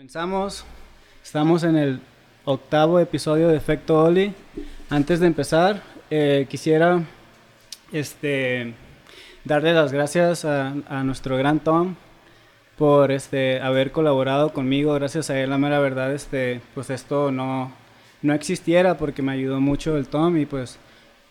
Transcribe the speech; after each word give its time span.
Comenzamos. 0.00 0.64
Estamos 1.22 1.62
en 1.62 1.76
el 1.76 2.00
octavo 2.46 3.00
episodio 3.00 3.48
de 3.48 3.58
Efecto 3.58 4.02
Oli. 4.02 4.32
Antes 4.88 5.20
de 5.20 5.26
empezar, 5.26 5.82
eh, 6.08 6.46
quisiera 6.48 7.02
este, 7.92 8.72
darle 9.44 9.74
las 9.74 9.92
gracias 9.92 10.46
a, 10.46 10.68
a 10.88 11.04
nuestro 11.04 11.36
gran 11.36 11.60
Tom 11.60 11.96
por 12.78 13.12
este, 13.12 13.60
haber 13.60 13.92
colaborado 13.92 14.54
conmigo. 14.54 14.94
Gracias 14.94 15.28
a 15.28 15.38
él, 15.38 15.50
la 15.50 15.58
mera 15.58 15.80
verdad, 15.80 16.14
este, 16.14 16.62
pues 16.72 16.88
esto 16.88 17.30
no, 17.30 17.70
no 18.22 18.32
existiera 18.32 18.96
porque 18.96 19.20
me 19.20 19.32
ayudó 19.32 19.60
mucho 19.60 19.98
el 19.98 20.08
Tom 20.08 20.38
y 20.38 20.46
pues 20.46 20.78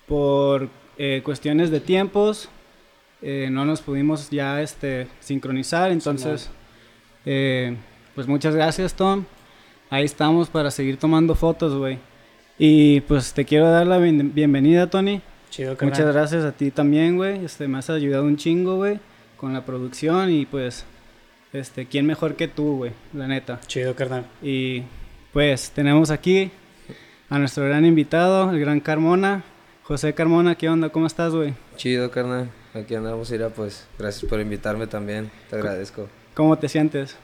por 0.06 0.70
eh, 1.00 1.24
cuestiones 1.26 1.72
de 1.72 1.80
tiempos 1.80 2.50
eh, 3.24 3.48
no 3.50 3.66
nos 3.66 3.82
pudimos 3.82 4.30
ya 4.30 4.62
este, 4.62 5.08
sincronizar. 5.22 5.92
Entonces, 5.92 6.52
eh, 7.26 7.76
pues 8.20 8.28
muchas 8.28 8.54
gracias 8.54 8.96
Tom. 8.96 9.24
Ahí 9.90 10.04
estamos 10.04 10.50
para 10.50 10.72
seguir 10.72 10.98
tomando 10.98 11.36
fotos, 11.36 11.74
güey. 11.74 12.00
Y 12.58 13.00
pues 13.00 13.32
te 13.32 13.46
quiero 13.46 13.72
dar 13.72 13.88
la 13.88 13.98
bien- 13.98 14.34
bienvenida, 14.34 14.90
Tony. 14.90 15.22
Chido, 15.50 15.78
carnal. 15.78 15.98
Muchas 15.98 16.14
gracias 16.14 16.44
a 16.44 16.52
ti 16.52 16.70
también, 16.70 17.16
güey. 17.16 17.46
Este, 17.46 17.70
me 17.70 17.78
has 17.78 17.90
ayudado 17.90 18.26
un 18.26 18.36
chingo, 18.36 18.76
güey, 18.76 19.00
con 19.38 19.54
la 19.54 19.64
producción 19.66 20.30
y 20.32 20.46
pues, 20.46 20.84
este, 21.54 21.86
¿quién 21.86 22.06
mejor 22.08 22.36
que 22.36 22.50
tú, 22.50 22.76
güey? 22.80 22.92
La 23.14 23.26
neta. 23.26 23.62
Chido, 23.68 23.96
carnal. 23.96 24.26
Y 24.44 24.84
pues 25.32 25.72
tenemos 25.72 26.12
aquí 26.12 26.52
a 27.30 27.40
nuestro 27.40 27.64
gran 27.64 27.86
invitado, 27.86 28.52
el 28.52 28.60
gran 28.60 28.82
Carmona. 28.82 29.46
José 29.84 30.14
Carmona, 30.14 30.56
¿qué 30.56 30.68
onda? 30.68 30.90
¿Cómo 30.90 31.08
estás, 31.08 31.34
güey? 31.34 31.54
Chido, 31.78 32.12
carnal. 32.12 32.50
Aquí 32.74 32.96
andamos, 32.96 33.32
Ira, 33.32 33.48
pues 33.48 33.88
gracias 33.98 34.30
por 34.30 34.42
invitarme 34.42 34.88
también. 34.88 35.32
Te 35.50 35.56
agradezco. 35.56 36.10
¿Cómo 36.34 36.58
te 36.58 36.68
sientes? 36.68 37.16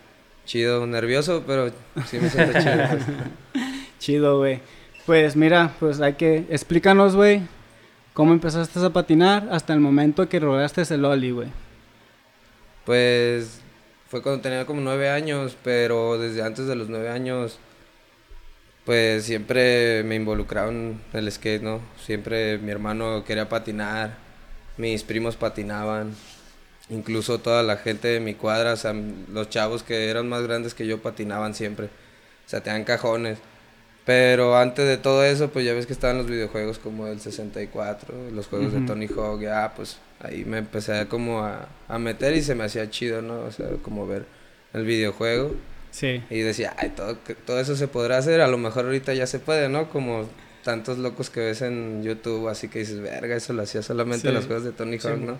Chido, 0.46 0.86
nervioso, 0.86 1.44
pero 1.46 1.70
sí 2.06 2.20
me 2.20 2.30
siento 2.30 2.60
chido. 2.60 2.88
pues. 2.90 3.04
Chido, 4.00 4.38
güey. 4.38 4.60
Pues 5.06 5.36
mira, 5.36 5.74
pues 5.80 6.00
hay 6.02 6.14
que... 6.14 6.46
Explícanos, 6.50 7.16
güey, 7.16 7.42
cómo 8.14 8.34
empezaste 8.34 8.80
a 8.84 8.90
patinar 8.90 9.48
hasta 9.52 9.74
el 9.74 9.80
momento 9.80 10.28
que 10.30 10.40
rodaste 10.40 10.82
el 10.94 11.06
Oli, 11.06 11.32
güey. 11.32 11.48
Pues 12.86 13.62
fue 14.08 14.22
cuando 14.22 14.42
tenía 14.42 14.66
como 14.66 14.82
nueve 14.82 15.10
años, 15.10 15.58
pero 15.64 16.18
desde 16.18 16.44
antes 16.44 16.68
de 16.68 16.76
los 16.76 16.90
nueve 16.90 17.10
años, 17.10 17.60
pues 18.86 19.26
siempre 19.26 20.04
me 20.04 20.16
involucraba 20.16 20.70
en 20.70 21.02
el 21.14 21.32
skate, 21.32 21.64
¿no? 21.64 21.82
Siempre 22.04 22.60
mi 22.60 22.72
hermano 22.72 23.24
quería 23.26 23.50
patinar, 23.50 24.16
mis 24.78 25.04
primos 25.04 25.36
patinaban, 25.36 26.16
incluso 26.90 27.40
toda 27.40 27.64
la 27.64 27.78
gente 27.78 28.08
de 28.08 28.20
mi 28.20 28.34
cuadra, 28.36 28.74
o 28.74 28.78
sea, 28.78 28.94
los 29.32 29.50
chavos 29.50 29.84
que 29.84 30.10
eran 30.10 30.30
más 30.30 30.44
grandes 30.44 30.74
que 30.74 30.86
yo 30.88 31.02
patinaban 31.02 31.54
siempre, 31.56 31.88
o 31.88 32.50
sea, 32.50 32.62
tenían 32.62 32.84
cajones. 32.84 33.40
Pero 34.06 34.56
antes 34.56 34.86
de 34.88 34.98
todo 34.98 35.24
eso, 35.26 35.50
pues 35.50 35.66
ya 35.66 35.74
ves 35.74 35.88
que 35.88 35.94
estaban 35.94 36.20
los 36.20 36.28
videojuegos 36.28 36.78
como 36.78 37.08
el 37.08 37.20
64, 37.20 38.14
los 38.34 38.46
juegos 38.46 38.72
de 38.72 38.82
Tony 38.82 39.08
Hawk, 39.08 39.42
ya 39.42 39.74
pues 39.76 39.98
ahí 40.20 40.46
me 40.46 40.60
empecé 40.60 40.94
a 40.94 41.10
como 41.10 41.40
a, 41.44 41.68
a 41.88 41.98
meter 41.98 42.36
y 42.36 42.44
se 42.44 42.54
me 42.54 42.66
hacía 42.66 42.88
chido, 42.92 43.24
¿no? 43.24 43.40
O 43.42 43.52
sea, 43.52 43.68
como 43.82 44.06
ver 44.06 44.26
el 44.74 44.86
videojuego 44.86 45.56
Sí. 45.90 46.22
y 46.30 46.40
decía, 46.42 46.76
ay, 46.78 46.90
todo, 46.96 47.18
todo 47.48 47.60
eso 47.60 47.76
se 47.76 47.88
podrá 47.88 48.20
hacer, 48.20 48.42
a 48.42 48.48
lo 48.48 48.58
mejor 48.60 48.86
ahorita 48.86 49.14
ya 49.16 49.26
se 49.26 49.40
puede, 49.40 49.70
¿no? 49.70 49.90
Como 49.90 50.30
tantos 50.64 51.00
locos 51.00 51.32
que 51.32 51.40
ves 51.40 51.62
en 51.64 52.04
YouTube, 52.04 52.48
así 52.50 52.68
que 52.68 52.80
dices, 52.80 53.00
verga, 53.02 53.36
eso 53.36 53.54
lo 53.54 53.64
hacía 53.64 53.82
solamente 53.82 54.28
Sí. 54.28 54.34
los 54.36 54.46
juegos 54.46 54.66
de 54.66 54.72
Tony 54.72 55.00
Sí, 55.00 55.08
Hawk, 55.08 55.18
mo. 55.20 55.26
¿no? 55.26 55.40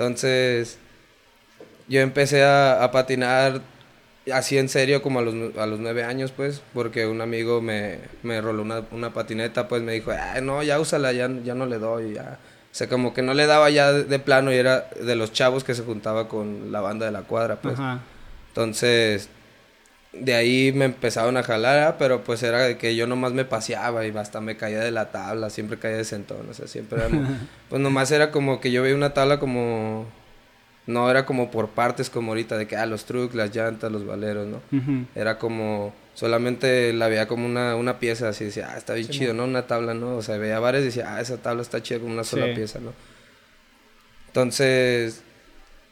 Entonces, 0.00 0.78
yo 1.86 2.00
empecé 2.00 2.42
a, 2.42 2.82
a 2.82 2.90
patinar 2.90 3.60
así 4.32 4.56
en 4.56 4.70
serio 4.70 5.02
como 5.02 5.18
a 5.18 5.22
los, 5.22 5.54
a 5.58 5.66
los 5.66 5.78
nueve 5.78 6.04
años, 6.04 6.32
pues, 6.34 6.62
porque 6.72 7.06
un 7.06 7.20
amigo 7.20 7.60
me, 7.60 7.98
me 8.22 8.40
roló 8.40 8.62
una, 8.62 8.82
una 8.92 9.12
patineta, 9.12 9.68
pues 9.68 9.82
me 9.82 9.92
dijo, 9.92 10.10
ay, 10.10 10.40
no, 10.40 10.62
ya 10.62 10.80
úsala, 10.80 11.12
ya, 11.12 11.28
ya 11.44 11.54
no 11.54 11.66
le 11.66 11.78
doy, 11.78 12.14
ya. 12.14 12.38
O 12.72 12.74
sea, 12.74 12.88
como 12.88 13.12
que 13.12 13.20
no 13.20 13.34
le 13.34 13.44
daba 13.44 13.68
ya 13.68 13.92
de, 13.92 14.04
de 14.04 14.18
plano 14.18 14.50
y 14.50 14.56
era 14.56 14.88
de 14.98 15.16
los 15.16 15.34
chavos 15.34 15.64
que 15.64 15.74
se 15.74 15.82
juntaba 15.82 16.28
con 16.28 16.72
la 16.72 16.80
banda 16.80 17.04
de 17.04 17.12
la 17.12 17.22
cuadra, 17.24 17.56
pues. 17.56 17.74
Ajá. 17.74 18.00
Entonces, 18.48 19.28
de 20.12 20.34
ahí 20.34 20.72
me 20.74 20.86
empezaron 20.86 21.36
a 21.36 21.42
jalar, 21.42 21.78
ah, 21.86 21.96
pero 21.98 22.24
pues 22.24 22.42
era 22.42 22.58
de 22.62 22.76
que 22.76 22.96
yo 22.96 23.06
nomás 23.06 23.32
me 23.32 23.44
paseaba 23.44 24.04
y 24.06 24.16
hasta 24.16 24.40
me 24.40 24.56
caía 24.56 24.80
de 24.80 24.90
la 24.90 25.12
tabla, 25.12 25.50
siempre 25.50 25.78
caía 25.78 25.96
de 25.96 26.04
sentón, 26.04 26.48
o 26.50 26.54
sea, 26.54 26.66
siempre 26.66 26.98
era, 26.98 27.08
pues 27.68 27.80
nomás 27.80 28.10
era 28.10 28.30
como 28.32 28.60
que 28.60 28.72
yo 28.72 28.82
veía 28.82 28.96
una 28.96 29.14
tabla 29.14 29.38
como, 29.38 30.06
no 30.86 31.08
era 31.10 31.24
como 31.26 31.50
por 31.52 31.68
partes 31.68 32.10
como 32.10 32.32
ahorita, 32.32 32.58
de 32.58 32.66
que, 32.66 32.76
ah, 32.76 32.86
los 32.86 33.04
trucks, 33.04 33.34
las 33.36 33.54
llantas, 33.54 33.92
los 33.92 34.04
valeros, 34.04 34.48
¿no? 34.48 34.60
Era 35.14 35.38
como, 35.38 35.94
solamente 36.14 36.92
la 36.92 37.06
veía 37.06 37.28
como 37.28 37.46
una, 37.46 37.76
una 37.76 38.00
pieza, 38.00 38.28
así 38.30 38.46
decía, 38.46 38.70
ah, 38.72 38.78
está 38.78 38.94
bien 38.94 39.06
Sí, 39.06 39.12
chido, 39.12 39.32
¿no? 39.32 39.44
Una 39.44 39.68
tabla, 39.68 39.94
¿no? 39.94 40.16
O 40.16 40.22
sea, 40.22 40.36
veía 40.38 40.58
varias 40.58 40.82
y 40.82 40.86
decía, 40.86 41.14
ah, 41.14 41.20
esa 41.20 41.36
tabla 41.36 41.62
está 41.62 41.80
chida 41.82 42.00
con 42.00 42.10
una 42.10 42.24
sola 42.24 42.46
Sí. 42.46 42.54
pieza, 42.56 42.80
¿no? 42.80 42.92
Entonces, 44.28 45.22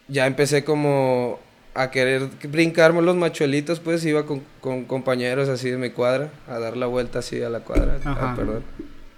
ya 0.09 0.27
empecé 0.27 0.65
como 0.65 1.39
a 1.75 1.91
querer 1.91 2.29
brincarme 2.51 3.03
los 3.03 3.15
machuelitos, 3.17 3.79
pues 3.81 4.05
iba 4.05 4.27
con, 4.27 4.43
con 4.61 4.85
compañeros 4.85 5.49
así 5.49 5.71
de 5.71 5.77
mi 5.77 5.91
cuadra, 5.91 6.31
a 6.49 6.59
dar 6.59 6.77
la 6.77 6.87
vuelta 6.87 7.21
así 7.21 7.41
a 7.43 7.49
la 7.51 7.61
cuadra, 7.61 7.99
ah, 8.05 8.35
perdón, 8.37 8.63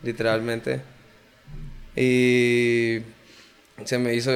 literalmente. 0.02 0.80
Y 1.96 2.98
se 3.84 3.98
me 3.98 4.14
hizo 4.14 4.30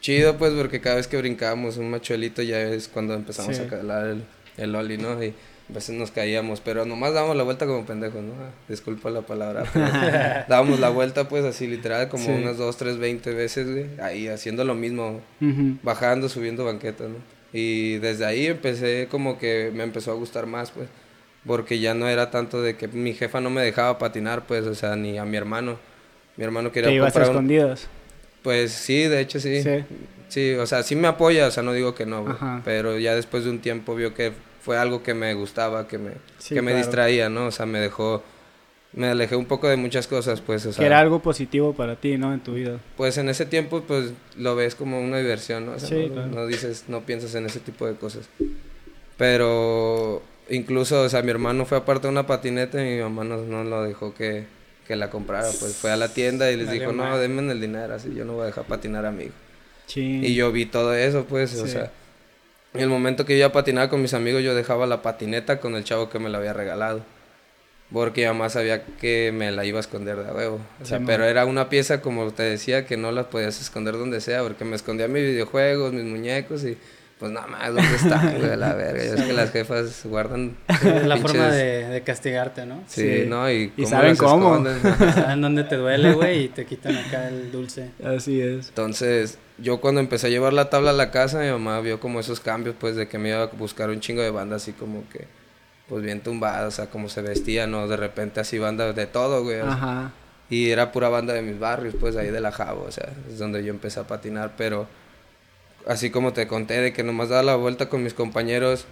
chido, 0.00 0.36
pues, 0.38 0.52
porque 0.54 0.80
cada 0.80 0.96
vez 0.96 1.06
que 1.08 1.16
brincábamos 1.16 1.76
un 1.76 1.90
machuelito 1.90 2.42
ya 2.42 2.60
es 2.60 2.88
cuando 2.88 3.14
empezamos 3.14 3.56
Sí. 3.56 3.62
a 3.62 3.68
calar 3.68 4.06
el, 4.06 4.22
el 4.56 4.74
oli, 4.74 4.96
¿no? 4.96 5.22
Y 5.22 5.34
a 5.70 5.74
veces 5.74 5.96
nos 5.96 6.10
caíamos, 6.12 6.60
pero 6.60 6.86
nomás 6.86 7.12
dábamos 7.12 7.36
la 7.36 7.42
vuelta 7.42 7.66
como 7.66 7.84
pendejos, 7.84 8.22
¿no? 8.22 8.32
Ah, 8.40 8.50
Disculpa 8.68 9.10
la 9.10 9.22
palabra, 9.22 9.64
pero 9.72 9.84
dábamos 10.48 10.80
la 10.80 10.88
vuelta, 10.88 11.28
pues, 11.28 11.44
así 11.44 11.66
literal, 11.66 12.08
como 12.08 12.24
Sí. 12.24 12.30
unas 12.30 12.56
dos, 12.56 12.76
tres, 12.76 12.98
veinte 12.98 13.34
veces, 13.34 13.68
güey, 13.70 13.86
ahí 14.00 14.28
haciendo 14.28 14.64
lo 14.64 14.74
mismo, 14.74 15.20
bajando, 15.82 16.28
subiendo 16.28 16.64
banquetas, 16.64 17.08
¿no? 17.08 17.37
Y 17.52 17.96
desde 17.98 18.26
ahí 18.26 18.46
empecé 18.46 19.08
como 19.10 19.38
que 19.38 19.70
me 19.74 19.82
empezó 19.84 20.10
a 20.10 20.14
gustar 20.14 20.46
más, 20.46 20.70
pues, 20.70 20.88
porque 21.46 21.78
ya 21.78 21.94
no 21.94 22.08
era 22.08 22.30
tanto 22.30 22.60
de 22.60 22.76
que 22.76 22.88
mi 22.88 23.14
jefa 23.14 23.40
no 23.40 23.50
me 23.50 23.62
dejaba 23.62 23.98
patinar, 23.98 24.46
pues, 24.46 24.66
o 24.66 24.74
sea, 24.74 24.96
ni 24.96 25.18
a 25.18 25.24
mi 25.24 25.36
hermano. 25.36 25.78
Mi 26.36 26.44
hermano 26.44 26.70
quería 26.72 26.90
Te 26.90 26.94
ibas 26.94 27.16
a 27.16 27.20
un... 27.20 27.24
escondidas. 27.24 27.88
Pues 28.42 28.72
sí, 28.72 29.04
de 29.04 29.20
hecho 29.20 29.40
sí. 29.40 29.62
Sí. 29.62 29.84
sí. 30.28 30.54
o 30.54 30.66
sea, 30.66 30.82
sí 30.82 30.94
me 30.94 31.08
apoya, 31.08 31.46
o 31.46 31.50
sea, 31.50 31.62
no 31.62 31.72
digo 31.72 31.94
que 31.94 32.06
no, 32.06 32.60
pero 32.64 32.98
ya 32.98 33.14
después 33.14 33.44
de 33.44 33.50
un 33.50 33.58
tiempo 33.60 33.94
vio 33.94 34.14
que 34.14 34.32
fue 34.62 34.76
algo 34.78 35.02
que 35.02 35.14
me 35.14 35.32
gustaba, 35.34 35.88
que 35.88 35.98
me, 35.98 36.12
Sí, 36.38 36.54
que 36.54 36.62
me 36.62 36.72
claro. 36.72 36.78
distraía, 36.86 37.28
¿no? 37.28 37.46
O 37.46 37.50
sea, 37.50 37.66
me 37.66 37.80
dejó, 37.80 38.22
me 38.92 39.08
alejé 39.08 39.36
un 39.36 39.44
poco 39.46 39.68
de 39.68 39.76
muchas 39.76 40.06
cosas, 40.06 40.40
pues, 40.40 40.64
o 40.66 40.72
sea, 40.72 40.80
que 40.80 40.86
era 40.86 40.98
algo 40.98 41.20
positivo 41.20 41.74
para 41.74 41.96
ti, 41.96 42.16
¿no? 42.16 42.32
En 42.32 42.40
tu 42.40 42.54
vida. 42.54 42.78
pues 42.96 43.18
en 43.18 43.28
ese 43.28 43.44
tiempo, 43.46 43.82
pues, 43.86 44.12
lo 44.36 44.56
ves 44.56 44.74
como 44.74 45.00
una 45.00 45.18
diversión, 45.18 45.66
¿no? 45.66 45.72
O 45.72 45.78
sea, 45.78 45.88
Sí, 45.88 46.06
no, 46.08 46.14
claro. 46.14 46.28
no 46.28 46.46
dices, 46.46 46.84
no 46.88 47.02
piensas 47.02 47.34
en 47.34 47.46
ese 47.46 47.60
tipo 47.60 47.86
de 47.86 47.94
cosas. 47.94 48.28
Pero 49.16 50.22
incluso, 50.48 51.02
o 51.02 51.08
sea, 51.08 51.22
mi 51.22 51.30
hermano 51.30 51.66
fue 51.66 51.78
aparte 51.78 52.06
de 52.06 52.12
una 52.12 52.26
patineta 52.26 52.80
y 52.84 52.96
mi 52.96 53.00
mamá 53.02 53.24
no, 53.24 53.38
no 53.38 53.64
lo 53.64 53.82
dejó 53.82 54.14
que, 54.14 54.46
que 54.86 54.96
la 54.96 55.10
comprara, 55.10 55.48
pues 55.60 55.74
fue 55.76 55.90
a 55.90 55.96
la 55.96 56.08
tienda 56.08 56.50
y 56.50 56.56
les 56.56 56.70
dijo, 56.70 56.92
no, 56.92 57.18
denme 57.18 57.50
el 57.52 57.60
dinero, 57.60 57.94
así 57.94 58.14
yo 58.14 58.24
no 58.24 58.34
voy 58.34 58.42
a 58.44 58.46
dejar 58.46 58.64
patinar 58.64 59.04
a 59.06 59.10
mi 59.10 59.24
hijo. 59.24 59.34
Sí. 59.86 60.20
Y 60.22 60.34
yo 60.34 60.52
vi 60.52 60.66
todo 60.66 60.94
eso, 60.94 61.24
pues, 61.24 61.54
o 61.60 61.66
sea, 61.66 61.90
en 62.74 62.80
el 62.82 62.88
momento 62.88 63.24
que 63.24 63.32
yo 63.34 63.38
iba 63.38 63.46
a 63.48 63.52
patinar 63.52 63.88
con 63.88 64.00
mis 64.02 64.14
amigos, 64.14 64.42
yo 64.42 64.54
dejaba 64.54 64.86
la 64.86 65.02
patineta 65.02 65.60
con 65.60 65.74
el 65.74 65.84
chavo 65.84 66.08
que 66.10 66.18
me 66.18 66.28
la 66.28 66.38
había 66.38 66.52
regalado. 66.52 67.02
Porque 67.92 68.22
mi 68.22 68.26
mamá 68.28 68.50
sabía 68.50 68.84
que 68.84 69.32
me 69.32 69.50
la 69.50 69.64
iba 69.64 69.78
a 69.78 69.80
esconder 69.80 70.16
de 70.16 70.28
a 70.28 70.32
huevo. 70.34 70.60
O 70.82 70.84
sea, 70.84 70.98
Sí, 70.98 71.04
pero 71.06 71.24
era 71.24 71.46
una 71.46 71.68
pieza, 71.70 72.02
como 72.02 72.30
te 72.32 72.42
decía, 72.42 72.84
que 72.86 72.96
no 72.98 73.12
la 73.12 73.30
podías 73.30 73.60
esconder 73.60 73.94
donde 73.94 74.20
sea, 74.20 74.42
porque 74.42 74.64
me 74.66 74.76
escondía 74.76 75.08
mis 75.08 75.22
videojuegos, 75.22 75.92
mis 75.94 76.04
muñecos 76.04 76.64
y 76.64 76.76
pues 77.18 77.32
nada 77.32 77.48
más, 77.48 77.66
¿dónde 77.74 77.96
están, 77.96 78.38
güey? 78.38 78.56
La 78.56 78.74
verga. 78.74 79.02
Ya 79.02 79.14
es 79.14 79.22
que 79.22 79.32
las 79.32 79.50
jefas 79.50 80.02
guardan. 80.04 80.56
Es 80.68 81.04
la 81.06 81.16
forma 81.16 81.48
de, 81.48 81.86
de 81.88 82.02
castigarte, 82.02 82.64
¿no? 82.66 82.82
Sí, 82.86 83.22
Sí. 83.22 83.26
¿no? 83.26 83.50
Y, 83.50 83.72
Y 83.76 83.86
saben 83.86 84.10
las 84.10 84.18
cómo. 84.18 84.54
esconden? 84.64 84.80
Saben 85.14 85.40
dónde 85.40 85.64
te 85.64 85.76
duele, 85.76 86.12
güey, 86.12 86.44
y 86.44 86.48
te 86.48 86.64
quitan 86.66 86.94
acá 86.96 87.28
el 87.28 87.50
dulce. 87.50 87.90
Así 88.04 88.40
es. 88.40 88.68
Entonces, 88.68 89.38
yo 89.56 89.80
cuando 89.80 90.00
empecé 90.00 90.28
a 90.28 90.30
llevar 90.30 90.52
la 90.52 90.70
tabla 90.70 90.90
a 90.90 90.92
la 90.92 91.10
casa, 91.10 91.40
mi 91.40 91.50
mamá 91.50 91.80
vio 91.80 91.98
como 91.98 92.20
esos 92.20 92.38
cambios, 92.38 92.76
pues, 92.78 92.94
de 92.94 93.08
que 93.08 93.18
me 93.18 93.30
iba 93.30 93.42
a 93.42 93.46
buscar 93.46 93.90
un 93.90 93.98
chingo 93.98 94.22
de 94.22 94.30
banda 94.30 94.54
así 94.56 94.70
como 94.72 95.02
que, 95.10 95.24
pues, 95.88 96.02
bien 96.02 96.20
tumbada, 96.20 96.66
o 96.66 96.70
sea, 96.70 96.86
como 96.86 97.08
se 97.08 97.22
vestía, 97.22 97.66
¿no? 97.66 97.88
De 97.88 97.96
repente 97.96 98.40
así 98.40 98.58
banda 98.58 98.92
de 98.92 99.06
todo, 99.06 99.42
güey. 99.42 99.60
Ajá. 99.60 100.12
Y 100.50 100.70
era 100.70 100.92
pura 100.92 101.08
banda 101.08 101.34
de 101.34 101.42
mis 101.42 101.58
barrios, 101.58 101.94
pues, 101.98 102.16
ahí 102.16 102.30
de 102.30 102.40
la 102.40 102.52
Jabo, 102.52 102.84
o 102.86 102.90
sea, 102.90 103.10
es 103.28 103.38
donde 103.38 103.64
yo 103.64 103.70
empecé 103.70 104.00
a 104.00 104.06
patinar, 104.06 104.52
pero 104.56 104.86
así 105.86 106.10
como 106.10 106.32
te 106.32 106.46
conté 106.46 106.80
de 106.80 106.92
que 106.92 107.02
nomás 107.02 107.28
daba 107.28 107.42
la 107.42 107.56
vuelta 107.56 107.88
con 107.88 108.02
mis 108.02 108.14
compañeros, 108.14 108.86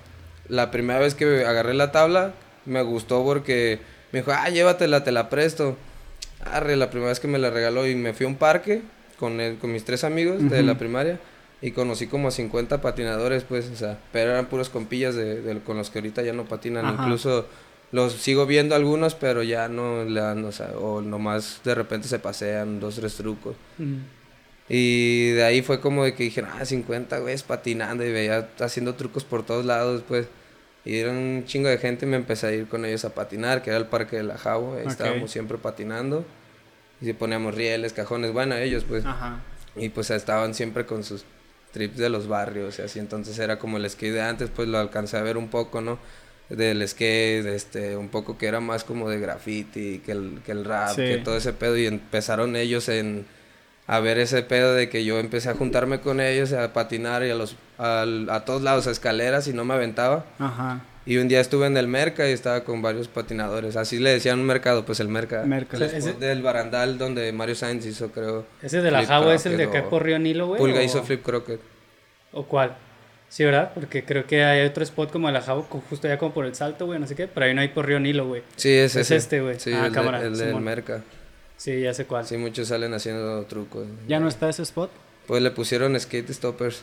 la 0.49 0.71
primera 0.71 0.99
vez 0.99 1.15
que 1.15 1.45
agarré 1.45 1.75
la 1.75 1.93
tabla, 1.93 2.33
me 2.65 2.83
gustó 2.83 3.25
porque 3.25 3.81
me 4.13 4.21
dijo, 4.21 4.33
ah, 4.33 4.49
llévatela, 4.49 5.05
te 5.05 5.13
la 5.13 5.29
presto. 5.29 5.77
Arre, 6.45 6.77
la 6.77 6.91
primera 6.91 7.11
vez 7.11 7.21
que 7.21 7.29
me 7.29 7.39
la 7.39 7.51
regaló 7.51 7.87
y 7.87 7.95
me 7.95 8.13
fui 8.13 8.27
a 8.27 8.29
un 8.29 8.37
parque 8.37 8.83
con, 9.19 9.41
él, 9.41 9.59
con 9.59 9.73
mis 9.73 9.85
tres 9.85 10.05
amigos 10.05 10.49
de 10.49 10.63
la 10.63 10.77
primaria 10.77 11.19
Y 11.63 11.71
conocí 11.71 12.07
como 12.07 12.31
50 12.31 12.81
patinadores, 12.83 13.45
pues, 13.45 13.71
o 13.71 13.77
sea, 13.77 13.99
pero 14.13 14.33
eran 14.33 14.47
puros 14.47 14.69
compillas 14.69 15.15
de, 15.15 15.41
de- 15.41 15.61
con 15.61 15.77
los 15.79 15.89
que 15.91 15.99
ahorita 16.01 16.23
ya 16.23 16.33
no 16.33 16.45
patinan. 16.45 16.85
Ajá. 16.85 17.03
Incluso 17.05 17.47
los 17.93 18.13
sigo 18.13 18.45
viendo 18.47 18.75
algunos, 18.75 19.15
pero 19.15 19.43
ya 19.43 19.69
no 19.69 20.05
le 20.05 20.21
dan, 20.21 20.45
o 20.45 20.53
sea, 20.53 20.77
o 20.79 21.01
nomás 21.01 21.61
de 21.65 21.75
repente 21.75 22.09
se 22.09 22.19
pasean 22.19 22.79
dos, 22.79 22.97
tres 22.97 23.15
trucos. 23.15 23.57
Mm. 23.79 23.97
Y 24.69 25.31
de 25.31 25.45
ahí 25.45 25.63
fue 25.63 25.81
como 25.81 26.05
de 26.05 26.15
que 26.15 26.25
dijeron, 26.25 26.51
ah, 26.61 26.65
50 26.65 27.19
güeyes 27.21 27.43
patinando 27.43 28.05
y 28.05 28.13
veía 28.13 28.49
haciendo 28.61 28.95
trucos 28.95 29.25
por 29.25 29.45
todos 29.45 29.65
lados, 29.65 30.03
pues. 30.07 30.27
Y 30.85 30.99
era 30.99 31.11
un 31.11 31.45
chingo 31.47 31.69
de 31.69 31.79
gente 31.79 32.07
y 32.07 32.09
me 32.09 32.17
empecé 32.17 32.47
a 32.49 32.53
ir 32.53 32.69
con 32.69 32.85
ellos 32.85 33.05
a 33.05 33.15
patinar, 33.15 33.63
que 33.63 33.71
era 33.71 33.79
el 33.79 33.87
parque 33.87 34.17
de 34.17 34.23
la 34.25 34.39
Jabo, 34.39 34.77
ahí 34.77 34.87
estábamos 34.87 35.31
siempre 35.31 35.59
patinando. 35.59 36.25
Y 37.01 37.13
poníamos 37.13 37.55
rieles, 37.55 37.93
cajones, 37.93 38.33
bueno, 38.33 38.55
ellos 38.57 38.85
pues. 38.87 39.05
Ajá. 39.05 39.41
Y 39.75 39.89
pues 39.91 40.11
estaban 40.11 40.55
siempre 40.55 40.87
con 40.87 41.03
sus 41.05 41.25
trips 41.77 41.99
de 41.99 42.09
los 42.09 42.27
barrios 42.27 42.79
y 42.79 42.83
así, 42.83 42.99
entonces 42.99 43.39
era 43.39 43.59
como 43.59 43.77
el 43.77 43.89
skate 43.91 44.15
de 44.15 44.23
antes, 44.23 44.49
pues 44.55 44.67
lo 44.67 44.79
alcancé 44.79 45.19
a 45.19 45.23
ver 45.23 45.37
un 45.37 45.49
poco, 45.49 45.83
¿no? 45.83 45.99
Del 46.49 46.87
skate, 46.89 47.45
este, 47.47 47.97
un 47.99 48.09
poco 48.09 48.39
que 48.39 48.47
era 48.47 48.61
más 48.61 48.83
como 48.83 49.11
de 49.11 49.21
graffiti, 49.21 49.99
que 50.05 50.13
el, 50.13 50.41
que 50.47 50.53
el 50.53 50.65
rap, 50.65 50.95
Sí. 50.95 51.03
que 51.03 51.19
todo 51.19 51.37
ese 51.37 51.53
pedo, 51.53 51.77
y 51.77 51.85
empezaron 51.87 52.57
ellos 52.57 52.89
en 52.89 53.27
a 53.89 54.01
ver 54.01 54.19
ese 54.19 54.43
pedo 54.43 54.73
de 54.75 54.89
que 54.89 55.05
yo 55.05 55.19
empecé 55.19 55.51
a 55.51 55.55
juntarme 55.55 56.01
con 56.01 56.21
ellos, 56.21 56.53
a 56.55 56.73
patinar 56.73 57.23
y 57.25 57.31
a 57.31 57.35
los 57.35 57.57
al- 57.79 58.29
a 58.31 58.45
todos 58.47 58.63
lados, 58.63 58.87
a 58.87 58.91
escaleras 58.91 59.47
y 59.49 59.53
no 59.53 59.65
me 59.67 59.75
aventaba. 59.75 60.25
Ajá. 60.39 60.81
Y 61.07 61.19
un 61.19 61.29
día 61.29 61.41
estuve 61.41 61.67
en 61.69 61.77
el 61.77 61.87
Merca 61.87 62.29
y 62.29 62.33
estaba 62.33 62.65
con 62.65 62.83
varios 62.83 63.07
patinadores. 63.07 63.77
Así 63.77 63.99
le 64.01 64.11
decían 64.11 64.43
mercado, 64.43 64.85
pues 64.85 64.99
el 64.99 65.09
Merca. 65.09 65.45
Merca. 65.45 65.77
El 65.77 65.83
O 65.85 65.89
sea, 65.89 65.99
ese- 65.99 66.09
spot 66.11 66.21
del 66.21 66.43
barandal 66.43 66.99
donde 66.99 67.33
Mario 67.33 67.55
Sainz 67.55 67.87
hizo, 67.87 68.11
creo. 68.11 68.45
Ese 68.61 68.83
de 68.83 68.91
la 68.91 69.07
Jabo 69.07 69.31
es 69.31 69.47
el 69.47 69.57
de 69.57 69.69
por 69.69 70.03
Río 70.03 70.19
Nilo, 70.19 70.49
güey. 70.49 70.59
Pulga 70.61 70.81
o- 70.81 70.83
hizo 70.83 71.03
Flip 71.05 71.23
Crockett. 71.23 71.61
¿O 72.33 72.45
cuál? 72.45 72.77
Sí, 73.29 73.45
¿verdad? 73.45 73.71
Porque 73.75 74.05
creo 74.05 74.27
que 74.27 74.45
hay 74.45 74.67
otro 74.67 74.83
spot 74.83 75.11
como 75.13 75.29
de 75.29 75.33
la 75.35 75.43
Jabo, 75.43 75.69
co- 75.69 75.83
justo 75.89 76.07
allá 76.09 76.19
como 76.19 76.35
por 76.35 76.45
el 76.45 76.55
salto, 76.57 76.87
güey, 76.87 76.99
no 76.99 77.07
sé 77.07 77.15
qué. 77.15 77.29
Pero 77.29 77.47
ahí 77.47 77.55
no 77.55 77.61
hay 77.61 77.69
por 77.69 77.87
Río 77.87 78.01
Nilo, 78.01 78.27
güey. 78.27 78.43
Sí, 78.57 78.73
es, 78.73 78.97
Es 78.97 79.03
ese. 79.07 79.17
este, 79.17 79.41
güey. 79.41 79.59
Sí, 79.61 79.73
Ah, 79.73 79.87
el, 79.87 79.93
de- 79.93 79.95
cámara, 79.97 80.21
el 80.23 80.37
del. 80.37 80.57
Merca. 80.57 81.03
Sí, 81.57 81.81
ya 81.81 81.95
sé 81.95 82.05
cuál. 82.07 82.27
Sí, 82.27 82.37
muchos 82.37 82.69
salen 82.69 82.93
haciendo 82.95 83.45
trucos. 83.47 83.87
¿Ya 84.09 84.19
no 84.21 84.27
está 84.29 84.49
ese 84.49 84.63
spot? 84.63 84.91
Pues 85.27 85.43
le 85.43 85.51
pusieron 85.51 85.99
skate 85.99 86.31
stoppers. 86.33 86.83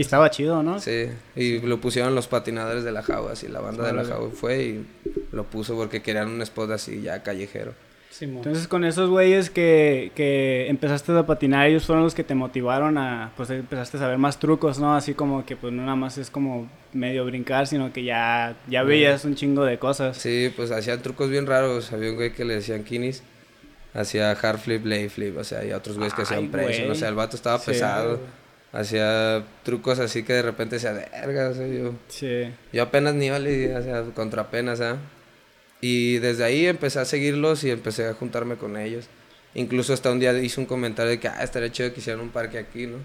Y 0.00 0.02
estaba 0.02 0.30
chido, 0.30 0.62
¿no? 0.62 0.80
Sí, 0.80 1.08
y 1.36 1.58
lo 1.60 1.78
pusieron 1.78 2.14
los 2.14 2.26
patinadores 2.26 2.84
de 2.84 2.90
la 2.90 3.02
Java, 3.02 3.32
así 3.32 3.48
la 3.48 3.60
banda 3.60 3.84
de 3.86 3.92
la. 3.92 4.02
Java 4.04 4.30
fue 4.32 4.62
y 4.62 4.86
lo 5.30 5.44
puso 5.44 5.76
porque 5.76 6.00
querían 6.00 6.28
un 6.28 6.40
spot 6.40 6.70
así 6.70 7.02
ya 7.02 7.22
callejero. 7.22 7.74
Simón. 8.10 8.38
Entonces 8.38 8.66
con 8.66 8.84
esos 8.86 9.10
güeyes 9.10 9.50
que, 9.50 10.10
que 10.14 10.68
empezaste 10.70 11.12
a 11.12 11.26
patinar, 11.26 11.68
ellos 11.68 11.84
fueron 11.84 12.02
los 12.04 12.14
que 12.14 12.24
te 12.24 12.34
motivaron 12.34 12.96
a, 12.96 13.32
pues 13.36 13.50
empezaste 13.50 13.98
a 13.98 14.00
saber 14.00 14.16
más 14.16 14.38
trucos, 14.38 14.78
¿no? 14.78 14.94
Así 14.96 15.12
como 15.12 15.44
que 15.44 15.54
pues 15.54 15.70
no 15.72 15.82
nada 15.82 15.96
más 15.96 16.16
es 16.16 16.30
como 16.30 16.70
medio 16.94 17.26
brincar, 17.26 17.66
sino 17.66 17.92
que 17.92 18.02
ya, 18.02 18.56
ya 18.68 18.82
veías 18.82 19.26
un 19.26 19.34
chingo 19.34 19.64
de 19.66 19.78
cosas. 19.78 20.16
Sí, 20.16 20.50
pues 20.56 20.70
hacían 20.70 21.02
trucos 21.02 21.28
bien 21.28 21.46
raros. 21.46 21.92
Había 21.92 22.08
un 22.08 22.16
güey 22.16 22.32
que 22.32 22.46
le 22.46 22.54
decían 22.54 22.84
kinis. 22.84 23.22
Hacía 23.92 24.30
hard 24.32 24.58
flip, 24.60 24.86
lay 24.86 25.08
flip, 25.10 25.36
o 25.36 25.44
sea, 25.44 25.62
y 25.64 25.72
otros 25.72 25.96
güeyes 25.96 26.14
que 26.14 26.22
hacían 26.22 26.50
güey. 26.50 26.88
O 26.88 26.94
sea, 26.94 27.08
el 27.10 27.14
vato 27.16 27.36
estaba 27.36 27.58
Sí. 27.58 27.72
pesado. 27.72 28.18
Hacía 28.72 29.44
trucos 29.64 29.98
así 29.98 30.22
que 30.22 30.32
de 30.34 30.42
repente 30.42 30.78
se 30.78 30.92
verga, 30.92 31.48
o 31.48 31.54
sea, 31.54 31.66
yo... 31.66 31.92
Sí. 32.08 32.52
Yo 32.72 32.82
apenas 32.84 33.14
ni 33.14 33.26
iba, 33.26 33.38
le- 33.38 33.76
o 33.76 33.82
sea, 33.82 34.02
contra 34.14 34.42
apenas, 34.42 34.80
¿ah? 34.80 34.96
Y 35.80 36.18
desde 36.18 36.44
ahí 36.44 36.66
empecé 36.66 37.00
a 37.00 37.04
seguirlos 37.04 37.64
y 37.64 37.70
empecé 37.70 38.06
a 38.06 38.14
juntarme 38.14 38.56
con 38.56 38.76
ellos. 38.76 39.06
Incluso 39.54 39.92
hasta 39.92 40.12
un 40.12 40.20
día 40.20 40.32
hice 40.38 40.60
un 40.60 40.66
comentario 40.66 41.10
de 41.10 41.18
que, 41.18 41.26
ah, 41.26 41.42
estaría 41.42 41.72
chido 41.72 41.92
que 41.92 41.98
hicieran 42.00 42.20
un 42.22 42.30
parque 42.30 42.58
aquí, 42.58 42.86
¿no? 42.86 42.98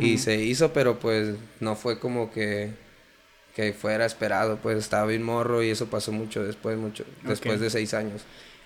Y 0.00 0.18
se 0.18 0.36
hizo, 0.36 0.72
pero 0.74 0.98
pues 0.98 1.34
no 1.60 1.74
fue 1.74 1.98
como 1.98 2.30
que, 2.30 2.70
que 3.56 3.72
fuera 3.72 4.04
esperado, 4.04 4.58
pues 4.58 4.76
estaba 4.76 5.06
bien 5.06 5.22
morro 5.22 5.62
y 5.62 5.70
eso 5.70 5.86
pasó 5.86 6.12
mucho 6.12 6.44
después, 6.44 6.76
mucho, 6.76 7.04
después 7.24 7.58
de 7.58 7.70
seis 7.70 7.94
años. 7.94 8.22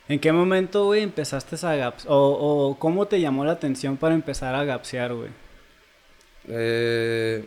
¿En 0.09 0.19
qué 0.19 0.33
momento, 0.33 0.85
güey, 0.87 1.03
empezaste 1.03 1.65
a 1.65 1.77
gaps? 1.77 2.07
O, 2.09 2.17
o 2.17 2.79
cómo 2.79 3.07
te 3.07 3.21
llamó 3.21 3.45
la 3.45 3.53
atención 3.53 3.97
para 3.97 4.17
empezar 4.17 4.57
a 4.57 4.65
gapsear, 4.65 5.15
güey? 5.15 5.29
Eh, 6.49 7.45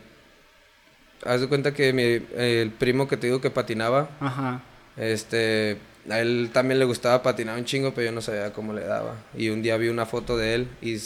haz 1.26 1.42
de 1.42 1.48
cuenta 1.48 1.74
que 1.74 1.94
mi, 1.94 2.04
el 2.38 2.72
primo 2.72 3.08
que 3.08 3.18
te 3.18 3.28
digo 3.28 3.42
que 3.42 3.50
patinaba, 3.50 4.10
Ajá. 4.20 4.62
Este, 4.98 5.78
a 6.10 6.20
él 6.22 6.50
también 6.54 6.80
le 6.80 6.86
gustaba 6.86 7.22
patinar 7.22 7.58
un 7.58 7.66
chingo, 7.66 7.94
pero 7.94 8.06
yo 8.06 8.12
no 8.14 8.22
sabía 8.22 8.54
cómo 8.54 8.72
le 8.74 8.86
daba. 8.86 9.16
Y 9.38 9.50
un 9.50 9.62
día 9.62 9.76
vi 9.78 9.90
una 9.90 10.06
foto 10.06 10.38
de 10.38 10.56
él 10.56 10.68
y 10.82 10.98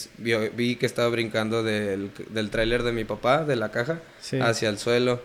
vi 0.56 0.76
que 0.76 0.86
estaba 0.86 1.10
brincando 1.10 1.64
del, 1.64 2.12
del 2.30 2.50
tráiler 2.52 2.84
de 2.84 2.92
mi 2.92 3.06
papá, 3.06 3.44
de 3.46 3.56
la 3.56 3.72
caja, 3.72 4.00
Sí. 4.22 4.40
hacia 4.40 4.70
el 4.70 4.78
suelo. 4.78 5.22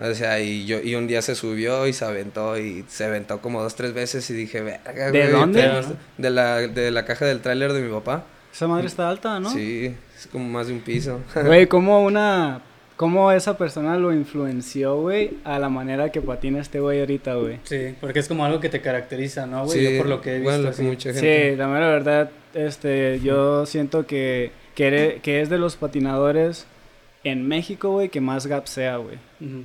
O 0.00 0.14
sea, 0.14 0.38
y, 0.40 0.64
yo, 0.64 0.78
y 0.80 0.94
un 0.94 1.08
día 1.08 1.20
se 1.22 1.34
subió 1.34 1.86
y 1.88 1.92
se 1.92 2.04
aventó 2.04 2.56
y 2.56 2.84
se 2.88 3.04
aventó 3.04 3.40
como 3.42 3.60
dos, 3.62 3.74
tres 3.74 3.92
veces 3.92 4.30
y 4.30 4.32
dije, 4.34 4.60
verga, 4.62 5.10
¿De 5.10 5.22
güey, 5.22 5.32
dónde? 5.32 5.84
De 6.16 6.30
la, 6.30 6.58
de 6.60 6.90
la 6.92 7.04
caja 7.04 7.26
del 7.26 7.40
tráiler 7.40 7.72
de 7.72 7.80
mi 7.82 7.92
papá. 7.92 8.24
Esa 8.54 8.68
madre 8.68 8.86
está 8.86 9.10
alta, 9.10 9.40
¿no? 9.40 9.50
Sí, 9.52 9.94
es 10.18 10.26
como 10.26 10.48
más 10.48 10.66
de 10.68 10.72
un 10.74 10.80
piso. 10.80 11.20
Güey, 11.44 11.66
¿cómo 11.66 12.02
una... 12.04 12.62
¿Cómo 12.96 13.30
esa 13.30 13.56
persona 13.56 13.96
lo 13.96 14.12
influenció, 14.12 15.00
güey, 15.00 15.34
a 15.44 15.60
la 15.60 15.68
manera 15.68 16.10
que 16.10 16.20
patina 16.20 16.60
este 16.60 16.80
güey 16.80 16.98
ahorita, 16.98 17.34
güey? 17.36 17.60
Sí, 17.62 17.94
porque 18.00 18.18
es 18.18 18.26
como 18.26 18.44
algo 18.44 18.58
que 18.58 18.68
te 18.68 18.80
caracteriza, 18.80 19.46
¿no, 19.46 19.66
güey? 19.66 19.78
Sí, 19.78 19.92
Yo 19.92 19.98
por 19.98 20.08
lo 20.08 20.20
que 20.20 20.30
he 20.30 20.38
visto. 20.40 20.50
bueno, 20.50 20.64
lo 20.64 20.70
que 20.70 20.76
sí. 20.78 20.82
mucha 20.82 21.12
gente. 21.12 21.50
Sí, 21.52 21.56
la 21.56 21.68
mera 21.68 21.86
verdad, 21.90 22.30
este, 22.54 23.20
yo 23.20 23.66
siento 23.66 24.04
que, 24.04 24.50
que, 24.74 24.88
ere- 24.88 25.20
que 25.20 25.40
es 25.42 25.48
de 25.48 25.58
los 25.58 25.76
patinadores 25.76 26.66
en 27.22 27.46
México, 27.46 27.92
güey, 27.92 28.08
que 28.08 28.20
más 28.20 28.48
gaps 28.48 28.70
sea, 28.70 28.96
güey. 28.96 29.18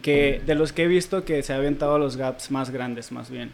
Que 0.03 0.39
de 0.45 0.53
los 0.53 0.71
que 0.71 0.83
he 0.83 0.87
visto 0.87 1.25
que 1.25 1.41
se 1.41 1.53
ha 1.53 1.55
aventado 1.55 1.97
los 1.97 2.17
gaps 2.17 2.51
más 2.51 2.69
grandes, 2.69 3.11
más 3.11 3.31
bien. 3.31 3.51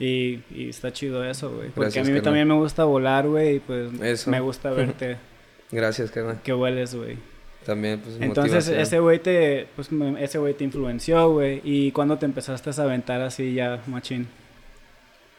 Y, 0.00 0.40
y 0.52 0.68
está 0.68 0.92
chido 0.92 1.24
eso, 1.24 1.48
güey. 1.50 1.68
Porque 1.68 1.80
Gracias, 1.82 2.06
a 2.06 2.08
mí 2.08 2.14
carnal. 2.16 2.22
también 2.24 2.48
me 2.48 2.54
gusta 2.54 2.82
volar, 2.82 3.28
güey, 3.28 3.56
y 3.56 3.60
pues 3.60 3.88
Eso. 4.02 4.30
me 4.32 4.40
gusta 4.40 4.70
verte 4.72 5.16
Gracias, 5.72 6.10
carnal. 6.10 6.40
que 6.44 6.52
hueles, 6.52 6.94
güey. 6.94 7.16
También, 7.64 8.00
pues, 8.00 8.16
Entonces 8.20 8.68
ese 8.68 8.98
güey 8.98 9.20
te, 9.20 9.66
pues, 9.76 9.88
ese 10.18 10.38
güey 10.38 10.54
te 10.54 10.64
influenció, 10.64 11.30
güey. 11.30 11.60
¿Y 11.64 11.92
cuando 11.92 12.18
te 12.18 12.26
empezaste 12.26 12.70
a 12.70 12.84
aventar 12.84 13.20
así 13.22 13.54
ya, 13.54 13.80
machín? 13.86 14.28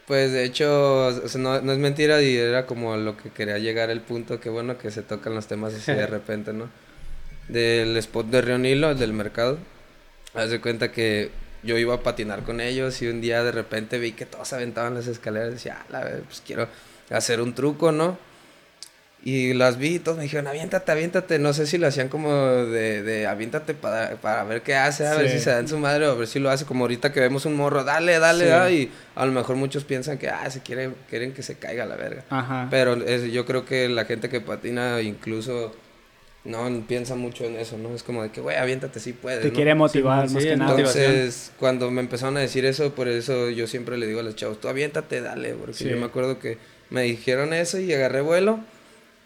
Pues 0.08 0.32
de 0.32 0.44
hecho, 0.44 1.08
o 1.08 1.28
sea, 1.28 1.40
no, 1.40 1.62
no 1.62 1.72
es 1.72 1.78
mentira 1.78 2.22
y 2.22 2.36
era 2.36 2.66
como 2.66 2.98
lo 2.98 3.16
que 3.16 3.30
quería 3.30 3.58
llegar 3.58 3.90
el 3.90 4.02
punto, 4.02 4.40
que 4.40 4.50
bueno 4.50 4.78
que 4.78 4.92
se 4.92 5.02
tocan 5.02 5.34
los 5.34 5.48
temas 5.48 5.74
así 5.74 5.94
de 5.94 6.08
repente, 6.08 6.52
¿no? 6.52 6.70
Del 7.48 7.96
spot 7.98 8.28
de 8.28 8.42
Río 8.42 8.58
Nilo, 8.58 8.92
el 8.92 9.00
del 9.00 9.14
mercado. 9.14 9.58
Haz 10.34 10.50
de 10.50 10.60
cuenta 10.60 10.92
que 10.92 11.30
yo 11.62 11.78
iba 11.78 11.94
a 11.94 12.04
patinar 12.04 12.44
con 12.44 12.60
ellos 12.60 13.02
y 13.02 13.08
un 13.08 13.22
día 13.22 13.44
de 13.44 13.52
repente 13.52 14.00
vi 14.00 14.14
que 14.14 14.26
todos 14.26 14.52
aventaban 14.54 14.94
las 14.94 15.08
escaleras 15.08 15.50
y 15.50 15.54
decía, 15.54 15.78
ah, 15.80 15.86
la 15.90 16.04
ver, 16.04 16.22
pues 16.24 16.42
quiero 16.46 16.68
hacer 17.10 17.42
un 17.42 17.54
truco, 17.54 17.92
¿no? 17.92 18.18
Y 19.26 19.54
las 19.54 19.78
vi 19.78 19.96
y 19.96 20.00
todos 20.00 20.18
me 20.18 20.24
dijeron, 20.24 20.48
aviéntate, 20.48 20.92
aviéntate. 20.92 21.40
No 21.40 21.54
sé 21.54 21.66
si 21.66 21.78
lo 21.78 21.88
hacían 21.88 22.10
como 22.10 22.34
de, 22.36 23.02
de 23.04 23.26
aviéntate 23.26 23.74
para, 23.74 24.18
para 24.18 24.44
ver 24.44 24.62
qué 24.64 24.76
hace, 24.76 25.08
a 25.08 25.16
ver 25.16 25.30
si 25.30 25.40
se 25.40 25.50
da 25.50 25.60
en 25.60 25.70
su 25.70 25.78
madre 25.78 26.06
o 26.08 26.12
a 26.12 26.16
ver 26.16 26.28
si 26.28 26.40
lo 26.40 26.50
hace 26.50 26.66
como 26.66 26.84
ahorita 26.84 27.14
que 27.14 27.22
vemos 27.22 27.46
un 27.46 27.56
morro, 27.56 27.86
dale, 27.86 28.20
dale, 28.20 28.46
Sí. 28.48 28.52
ah, 28.52 28.70
y 28.70 28.92
a 29.16 29.26
lo 29.26 29.32
mejor 29.32 29.56
muchos 29.56 29.86
piensan 29.86 30.18
que, 30.18 30.28
ah, 30.28 30.50
se 30.52 30.60
quiere, 30.60 30.92
quieren 31.10 31.32
que 31.34 31.42
se 31.42 31.56
caiga 31.56 31.86
la 31.86 31.96
verga. 31.96 32.26
Ajá. 32.30 32.68
Pero 32.70 32.96
es- 32.96 33.32
yo 33.32 33.46
creo 33.46 33.64
que 33.64 33.88
la 33.88 34.04
gente 34.04 34.28
que 34.28 34.42
patina 34.42 35.00
incluso 35.02 35.74
no 36.44 36.84
piensa 36.86 37.16
mucho 37.16 37.46
en 37.46 37.56
eso, 37.56 37.78
¿no? 37.78 37.96
Es 37.96 38.04
como 38.04 38.24
de 38.24 38.30
que, 38.30 38.42
güey, 38.42 38.58
aviéntate, 38.58 39.00
sí 39.00 39.14
puedes, 39.14 39.42
te 39.42 39.48
¿no? 39.48 39.54
quiere 39.54 39.74
motivar 39.74 40.28
sí, 40.28 40.34
más 40.34 40.44
sí, 40.44 40.50
que 40.50 40.58
nada. 40.58 40.78
Entonces, 40.78 41.54
cuando 41.58 41.90
me 41.92 42.02
empezaron 42.02 42.36
a 42.36 42.42
decir 42.42 42.66
eso, 42.66 42.94
por 42.94 43.08
eso 43.08 43.50
yo 43.50 43.68
siempre 43.68 43.98
le 43.98 44.06
digo 44.06 44.20
a 44.20 44.24
los 44.24 44.36
chavos, 44.36 44.60
tú 44.60 44.68
aviéntate, 44.68 45.22
dale, 45.22 45.54
porque 45.54 45.86
yo 45.86 45.96
me 45.96 46.06
acuerdo 46.08 46.40
que 46.40 46.58
me 46.90 47.04
dijeron 47.04 47.54
eso 47.54 47.80
y 47.80 47.94
agarré 47.94 48.20
vuelo 48.20 48.60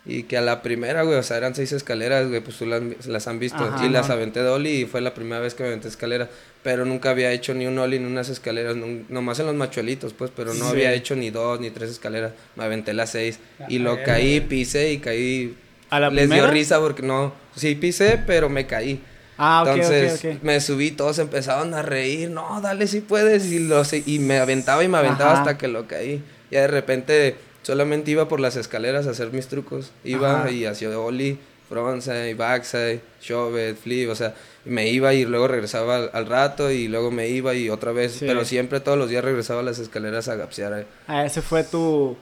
y 0.09 0.23
que 0.23 0.37
a 0.37 0.41
la 0.41 0.61
primera, 0.61 1.03
güey, 1.03 1.17
o 1.17 1.23
sea, 1.23 1.35
eran 1.37 1.53
seis 1.53 1.73
escaleras, 1.73 2.29
güey, 2.29 2.39
pues 2.39 2.57
tú 2.57 2.65
las, 2.65 2.81
las 3.07 3.27
han 3.27 3.39
visto 3.39 3.61
Ajá. 3.63 3.85
y 3.85 3.89
las 3.89 4.09
aventé 4.09 4.41
de 4.41 4.47
ollie 4.49 4.79
y 4.81 4.85
fue 4.85 5.01
la 5.01 5.13
primera 5.13 5.41
vez 5.41 5.53
que 5.53 5.63
me 5.63 5.69
aventé 5.69 5.89
escaleras, 5.89 6.29
pero 6.63 6.85
nunca 6.85 7.09
había 7.09 7.31
hecho 7.33 7.53
ni 7.53 7.65
un 7.67 7.77
ollie 7.77 7.97
en 7.97 8.05
unas 8.05 8.29
escaleras, 8.29 8.75
nun- 8.77 9.05
nomás 9.09 9.39
en 9.39 9.47
los 9.47 9.55
machuelitos, 9.55 10.13
pues, 10.13 10.31
pero 10.35 10.53
no 10.53 10.65
Sí. 10.65 10.71
había 10.71 10.93
hecho 10.93 11.15
ni 11.17 11.29
dos 11.29 11.59
ni 11.59 11.71
tres 11.71 11.89
escaleras, 11.91 12.31
me 12.55 12.63
aventé 12.63 12.93
las 12.93 13.09
seis 13.11 13.39
y 13.67 13.79
lo 13.79 14.01
caí, 14.03 14.39
pisé 14.41 14.93
y 14.93 14.99
caí, 14.99 15.57
¿A 15.89 15.99
la 15.99 16.09
les 16.09 16.21
primera? 16.27 16.43
dio 16.43 16.51
risa 16.53 16.79
porque 16.79 17.01
no, 17.01 17.33
sí 17.55 17.75
pisé, 17.75 18.17
pero 18.25 18.47
me 18.49 18.65
caí. 18.65 19.01
Ah, 19.37 19.61
ok, 19.63 19.67
Entonces 19.75 20.25
ok, 20.25 20.31
ok. 20.37 20.43
me 20.43 20.59
subí, 20.61 20.91
todos 20.91 21.19
empezaron 21.19 21.73
a 21.73 21.81
reír, 21.83 22.29
no, 22.31 22.59
dale 22.61 22.87
si 22.87 23.01
puedes, 23.01 23.45
y, 23.51 23.59
lo, 23.59 23.83
se- 23.85 24.03
y 24.05 24.19
me 24.19 24.39
aventaba 24.39 24.83
y 24.83 24.87
me 24.87 24.97
aventaba 24.97 25.33
Ajá. 25.33 25.39
hasta 25.41 25.57
que 25.57 25.67
lo 25.67 25.85
caí. 25.85 26.23
Ya 26.49 26.61
de 26.61 26.67
repente 26.67 27.35
solamente 27.67 28.11
iba 28.11 28.29
por 28.29 28.39
las 28.39 28.55
escaleras 28.55 29.07
a 29.07 29.11
hacer 29.11 29.33
mis 29.33 29.47
trucos, 29.47 29.91
iba 30.05 30.39
Ajá. 30.41 30.51
y 30.51 30.63
hacía 30.65 30.97
ollie, 30.97 31.37
frontside, 31.67 32.33
backside, 32.33 33.01
shove, 33.21 33.75
flip, 33.75 34.09
o 34.09 34.15
sea, 34.15 34.33
me 34.63 34.87
iba 34.87 35.13
y 35.13 35.25
luego 35.25 35.49
regresaba 35.49 35.97
al, 35.97 36.09
al 36.13 36.25
rato 36.27 36.71
y 36.71 36.87
luego 36.87 37.11
me 37.11 37.27
iba 37.27 37.53
y 37.55 37.69
otra 37.69 37.91
vez, 37.91 38.13
Sí. 38.13 38.25
pero 38.25 38.45
siempre 38.45 38.79
todos 38.79 38.97
los 38.97 39.09
días 39.09 39.21
regresaba 39.23 39.59
a 39.59 39.63
las 39.63 39.79
escaleras 39.79 40.29
a 40.29 40.35
gapsear. 40.35 40.79
eh. 40.79 40.85
Ah, 41.07 41.25
ese 41.25 41.41
fue 41.41 41.65
tu, 41.65 42.15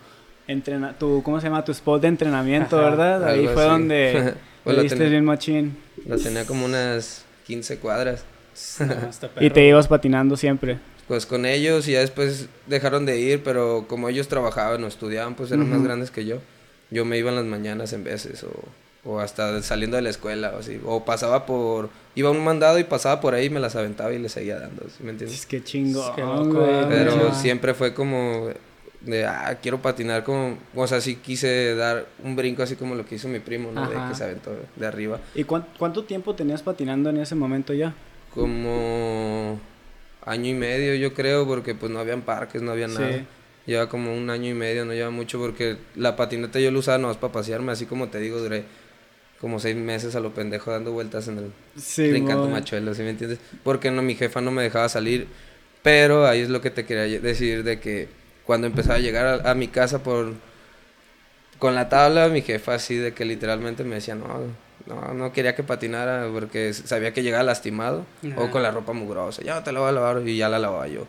entrena 0.48 0.98
tu, 0.98 1.22
¿cómo 1.24 1.40
se 1.40 1.46
llama? 1.48 1.64
Tu 1.64 1.72
spot 1.74 2.02
de 2.02 2.08
entrenamiento, 2.08 2.80
Ajá, 2.80 2.90
¿verdad? 2.90 3.28
Ahí 3.30 3.44
fue 3.48 3.62
así. 3.64 3.72
donde 3.72 4.34
Pues 4.64 4.76
lo 4.78 4.82
diste 4.82 5.10
bien 5.10 5.24
machín. 5.26 5.78
La 6.08 6.18
tenía 6.18 6.44
como 6.46 6.66
unas 6.66 7.24
15 7.46 7.78
cuadras. 7.78 8.26
No, 8.80 8.96
Y 9.42 9.52
te 9.52 9.68
ibas 9.68 9.88
patinando 9.88 10.36
siempre. 10.38 10.80
Pues 11.08 11.26
con 11.28 11.46
ellos 11.46 11.88
y 11.88 11.92
ya 11.92 12.00
después 12.00 12.48
dejaron 12.66 13.06
de 13.06 13.20
ir, 13.20 13.44
pero 13.44 13.86
como 13.88 14.10
ellos 14.10 14.28
trabajaban 14.28 14.84
o 14.84 14.88
estudiaban, 14.88 15.36
pues 15.36 15.52
eran 15.52 15.70
más 15.70 15.84
grandes 15.84 16.10
que 16.12 16.26
yo. 16.26 16.38
Yo 16.90 17.06
me 17.06 17.18
iba 17.18 17.30
en 17.30 17.36
las 17.36 17.46
mañanas 17.46 17.94
en 17.94 18.04
veces 18.04 18.44
o, 18.44 18.52
o 19.10 19.20
hasta 19.20 19.62
saliendo 19.62 19.98
de 19.98 20.02
la 20.02 20.10
escuela 20.10 20.54
o 20.56 20.60
así. 20.60 20.80
O 20.84 21.06
pasaba 21.06 21.46
por... 21.46 21.90
Iba 22.16 22.30
a 22.30 22.32
un 22.32 22.44
mandado 22.44 22.80
y 22.80 22.86
pasaba 22.86 23.22
por 23.22 23.36
ahí 23.36 23.46
y 23.46 23.50
me 23.52 23.60
las 23.60 23.76
aventaba 23.76 24.14
y 24.14 24.20
les 24.20 24.32
seguía 24.32 24.60
dando, 24.60 24.84
¿sí 24.90 25.04
me 25.04 25.12
entiendes? 25.12 25.40
Es 25.42 25.46
que 25.46 25.64
chingo. 25.64 26.12
Qué 26.16 26.22
loco, 26.22 26.66
eh, 26.66 26.86
Pero 26.90 27.34
siempre 27.36 27.74
fue 27.76 27.94
como 27.94 28.50
de, 29.02 29.26
ah, 29.26 29.60
quiero 29.62 29.80
patinar 29.84 30.24
como... 30.24 30.58
O 30.74 30.88
sea, 30.88 31.02
sí 31.02 31.18
quise 31.18 31.76
dar 31.76 32.08
un 32.24 32.36
brinco 32.36 32.64
así 32.64 32.76
como 32.76 32.96
lo 32.96 33.06
que 33.06 33.16
hizo 33.16 33.28
mi 33.28 33.40
primo, 33.40 33.72
¿no? 33.72 33.88
De 33.88 33.96
que 34.10 34.16
se 34.16 34.24
aventó 34.24 34.56
de 34.76 34.88
arriba. 34.88 35.20
¿Y 35.36 35.44
cuán- 35.44 35.68
cuánto 35.78 36.04
tiempo 36.06 36.34
tenías 36.34 36.64
patinando 36.64 37.12
en 37.12 37.18
ese 37.18 37.36
momento 37.36 37.74
ya? 37.74 37.94
Como 38.34 39.60
año 40.26 40.50
y 40.50 40.54
medio 40.54 40.96
yo 40.96 41.14
creo, 41.14 41.46
porque 41.48 41.76
pues 41.76 41.92
no 41.92 42.00
habían 42.00 42.22
parques, 42.24 42.62
no 42.62 42.72
había 42.72 42.88
Sí. 42.88 42.94
nada. 42.96 43.20
Lleva 43.66 43.90
como 43.90 44.16
un 44.16 44.30
año 44.30 44.50
y 44.50 44.54
medio, 44.54 44.86
no 44.86 44.94
lleva 44.94 45.10
mucho, 45.10 45.40
porque 45.40 45.78
la 45.96 46.16
patineta 46.16 46.60
yo 46.60 46.70
la 46.72 46.80
usaba 46.80 46.98
nomás 47.00 47.18
para 47.18 47.34
pasearme, 47.34 47.72
así 47.72 47.86
como 47.88 48.10
te 48.10 48.20
digo, 48.20 48.38
duré 48.40 48.64
como 49.42 49.60
seis 49.60 49.76
meses 49.76 50.16
a 50.16 50.20
lo 50.20 50.34
pendejo 50.34 50.72
dando 50.72 50.92
vueltas 50.92 51.28
en 51.28 51.38
el 51.40 51.52
Sí, 51.76 52.10
brincando 52.10 52.44
mon. 52.44 52.52
machuelo, 52.54 52.94
¿sí 52.94 53.02
me 53.04 53.10
entiendes? 53.12 53.40
Porque 53.64 53.90
no, 53.92 54.02
mi 54.02 54.16
jefa 54.16 54.40
no 54.42 54.52
me 54.52 54.62
dejaba 54.64 54.88
salir, 54.88 55.28
pero 55.84 56.28
ahí 56.28 56.42
es 56.42 56.50
lo 56.50 56.62
que 56.62 56.70
te 56.72 56.86
quería 56.86 57.20
decir, 57.20 57.64
de 57.64 57.80
que 57.80 58.08
cuando 58.46 58.68
empezaba 58.68 58.96
a 58.96 59.00
llegar 59.00 59.42
a, 59.46 59.52
a 59.52 59.56
mi 59.56 59.68
casa 59.68 60.04
por 60.04 60.34
con 61.60 61.74
la 61.76 61.90
tabla, 61.90 62.28
mi 62.28 62.42
jefa 62.42 62.76
así 62.76 62.96
de 62.96 63.14
que 63.14 63.26
literalmente 63.26 63.84
me 63.84 63.96
decía, 63.96 64.16
no, 64.16 64.26
no, 64.86 65.14
no 65.14 65.34
quería 65.34 65.56
que 65.56 65.64
patinara 65.64 66.28
porque 66.32 66.74
sabía 66.74 67.14
que 67.14 67.24
llegaba 67.24 67.44
lastimado 67.44 68.06
o 68.36 68.44
Ajá. 68.44 68.52
con 68.52 68.64
la 68.64 68.72
ropa 68.72 68.94
mugrosa, 68.94 69.42
ya 69.44 69.64
te 69.64 69.72
la 69.72 69.80
voy 69.80 69.90
a 69.90 69.92
lavar 69.94 70.28
y 70.28 70.38
ya 70.38 70.50
la 70.50 70.60
lavaba 70.60 70.88
yo. 70.88 71.08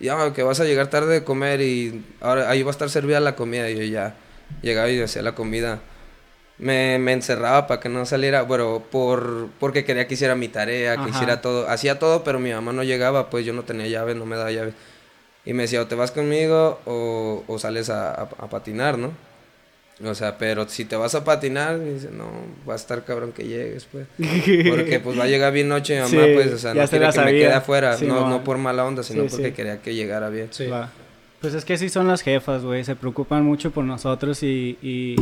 Y 0.00 0.04
ya, 0.06 0.32
que 0.32 0.42
vas 0.42 0.60
a 0.60 0.64
llegar 0.64 0.88
tarde 0.88 1.12
de 1.14 1.24
comer 1.24 1.60
y 1.60 2.04
ahora 2.20 2.48
ahí 2.50 2.62
va 2.62 2.70
a 2.70 2.72
estar 2.72 2.88
servida 2.90 3.18
la 3.20 3.34
comida 3.36 3.68
y 3.68 3.76
yo 3.76 3.82
ya 3.82 4.14
llegaba 4.62 4.88
y 4.88 5.00
hacía 5.00 5.22
la 5.22 5.34
comida. 5.34 5.80
Me, 6.58 6.98
me 6.98 7.12
encerraba 7.12 7.66
para 7.68 7.80
que 7.80 7.88
no 7.88 8.04
saliera, 8.06 8.42
bueno, 8.42 8.82
por, 8.90 9.48
porque 9.60 9.84
quería 9.84 10.08
que 10.08 10.14
hiciera 10.14 10.34
mi 10.34 10.48
tarea, 10.48 10.94
que 10.96 11.02
Ajá. 11.02 11.10
hiciera 11.10 11.40
todo. 11.40 11.68
Hacía 11.68 11.98
todo, 12.00 12.24
pero 12.24 12.40
mi 12.40 12.52
mamá 12.52 12.72
no 12.72 12.82
llegaba, 12.82 13.30
pues 13.30 13.44
yo 13.46 13.52
no 13.52 13.62
tenía 13.62 13.86
llave, 13.86 14.14
no 14.16 14.26
me 14.26 14.36
daba 14.36 14.50
llave. 14.50 14.72
Y 15.44 15.52
me 15.52 15.62
decía, 15.62 15.80
o 15.82 15.86
te 15.86 15.94
vas 15.94 16.10
conmigo 16.10 16.80
o, 16.84 17.44
o 17.46 17.58
sales 17.60 17.90
a, 17.90 18.10
a- 18.12 18.22
a 18.38 18.48
patinar, 18.50 18.98
¿no? 18.98 19.12
O 20.04 20.14
sea, 20.14 20.38
pero 20.38 20.68
si 20.68 20.84
te 20.84 20.94
vas 20.94 21.14
a 21.16 21.24
patinar, 21.24 21.82
dice, 21.82 22.10
no, 22.12 22.30
va 22.68 22.74
a 22.74 22.76
estar 22.76 23.04
cabrón 23.04 23.32
que 23.32 23.44
llegues, 23.44 23.86
pues. 23.86 24.06
Porque 24.68 25.00
pues 25.02 25.18
va 25.18 25.24
a 25.24 25.26
llegar 25.26 25.52
bien 25.52 25.68
noche 25.68 25.94
mi 25.94 26.00
mamá, 26.02 26.24
Sí, 26.24 26.34
pues, 26.34 26.52
o 26.52 26.58
sea, 26.58 26.74
no 26.74 26.82
se 26.86 26.90
quiere 26.90 27.06
la 27.06 27.12
que 27.12 27.20
me 27.20 27.30
quede 27.32 27.52
afuera. 27.52 27.96
Sí, 27.96 28.06
no, 28.06 28.28
no 28.28 28.44
por 28.44 28.58
mala 28.58 28.84
onda, 28.84 29.02
sino 29.02 29.24
Sí, 29.24 29.28
porque 29.30 29.48
sí. 29.48 29.52
quería 29.52 29.82
que 29.82 29.94
llegara 29.94 30.28
bien. 30.28 30.48
Sí. 30.50 30.66
Va. 30.66 30.90
Pues 31.40 31.54
es 31.54 31.64
que 31.64 31.74
así 31.74 31.88
son 31.88 32.06
las 32.06 32.22
jefas, 32.22 32.62
güey. 32.62 32.84
Se 32.84 32.94
preocupan 32.96 33.44
mucho 33.44 33.70
por 33.70 33.84
nosotros 33.84 34.42
y... 34.42 34.78
y 34.82 35.16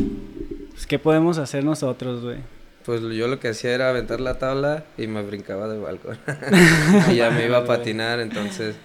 pues, 0.70 0.86
¿Qué 0.86 0.98
podemos 0.98 1.38
hacer 1.38 1.64
nosotros, 1.64 2.22
güey? 2.22 2.38
Pues 2.84 3.00
yo 3.00 3.28
lo 3.28 3.40
que 3.40 3.48
hacía 3.48 3.72
era 3.72 3.88
aventar 3.88 4.20
la 4.20 4.38
tabla 4.38 4.84
y 4.96 5.06
me 5.06 5.22
brincaba 5.22 5.68
del 5.68 5.80
balcón. 5.80 6.18
y 7.10 7.16
ya 7.16 7.30
me 7.30 7.46
iba 7.46 7.58
a 7.58 7.64
patinar, 7.64 8.20
entonces 8.20 8.76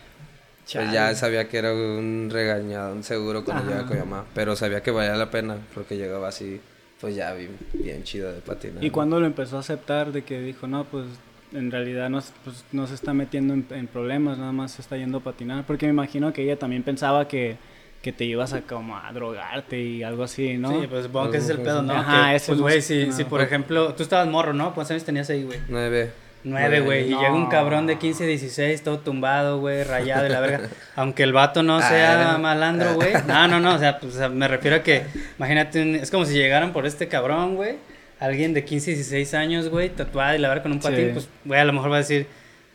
pues 0.79 0.91
ya 0.91 1.05
Chale. 1.05 1.15
sabía 1.15 1.47
que 1.49 1.57
era 1.57 1.73
un 1.73 2.29
regañadón 2.31 3.03
seguro 3.03 3.43
cuando 3.43 3.65
llegaba 3.65 3.87
con 3.87 3.97
mi 3.97 4.03
mamá. 4.03 4.25
Pero 4.33 4.55
sabía 4.55 4.81
que 4.81 4.91
valía 4.91 5.15
la 5.15 5.29
pena 5.31 5.57
porque 5.73 5.97
llegaba 5.97 6.27
así, 6.29 6.59
pues 6.99 7.15
ya 7.15 7.33
bien, 7.33 7.57
bien 7.73 8.03
chido 8.03 8.31
de 8.31 8.41
patinar. 8.41 8.83
¿Y 8.83 8.87
¿no? 8.87 8.93
cuándo 8.93 9.19
lo 9.19 9.25
empezó 9.25 9.57
a 9.57 9.59
aceptar 9.61 10.11
de 10.11 10.23
que 10.23 10.39
dijo, 10.41 10.67
no, 10.67 10.85
pues 10.85 11.05
en 11.53 11.69
realidad 11.71 12.09
no, 12.09 12.21
pues, 12.43 12.63
no 12.71 12.87
se 12.87 12.93
está 12.95 13.13
metiendo 13.13 13.53
en, 13.53 13.65
en 13.71 13.87
problemas, 13.87 14.37
nada 14.37 14.51
más 14.53 14.71
se 14.71 14.81
está 14.81 14.97
yendo 14.97 15.17
a 15.17 15.21
patinar? 15.21 15.65
Porque 15.65 15.85
me 15.85 15.91
imagino 15.91 16.31
que 16.31 16.43
ella 16.43 16.57
también 16.57 16.83
pensaba 16.83 17.27
que, 17.27 17.57
que 18.01 18.11
te 18.13 18.23
ibas 18.25 18.53
a 18.53 18.61
como 18.61 18.97
a 18.97 19.11
drogarte 19.13 19.79
y 19.81 20.03
algo 20.03 20.23
así, 20.23 20.57
¿no? 20.57 20.81
Sí, 20.81 20.87
pues 20.87 21.03
supongo 21.05 21.31
que 21.31 21.37
ese 21.37 21.51
es 21.53 21.57
el 21.59 21.63
pedo, 21.63 21.81
¿no? 21.83 21.93
Ajá, 21.93 22.29
Que, 22.29 22.35
ese 22.37 22.47
pues, 22.51 22.61
güey, 22.61 22.81
si, 22.81 23.07
no. 23.07 23.13
si 23.13 23.23
por 23.25 23.41
ejemplo, 23.41 23.93
tú 23.93 24.03
estabas 24.03 24.27
morro, 24.27 24.53
¿no? 24.53 24.73
¿Cuántos 24.73 24.91
años 24.91 25.03
tenías 25.03 25.29
ahí, 25.29 25.43
güey? 25.43 25.59
Nueve. 25.67 26.11
Nueve, 26.43 26.79
güey. 26.81 27.03
Y 27.05 27.09
llega 27.09 27.33
un 27.33 27.47
cabrón 27.47 27.85
de 27.87 27.97
15, 27.97 28.25
16, 28.25 28.81
todo 28.83 28.99
tumbado, 28.99 29.59
güey, 29.59 29.83
rayado 29.83 30.25
y 30.25 30.29
la 30.29 30.39
verga. 30.39 30.61
Aunque 30.95 31.23
el 31.23 31.33
vato 31.33 31.61
no 31.63 31.77
Ah, 31.77 31.81
sea 31.89 32.37
malandro, 32.39 32.95
güey. 32.95 33.13
No, 33.27 33.47
no, 33.47 33.59
no. 33.59 33.75
O 33.75 33.79
sea, 33.79 33.99
pues, 33.99 34.15
me 34.31 34.47
refiero 34.47 34.77
a 34.77 34.83
que, 34.83 35.03
imagínate, 35.37 35.81
un- 35.81 35.95
es 35.95 36.09
como 36.09 36.25
si 36.25 36.33
llegaran 36.33 36.73
por 36.73 36.85
este 36.85 37.07
cabrón, 37.07 37.55
güey. 37.55 37.75
Alguien 38.19 38.53
de 38.53 38.63
15, 38.65 38.91
16 38.91 39.33
años, 39.33 39.69
güey, 39.69 39.89
tatuado 39.89 40.35
y 40.35 40.39
la 40.39 40.49
verga 40.49 40.63
con 40.63 40.71
un 40.73 40.79
patín, 40.79 41.07
Sí. 41.07 41.09
pues, 41.13 41.29
güey, 41.45 41.59
a 41.59 41.65
lo 41.65 41.73
mejor 41.73 41.91
va 41.91 41.95
a 41.95 41.99
decir, 41.99 42.27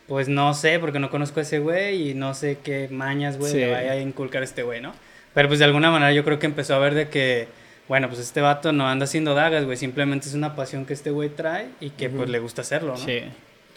pues 0.07 0.27
no 0.29 0.53
sé, 0.53 0.79
porque 0.79 0.99
no 0.99 1.09
conozco 1.09 1.39
a 1.39 1.43
ese 1.43 1.59
güey 1.59 2.09
y 2.11 2.13
no 2.13 2.33
sé 2.33 2.57
qué 2.63 2.87
mañas, 2.91 3.37
güey, 3.37 3.51
Sí. 3.51 3.57
le 3.59 3.71
vaya 3.71 3.91
a 3.93 3.97
inculcar 3.97 4.41
a 4.41 4.45
este 4.45 4.63
güey, 4.63 4.81
¿no? 4.81 4.93
Pero 5.33 5.47
pues 5.49 5.59
de 5.59 5.65
alguna 5.65 5.91
manera 5.91 6.11
yo 6.13 6.23
creo 6.23 6.39
que 6.39 6.45
empezó 6.47 6.75
a 6.75 6.79
ver 6.79 6.93
de 6.95 7.07
que, 7.09 7.47
bueno, 7.87 8.07
pues 8.09 8.19
este 8.19 8.41
vato 8.41 8.71
no 8.73 8.87
anda 8.89 9.03
haciendo 9.05 9.35
dagas, 9.35 9.63
güey, 9.65 9.77
simplemente 9.77 10.27
es 10.27 10.33
una 10.33 10.55
pasión 10.55 10.85
que 10.85 10.93
este 10.93 11.11
güey 11.11 11.29
trae 11.29 11.67
y 11.79 11.91
que 11.91 12.09
pues 12.09 12.27
le 12.29 12.39
gusta 12.39 12.61
hacerlo, 12.61 12.91
¿no? 12.93 12.97
Sí. 13.05 13.21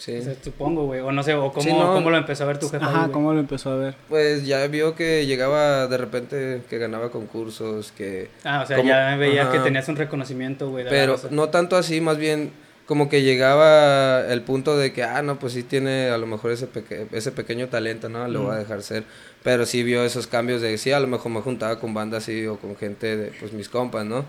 Sí. 0.01 0.17
O 0.17 0.21
sea, 0.23 0.33
supongo, 0.43 0.85
güey. 0.87 0.99
O 1.01 1.11
no 1.11 1.21
sé, 1.21 1.35
o 1.35 1.51
cómo, 1.51 1.61
Sí, 1.61 1.69
no. 1.71 1.93
cómo 1.93 2.09
lo 2.09 2.17
empezó 2.17 2.43
a 2.43 2.47
ver 2.47 2.57
tu 2.57 2.67
jefa. 2.69 2.83
ahí, 2.87 2.91
Ajá, 2.91 2.99
güey? 3.01 3.11
¿cómo 3.11 3.33
lo 3.33 3.39
empezó 3.39 3.69
a 3.69 3.75
ver? 3.75 3.95
Pues 4.09 4.47
ya 4.47 4.65
vio 4.65 4.95
que 4.95 5.27
llegaba 5.27 5.85
de 5.87 5.95
repente, 5.97 6.61
que 6.67 6.77
ganaba 6.79 7.11
concursos, 7.11 7.91
que... 7.91 8.29
Ah, 8.43 8.61
o 8.63 8.65
sea, 8.65 8.77
como- 8.77 8.89
ya 8.89 9.15
veía 9.15 9.51
que 9.51 9.57
Ajá. 9.57 9.63
tenías 9.65 9.87
un 9.89 9.97
reconocimiento, 9.97 10.71
güey. 10.71 10.85
Pero 10.89 11.17
no 11.29 11.49
tanto 11.49 11.75
así, 11.77 12.01
más 12.01 12.17
bien 12.17 12.51
como 12.87 13.09
que 13.09 13.21
llegaba 13.21 14.21
el 14.27 14.41
punto 14.41 14.75
de 14.75 14.91
que, 14.91 15.03
ah, 15.03 15.21
no, 15.21 15.37
pues 15.37 15.53
sí 15.53 15.61
tiene 15.61 16.09
a 16.09 16.17
lo 16.17 16.25
mejor 16.25 16.49
ese, 16.51 16.65
peque- 16.65 17.05
ese 17.11 17.31
pequeño 17.31 17.67
talento, 17.67 18.09
¿no? 18.09 18.27
Lo 18.27 18.41
voy 18.41 18.53
a 18.55 18.55
Mm. 18.55 18.59
dejar 18.61 18.81
ser. 18.81 19.03
Pero 19.43 19.67
sí 19.67 19.83
vio 19.83 20.03
esos 20.03 20.25
cambios 20.25 20.61
de, 20.63 20.77
sí, 20.79 20.91
a 20.91 20.99
lo 20.99 21.05
mejor 21.07 21.31
me 21.31 21.41
juntaba 21.41 21.79
con 21.79 21.93
bandas 21.93 22.23
así 22.23 22.47
o 22.47 22.57
con 22.57 22.75
gente 22.75 23.15
de, 23.17 23.31
pues 23.39 23.53
mis 23.53 23.69
compas, 23.69 24.03
¿no? 24.03 24.25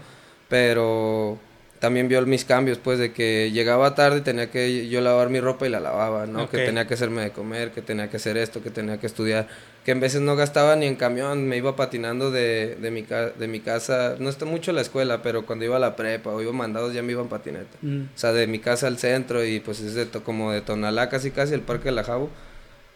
Pero 0.48 1.38
también 1.82 2.06
vio 2.06 2.24
mis 2.24 2.44
cambios, 2.44 2.78
pues, 2.78 2.98
de 3.00 3.12
que 3.12 3.50
llegaba 3.50 3.96
tarde 3.96 4.18
y 4.18 4.20
tenía 4.20 4.50
que 4.52 4.88
yo 4.88 5.00
lavar 5.00 5.30
mi 5.30 5.40
ropa 5.40 5.66
y 5.66 5.68
la 5.68 5.80
lavaba, 5.80 6.26
¿no? 6.26 6.48
Que 6.48 6.58
tenía 6.66 6.86
que 6.86 6.94
hacerme 6.94 7.22
de 7.22 7.30
comer, 7.32 7.72
que 7.72 7.82
tenía 7.82 8.08
que 8.08 8.18
hacer 8.18 8.36
esto, 8.36 8.62
que 8.62 8.70
tenía 8.70 8.98
que 8.98 9.06
estudiar. 9.08 9.48
Que 9.84 9.90
en 9.90 9.98
veces 9.98 10.20
no 10.20 10.36
gastaba 10.36 10.76
ni 10.76 10.86
en 10.86 10.94
camión, 10.94 11.48
me 11.48 11.56
iba 11.56 11.74
patinando 11.74 12.30
de, 12.30 12.76
de, 12.80 12.90
mi, 12.92 13.02
de 13.02 13.48
mi 13.48 13.58
casa. 13.58 14.14
No 14.20 14.30
está 14.30 14.44
mucho 14.44 14.70
la 14.70 14.80
escuela, 14.80 15.22
pero 15.22 15.44
cuando 15.44 15.64
iba 15.64 15.74
a 15.76 15.80
la 15.80 15.96
prepa 15.96 16.30
o 16.30 16.40
iba 16.40 16.52
mandados 16.52 16.94
ya 16.94 17.02
me 17.02 17.10
iba 17.12 17.20
en 17.22 17.28
patineta. 17.28 17.76
Mm. 17.82 18.02
O 18.14 18.18
sea, 18.18 18.32
de 18.32 18.46
mi 18.46 18.60
casa 18.60 18.86
al 18.86 18.98
centro 18.98 19.44
y 19.44 19.58
pues 19.58 19.80
es 19.80 19.94
de 19.94 20.06
to- 20.06 20.22
como 20.22 20.52
de 20.52 20.60
Tonalá 20.60 21.08
casi 21.08 21.32
casi, 21.32 21.52
el 21.52 21.62
Parque 21.62 21.86
de 21.86 21.92
la 21.96 22.04
Jabo. 22.04 22.30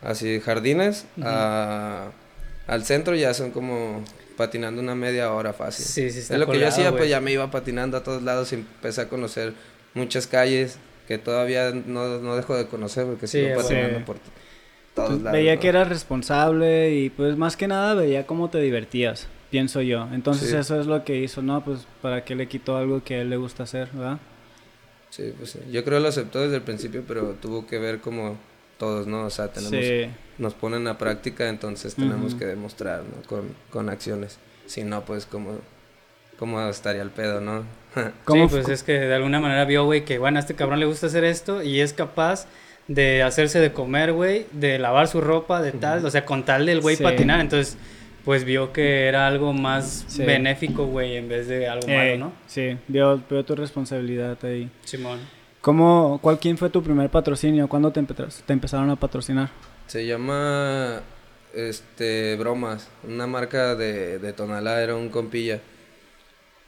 Así, 0.00 0.40
jardines, 0.40 1.06
a- 1.22 2.10
al 2.68 2.84
centro 2.84 3.16
ya 3.16 3.34
son 3.34 3.50
como 3.50 4.04
patinando 4.36 4.80
una 4.82 4.94
media 4.94 5.32
hora 5.32 5.52
fácil. 5.52 5.84
Sí, 5.84 6.10
sí, 6.10 6.20
está 6.20 6.34
Es 6.34 6.40
lo 6.40 6.46
que 6.46 6.58
yo 6.58 6.68
hacía, 6.68 6.90
pues 6.92 7.08
ya 7.08 7.20
me 7.20 7.32
iba 7.32 7.50
patinando 7.50 7.96
a 7.96 8.02
todos 8.02 8.22
lados 8.22 8.52
y 8.52 8.56
empecé 8.56 9.00
a 9.02 9.08
conocer 9.08 9.52
muchas 9.94 10.26
calles 10.26 10.78
que 11.08 11.18
todavía 11.18 11.70
no, 11.72 12.18
no 12.18 12.36
dejo 12.36 12.56
de 12.56 12.66
conocer 12.66 13.06
porque 13.06 13.26
Sí, 13.26 13.44
sigo 13.44 13.56
patinando 13.62 13.98
Sí. 13.98 14.04
por 14.04 14.16
todos 14.94 15.10
lados. 15.22 15.32
veía 15.32 15.54
¿no? 15.54 15.60
que 15.60 15.68
eras 15.68 15.88
responsable 15.88 16.94
y 16.94 17.10
pues 17.10 17.36
más 17.36 17.56
que 17.56 17.68
nada 17.68 17.94
veía 17.94 18.26
cómo 18.26 18.50
te 18.50 18.58
divertías, 18.60 19.26
pienso 19.50 19.80
yo. 19.82 20.08
Entonces 20.12 20.50
Sí. 20.50 20.56
eso 20.56 20.80
es 20.80 20.86
lo 20.86 21.04
que 21.04 21.16
hizo, 21.18 21.42
¿no? 21.42 21.64
Pues 21.64 21.86
para 22.02 22.24
qué 22.24 22.34
le 22.34 22.48
quitó 22.48 22.76
algo 22.76 23.02
que 23.04 23.14
a 23.16 23.20
él 23.22 23.30
le 23.30 23.36
gusta 23.36 23.62
hacer, 23.62 23.88
¿verdad? 23.92 24.18
Sí, 25.10 25.32
pues 25.38 25.50
sí. 25.50 25.60
Yo 25.70 25.84
creo 25.84 25.98
que 25.98 26.02
lo 26.02 26.08
aceptó 26.08 26.40
desde 26.40 26.56
el 26.56 26.62
principio, 26.62 27.04
pero 27.06 27.36
tuvo 27.40 27.66
que 27.66 27.78
ver 27.78 28.00
como 28.00 28.36
todos, 28.78 29.06
¿no? 29.06 29.25
O 29.26 29.30
sea, 29.30 29.49
tenemos, 29.49 29.85
Sí. 29.85 30.06
nos 30.38 30.54
ponen 30.54 30.87
a 30.88 30.99
práctica, 30.99 31.49
entonces 31.49 31.95
tenemos 31.95 32.33
Ujú. 32.33 32.38
que 32.40 32.45
demostrar, 32.47 33.02
¿no? 33.02 33.23
Con, 33.28 33.54
con 33.71 33.88
acciones. 33.88 34.38
Si 34.66 34.85
no, 34.85 35.04
pues 35.04 35.26
como, 35.26 35.59
como 36.38 36.61
estaría 36.68 37.02
el 37.02 37.11
pedo, 37.11 37.40
¿no? 37.40 37.64
¿Cómo 38.25 38.49
sí, 38.49 38.54
pues 38.56 38.68
es 38.68 38.83
que 38.83 38.92
de 38.99 39.14
alguna 39.14 39.40
manera 39.40 39.64
vio, 39.64 39.85
güey, 39.85 40.04
que 40.04 40.18
bueno, 40.18 40.38
a 40.38 40.40
este 40.40 40.54
cabrón 40.54 40.80
le 40.80 40.87
gusta 40.87 41.06
hacer 41.06 41.25
esto 41.25 41.62
y 41.62 41.80
es 41.80 41.92
capaz 41.92 42.47
de 42.88 43.23
hacerse 43.23 43.59
de 43.59 43.73
comer, 43.73 44.12
güey, 44.12 44.47
de 44.52 44.78
lavar 44.78 45.09
su 45.09 45.21
ropa, 45.21 45.61
de 45.62 45.73
tal, 45.73 46.04
o 46.04 46.11
sea, 46.11 46.25
con 46.25 46.45
tal 46.45 46.66
del 46.66 46.80
güey 46.80 46.97
Sí. 46.97 47.02
patinar, 47.02 47.40
entonces, 47.40 47.76
pues 48.25 48.45
vio 48.45 48.73
que 48.73 49.06
era 49.06 49.26
algo 49.26 49.52
más 49.52 50.04
Sí. 50.09 50.25
benéfico, 50.25 50.87
güey, 50.87 51.16
en 51.16 51.28
vez 51.28 51.49
de 51.49 51.68
algo 51.68 51.88
Eh, 51.88 51.97
malo, 51.97 52.18
¿no? 52.18 52.33
Sí, 52.47 52.76
veo, 52.88 53.21
veo 53.30 53.45
tu 53.45 53.56
responsabilidad 53.56 54.37
ahí. 54.45 54.71
Simón. 54.85 55.18
¿Cómo, 55.66 56.20
cuál, 56.23 56.38
quién 56.38 56.56
fue 56.56 56.70
tu 56.70 56.80
primer 56.80 57.11
patrocinio? 57.11 57.66
¿Cuándo 57.66 57.90
te, 57.90 58.00
empe- 58.00 58.28
te 58.46 58.52
empezaron 58.52 58.88
a 58.88 58.94
patrocinar? 58.94 59.50
Se 59.88 60.06
llama, 60.06 61.00
este, 61.52 62.37
Bromas, 62.37 62.87
una 63.02 63.26
marca 63.26 63.75
de, 63.75 64.20
de 64.20 64.32
Tonalá, 64.32 64.80
era 64.80 64.94
un 64.94 65.08
compilla. 65.08 65.61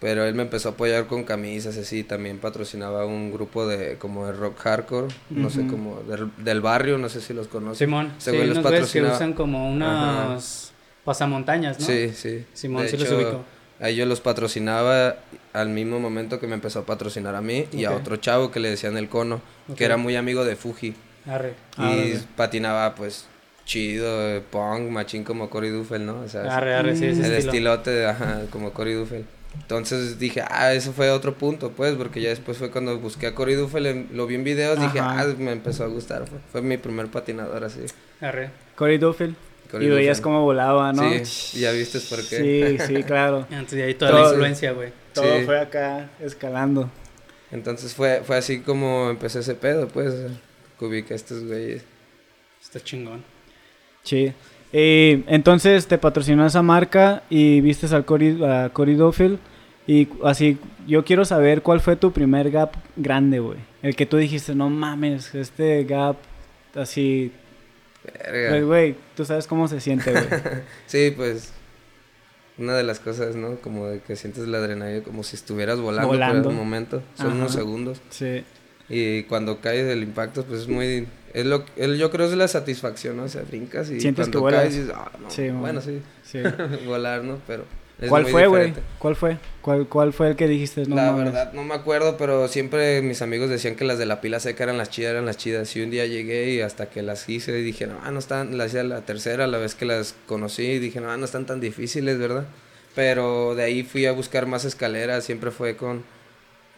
Pero 0.00 0.24
él 0.24 0.34
me 0.34 0.42
empezó 0.42 0.70
a 0.70 0.72
apoyar 0.72 1.06
con 1.06 1.22
camisas, 1.22 1.76
así, 1.76 2.02
también 2.02 2.38
patrocinaba 2.38 3.06
un 3.06 3.32
grupo 3.32 3.68
de, 3.68 3.98
como 3.98 4.26
de 4.26 4.32
rock 4.32 4.58
hardcore, 4.58 5.06
no 5.30 5.48
sé, 5.48 5.64
como 5.68 6.00
del, 6.02 6.32
del 6.36 6.60
barrio, 6.60 6.98
no 6.98 7.08
sé 7.08 7.20
si 7.20 7.32
los 7.34 7.46
conoces. 7.46 7.78
Simón, 7.78 8.12
Ese 8.18 8.32
sí, 8.32 8.36
los 8.36 8.50
unos 8.50 8.64
güeyes 8.64 8.92
que 8.92 9.00
patrocinaba. 9.00 9.14
usan 9.14 9.32
como 9.32 9.70
unos 9.70 10.72
pasamontañas, 11.04 11.78
¿no? 11.78 11.86
Sí, 11.86 12.10
sí. 12.14 12.44
Simón, 12.52 12.82
De 12.82 12.90
sí 12.90 12.96
los 12.96 13.06
hecho, 13.06 13.16
ubico. 13.16 13.44
A 13.80 13.88
ellos 13.88 14.08
los 14.08 14.20
patrocinaba 14.20 15.16
al 15.52 15.68
mismo 15.68 16.00
momento 16.00 16.40
que 16.40 16.46
me 16.46 16.54
empezó 16.54 16.80
a 16.80 16.86
patrocinar 16.86 17.34
a 17.34 17.40
mí 17.40 17.66
y 17.72 17.84
a 17.84 17.92
otro 17.92 18.16
chavo 18.16 18.50
que 18.50 18.60
le 18.60 18.70
decían 18.70 18.96
el 18.96 19.08
cono, 19.08 19.40
que 19.76 19.84
era 19.84 19.96
muy 19.96 20.16
amigo 20.16 20.44
de 20.44 20.56
Fuji. 20.56 20.94
Arre. 21.26 21.54
Ah, 21.76 21.92
y 21.94 22.10
órale. 22.10 22.20
patinaba 22.36 22.94
pues 22.94 23.26
chido, 23.64 24.42
punk, 24.50 24.90
machín 24.90 25.24
como 25.24 25.50
Cory 25.50 25.68
Duffel, 25.68 26.06
¿no? 26.06 26.20
O 26.20 26.28
sea, 26.28 26.56
Arre, 26.56 26.74
arre, 26.74 26.96
sí, 26.96 27.04
ese 27.06 27.20
el 27.26 27.32
estilo. 27.34 27.74
estilote, 27.74 28.06
ajá, 28.06 28.42
como 28.50 28.72
Cory 28.72 28.94
Duffel. 28.94 29.26
Entonces 29.54 30.18
dije, 30.18 30.42
ah, 30.48 30.72
eso 30.72 30.92
fue 30.92 31.10
otro 31.10 31.34
punto, 31.34 31.70
pues, 31.72 31.94
porque 31.94 32.20
ya 32.20 32.30
después 32.30 32.56
fue 32.58 32.70
cuando 32.70 32.98
busqué 32.98 33.26
a 33.26 33.34
Cory 33.34 33.54
Duffel, 33.54 34.06
lo 34.12 34.26
vi 34.26 34.36
en 34.36 34.44
videos, 34.44 34.80
dije, 34.80 35.00
ah, 35.00 35.26
me 35.38 35.52
empezó 35.52 35.84
a 35.84 35.88
gustar. 35.88 36.26
Fue, 36.26 36.38
fue 36.50 36.62
mi 36.62 36.78
primer 36.78 37.08
patinador 37.08 37.64
así. 37.64 37.80
Arre. 38.20 38.50
Corey 38.74 38.98
Duffield. 38.98 39.36
Y 39.80 39.86
veías 39.88 40.20
cómo 40.20 40.42
volaba, 40.42 40.92
¿no? 40.92 41.02
Sí, 41.24 41.60
ya 41.60 41.72
viste 41.72 42.00
por 42.00 42.18
qué. 42.26 42.78
Sí, 42.78 42.86
sí, 42.86 43.02
claro. 43.06 43.46
Entonces 43.50 43.78
de 43.78 43.84
ahí 43.84 43.94
toda 43.94 44.10
Todo- 44.12 44.22
la 44.22 44.28
influencia, 44.30 44.72
güey. 44.72 44.92
Todo 45.12 45.38
Sí. 45.38 45.44
fue 45.44 45.60
acá 45.60 46.10
escalando. 46.20 46.90
Entonces 47.50 47.94
fue, 47.94 48.22
fue 48.24 48.36
así 48.36 48.60
como 48.60 49.10
empecé 49.10 49.40
ese 49.40 49.54
pedo, 49.54 49.88
pues, 49.88 50.14
que 50.78 50.84
ubiqué 50.84 51.12
a 51.14 51.16
estos 51.16 51.44
güeyes. 51.44 51.82
Está 52.62 52.80
chingón. 52.80 53.22
Sí. 54.02 54.32
Y 54.72 55.24
entonces 55.26 55.86
te 55.86 55.96
patrocinó 55.98 56.46
esa 56.46 56.62
marca 56.62 57.22
y 57.30 57.60
vistes 57.60 57.92
al 57.92 58.04
Cory, 58.04 58.42
a 58.44 58.70
Cory. 58.72 58.96
Y 59.86 60.08
así, 60.24 60.58
yo 60.86 61.04
quiero 61.04 61.24
saber 61.24 61.62
cuál 61.62 61.80
fue 61.80 61.96
tu 61.96 62.12
primer 62.12 62.50
gap 62.50 62.74
grande, 62.96 63.38
güey. 63.38 63.58
El 63.82 63.96
que 63.96 64.04
tú 64.04 64.18
dijiste, 64.18 64.54
no 64.54 64.68
mames, 64.68 65.34
este 65.34 65.84
gap 65.84 66.16
así. 66.74 67.32
Verga. 68.04 68.50
Pues, 68.50 68.64
güey, 68.64 68.96
tú 69.16 69.24
sabes 69.24 69.46
cómo 69.46 69.68
se 69.68 69.80
siente, 69.80 70.12
güey. 70.12 70.24
Sí, 70.86 71.12
pues 71.16 71.52
una 72.56 72.76
de 72.76 72.82
las 72.82 72.98
cosas, 73.00 73.36
¿no? 73.36 73.56
Como 73.60 73.86
de 73.86 74.00
que 74.00 74.16
sientes 74.16 74.48
la 74.48 74.58
adrenalina 74.58 75.04
como 75.04 75.22
si 75.22 75.36
estuvieras 75.36 75.78
volando, 75.80 76.08
Volando. 76.08 76.42
por 76.44 76.52
un 76.52 76.58
momento. 76.58 77.02
Son 77.16 77.28
Ajá. 77.28 77.36
unos 77.36 77.52
segundos. 77.52 78.00
Sí. 78.10 78.44
Y 78.88 79.24
cuando 79.24 79.60
caes 79.60 79.86
del 79.86 80.02
impacto, 80.02 80.44
pues 80.44 80.62
es 80.62 80.68
muy... 80.68 81.06
Es 81.34 81.44
lo, 81.44 81.64
yo 81.76 82.10
creo 82.10 82.26
que 82.26 82.32
es 82.32 82.38
la 82.38 82.48
satisfacción, 82.48 83.16
¿no? 83.18 83.24
O 83.24 83.28
sea, 83.28 83.42
brincas 83.42 83.90
y 83.90 84.00
Sientes 84.00 84.24
cuando 84.24 84.38
que 84.38 84.42
vuelas. 84.42 84.60
caes 84.62 84.74
dices, 84.76 84.92
ah, 84.96 85.12
no. 85.20 85.30
Sí, 85.30 85.50
bueno, 85.50 85.80
sí, 85.82 86.00
sí. 86.24 86.38
volar, 86.86 87.22
¿no? 87.22 87.38
Pero 87.46 87.64
es 88.00 88.08
¿Cuál 88.08 88.26
fue, 88.26 88.46
güey? 88.46 88.74
¿Cuál 88.98 89.16
fue? 89.16 89.38
¿Cuál, 89.60 89.86
¿Cuál 89.88 90.12
fue 90.12 90.28
el 90.28 90.36
que 90.36 90.46
dijiste? 90.46 90.86
No 90.86 90.96
la 90.96 91.10
mames? 91.10 91.24
verdad 91.26 91.52
no 91.52 91.64
me 91.64 91.74
acuerdo, 91.74 92.16
pero 92.16 92.46
siempre 92.46 93.02
mis 93.02 93.22
amigos 93.22 93.50
decían 93.50 93.74
que 93.74 93.84
las 93.84 93.98
de 93.98 94.06
la 94.06 94.20
pila 94.20 94.38
seca 94.38 94.64
eran 94.64 94.78
las 94.78 94.88
chidas, 94.90 95.10
eran 95.10 95.26
las 95.26 95.36
chidas. 95.36 95.74
Y 95.74 95.82
un 95.82 95.90
día 95.90 96.06
llegué 96.06 96.50
y 96.50 96.60
hasta 96.60 96.88
que 96.90 97.02
las 97.02 97.28
hice 97.28 97.52
dije, 97.52 97.86
no, 97.86 97.98
no 98.10 98.18
están, 98.18 98.56
las 98.56 98.68
hice 98.68 98.84
la 98.84 99.00
tercera, 99.02 99.46
la 99.46 99.58
vez 99.58 99.74
que 99.74 99.84
las 99.84 100.14
conocí, 100.26 100.62
y 100.62 100.78
dije, 100.78 101.00
no, 101.00 101.16
no 101.16 101.24
están 101.24 101.44
tan 101.46 101.60
difíciles, 101.60 102.18
¿verdad? 102.18 102.46
Pero 102.94 103.54
de 103.54 103.64
ahí 103.64 103.82
fui 103.82 104.06
a 104.06 104.12
buscar 104.12 104.46
más 104.46 104.64
escaleras, 104.64 105.24
siempre 105.24 105.50
fue 105.50 105.76
con, 105.76 106.04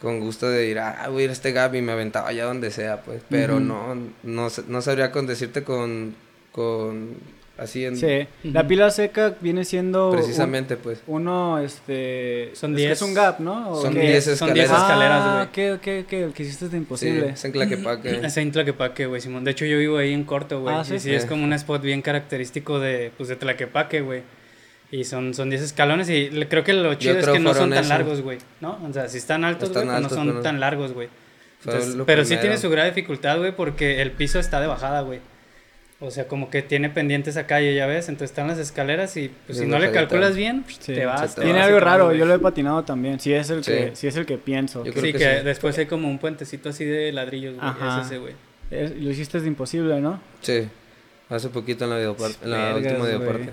con 0.01 0.19
gusto 0.19 0.49
de 0.49 0.67
ir, 0.67 0.79
ah, 0.79 1.07
voy 1.09 1.21
a 1.21 1.25
ir 1.25 1.29
a 1.29 1.33
este 1.33 1.51
gap 1.51 1.73
y 1.75 1.81
me 1.81 1.91
aventaba 1.91 2.29
allá 2.29 2.45
donde 2.45 2.71
sea, 2.71 3.03
pues. 3.03 3.21
Pero 3.29 3.55
Ujú. 3.55 3.63
no, 3.63 3.95
no, 4.23 4.47
no 4.67 4.81
sabría 4.81 5.11
con 5.11 5.27
decirte 5.27 5.63
con, 5.63 6.15
con, 6.51 7.15
así 7.61 7.85
en... 7.85 7.95
Sí. 7.95 8.27
La 8.43 8.67
pila 8.67 8.89
seca 8.89 9.35
viene 9.39 9.63
siendo... 9.65 10.09
un- 10.09 10.15
Precisamente, 10.17 10.75
pues. 10.77 11.01
Uno, 11.07 11.59
este... 11.59 12.51
Son 12.53 12.71
es 12.71 12.75
que 12.77 12.81
10. 12.87 12.91
Es 12.91 13.01
un 13.01 13.13
gap, 13.13 13.39
¿no? 13.39 13.71
¿O 13.71 13.81
Son 13.81 13.93
qué 13.93 14.01
10 14.01 14.27
es? 14.27 14.37
Son 14.39 14.53
10 14.53 14.65
escaleras. 14.65 14.89
escaleras, 14.91 15.21
Ah, 15.23 15.49
güey. 15.53 15.69
ok, 15.71 15.79
ok, 15.79 16.05
ok. 16.07 16.13
El 16.13 16.33
que 16.33 16.43
hiciste 16.43 16.65
es 16.65 16.71
Sí, 16.71 16.77
imposible. 16.77 17.29
es 17.29 17.45
en 17.45 17.51
Tlaquepaque. 17.51 18.19
Ese 18.25 18.41
Intlaquepaque, 18.41 19.05
güey, 19.05 19.21
Simón. 19.21 19.43
De 19.43 19.51
hecho, 19.51 19.65
yo 19.65 19.77
vivo 19.77 19.97
ahí 19.97 20.13
en 20.13 20.23
corto, 20.23 20.61
güey. 20.61 20.75
Ah, 20.75 20.81
y 20.83 20.85
¿sí? 20.89 20.99
sí, 20.99 21.13
es 21.13 21.25
como 21.25 21.43
un 21.43 21.53
spot 21.53 21.81
bien 21.81 22.01
característico 22.01 22.79
de, 22.79 23.11
pues, 23.17 23.29
de 23.29 23.35
Tlaquepaque, 23.35 24.01
güey. 24.01 24.23
Y 24.91 25.05
son, 25.05 25.33
son 25.33 25.49
10 25.49 25.61
escalones 25.61 26.09
y 26.09 26.29
le- 26.29 26.49
creo 26.49 26.63
que 26.65 26.73
lo 26.73 26.93
chido 26.95 27.17
es 27.17 27.25
que 27.27 27.39
no 27.39 27.53
son 27.53 27.69
tan 27.69 27.79
eso. 27.79 27.89
largos, 27.89 28.21
güey. 28.21 28.39
¿No? 28.59 28.77
O 28.89 28.91
sea, 28.91 29.07
si 29.07 29.19
están 29.19 29.45
altos, 29.45 29.69
Están 29.69 29.83
güey, 29.85 29.95
pues 29.95 30.03
altos, 30.03 30.17
no 30.17 30.23
son 30.23 30.31
pero- 30.33 30.41
tan 30.43 30.59
largos, 30.59 30.91
güey. 30.93 31.07
Pero 32.05 32.25
sí 32.25 32.37
tiene 32.37 32.57
su 32.57 32.69
gran 32.69 32.87
dificultad, 32.87 33.37
güey, 33.37 33.55
porque 33.55 34.01
el 34.01 34.11
piso 34.11 34.39
está 34.39 34.59
de 34.59 34.67
bajada, 34.67 35.01
güey. 35.01 35.19
O 36.03 36.09
sea, 36.09 36.27
como 36.27 36.49
que 36.49 36.63
tiene 36.63 36.89
pendientes 36.89 37.37
a 37.37 37.45
calle, 37.45 37.75
ya 37.75 37.85
ves. 37.85 38.09
Entonces 38.09 38.31
están 38.31 38.47
las 38.47 38.57
escaleras 38.57 39.15
y 39.17 39.29
pues, 39.45 39.59
si 39.59 39.67
no 39.67 39.77
le 39.77 39.91
calculas 39.91 40.35
bien, 40.35 40.65
Sí. 40.67 40.93
te 40.95 41.05
vas. 41.05 41.35
Te 41.35 41.41
Tiene 41.43 41.59
vas 41.59 41.67
algo 41.67 41.79
raro, 41.79 42.11
yo 42.13 42.25
lo 42.25 42.33
he 42.33 42.39
patinado 42.39 42.83
también. 42.83 43.19
Sí 43.19 43.31
es 43.33 43.51
el 43.51 43.61
que, 43.63 43.91
Sí. 43.93 44.07
es 44.07 44.15
el 44.15 44.25
que 44.25 44.39
pienso. 44.39 44.83
Yo 44.83 44.91
creo 44.93 45.05
Sí, 45.05 45.11
que 45.13 45.19
que, 45.19 45.37
sí. 45.39 45.45
después 45.45 45.77
hay 45.77 45.85
como 45.85 46.09
un 46.09 46.17
puentecito 46.17 46.69
así 46.69 46.85
de 46.85 47.11
ladrillos, 47.11 47.55
güey. 47.55 47.67
Ajá. 47.67 48.01
Es 48.01 48.07
ese, 48.07 48.17
güey. 48.17 48.33
Es- 48.71 48.95
lo 48.97 49.11
hiciste 49.11 49.39
de 49.39 49.47
imposible, 49.47 50.01
¿no? 50.01 50.19
Sí, 50.41 50.67
hace 51.29 51.49
poquito 51.49 51.83
en 51.83 51.91
la, 51.91 51.99
videopar- 51.99 52.35
en 52.43 52.49
la 52.49 52.73
Vergas, 52.73 52.93
última 52.93 53.05
videoparte. 53.05 53.49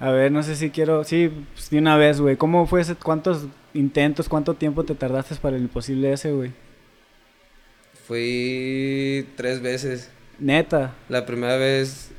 A 0.00 0.10
ver, 0.10 0.30
no 0.30 0.42
sé 0.42 0.56
si 0.56 0.68
quiero. 0.70 1.04
Sí, 1.04 1.32
pues, 1.54 1.70
de 1.70 1.78
una 1.78 1.96
vez, 1.96 2.20
güey. 2.20 2.36
¿Cómo 2.36 2.66
fue 2.66 2.82
ese? 2.82 2.96
¿Cuántos 2.96 3.46
intentos, 3.72 4.28
cuánto 4.28 4.52
tiempo 4.54 4.84
te 4.84 4.94
tardaste 4.94 5.34
para 5.36 5.56
el 5.56 5.62
imposible 5.62 6.12
ese, 6.12 6.32
güey? 6.32 6.52
Fui 8.06 9.26
tres 9.36 9.60
veces. 9.62 10.10
Neta. 10.38 10.94
La 11.08 11.26
primera 11.26 11.56
vez 11.56 12.10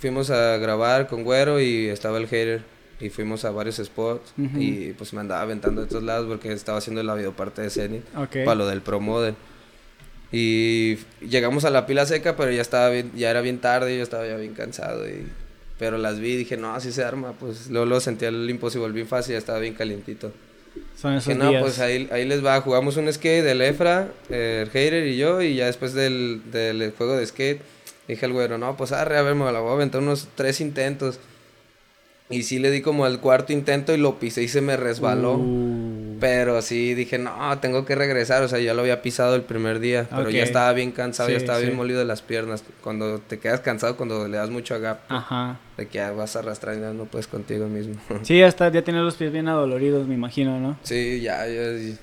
fuimos 0.00 0.30
a 0.30 0.56
grabar 0.58 1.06
con 1.06 1.24
Güero 1.24 1.60
y 1.60 1.88
estaba 1.88 2.18
el 2.18 2.26
hater. 2.26 2.62
Y 2.98 3.10
fuimos 3.10 3.44
a 3.44 3.50
varios 3.50 3.76
spots. 3.76 4.32
Y 4.38 4.92
pues 4.92 5.12
me 5.12 5.20
andaba 5.20 5.42
aventando 5.42 5.82
de 5.82 5.86
todos 5.86 6.02
lados 6.02 6.26
porque 6.28 6.50
estaba 6.52 6.78
haciendo 6.78 7.02
la 7.02 7.14
videoparte 7.14 7.60
de 7.60 7.70
Zenith. 7.70 8.04
Ok. 8.16 8.38
Para 8.44 8.54
lo 8.54 8.66
del 8.66 8.80
Pro 8.80 9.00
Model. 9.00 9.34
Y 10.32 10.96
llegamos 11.20 11.64
a 11.64 11.70
la 11.70 11.86
pila 11.86 12.06
seca, 12.06 12.36
pero 12.36 12.50
ya 12.50 12.62
estaba 12.62 12.88
bien, 12.88 13.12
ya 13.14 13.30
era 13.30 13.42
bien 13.42 13.58
tarde 13.58 13.94
y 13.94 13.98
yo 13.98 14.02
estaba 14.02 14.26
ya 14.26 14.36
bien 14.36 14.54
cansado. 14.54 15.06
Y, 15.06 15.26
pero 15.78 15.98
las 15.98 16.18
vi 16.20 16.32
y 16.32 16.36
dije, 16.36 16.56
no, 16.56 16.74
así 16.74 16.90
se 16.90 17.04
arma. 17.04 17.32
Pues 17.32 17.68
luego, 17.68 17.84
luego 17.86 18.00
sentía 18.00 18.28
el 18.28 18.48
imposible 18.48 18.88
bien 18.88 19.06
fácil, 19.06 19.32
ya 19.32 19.38
estaba 19.38 19.58
bien 19.58 19.74
calientito. 19.74 20.32
Son 20.96 21.14
esos 21.14 21.28
Que 21.28 21.34
no, 21.34 21.50
días. 21.50 21.62
pues 21.62 21.78
ahí, 21.78 22.08
ahí 22.10 22.24
les 22.24 22.44
va. 22.44 22.60
Jugamos 22.60 22.96
un 22.96 23.12
skate 23.12 23.44
del 23.44 23.60
Efra, 23.62 24.08
eh, 24.30 24.60
el 24.64 24.68
Hater 24.70 25.06
y 25.06 25.16
yo. 25.16 25.42
Y 25.42 25.54
ya 25.56 25.66
después 25.66 25.92
del, 25.94 26.40
del 26.50 26.92
juego 26.96 27.16
de 27.16 27.26
skate, 27.26 27.60
dije 28.08 28.24
al 28.26 28.32
güero, 28.32 28.58
no, 28.58 28.76
pues 28.76 28.92
arre, 28.92 29.18
a 29.18 29.22
ver, 29.22 29.34
me 29.34 29.50
la 29.52 29.60
voy 29.60 29.70
a 29.70 29.74
aventar 29.74 30.00
unos 30.00 30.28
tres 30.34 30.60
intentos. 30.60 31.18
Y 32.30 32.42
sí 32.42 32.58
le 32.58 32.70
di 32.70 32.80
como 32.82 33.04
al 33.04 33.20
cuarto 33.20 33.52
intento 33.52 33.94
y 33.94 33.98
lo 33.98 34.18
pisé 34.18 34.42
y 34.42 34.48
se 34.48 34.60
me 34.60 34.76
resbaló. 34.76 35.34
Uh, 35.34 36.05
Pero 36.20 36.62
sí 36.62 36.94
dije, 36.94 37.18
no, 37.18 37.58
tengo 37.60 37.84
que 37.84 37.94
regresar. 37.94 38.42
O 38.42 38.48
sea, 38.48 38.58
ya 38.58 38.74
lo 38.74 38.82
había 38.82 39.02
pisado 39.02 39.34
el 39.34 39.42
primer 39.42 39.80
día. 39.80 40.06
Pero 40.10 40.30
ya 40.30 40.42
estaba 40.42 40.72
bien 40.72 40.92
cansado, 40.92 41.28
ya 41.28 41.36
estaba 41.36 41.58
sí. 41.58 41.66
bien 41.66 41.76
molido 41.76 41.98
de 41.98 42.04
las 42.04 42.22
piernas. 42.22 42.64
Cuando 42.82 43.18
te 43.18 43.38
quedas 43.38 43.60
cansado, 43.60 43.96
cuando 43.96 44.26
le 44.28 44.36
das 44.36 44.50
mucho 44.50 44.74
a 44.74 44.78
gap, 44.78 45.00
Ajá. 45.08 45.58
de 45.76 45.86
que 45.88 45.98
ya 45.98 46.12
vas 46.12 46.36
a 46.36 46.40
arrastrar 46.40 46.76
y 46.76 46.80
ya 46.80 46.92
no 46.92 47.04
puedes 47.04 47.26
contigo 47.26 47.66
mismo. 47.68 47.94
Sí, 48.22 48.38
ya 48.38 48.46
está, 48.48 48.70
ya 48.70 48.82
tienes 48.82 49.02
los 49.02 49.16
pies 49.16 49.32
bien 49.32 49.48
adoloridos, 49.48 50.06
me 50.06 50.14
imagino, 50.14 50.58
¿no? 50.58 50.78
Sí, 50.82 51.20
ya, 51.20 51.46
ya, 51.46 51.62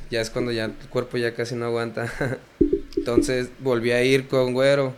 ya 0.10 0.21
es 0.21 0.30
cuando 0.30 0.52
ya 0.52 0.65
el 0.65 0.73
cuerpo 0.89 1.17
ya 1.17 1.34
casi 1.34 1.56
no 1.56 1.65
aguanta. 1.65 2.12
Entonces 2.97 3.49
volví 3.60 3.91
a 3.91 4.04
ir 4.04 4.28
con 4.28 4.54
güero 4.54 4.93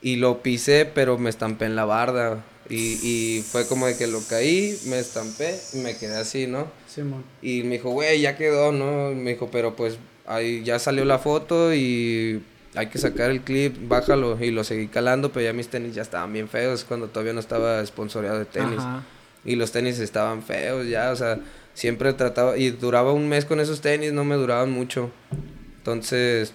y 0.00 0.16
lo 0.16 0.42
pisé, 0.42 0.84
pero 0.84 1.18
me 1.18 1.30
estampé 1.30 1.64
en 1.64 1.76
la 1.76 1.84
barda. 1.84 2.44
Y, 2.68 2.98
y 3.02 3.42
fue 3.42 3.66
como 3.66 3.86
de 3.86 3.96
que 3.96 4.06
lo 4.06 4.20
caí, 4.22 4.78
me 4.86 4.98
estampé 4.98 5.58
y 5.72 5.78
me 5.78 5.96
quedé 5.96 6.16
así, 6.16 6.46
¿no? 6.46 6.70
Simón. 6.86 7.24
Y 7.42 7.62
me 7.64 7.76
dijo, 7.76 7.90
güey, 7.90 8.20
ya 8.20 8.36
quedó, 8.36 8.72
¿no? 8.72 9.10
Me 9.10 9.32
dijo, 9.32 9.50
pero 9.50 9.76
pues 9.76 9.98
ahí 10.26 10.62
ya 10.64 10.78
salió 10.78 11.04
la 11.04 11.18
foto 11.18 11.74
y 11.74 12.42
hay 12.74 12.86
que 12.86 12.98
sacar 12.98 13.30
el 13.30 13.42
clip, 13.42 13.76
bájalo. 13.88 14.42
Y 14.42 14.50
lo 14.50 14.64
seguí 14.64 14.88
calando, 14.88 15.32
pero 15.32 15.44
ya 15.44 15.52
mis 15.52 15.68
tenis 15.68 15.94
ya 15.94 16.02
estaban 16.02 16.32
bien 16.32 16.48
feos 16.48 16.84
cuando 16.84 17.08
todavía 17.08 17.32
no 17.32 17.40
estaba 17.40 17.84
sponsoreado 17.84 18.38
de 18.38 18.44
tenis. 18.44 18.78
Ajá. 18.78 19.04
Y 19.44 19.56
los 19.56 19.72
tenis 19.72 19.98
estaban 19.98 20.42
feos 20.42 20.86
ya, 20.86 21.10
o 21.10 21.16
sea, 21.16 21.40
siempre 21.74 22.12
trataba, 22.12 22.56
y 22.56 22.70
duraba 22.70 23.12
un 23.12 23.28
mes 23.28 23.44
con 23.44 23.60
esos 23.60 23.80
tenis, 23.80 24.12
no 24.12 24.24
me 24.24 24.36
duraban 24.36 24.70
mucho. 24.70 25.10
Entonces, 25.78 26.52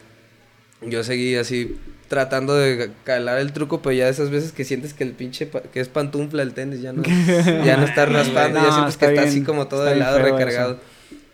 yo 0.82 1.04
seguí 1.04 1.36
así 1.36 1.78
tratando 2.08 2.56
de 2.56 2.92
calar 3.04 3.38
el 3.40 3.52
truco, 3.54 3.82
pero 3.82 3.94
ya 3.94 4.08
esas 4.10 4.30
veces 4.30 4.52
que 4.52 4.64
sientes 4.64 4.94
que 4.94 5.04
el 5.04 5.12
pinche, 5.12 5.50
que 5.74 5.80
es 5.80 5.90
pantufla 5.90 6.42
el 6.44 6.54
tenis, 6.54 6.82
ya 6.82 6.94
no, 6.94 7.04
ya 7.66 7.78
no 7.78 7.86
está 7.86 8.06
raspando, 8.06 8.60
ya 8.62 8.72
sientes 8.72 8.98
que 8.98 9.06
está 9.08 9.22
así 9.24 9.44
como 9.44 9.68
todo 9.68 9.84
de 9.84 9.96
lado 9.96 10.20
recargado. 10.20 10.80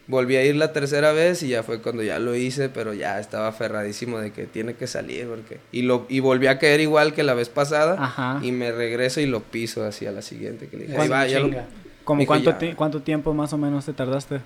Volví 0.05 0.35
a 0.35 0.43
ir 0.43 0.57
la 0.57 0.73
tercera 0.73 1.13
vez 1.13 1.43
y 1.43 1.47
ya 1.47 1.63
fue 1.63 1.81
cuando 1.81 2.03
ya 2.03 2.19
lo 2.19 2.35
hice, 2.35 2.67
pero 2.67 2.93
ya 2.93 3.21
estaba 3.21 3.47
aferradísimo 3.47 4.19
de 4.19 4.31
que 4.33 4.45
tiene 4.47 4.73
que 4.73 4.85
salir 4.85 5.27
porque 5.27 5.59
y 5.71 5.83
lo 5.83 6.05
y 6.09 6.19
volví 6.19 6.47
a 6.47 6.59
caer 6.59 6.81
igual 6.81 7.13
que 7.13 7.23
la 7.23 7.33
vez 7.33 7.47
pasada 7.47 7.95
Ajá. 7.97 8.39
y 8.43 8.51
me 8.51 8.73
regreso 8.73 9.21
y 9.21 9.27
lo 9.27 9.39
piso 9.41 9.85
hacia 9.85 10.11
la 10.11 10.21
siguiente 10.21 10.67
que 10.67 10.75
le 10.75 10.85
dije, 10.87 11.07
va, 11.07 11.25
ya 11.25 11.39
lo- 11.39 11.45
chinga. 11.47 11.65
¿Cómo 12.03 12.19
Dijo, 12.19 12.31
cuánto, 12.31 12.51
ya. 12.51 12.57
ti- 12.57 12.73
cuánto 12.75 13.01
tiempo 13.01 13.33
más 13.33 13.53
o 13.53 13.57
menos 13.57 13.85
te 13.85 13.93
tardaste? 13.93 14.41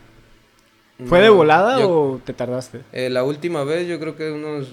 ¿Fue 1.08 1.18
No, 1.18 1.24
de 1.24 1.30
volada 1.32 1.80
yo- 1.80 1.90
o 1.90 2.22
te 2.24 2.34
tardaste? 2.34 2.82
eh, 2.94 3.10
la 3.10 3.24
última 3.24 3.64
vez 3.64 3.88
yo 3.88 4.00
creo 4.00 4.16
que 4.16 4.30
unos 4.30 4.68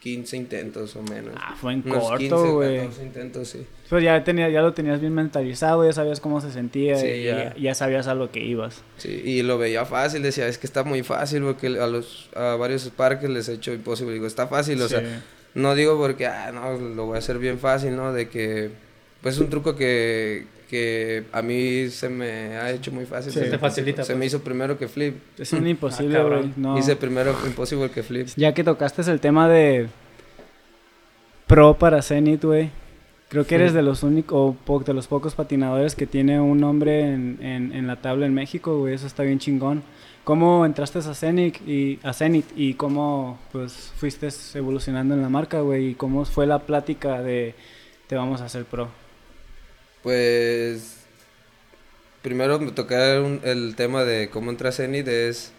15 0.00 0.36
intentos 0.36 0.94
o 0.96 1.02
menos. 1.02 1.34
Ah, 1.36 1.56
fue 1.60 1.72
en 1.72 1.82
unos 1.84 2.04
corto, 2.08 2.52
güey. 2.54 2.76
14 2.78 3.02
intentos, 3.02 3.48
sí. 3.48 3.66
Pues 3.88 4.04
ya, 4.04 4.22
tenía, 4.22 4.48
ya 4.48 4.60
lo 4.62 4.72
tenías 4.72 5.00
bien 5.00 5.12
mentalizado, 5.14 5.84
ya 5.84 5.92
sabías 5.92 6.20
cómo 6.20 6.40
se 6.40 6.52
sentía 6.52 6.96
Sí, 6.96 7.06
y 7.06 7.24
ya. 7.24 7.54
ya. 7.56 7.74
sabías 7.74 8.06
a 8.06 8.14
lo 8.14 8.30
que 8.30 8.40
ibas. 8.40 8.82
Sí, 8.98 9.08
y 9.24 9.42
lo 9.42 9.58
veía 9.58 9.84
fácil, 9.86 10.22
decía, 10.22 10.46
es 10.46 10.58
que 10.58 10.66
está 10.66 10.84
muy 10.84 11.02
fácil 11.02 11.42
porque 11.42 11.66
a 11.66 11.86
los 11.86 12.30
a 12.36 12.54
varios 12.56 12.88
parques 12.90 13.28
les 13.28 13.48
he 13.48 13.54
hecho 13.54 13.72
imposible. 13.72 14.12
Digo, 14.14 14.26
está 14.26 14.46
fácil, 14.46 14.80
o 14.82 14.88
Sí. 14.88 14.94
sea, 14.96 15.22
no 15.54 15.74
digo 15.74 15.96
porque, 15.98 16.26
ah, 16.26 16.52
no, 16.52 16.76
lo 16.76 17.06
voy 17.06 17.16
a 17.16 17.18
hacer 17.18 17.38
bien 17.38 17.58
fácil, 17.58 17.96
¿no? 17.96 18.12
De 18.12 18.28
que 18.28 18.70
Pues 19.22 19.34
es 19.34 19.40
un 19.40 19.50
truco 19.50 19.74
que, 19.74 20.46
que 20.70 21.24
a 21.32 21.42
mí 21.42 21.88
se 21.90 22.08
me 22.08 22.56
ha 22.56 22.70
hecho 22.70 22.92
muy 22.92 23.04
fácil. 23.04 23.32
Sí. 23.32 23.40
Se, 23.40 23.46
Te 23.50 23.58
facilita, 23.58 24.02
Se 24.04 24.12
pues. 24.12 24.18
me 24.18 24.26
hizo 24.26 24.40
primero 24.40 24.78
que 24.78 24.88
flip. 24.88 25.16
Es 25.38 25.52
un 25.52 25.66
imposible, 25.66 26.16
Ah, 26.18 26.22
güey. 26.22 26.32
cabrón. 26.34 26.54
no. 26.56 26.78
Hice 26.78 26.94
primero 26.96 27.34
imposible 27.46 27.90
que 27.90 28.02
flip. 28.02 28.28
Ya 28.36 28.54
que 28.54 28.62
tocaste 28.64 29.02
el 29.10 29.20
tema 29.20 29.48
de 29.48 29.88
pro 31.46 31.74
para 31.78 32.02
Zenith, 32.02 32.44
güey. 32.44 32.70
Creo 33.28 33.46
que 33.46 33.56
eres 33.56 33.74
de 33.74 33.82
los 33.82 34.02
únicos, 34.02 34.56
de 34.86 34.94
los 34.94 35.06
pocos 35.06 35.34
patinadores 35.34 35.94
que 35.94 36.06
tiene 36.06 36.40
un 36.40 36.58
nombre 36.60 37.12
en, 37.12 37.38
en, 37.42 37.72
en 37.74 37.86
la 37.86 37.96
tabla 37.96 38.24
en 38.24 38.32
México, 38.32 38.78
güey. 38.78 38.94
Eso 38.94 39.06
está 39.06 39.22
bien 39.22 39.38
chingón. 39.38 39.82
¿Cómo 40.24 40.64
entraste 40.64 40.98
a 41.00 41.14
Zenith 41.14 41.56
y 41.66 41.98
a 42.02 42.12
Zenith 42.14 42.46
y 42.56 42.74
cómo 42.74 43.38
pues 43.52 43.92
fuiste 43.96 44.28
evolucionando 44.54 45.14
en 45.14 45.20
la 45.22 45.28
marca, 45.28 45.60
güey? 45.60 45.88
¿Y 45.88 45.94
cómo 45.94 46.24
fue 46.24 46.46
la 46.46 46.60
plática 46.60 47.20
de 47.22 47.54
te 48.06 48.16
vamos 48.16 48.40
a 48.40 48.46
hacer 48.46 48.64
pro? 48.64 48.88
Pues 50.02 50.96
primero 52.22 52.58
me 52.58 52.72
tocar 52.72 53.22
el 53.44 53.74
tema 53.76 54.04
de 54.04 54.28
cómo 54.30 54.50
entra 54.50 54.72
Zenith 54.72 55.08
es 55.08 55.52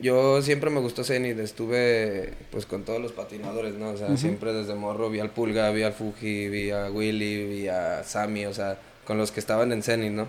yo 0.00 0.40
siempre 0.42 0.70
me 0.70 0.80
gustó 0.80 1.02
Zenith, 1.02 1.38
estuve 1.40 2.34
pues 2.52 2.66
con 2.66 2.84
todos 2.84 3.00
los 3.00 3.12
patinadores, 3.12 3.74
¿no? 3.74 3.90
O 3.90 3.96
sea, 3.96 4.16
siempre 4.16 4.52
desde 4.52 4.74
morro 4.74 5.10
vi 5.10 5.18
al 5.18 5.30
Pulga, 5.30 5.70
vi 5.70 5.82
al 5.82 5.92
Fuji, 5.92 6.48
vi 6.48 6.70
a 6.70 6.90
Willy, 6.90 7.46
vi 7.46 7.68
a 7.68 8.04
Sammy, 8.04 8.46
o 8.46 8.54
sea, 8.54 8.78
con 9.04 9.18
los 9.18 9.32
que 9.32 9.40
estaban 9.40 9.72
en 9.72 9.82
Zenith, 9.82 10.12
¿no? 10.12 10.28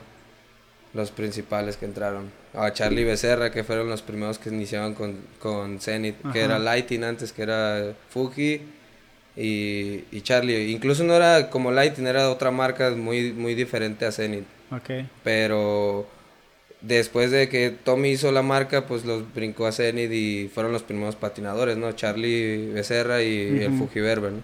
Los 0.95 1.11
principales 1.11 1.77
que 1.77 1.85
entraron. 1.85 2.31
A 2.55 2.73
Charlie 2.73 3.03
Becerra, 3.03 3.51
que 3.51 3.63
fueron 3.63 3.89
los 3.89 4.01
primeros 4.01 4.39
que 4.39 4.49
iniciaban 4.49 4.95
con, 4.95 5.17
con 5.39 5.79
Zenith, 5.79 6.15
que 6.33 6.41
era 6.41 6.57
Lighting 6.57 7.03
antes, 7.03 7.31
que 7.31 7.43
era 7.43 7.93
Fuji 8.09 8.61
y, 9.39 10.04
y 10.12 10.21
Charlie. 10.21 10.71
Incluso 10.71 11.04
no 11.04 11.15
era 11.15 11.49
como 11.49 11.71
Lighting, 11.71 12.06
era 12.08 12.30
otra 12.30 12.52
marca 12.52 12.91
muy, 12.91 13.32
muy 13.32 13.56
diferente 13.56 14.06
a 14.06 14.12
Zenith. 14.12 14.45
Ok. 14.71 15.06
Pero 15.23 16.08
después 16.82 17.32
de 17.32 17.47
que 17.47 17.69
Tommy 17.71 18.12
hizo 18.12 18.32
la 18.32 18.41
marca, 18.41 18.86
pues 18.86 19.06
los 19.06 19.34
brincó 19.34 19.65
a 19.65 19.71
Zenith 19.71 20.12
y 20.12 20.49
fueron 20.54 20.73
los 20.73 20.84
primeros 20.84 21.15
patinadores, 21.15 21.78
¿no? 21.78 21.91
Charlie 21.93 22.67
Becerra 22.73 23.23
y 23.23 23.62
el 23.62 23.71
Ujú. 23.71 23.88
Fuji 23.88 24.02
Berber, 24.02 24.32
¿no? 24.34 24.43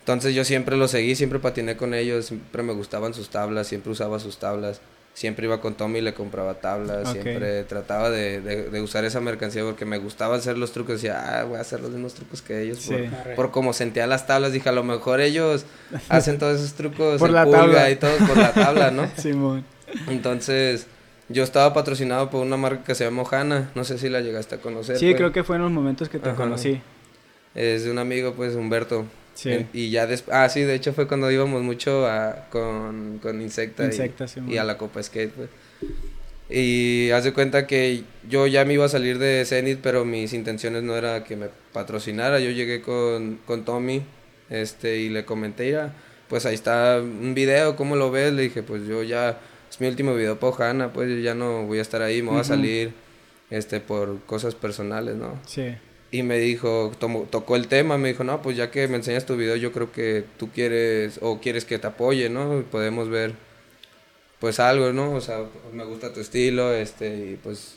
Entonces 0.00 0.34
yo 0.34 0.44
siempre 0.44 0.76
los 0.76 0.90
seguí, 0.92 1.16
siempre 1.16 1.38
patiné 1.38 1.76
con 1.76 1.92
ellos, 1.94 2.26
siempre 2.26 2.62
me 2.62 2.72
gustaban 2.72 3.12
sus 3.14 3.28
tablas, 3.28 3.66
siempre 3.66 3.90
usaba 3.92 4.18
sus 4.20 4.38
tablas. 4.38 4.80
Siempre 5.16 5.46
iba 5.46 5.62
con 5.62 5.74
Tommy 5.76 6.00
y 6.00 6.02
le 6.02 6.12
compraba 6.12 6.60
tablas, 6.60 7.10
siempre 7.10 7.64
trataba 7.64 8.10
de, 8.10 8.42
de- 8.42 8.68
de 8.68 8.82
usar 8.82 9.06
esa 9.06 9.18
mercancía 9.18 9.62
porque 9.64 9.86
me 9.86 9.96
gustaba 9.96 10.36
hacer 10.36 10.58
los 10.58 10.72
trucos. 10.72 10.96
Decía, 10.96 11.40
ah, 11.40 11.44
voy 11.44 11.56
a 11.56 11.62
hacer 11.62 11.80
los 11.80 11.90
mismos 11.90 12.12
trucos 12.12 12.42
que 12.42 12.60
ellos. 12.60 12.80
Sí. 12.80 12.94
Por, 13.24 13.34
por 13.34 13.50
como 13.50 13.72
sentía 13.72 14.06
las 14.06 14.26
tablas, 14.26 14.52
dije, 14.52 14.68
a 14.68 14.72
lo 14.72 14.84
mejor 14.84 15.20
ellos 15.22 15.64
hacen 16.10 16.38
todos 16.38 16.60
esos 16.60 16.74
trucos, 16.74 17.18
Por 17.18 17.30
el 17.30 17.34
la 17.34 17.44
pulga 17.44 17.60
tabla. 17.60 17.90
y 17.90 17.96
todo 17.96 18.14
por 18.28 18.36
la 18.36 18.52
tabla, 18.52 18.90
¿no? 18.90 19.08
Simón. 19.16 19.64
Entonces, 20.08 20.86
yo 21.30 21.42
estaba 21.44 21.72
patrocinado 21.72 22.28
por 22.28 22.42
una 22.44 22.58
marca 22.58 22.84
que 22.84 22.94
se 22.94 23.04
llama 23.04 23.22
Ohana, 23.22 23.70
no 23.74 23.84
sé 23.84 23.96
si 23.96 24.10
la 24.10 24.20
llegaste 24.20 24.56
a 24.56 24.58
conocer. 24.58 24.98
Sí, 24.98 25.06
pues. 25.06 25.16
creo 25.16 25.32
que 25.32 25.44
fue 25.44 25.56
en 25.56 25.62
los 25.62 25.70
momentos 25.70 26.10
que 26.10 26.18
te 26.18 26.28
Ajá. 26.28 26.36
conocí. 26.36 26.80
Es 27.54 27.84
de 27.84 27.90
un 27.90 27.98
amigo, 27.98 28.34
pues, 28.34 28.54
Humberto. 28.54 29.06
Sí. 29.36 29.52
En- 29.52 29.68
y 29.72 29.90
ya 29.90 30.06
después, 30.08 30.34
ah, 30.36 30.48
sí, 30.48 30.62
de 30.62 30.74
hecho 30.74 30.92
fue 30.92 31.06
cuando 31.06 31.30
íbamos 31.30 31.62
mucho 31.62 32.06
a, 32.06 32.46
con, 32.50 33.18
con 33.22 33.40
Insecta, 33.40 33.84
y- 33.84 33.86
Insecta, 33.86 34.26
sí, 34.26 34.40
y, 34.48 34.56
a 34.56 34.64
la 34.64 34.76
Copa 34.76 35.00
Skate, 35.02 35.30
pues. 35.32 35.48
Y 36.48 37.10
haz 37.10 37.24
de 37.24 37.32
cuenta 37.32 37.66
que 37.66 38.04
yo 38.28 38.46
ya 38.46 38.64
me 38.64 38.74
iba 38.74 38.84
a 38.84 38.88
salir 38.88 39.18
de 39.18 39.44
Zenith, 39.44 39.80
pero 39.82 40.04
mis 40.04 40.32
intenciones 40.32 40.82
no 40.84 40.96
era 40.96 41.24
que 41.24 41.34
me 41.36 41.48
patrocinara. 41.72 42.38
Yo 42.38 42.50
llegué 42.50 42.82
con, 42.82 43.40
con 43.46 43.64
Tommy 43.64 44.02
este, 44.48 44.98
y 44.98 45.08
le 45.08 45.24
comenté, 45.24 45.64
"Mira, 45.66 45.92
pues 46.28 46.46
ahí 46.46 46.54
está 46.54 47.00
un 47.02 47.34
video, 47.34 47.74
¿cómo 47.76 47.96
lo 47.96 48.10
ves? 48.12 48.32
Le 48.32 48.42
dije, 48.42 48.62
pues 48.62 48.86
yo 48.86 49.02
ya, 49.02 49.40
es 49.68 49.80
mi 49.80 49.88
último 49.88 50.14
video 50.14 50.38
para 50.38 50.52
Ohana, 50.52 50.92
pues 50.92 51.08
yo 51.10 51.16
ya 51.18 51.34
no 51.34 51.64
voy 51.66 51.78
a 51.78 51.82
estar 51.82 52.00
ahí, 52.00 52.22
me 52.22 52.30
voy 52.30 52.40
a 52.40 52.44
salir 52.44 52.92
este, 53.50 53.80
por 53.80 54.20
cosas 54.24 54.54
personales, 54.54 55.16
¿no? 55.16 55.40
Sí. 55.46 55.74
Y 56.18 56.22
me 56.22 56.38
dijo, 56.38 56.92
tomo- 56.98 57.26
tocó 57.30 57.56
el 57.56 57.68
tema, 57.68 57.98
me 57.98 58.08
dijo, 58.08 58.24
no, 58.24 58.40
pues 58.40 58.56
ya 58.56 58.70
que 58.70 58.88
me 58.88 58.96
enseñas 58.96 59.26
tu 59.26 59.36
video, 59.36 59.56
yo 59.56 59.72
creo 59.72 59.92
que 59.92 60.24
tú 60.38 60.48
quieres 60.50 61.18
o 61.20 61.40
quieres 61.40 61.64
que 61.64 61.78
te 61.78 61.86
apoye, 61.86 62.28
¿no? 62.30 62.62
Podemos 62.70 63.08
ver, 63.10 63.32
pues 64.40 64.60
algo, 64.60 64.92
¿no? 64.92 65.12
O 65.12 65.20
sea, 65.20 65.40
me 65.72 65.84
gusta 65.84 66.12
tu 66.12 66.20
estilo, 66.20 66.72
este, 66.72 67.08
y 67.32 67.38
pues, 67.42 67.76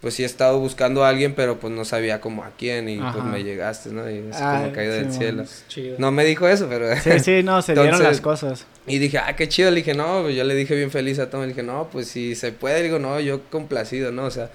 pues 0.00 0.14
sí 0.14 0.22
he 0.22 0.26
estado 0.26 0.58
buscando 0.58 1.04
a 1.04 1.08
alguien, 1.08 1.34
pero 1.34 1.58
pues 1.58 1.72
no 1.72 1.84
sabía 1.84 2.20
como 2.20 2.44
a 2.44 2.50
quién, 2.58 2.88
y 2.88 2.98
pues 2.98 3.24
me 3.24 3.42
llegaste, 3.44 3.90
¿no? 3.90 4.10
Y 4.10 4.18
es 4.18 4.36
Ah, 4.36 4.60
como 4.60 4.72
caído 4.74 4.92
del 4.94 5.10
sí, 5.12 5.18
cielo. 5.18 5.36
man. 5.44 5.48
Chido. 5.68 5.96
No 5.98 6.10
me 6.10 6.24
dijo 6.24 6.46
eso, 6.48 6.66
pero... 6.68 6.94
Sí, 7.00 7.18
sí, 7.20 7.42
no, 7.42 7.62
se 7.62 7.72
dieron 7.74 8.02
las 8.02 8.20
cosas. 8.20 8.66
Y 8.86 8.98
dije, 8.98 9.16
ah, 9.18 9.34
qué 9.36 9.48
chido. 9.48 9.70
Le 9.70 9.76
dije, 9.76 9.94
no, 9.94 10.22
pues 10.24 10.36
yo 10.36 10.44
le 10.44 10.54
dije 10.54 10.74
bien 10.74 10.90
feliz 10.90 11.18
a 11.18 11.30
Tom. 11.30 11.40
Le 11.42 11.48
dije, 11.48 11.62
no, 11.62 11.88
pues 11.90 12.08
si 12.08 12.34
se 12.34 12.52
puede. 12.52 12.78
Le 12.80 12.82
digo, 12.84 12.98
no, 12.98 13.18
yo 13.20 13.40
complacido, 13.50 14.12
¿no? 14.12 14.24
O 14.26 14.30
sea, 14.30 14.50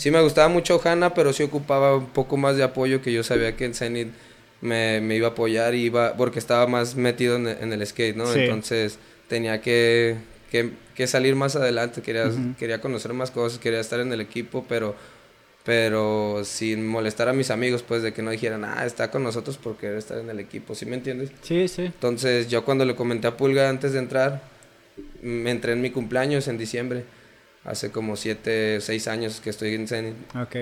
sí 0.00 0.10
me 0.10 0.22
gustaba 0.22 0.48
mucho 0.48 0.80
Hanna, 0.82 1.12
pero 1.12 1.34
sí 1.34 1.42
ocupaba 1.42 1.94
un 1.94 2.06
poco 2.06 2.38
más 2.38 2.56
de 2.56 2.62
apoyo 2.62 3.02
que 3.02 3.12
yo 3.12 3.22
sabía 3.22 3.54
que 3.54 3.66
en 3.66 3.74
Zenith 3.74 4.08
me, 4.62 5.02
me 5.02 5.16
iba 5.16 5.28
a 5.28 5.30
apoyar 5.32 5.74
y 5.74 5.84
iba, 5.84 6.16
porque 6.16 6.38
estaba 6.38 6.66
más 6.66 6.96
metido 6.96 7.36
en, 7.36 7.46
en 7.46 7.70
el 7.70 7.86
skate, 7.86 8.16
¿no? 8.16 8.26
Sí. 8.26 8.40
Entonces 8.40 8.98
tenía 9.28 9.60
que, 9.60 10.16
que, 10.50 10.70
que 10.94 11.06
salir 11.06 11.36
más 11.36 11.54
adelante, 11.54 12.00
quería, 12.00 12.30
quería 12.58 12.80
conocer 12.80 13.12
más 13.12 13.30
cosas, 13.30 13.58
quería 13.58 13.78
estar 13.78 14.00
en 14.00 14.10
el 14.12 14.22
equipo, 14.22 14.64
pero 14.66 14.96
pero 15.64 16.42
sin 16.44 16.88
molestar 16.88 17.28
a 17.28 17.34
mis 17.34 17.50
amigos, 17.50 17.82
pues 17.82 18.02
de 18.02 18.14
que 18.14 18.22
no 18.22 18.30
dijeran, 18.30 18.64
ah, 18.64 18.86
está 18.86 19.10
con 19.10 19.22
nosotros 19.22 19.58
por 19.58 19.76
querer 19.76 19.98
estar 19.98 20.16
en 20.18 20.30
el 20.30 20.40
equipo, 20.40 20.74
¿sí 20.74 20.86
me 20.86 20.96
entiendes? 20.96 21.30
Sí, 21.42 21.68
sí. 21.68 21.82
Entonces 21.82 22.48
yo 22.48 22.64
cuando 22.64 22.86
le 22.86 22.96
comenté 22.96 23.28
a 23.28 23.36
Pulga 23.36 23.68
antes 23.68 23.92
de 23.92 23.98
entrar, 23.98 24.42
me 25.20 25.50
entré 25.50 25.72
en 25.74 25.82
mi 25.82 25.90
cumpleaños 25.90 26.48
en 26.48 26.56
diciembre, 26.56 27.04
hace 27.64 27.90
como 27.90 28.16
siete, 28.16 28.80
seis 28.80 29.08
años 29.08 29.40
que 29.40 29.50
estoy 29.50 29.74
en 29.74 29.86
Zenith. 29.88 30.14
Ok. 30.36 30.56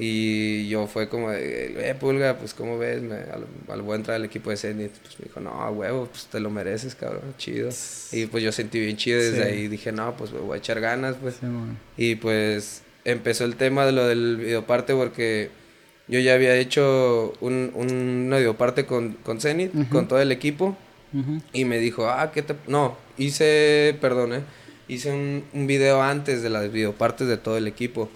Y 0.00 0.68
yo 0.68 0.86
fue 0.86 1.08
como, 1.08 1.32
eh, 1.32 1.96
Pulga, 1.98 2.36
pues 2.38 2.54
¿cómo 2.54 2.78
ves? 2.78 3.02
Me, 3.02 3.16
al, 3.16 3.46
al 3.68 3.82
voy 3.82 3.94
a 3.94 3.96
entrar 3.96 4.14
al 4.16 4.24
equipo 4.24 4.50
de 4.50 4.56
Zenith. 4.56 4.92
Pues 5.02 5.18
me 5.18 5.24
dijo, 5.24 5.40
no, 5.40 5.70
huevo, 5.72 6.06
pues 6.06 6.26
te 6.26 6.38
lo 6.38 6.50
mereces, 6.50 6.94
cabrón, 6.94 7.34
chido. 7.36 7.70
Y 8.12 8.26
pues 8.26 8.44
yo 8.44 8.52
sentí 8.52 8.78
bien 8.78 8.96
chido 8.96 9.18
desde 9.18 9.42
Sí. 9.42 9.48
ahí. 9.48 9.68
Dije, 9.68 9.90
no, 9.90 10.16
pues 10.16 10.30
me 10.32 10.38
voy 10.38 10.54
a 10.54 10.58
echar 10.58 10.78
ganas, 10.80 11.16
pues. 11.20 11.36
Simón. 11.36 11.76
Y 11.96 12.14
pues 12.14 12.82
empezó 13.04 13.44
el 13.44 13.56
tema 13.56 13.86
de 13.86 13.92
lo 13.92 14.06
del 14.06 14.36
videoparte 14.36 14.94
porque 14.94 15.50
yo 16.06 16.20
ya 16.20 16.34
había 16.34 16.54
hecho 16.54 17.32
un, 17.40 17.72
un, 17.74 17.90
una 18.26 18.36
videoparte 18.38 18.86
con, 18.86 19.14
con 19.24 19.40
Zenith, 19.40 19.74
Ujú. 19.74 19.88
con 19.88 20.06
todo 20.06 20.20
el 20.20 20.30
equipo. 20.30 20.76
Ujú. 21.12 21.42
Y 21.52 21.64
me 21.64 21.78
dijo, 21.78 22.08
ah, 22.08 22.30
¿qué 22.32 22.42
te...? 22.42 22.54
No, 22.68 22.96
hice, 23.16 23.96
perdón, 24.00 24.32
eh, 24.34 24.40
hice 24.88 25.12
un, 25.12 25.44
un 25.52 25.66
video 25.66 26.02
antes 26.02 26.42
de 26.42 26.50
las 26.50 26.70
videopartes 26.72 27.28
de 27.28 27.36
todo 27.36 27.56
el 27.56 27.66
equipo. 27.66 28.08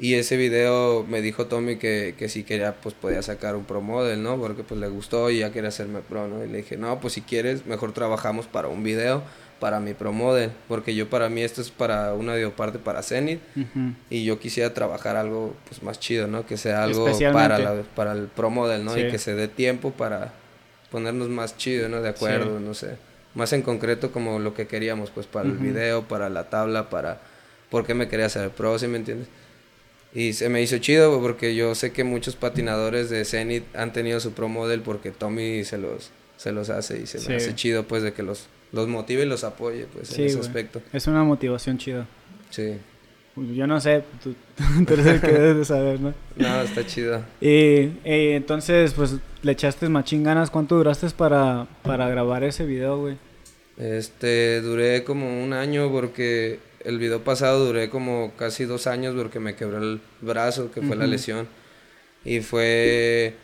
Y 0.00 0.14
ese 0.14 0.36
video 0.36 1.04
me 1.08 1.20
dijo 1.20 1.46
Tommy 1.46 1.74
que, 1.76 2.14
que 2.16 2.28
si 2.28 2.44
quería, 2.44 2.76
pues 2.76 2.94
podía 2.94 3.20
sacar 3.20 3.56
un 3.56 3.64
pro 3.64 3.80
model, 3.80 4.22
¿no? 4.22 4.38
Porque 4.38 4.62
pues 4.62 4.78
le 4.80 4.86
gustó 4.86 5.28
y 5.28 5.40
ya 5.40 5.50
quería 5.50 5.70
hacerme 5.70 6.00
pro, 6.08 6.28
¿no? 6.28 6.44
Y 6.44 6.48
le 6.48 6.58
dije, 6.58 6.76
no, 6.76 7.00
pues 7.00 7.14
si 7.14 7.22
quieres, 7.22 7.66
mejor 7.66 7.92
trabajamos 7.92 8.46
para 8.46 8.68
un 8.68 8.84
video, 8.84 9.24
para 9.58 9.80
mi 9.80 9.94
pro 9.94 10.12
model. 10.12 10.52
Porque 10.68 10.94
yo 10.94 11.10
para 11.10 11.28
mí 11.28 11.42
esto 11.42 11.60
es 11.60 11.72
para 11.72 12.14
una 12.14 12.36
videoparte 12.36 12.78
para 12.78 13.02
Zenith. 13.02 13.40
Ujú. 13.56 13.94
Y 14.08 14.24
yo 14.24 14.38
quisiera 14.38 14.72
trabajar 14.72 15.16
algo 15.16 15.56
pues 15.68 15.82
más 15.82 15.98
chido, 15.98 16.28
¿no? 16.28 16.46
Que 16.46 16.56
sea 16.56 16.84
algo 16.84 17.06
para, 17.32 17.58
la, 17.58 17.82
para 17.96 18.12
el 18.12 18.28
pro 18.28 18.50
model, 18.50 18.84
¿no? 18.84 18.94
Sí. 18.94 19.00
Y 19.00 19.10
que 19.10 19.18
se 19.18 19.34
dé 19.34 19.48
tiempo 19.48 19.90
para 19.90 20.32
ponernos 20.92 21.28
más 21.28 21.56
chido, 21.56 21.88
¿no? 21.88 22.00
De 22.02 22.10
acuerdo, 22.10 22.58
Sí. 22.58 22.64
no 22.64 22.72
sé. 22.74 22.96
Más 23.34 23.52
en 23.52 23.62
concreto 23.62 24.10
como 24.10 24.38
lo 24.38 24.54
que 24.54 24.66
queríamos, 24.66 25.10
pues 25.10 25.26
para 25.26 25.46
el 25.48 25.56
video, 25.58 26.02
para 26.08 26.28
la 26.28 26.48
tabla, 26.50 26.90
para... 26.90 27.20
¿Por 27.70 27.84
qué 27.86 27.94
me 27.94 28.08
quería 28.08 28.26
hacer 28.26 28.50
pro, 28.50 28.78
¿sí 28.78 28.86
me 28.86 28.96
entiendes? 28.96 29.28
Y 30.14 30.32
se 30.32 30.48
me 30.48 30.62
hizo 30.62 30.78
chido 30.78 31.20
porque 31.20 31.54
yo 31.54 31.74
sé 31.74 31.92
que 31.92 32.02
muchos 32.02 32.34
patinadores 32.34 33.10
de 33.10 33.24
Zenith 33.26 33.64
han 33.76 33.92
tenido 33.92 34.20
su 34.20 34.32
pro 34.32 34.48
model 34.48 34.80
porque 34.80 35.10
Tommy 35.10 35.64
se 35.64 35.76
los, 35.76 36.10
se 36.38 36.50
los 36.52 36.70
hace 36.70 36.98
y 37.02 37.06
se 37.06 37.18
Sí. 37.18 37.28
me 37.28 37.36
hace 37.36 37.54
chido 37.54 37.84
pues 37.86 38.02
de 38.02 38.14
que 38.14 38.22
los, 38.22 38.46
los 38.72 38.88
motive 38.88 39.24
y 39.24 39.26
los 39.26 39.44
apoye 39.44 39.86
pues 39.92 40.08
Sí, 40.08 40.22
en 40.22 40.26
ese 40.28 40.36
güey. 40.36 40.46
aspecto. 40.48 40.80
Es 40.94 41.06
una 41.06 41.22
motivación 41.24 41.76
chida. 41.76 42.06
Sí. 42.48 42.78
Yo 43.54 43.66
no 43.66 43.80
sé, 43.80 44.04
tú, 44.22 44.34
tú 44.86 44.94
eres 44.94 45.06
el 45.06 45.20
que 45.20 45.32
debes 45.32 45.56
de 45.56 45.64
saber, 45.64 46.00
¿no? 46.00 46.14
No, 46.36 46.62
está 46.62 46.86
chido. 46.86 47.22
Y, 47.40 47.90
y 48.04 48.32
entonces, 48.32 48.92
pues, 48.94 49.16
le 49.42 49.52
echaste 49.52 49.88
machín 49.88 50.24
ganas. 50.24 50.50
¿Cuánto 50.50 50.76
duraste 50.76 51.08
para, 51.10 51.66
para 51.82 52.08
grabar 52.08 52.44
ese 52.44 52.64
video, 52.64 52.98
güey? 52.98 53.16
Este, 53.76 54.60
duré 54.60 55.04
como 55.04 55.42
un 55.42 55.52
año 55.52 55.90
porque 55.90 56.58
el 56.84 56.98
video 56.98 57.22
pasado 57.22 57.64
duré 57.64 57.90
como 57.90 58.32
casi 58.36 58.64
dos 58.64 58.86
años 58.86 59.14
porque 59.16 59.40
me 59.40 59.54
quebré 59.54 59.78
el 59.78 60.00
brazo, 60.20 60.70
que 60.72 60.82
fue 60.82 60.96
la 60.96 61.06
lesión. 61.06 61.46
Y 62.24 62.40
fue 62.40 63.34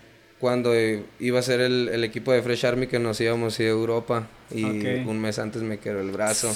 cuando 0.40 0.72
iba 1.20 1.38
a 1.38 1.42
ser 1.42 1.60
el, 1.60 1.88
el 1.88 2.04
equipo 2.04 2.32
de 2.32 2.42
Fresh 2.42 2.66
Army 2.66 2.86
que 2.86 2.98
nos 2.98 3.20
íbamos 3.20 3.58
a 3.58 3.62
ir 3.62 3.68
a 3.68 3.72
Europa. 3.72 4.28
Y 4.50 4.64
un 4.64 5.20
mes 5.20 5.38
antes 5.38 5.62
me 5.62 5.78
quebré 5.78 6.00
el 6.00 6.10
brazo. 6.10 6.52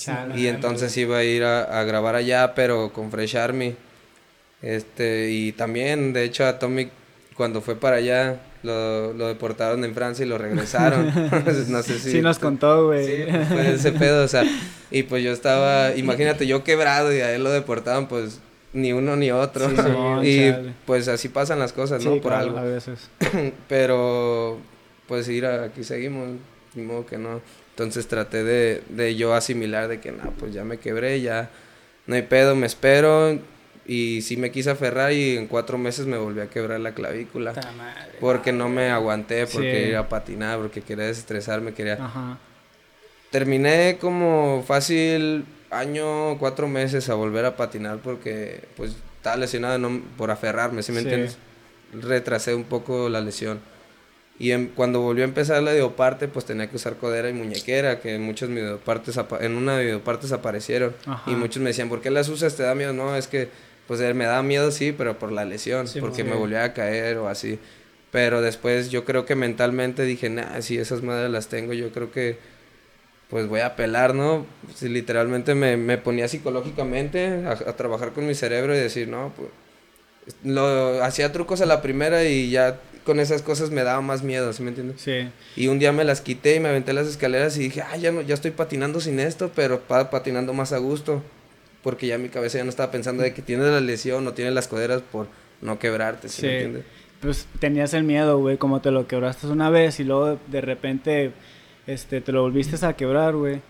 Chale. 0.00 0.38
Y 0.38 0.46
entonces 0.46 0.96
iba 0.96 1.18
a 1.18 1.24
ir 1.24 1.44
a, 1.44 1.80
a 1.80 1.84
grabar 1.84 2.14
allá, 2.14 2.54
pero 2.54 2.92
con 2.92 3.10
Fresh 3.10 3.36
Army. 3.36 3.74
Este, 4.62 5.30
y 5.30 5.52
también, 5.52 6.12
de 6.12 6.24
hecho, 6.24 6.46
a 6.46 6.58
Tommy 6.58 6.90
cuando 7.36 7.60
fue 7.60 7.76
para 7.76 7.96
allá, 7.96 8.40
lo, 8.62 9.12
lo 9.12 9.26
deportaron 9.26 9.84
en 9.84 9.94
Francia 9.94 10.24
y 10.24 10.28
lo 10.28 10.38
regresaron. 10.38 11.06
no 11.68 11.82
sé 11.82 11.98
si... 11.98 12.12
Sí 12.12 12.20
nos 12.20 12.38
contó, 12.38 12.86
güey. 12.86 13.06
Sí, 13.06 13.24
pues, 13.28 13.48
fue 13.48 13.74
ese 13.74 13.92
pedo, 13.92 14.24
o 14.24 14.28
sea, 14.28 14.44
y 14.90 15.02
pues 15.02 15.24
yo 15.24 15.32
estaba, 15.32 15.94
imagínate, 15.96 16.46
yo 16.46 16.62
quebrado 16.64 17.12
y 17.12 17.20
a 17.20 17.34
él 17.34 17.42
lo 17.42 17.50
deportaron, 17.50 18.06
pues 18.06 18.40
ni 18.72 18.92
uno 18.92 19.16
ni 19.16 19.30
otro. 19.30 19.68
Sí, 19.68 19.76
no, 19.76 20.24
y 20.24 20.50
chale. 20.50 20.74
pues 20.86 21.08
así 21.08 21.28
pasan 21.28 21.58
las 21.58 21.72
cosas, 21.72 22.04
¿no? 22.04 22.14
Sí, 22.14 22.20
Por 22.20 22.32
claro, 22.32 22.46
algo. 22.46 22.58
A 22.58 22.62
veces. 22.62 23.10
Pero, 23.68 24.58
pues 25.08 25.28
ir 25.28 25.46
aquí 25.46 25.84
seguimos, 25.84 26.28
ni 26.74 26.82
modo 26.82 27.06
que 27.06 27.18
no. 27.18 27.40
Entonces 27.82 28.08
traté 28.08 28.42
de, 28.44 28.82
de 28.88 29.14
yo 29.16 29.34
asimilar 29.34 29.88
de 29.88 30.00
que, 30.00 30.12
no, 30.12 30.30
pues 30.38 30.52
ya 30.52 30.64
me 30.64 30.78
quebré, 30.78 31.20
ya 31.20 31.50
no 32.06 32.14
hay 32.14 32.22
pedo, 32.22 32.54
me 32.56 32.66
espero. 32.66 33.38
Y 33.84 34.22
sí 34.22 34.36
me 34.36 34.52
quise 34.52 34.70
aferrar 34.70 35.12
y 35.12 35.36
en 35.36 35.48
cuatro 35.48 35.76
meses 35.76 36.06
me 36.06 36.16
volví 36.16 36.40
a 36.40 36.48
quebrar 36.48 36.78
la 36.78 36.94
clavícula. 36.94 37.52
Madre. 37.52 38.12
Porque 38.20 38.52
no 38.52 38.68
me 38.68 38.90
aguanté, 38.90 39.46
porque 39.48 39.82
Sí. 39.84 39.90
iba 39.90 39.98
a 40.00 40.08
patinar, 40.08 40.58
porque 40.58 40.82
quería 40.82 41.06
desestresarme, 41.06 41.74
quería... 41.74 41.94
Ajá. 41.94 42.38
Terminé 43.30 43.96
como 44.00 44.62
fácil 44.66 45.44
año, 45.70 46.38
cuatro 46.38 46.68
meses 46.68 47.08
a 47.08 47.14
volver 47.14 47.46
a 47.46 47.56
patinar 47.56 47.98
porque 47.98 48.64
pues 48.76 48.94
estaba 49.16 49.36
lesionado 49.36 49.78
no, 49.78 50.02
por 50.18 50.30
aferrarme, 50.30 50.82
¿sí 50.82 50.92
me 50.92 50.98
Sí. 51.00 51.04
entiendes? 51.04 51.38
Retrasé 51.94 52.54
un 52.54 52.64
poco 52.64 53.08
la 53.08 53.20
lesión. 53.20 53.60
Y 54.38 54.50
en- 54.52 54.68
cuando 54.68 55.00
volvió 55.00 55.24
a 55.24 55.28
empezar 55.28 55.62
la 55.62 55.72
videoparte, 55.72 56.26
pues 56.26 56.44
tenía 56.44 56.68
que 56.68 56.76
usar 56.76 56.96
codera 56.96 57.28
y 57.28 57.32
muñequera, 57.32 58.00
que 58.00 58.14
en 58.14 58.22
muchas 58.22 58.48
videopartes, 58.48 59.18
en 59.40 59.54
una 59.56 59.78
videopartes 59.78 60.32
aparecieron. 60.32 60.94
Ajá. 61.06 61.30
Y 61.30 61.34
muchos 61.34 61.62
me 61.62 61.70
decían, 61.70 61.88
¿por 61.88 62.00
qué 62.00 62.10
las 62.10 62.28
usas? 62.28 62.56
¿Te 62.56 62.62
da 62.62 62.74
miedo? 62.74 62.92
No, 62.92 63.14
es 63.14 63.28
que, 63.28 63.48
pues 63.86 64.00
eh, 64.00 64.14
me 64.14 64.24
da 64.24 64.42
miedo, 64.42 64.70
sí, 64.70 64.92
pero 64.96 65.18
por 65.18 65.30
la 65.32 65.44
lesión, 65.44 65.86
Sí, 65.86 66.00
porque 66.00 66.24
me 66.24 66.34
volvía 66.34 66.64
a 66.64 66.72
caer 66.72 67.18
o 67.18 67.28
así. 67.28 67.58
Pero 68.10 68.40
después 68.42 68.90
yo 68.90 69.04
creo 69.04 69.24
que 69.26 69.34
mentalmente 69.36 70.02
dije, 70.04 70.28
nah, 70.28 70.60
si 70.60 70.76
esas 70.78 71.02
madres 71.02 71.30
las 71.30 71.48
tengo, 71.48 71.72
yo 71.72 71.90
creo 71.92 72.10
que 72.10 72.38
pues 73.30 73.46
voy 73.48 73.60
a 73.60 73.76
pelar, 73.76 74.14
¿no? 74.14 74.44
Si 74.74 74.88
literalmente 74.90 75.54
me, 75.54 75.78
me 75.78 75.96
ponía 75.96 76.28
psicológicamente 76.28 77.44
a, 77.46 77.52
a 77.52 77.76
trabajar 77.76 78.12
con 78.12 78.26
mi 78.26 78.34
cerebro 78.34 78.74
y 78.74 78.78
decir, 78.78 79.08
no, 79.08 79.32
pues 79.34 79.48
lo 80.44 81.02
hacía 81.02 81.32
trucos 81.32 81.60
a 81.62 81.66
la 81.66 81.80
primera 81.82 82.24
y 82.24 82.50
ya 82.50 82.78
con 83.04 83.20
esas 83.20 83.42
cosas 83.42 83.70
me 83.70 83.82
daba 83.82 84.00
más 84.00 84.22
miedo, 84.22 84.52
¿sí 84.52 84.62
me 84.62 84.68
entiendes? 84.70 85.00
Sí. 85.00 85.28
Y 85.56 85.68
un 85.68 85.78
día 85.78 85.92
me 85.92 86.04
las 86.04 86.20
quité 86.20 86.56
y 86.56 86.60
me 86.60 86.68
aventé 86.68 86.92
las 86.92 87.06
escaleras 87.06 87.56
y 87.56 87.60
dije, 87.60 87.82
ah, 87.82 87.96
ya, 87.96 88.12
no, 88.12 88.20
ya 88.22 88.34
estoy 88.34 88.50
patinando 88.52 89.00
sin 89.00 89.18
esto, 89.20 89.50
pero 89.54 89.80
pa- 89.80 90.10
patinando 90.10 90.52
más 90.54 90.72
a 90.72 90.78
gusto. 90.78 91.22
Porque 91.82 92.06
ya 92.06 92.16
mi 92.18 92.28
cabeza 92.28 92.58
ya 92.58 92.64
no 92.64 92.70
estaba 92.70 92.92
pensando 92.92 93.22
de 93.24 93.34
que 93.34 93.42
tienes 93.42 93.66
la 93.66 93.80
lesión 93.80 94.24
o 94.26 94.32
tienes 94.34 94.54
las 94.54 94.68
coderas 94.68 95.02
por 95.02 95.26
no 95.60 95.78
quebrarte, 95.80 96.28
¿sí, 96.28 96.42
me 96.42 96.48
Sí. 96.48 96.54
entiendes? 96.54 96.84
Pues 97.20 97.46
tenías 97.60 97.92
el 97.94 98.04
miedo, 98.04 98.38
güey, 98.38 98.56
como 98.56 98.80
te 98.80 98.90
lo 98.90 99.06
quebraste 99.06 99.46
una 99.48 99.68
vez 99.70 99.98
y 100.00 100.04
luego 100.04 100.38
de 100.48 100.60
repente 100.60 101.32
este, 101.86 102.20
te 102.20 102.30
lo 102.32 102.42
volviste 102.42 102.84
a 102.86 102.92
quebrar, 102.94 103.34
güey. 103.34 103.60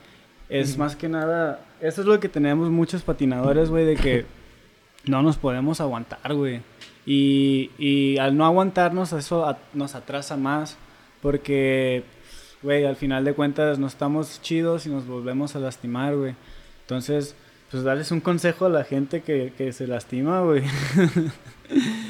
Es 0.51 0.77
más 0.77 0.97
que 0.97 1.09
nada, 1.09 1.65
eso 1.81 2.03
es 2.03 2.07
lo 2.07 2.21
que 2.21 2.29
tenemos 2.29 2.69
muchos 2.71 3.01
patinadores, 3.03 3.71
güey, 3.71 3.87
de 3.87 3.97
que 3.97 4.27
no 5.07 5.23
nos 5.23 5.39
podemos 5.39 5.81
aguantar, 5.81 6.35
güey. 6.35 6.61
Y, 7.07 7.71
y 7.79 8.19
al 8.19 8.37
no 8.37 8.45
aguantarnos, 8.47 9.13
eso 9.13 9.45
a- 9.47 9.59
nos 9.75 9.95
atrasa 9.95 10.37
más, 10.37 10.77
porque, 11.21 12.05
güey, 12.63 12.85
al 12.85 12.97
final 12.97 13.25
de 13.25 13.35
cuentas 13.35 13.79
no 13.79 13.87
estamos 13.87 14.41
chidos 14.43 14.87
y 14.87 14.91
nos 14.91 15.07
volvemos 15.07 15.57
a 15.57 15.59
lastimar, 15.59 16.15
güey. 16.17 16.35
Entonces, 16.83 17.35
pues 17.71 17.83
darles 17.85 18.11
un 18.13 18.21
consejo 18.21 18.67
a 18.67 18.69
la 18.69 18.85
gente 18.85 19.23
que, 19.23 19.53
que 19.57 19.73
se 19.73 19.87
lastima, 19.87 20.41
güey. 20.43 20.63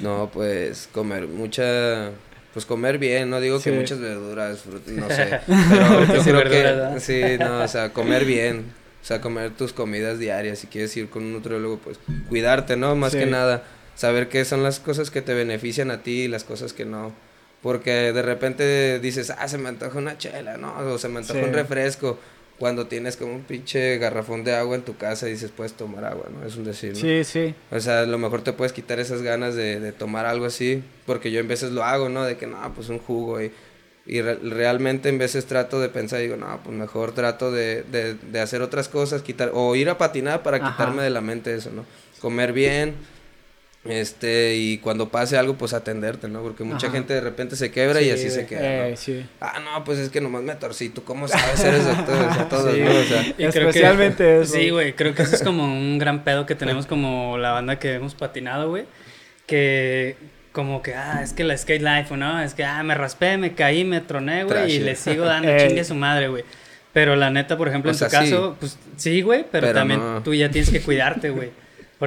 No, 0.02 0.28
pues 0.33 0.88
comer 0.92 1.28
mucha, 1.28 2.11
pues 2.52 2.66
comer 2.66 2.98
bien, 2.98 3.31
no 3.31 3.40
digo 3.40 3.61
que 3.61 3.70
muchas 3.70 4.00
verduras, 4.00 4.59
frutas, 4.62 4.92
no 4.92 5.09
sé, 5.09 5.38
pero 5.46 6.05
yo 6.05 6.22
Sí, 6.22 6.31
creo 6.31 6.37
verduras, 6.37 6.94
que, 6.94 7.00
sí, 7.00 7.38
no, 7.38 7.61
o 7.62 7.68
sea, 7.68 7.92
comer 7.92 8.24
bien, 8.24 8.64
o 9.00 9.05
sea, 9.05 9.20
comer 9.20 9.52
tus 9.52 9.72
comidas 9.72 10.18
diarias, 10.18 10.59
si 10.59 10.66
quieres 10.66 10.96
ir 10.96 11.09
con 11.09 11.22
un 11.22 11.33
nutriólogo, 11.35 11.78
pues 11.78 12.00
cuidarte, 12.28 12.76
¿no? 12.76 12.96
Más 12.96 13.12
Sí. 13.12 13.18
que 13.20 13.26
nada, 13.26 13.62
saber 14.03 14.29
qué 14.29 14.45
son 14.45 14.62
las 14.65 14.81
cosas 14.81 15.11
que 15.11 15.23
te 15.23 15.33
benefician 15.33 15.91
a 15.93 16.03
ti 16.03 16.23
y 16.23 16.29
las 16.29 16.43
cosas 16.45 16.73
que 16.73 16.85
no. 16.85 17.12
Porque 17.62 18.12
de 18.12 18.23
repente 18.23 18.99
dices, 18.99 19.31
ah, 19.31 19.47
se 19.47 19.57
me 19.59 19.69
antoja 19.69 19.97
una 19.99 20.19
chela, 20.19 20.57
¿no? 20.57 20.77
O 20.93 20.99
se 20.99 21.09
me 21.09 21.19
antoja 21.21 21.38
Sí. 21.38 21.45
un 21.47 21.53
refresco. 21.53 22.19
Cuando 22.59 22.87
tienes 22.87 23.17
como 23.17 23.33
un 23.35 23.43
pinche 23.43 23.99
garrafón 23.99 24.43
de 24.45 24.55
agua 24.55 24.75
en 24.77 24.83
tu 24.83 24.97
casa 24.97 25.29
y 25.29 25.33
dices, 25.33 25.51
puedes 25.57 25.73
tomar 25.73 26.05
agua, 26.05 26.27
¿no? 26.33 26.45
Es 26.47 26.57
un 26.57 26.65
decir, 26.65 26.93
¿no? 26.95 27.01
Sí, 27.01 27.23
sí. 27.25 27.55
O 27.71 27.79
sea, 27.81 28.01
a 28.01 28.07
lo 28.07 28.19
mejor 28.19 28.43
te 28.43 28.53
puedes 28.53 28.73
quitar 28.73 28.99
esas 29.01 29.23
ganas 29.23 29.55
de, 29.55 29.79
de 29.81 29.93
tomar 29.93 30.27
algo 30.27 30.45
así, 30.47 30.83
porque 31.07 31.31
yo 31.31 31.38
en 31.41 31.47
veces 31.49 31.71
lo 31.71 31.83
hago, 31.85 32.09
¿no? 32.09 32.25
De 32.25 32.37
que, 32.37 32.47
no, 32.49 32.59
pues 32.75 32.88
un 32.88 32.99
jugo 32.99 33.41
y, 33.41 33.51
y 34.07 34.21
re- 34.21 34.38
realmente 34.43 35.09
en 35.09 35.19
veces 35.19 35.47
trato 35.47 35.81
de 35.81 35.88
pensar, 35.88 36.21
digo, 36.21 36.37
no, 36.37 36.61
pues 36.65 36.77
mejor 36.77 37.12
trato 37.15 37.51
de, 37.53 37.85
de, 37.85 38.15
de 38.15 38.41
hacer 38.41 38.61
otras 38.62 38.88
cosas, 38.88 39.23
quitar, 39.23 39.51
o 39.55 39.75
ir 39.77 39.88
a 39.88 39.97
patinar 39.99 40.43
para 40.43 40.57
Ajá. 40.59 40.71
quitarme 40.73 41.03
de 41.05 41.11
la 41.11 41.21
mente 41.21 41.55
eso, 41.55 41.71
¿no? 41.71 41.85
Comer 42.21 42.53
bien, 42.53 42.95
este, 43.85 44.55
y 44.57 44.79
cuando 44.79 45.09
pase 45.09 45.37
algo, 45.37 45.55
pues 45.55 45.73
atenderte, 45.73 46.29
¿no? 46.29 46.40
Porque 46.42 46.62
mucha 46.62 46.87
Ajá. 46.87 46.97
gente 46.97 47.14
de 47.14 47.21
repente 47.21 47.57
se 47.57 47.71
quebra 47.73 48.01
y 48.01 48.05
Sí, 48.05 48.11
así 48.12 48.31
se 48.31 48.47
queda, 48.47 48.87
Eh, 48.87 48.90
¿no? 48.92 48.97
sí. 48.97 49.27
Ah, 49.40 49.59
no, 49.64 49.83
pues 49.85 49.99
es 49.99 50.09
que 50.09 50.21
nomás 50.21 50.42
me 50.42 50.55
torcí, 50.55 50.88
¿tú 50.88 51.03
cómo 51.03 51.27
sabes? 51.27 51.64
Eres 51.64 51.85
doctor, 51.85 52.33
sea, 52.35 52.49
todos, 52.49 52.73
Sí, 52.75 52.81
¿no? 52.81 52.90
O 52.90 53.03
sea, 53.03 53.23
Y 53.23 53.33
creo 53.35 53.51
que- 53.53 53.59
Especialmente 53.61 54.40
eso. 54.42 54.55
Sí, 54.55 54.71
güey, 54.71 54.92
creo 54.95 55.14
que 55.14 55.23
eso 55.23 55.35
es 55.35 55.42
como 55.42 55.64
un 55.64 55.99
gran 55.99 56.23
pedo 56.23 56.47
que 56.47 56.55
tenemos 56.55 56.87
como 56.87 57.38
la 57.38 57.51
banda 57.51 57.79
que 57.81 57.95
hemos 57.95 58.14
patinado, 58.14 58.68
güey. 58.71 58.85
Que 59.47 60.16
como 60.53 60.83
que, 60.83 60.95
ah, 60.95 61.21
es 61.23 61.33
que 61.33 61.45
la 61.45 61.57
skate 61.57 61.83
life, 61.83 62.16
¿no? 62.16 62.40
Es 62.40 62.55
que, 62.55 62.62
ah, 62.64 62.83
me 62.83 62.95
raspé, 62.95 63.37
me 63.38 63.55
caí, 63.55 63.85
me 63.85 64.01
troné, 64.01 64.45
güey, 64.45 64.73
y 64.73 64.79
le 64.81 64.95
sigo 64.97 65.25
dando 65.25 65.49
chingue 65.59 65.81
a 65.81 65.85
su 65.85 65.95
madre, 65.95 66.29
güey. 66.29 66.45
Pero 66.92 67.16
la 67.16 67.31
neta, 67.31 67.57
por 67.57 67.68
ejemplo, 67.68 67.90
O 67.90 67.95
en 67.95 67.99
sea, 67.99 68.09
tu 68.09 68.12
caso, 68.12 68.57
pues 68.61 68.79
sí, 68.97 69.23
güey, 69.23 69.47
pero, 69.51 69.66
Pero 69.68 69.79
también 69.79 69.99
no. 69.99 70.23
tú 70.23 70.35
ya 70.35 70.51
tienes 70.51 70.71
que 70.71 70.81
cuidarte, 70.83 71.31
güey. 71.31 71.51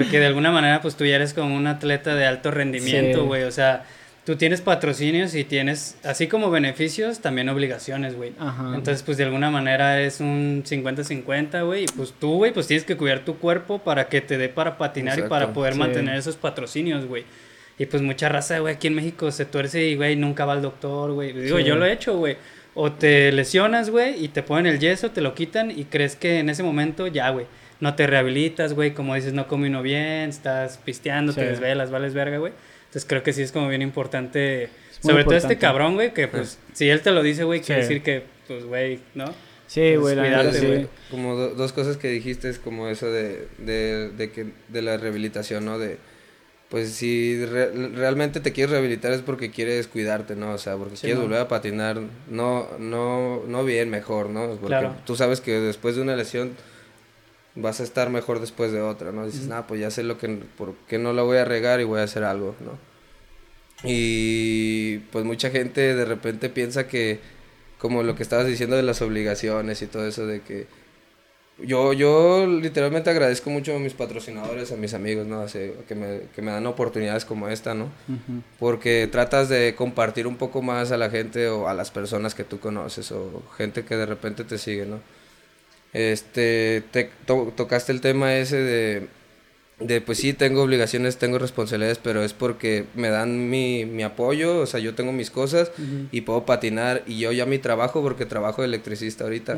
Porque 0.03 0.19
de 0.19 0.25
alguna 0.25 0.51
manera, 0.51 0.81
pues 0.81 0.95
tú 0.97 1.05
ya 1.05 1.15
eres 1.15 1.33
como 1.33 1.55
un 1.55 1.67
atleta 1.67 2.15
de 2.15 2.25
alto 2.25 2.51
rendimiento, 2.51 3.21
Sí. 3.21 3.25
güey. 3.25 3.43
O 3.43 3.51
sea, 3.51 3.85
tú 4.25 4.35
tienes 4.35 4.59
patrocinios 4.59 5.33
y 5.35 5.45
tienes, 5.45 5.97
así 6.03 6.27
como 6.27 6.51
beneficios, 6.51 7.19
también 7.19 7.47
obligaciones, 7.47 8.15
güey. 8.17 8.33
Ajá. 8.37 8.73
Entonces, 8.75 9.03
pues 9.03 9.17
de 9.17 9.23
alguna 9.23 9.49
manera 9.51 10.01
es 10.01 10.19
un 10.19 10.63
50-50, 10.65 11.63
güey. 11.65 11.83
Y 11.83 11.87
pues 11.87 12.13
tú, 12.19 12.35
güey, 12.37 12.51
pues 12.51 12.67
tienes 12.67 12.83
que 12.83 12.97
cuidar 12.97 13.19
tu 13.23 13.37
cuerpo 13.37 13.79
para 13.79 14.09
que 14.09 14.19
te 14.19 14.37
dé 14.37 14.49
para 14.49 14.77
patinar 14.77 15.17
y 15.17 15.21
para 15.23 15.53
poder 15.53 15.73
Sí. 15.73 15.79
mantener 15.79 16.15
esos 16.17 16.35
patrocinios, 16.35 17.05
güey. 17.05 17.23
Y 17.79 17.85
pues 17.85 18.01
mucha 18.01 18.27
raza, 18.27 18.59
güey, 18.59 18.75
aquí 18.75 18.87
en 18.87 18.95
México 18.95 19.31
se 19.31 19.45
tuerce 19.45 19.81
y, 19.87 19.95
güey, 19.95 20.15
nunca 20.17 20.43
va 20.45 20.53
al 20.53 20.61
doctor, 20.61 21.13
güey. 21.13 21.31
Digo, 21.31 21.57
Sí. 21.59 21.63
yo 21.63 21.75
lo 21.75 21.85
he 21.85 21.93
hecho, 21.93 22.17
güey. 22.17 22.35
O 22.73 22.91
te 22.91 23.31
lesionas, 23.31 23.89
güey, 23.89 24.21
y 24.23 24.27
te 24.27 24.43
ponen 24.43 24.65
el 24.65 24.79
yeso, 24.79 25.11
te 25.11 25.21
lo 25.21 25.33
quitan 25.35 25.71
y 25.71 25.85
crees 25.85 26.17
que 26.17 26.39
en 26.39 26.49
ese 26.49 26.63
momento 26.63 27.07
ya, 27.07 27.29
güey, 27.29 27.45
no 27.79 27.95
te 27.95 28.07
rehabilitas, 28.07 28.73
güey. 28.73 28.93
Como 28.93 29.15
dices, 29.15 29.33
no 29.33 29.47
come 29.47 29.67
uno 29.67 29.81
bien, 29.81 30.29
estás 30.29 30.77
pisteando, 30.83 31.33
te 31.33 31.45
desvelas, 31.45 31.91
vales 31.91 32.13
verga, 32.13 32.37
güey. 32.37 32.53
Entonces 32.85 33.05
creo 33.07 33.23
que 33.23 33.33
sí 33.33 33.41
es 33.41 33.51
como 33.51 33.67
bien 33.69 33.81
importante. 33.81 34.69
Sobre 35.01 35.23
todo 35.23 35.35
este 35.35 35.57
cabrón, 35.57 35.95
güey, 35.95 36.13
que 36.13 36.27
pues 36.27 36.57
si 36.73 36.89
él 36.89 37.01
te 37.01 37.11
lo 37.11 37.21
dice, 37.21 37.43
güey, 37.43 37.61
quiere 37.61 37.81
decir 37.81 38.01
que, 38.01 38.23
pues, 38.47 38.65
güey, 38.65 38.99
¿no? 39.13 39.33
Sí, 39.67 39.95
güey, 39.95 40.15
la 40.15 40.51
sí. 40.53 40.65
güey. 40.65 40.87
como 41.11 41.35
do- 41.35 41.55
dos 41.55 41.73
cosas 41.73 41.97
que 41.97 42.07
dijiste 42.09 42.49
es 42.49 42.59
como 42.59 42.87
eso 42.87 43.11
de, 43.11 43.47
de, 43.57 44.09
de 44.15 44.31
que 44.31 44.47
de 44.69 44.81
la 44.83 44.97
rehabilitación, 44.97 45.65
¿no? 45.65 45.79
De 45.79 45.97
pues 46.69 46.91
si 46.91 47.43
re- 47.45 47.71
realmente 47.89 48.39
te 48.39 48.51
quieres 48.51 48.71
rehabilitar 48.71 49.11
es 49.11 49.21
porque 49.21 49.49
quieres 49.51 49.87
cuidarte, 49.87 50.35
¿no? 50.35 50.51
O 50.53 50.57
sea, 50.57 50.75
porque 50.75 50.95
Sí, 50.95 51.01
quieres 51.01 51.17
¿no? 51.17 51.23
volver 51.25 51.39
a 51.41 51.47
patinar, 51.47 51.99
no 52.29 52.67
no 52.79 53.41
no 53.47 53.63
bien, 53.63 53.89
mejor, 53.89 54.29
¿no? 54.29 54.47
Porque 54.49 54.67
Claro. 54.67 54.95
tú 55.05 55.15
sabes 55.15 55.41
que 55.41 55.59
después 55.59 55.95
de 55.95 56.01
una 56.03 56.15
lesión 56.15 56.51
vas 57.55 57.79
a 57.79 57.83
estar 57.83 58.09
mejor 58.09 58.39
después 58.39 58.71
de 58.71 58.81
otra, 58.81 59.11
¿no? 59.11 59.25
Dices, 59.25 59.41
Ujú. 59.41 59.49
"Nah, 59.49 59.61
pues 59.63 59.79
ya 59.81 59.89
sé 59.91 60.03
lo 60.03 60.17
que 60.17 60.27
por 60.57 60.73
qué 60.87 60.97
no 60.97 61.13
la 61.13 61.21
voy 61.23 61.37
a 61.37 61.45
regar 61.45 61.79
y 61.79 61.83
voy 61.85 61.99
a 61.99 62.03
hacer 62.03 62.23
algo", 62.23 62.55
¿no? 62.59 62.77
Y 63.83 64.99
pues 65.11 65.25
mucha 65.25 65.49
gente 65.51 65.95
de 65.95 66.05
repente 66.05 66.49
piensa 66.49 66.87
que, 66.87 67.19
como 67.77 68.03
lo 68.03 68.15
que 68.15 68.23
estabas 68.23 68.47
diciendo 68.47 68.75
de 68.75 68.83
las 68.83 69.01
obligaciones 69.01 69.81
y 69.81 69.87
todo 69.87 70.07
eso, 70.07 70.25
de 70.25 70.41
que 70.41 70.67
yo, 71.59 71.93
yo 71.93 72.47
literalmente 72.47 73.09
agradezco 73.09 73.49
mucho 73.49 73.75
a 73.75 73.79
mis 73.79 73.93
patrocinadores, 73.93 74.71
a 74.71 74.75
mis 74.75 74.93
amigos, 74.93 75.25
¿no? 75.25 75.41
Así, 75.41 75.71
que, 75.87 75.95
me, 75.95 76.21
que 76.35 76.41
me 76.41 76.51
dan 76.51 76.65
oportunidades 76.65 77.23
como 77.25 77.47
esta, 77.47 77.73
¿no? 77.73 77.85
Ujú. 77.85 78.41
Porque 78.59 79.07
tratas 79.09 79.47
de 79.49 79.75
compartir 79.75 80.27
un 80.27 80.35
poco 80.37 80.61
más 80.61 80.91
a 80.91 80.97
la 80.97 81.09
gente 81.09 81.47
o 81.47 81.67
a 81.69 81.73
las 81.73 81.91
personas 81.91 82.35
que 82.35 82.43
tú 82.43 82.59
conoces 82.59 83.11
o 83.11 83.43
gente 83.57 83.85
que 83.85 83.95
de 83.95 84.05
repente 84.05 84.43
te 84.43 84.57
sigue, 84.57 84.85
¿no? 84.85 84.99
Este, 85.97 86.83
te 86.91 87.09
to- 87.25 87.53
tocaste 87.55 87.93
el 87.93 88.01
tema 88.01 88.35
ese 88.35 88.57
de, 88.57 89.07
de, 89.79 90.01
pues 90.01 90.17
sí, 90.17 90.33
tengo 90.33 90.61
obligaciones, 90.61 91.15
tengo 91.15 91.39
responsabilidades, 91.39 91.99
pero 91.99 92.21
es 92.21 92.33
porque 92.33 92.83
me 92.95 93.07
dan 93.07 93.49
mi, 93.49 93.85
mi 93.85 94.03
apoyo, 94.03 94.59
o 94.59 94.65
sea, 94.65 94.81
yo 94.81 94.93
tengo 94.93 95.13
mis 95.13 95.31
cosas 95.31 95.71
y 96.11 96.19
puedo 96.21 96.45
patinar 96.45 97.03
y 97.07 97.19
yo 97.19 97.31
ya 97.31 97.45
mi 97.45 97.59
trabajo, 97.59 98.01
porque 98.01 98.25
trabajo 98.25 98.61
de 98.61 98.67
electricista 98.67 99.23
ahorita, 99.23 99.57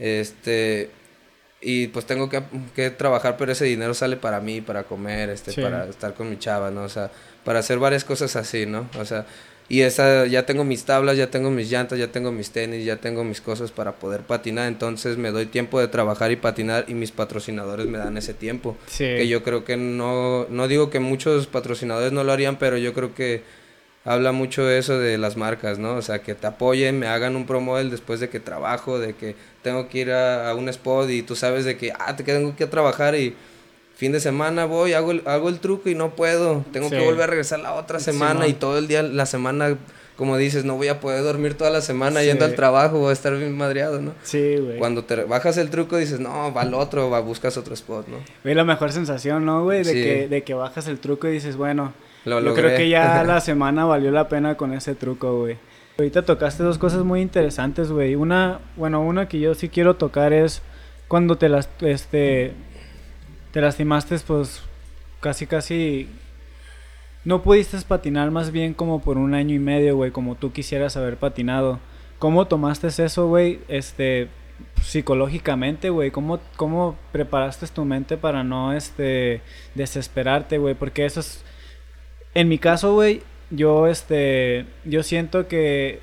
este, 0.00 0.90
y 1.60 1.86
pues 1.88 2.04
tengo 2.04 2.28
que, 2.28 2.42
que, 2.74 2.90
trabajar, 2.90 3.36
pero 3.36 3.52
ese 3.52 3.66
dinero 3.66 3.94
sale 3.94 4.16
para 4.16 4.40
mí, 4.40 4.60
para 4.60 4.82
comer, 4.84 5.30
este, 5.30 5.52
para 5.62 5.84
estar 5.86 6.14
con 6.14 6.30
mi 6.30 6.36
chava, 6.38 6.72
¿no? 6.72 6.82
O 6.82 6.88
sea, 6.88 7.12
para 7.44 7.60
hacer 7.60 7.78
varias 7.78 8.02
cosas 8.04 8.34
así, 8.34 8.66
¿no? 8.66 8.88
O 8.98 9.04
sea, 9.04 9.24
y 9.70 9.82
esa, 9.82 10.26
ya 10.26 10.44
tengo 10.46 10.64
mis 10.64 10.84
tablas, 10.84 11.16
ya 11.16 11.30
tengo 11.30 11.48
mis 11.48 11.70
llantas, 11.70 11.96
ya 11.96 12.08
tengo 12.08 12.32
mis 12.32 12.50
tenis, 12.50 12.84
ya 12.84 12.96
tengo 12.96 13.22
mis 13.22 13.40
cosas 13.40 13.70
para 13.70 13.92
poder 13.92 14.22
patinar, 14.22 14.66
entonces 14.66 15.16
me 15.16 15.30
doy 15.30 15.46
tiempo 15.46 15.78
de 15.78 15.86
trabajar 15.86 16.32
y 16.32 16.36
patinar 16.36 16.86
y 16.88 16.94
mis 16.94 17.12
patrocinadores 17.12 17.86
me 17.86 17.96
dan 17.96 18.16
ese 18.16 18.34
tiempo. 18.34 18.76
Que 18.98 19.28
yo 19.28 19.44
creo 19.44 19.64
que 19.64 19.76
no, 19.76 20.48
no 20.50 20.66
digo 20.66 20.90
que 20.90 20.98
muchos 20.98 21.46
patrocinadores 21.46 22.10
no 22.12 22.24
lo 22.24 22.32
harían, 22.32 22.58
pero 22.58 22.78
yo 22.78 22.92
creo 22.92 23.14
que 23.14 23.44
habla 24.04 24.32
mucho 24.32 24.68
eso 24.68 24.98
de 24.98 25.18
las 25.18 25.36
marcas, 25.36 25.78
¿no? 25.78 25.94
O 25.94 26.02
sea, 26.02 26.20
que 26.20 26.34
te 26.34 26.48
apoyen, 26.48 26.98
me 26.98 27.06
hagan 27.06 27.36
un 27.36 27.46
promo 27.46 27.76
después 27.76 28.18
de 28.18 28.28
que 28.28 28.40
trabajo, 28.40 28.98
de 28.98 29.14
que 29.14 29.36
tengo 29.62 29.88
que 29.88 29.98
ir 29.98 30.10
a, 30.10 30.52
un 30.56 30.68
spot 30.68 31.10
y 31.10 31.22
tú 31.22 31.36
sabes 31.36 31.64
de 31.64 31.76
que, 31.76 31.92
ah, 31.96 32.16
te 32.16 32.24
tengo 32.24 32.56
que 32.56 32.66
trabajar 32.66 33.14
y 33.14 33.36
fin 34.00 34.12
de 34.12 34.20
semana 34.20 34.64
voy, 34.64 34.94
hago 34.94 35.10
el, 35.10 35.22
hago 35.26 35.50
el 35.50 35.58
truco 35.58 35.90
y 35.90 35.94
no 35.94 36.16
puedo, 36.16 36.64
tengo 36.72 36.88
que 36.88 37.04
volver 37.04 37.24
a 37.24 37.26
regresar 37.26 37.60
la 37.60 37.74
otra 37.74 38.00
semana 38.00 38.48
y 38.48 38.54
todo 38.54 38.78
el 38.78 38.88
día, 38.88 39.02
la 39.02 39.26
semana, 39.26 39.76
como 40.16 40.38
dices, 40.38 40.64
no 40.64 40.76
voy 40.76 40.88
a 40.88 41.00
poder 41.00 41.22
dormir 41.22 41.52
toda 41.52 41.68
la 41.68 41.82
semana 41.82 42.22
yendo 42.22 42.46
al 42.46 42.54
trabajo, 42.54 42.98
voy 42.98 43.10
a 43.10 43.12
estar 43.12 43.36
bien 43.36 43.54
madreado, 43.54 44.00
¿no? 44.00 44.14
Sí, 44.22 44.56
güey. 44.56 44.78
Cuando 44.78 45.04
te 45.04 45.16
bajas 45.24 45.58
el 45.58 45.68
truco 45.68 45.98
dices, 45.98 46.18
no, 46.18 46.50
va 46.54 46.62
al 46.62 46.72
otro, 46.72 47.10
va, 47.10 47.20
buscas 47.20 47.58
otro 47.58 47.74
spot, 47.74 48.08
¿no? 48.08 48.16
Güey, 48.42 48.54
la 48.54 48.64
mejor 48.64 48.90
sensación, 48.90 49.44
¿no, 49.44 49.64
güey? 49.64 49.84
De, 49.84 49.92
que, 49.92 50.28
de 50.28 50.44
que 50.44 50.54
bajas 50.54 50.86
el 50.88 50.98
truco 50.98 51.28
y 51.28 51.32
dices, 51.32 51.56
bueno, 51.56 51.92
yo 52.24 52.54
creo 52.54 52.78
que 52.78 52.88
ya 52.88 53.22
la 53.26 53.42
semana 53.42 53.84
valió 53.84 54.10
la 54.10 54.30
pena 54.30 54.56
con 54.56 54.72
ese 54.72 54.94
truco, 54.94 55.40
güey. 55.40 55.58
Ahorita 55.98 56.22
tocaste 56.22 56.62
dos 56.62 56.78
cosas 56.78 57.04
muy 57.04 57.20
interesantes, 57.20 57.92
güey. 57.92 58.14
Una, 58.14 58.60
bueno, 58.76 59.02
una 59.02 59.28
que 59.28 59.40
yo 59.40 59.54
sí 59.54 59.68
quiero 59.68 59.96
tocar 59.96 60.32
es 60.32 60.62
cuando 61.06 61.36
te 61.36 61.50
las, 61.50 61.68
este, 61.82 62.54
te 63.52 63.60
lastimaste, 63.60 64.18
pues 64.20 64.62
casi, 65.20 65.46
casi, 65.46 66.08
no 67.24 67.42
pudiste 67.42 67.78
patinar 67.86 68.30
más 68.30 68.50
bien 68.50 68.74
como 68.74 69.02
por 69.02 69.18
un 69.18 69.34
año 69.34 69.54
y 69.54 69.58
medio, 69.58 69.96
güey, 69.96 70.10
como 70.10 70.36
tú 70.36 70.52
quisieras 70.52 70.96
haber 70.96 71.16
patinado. 71.16 71.80
¿Cómo 72.18 72.46
tomaste 72.46 72.88
eso, 72.88 73.28
güey, 73.28 73.60
este, 73.68 74.28
psicológicamente, 74.82 75.90
güey? 75.90 76.10
¿Cómo, 76.10 76.40
¿Cómo 76.56 76.96
preparaste 77.12 77.66
tu 77.68 77.84
mente 77.84 78.16
para 78.16 78.44
no, 78.44 78.72
este, 78.72 79.42
desesperarte, 79.74 80.58
güey? 80.58 80.74
Porque 80.74 81.06
eso 81.06 81.20
es, 81.20 81.42
en 82.34 82.48
mi 82.48 82.58
caso, 82.58 82.94
güey, 82.94 83.22
yo, 83.50 83.86
este, 83.86 84.66
yo 84.84 85.02
siento 85.02 85.48
que 85.48 86.00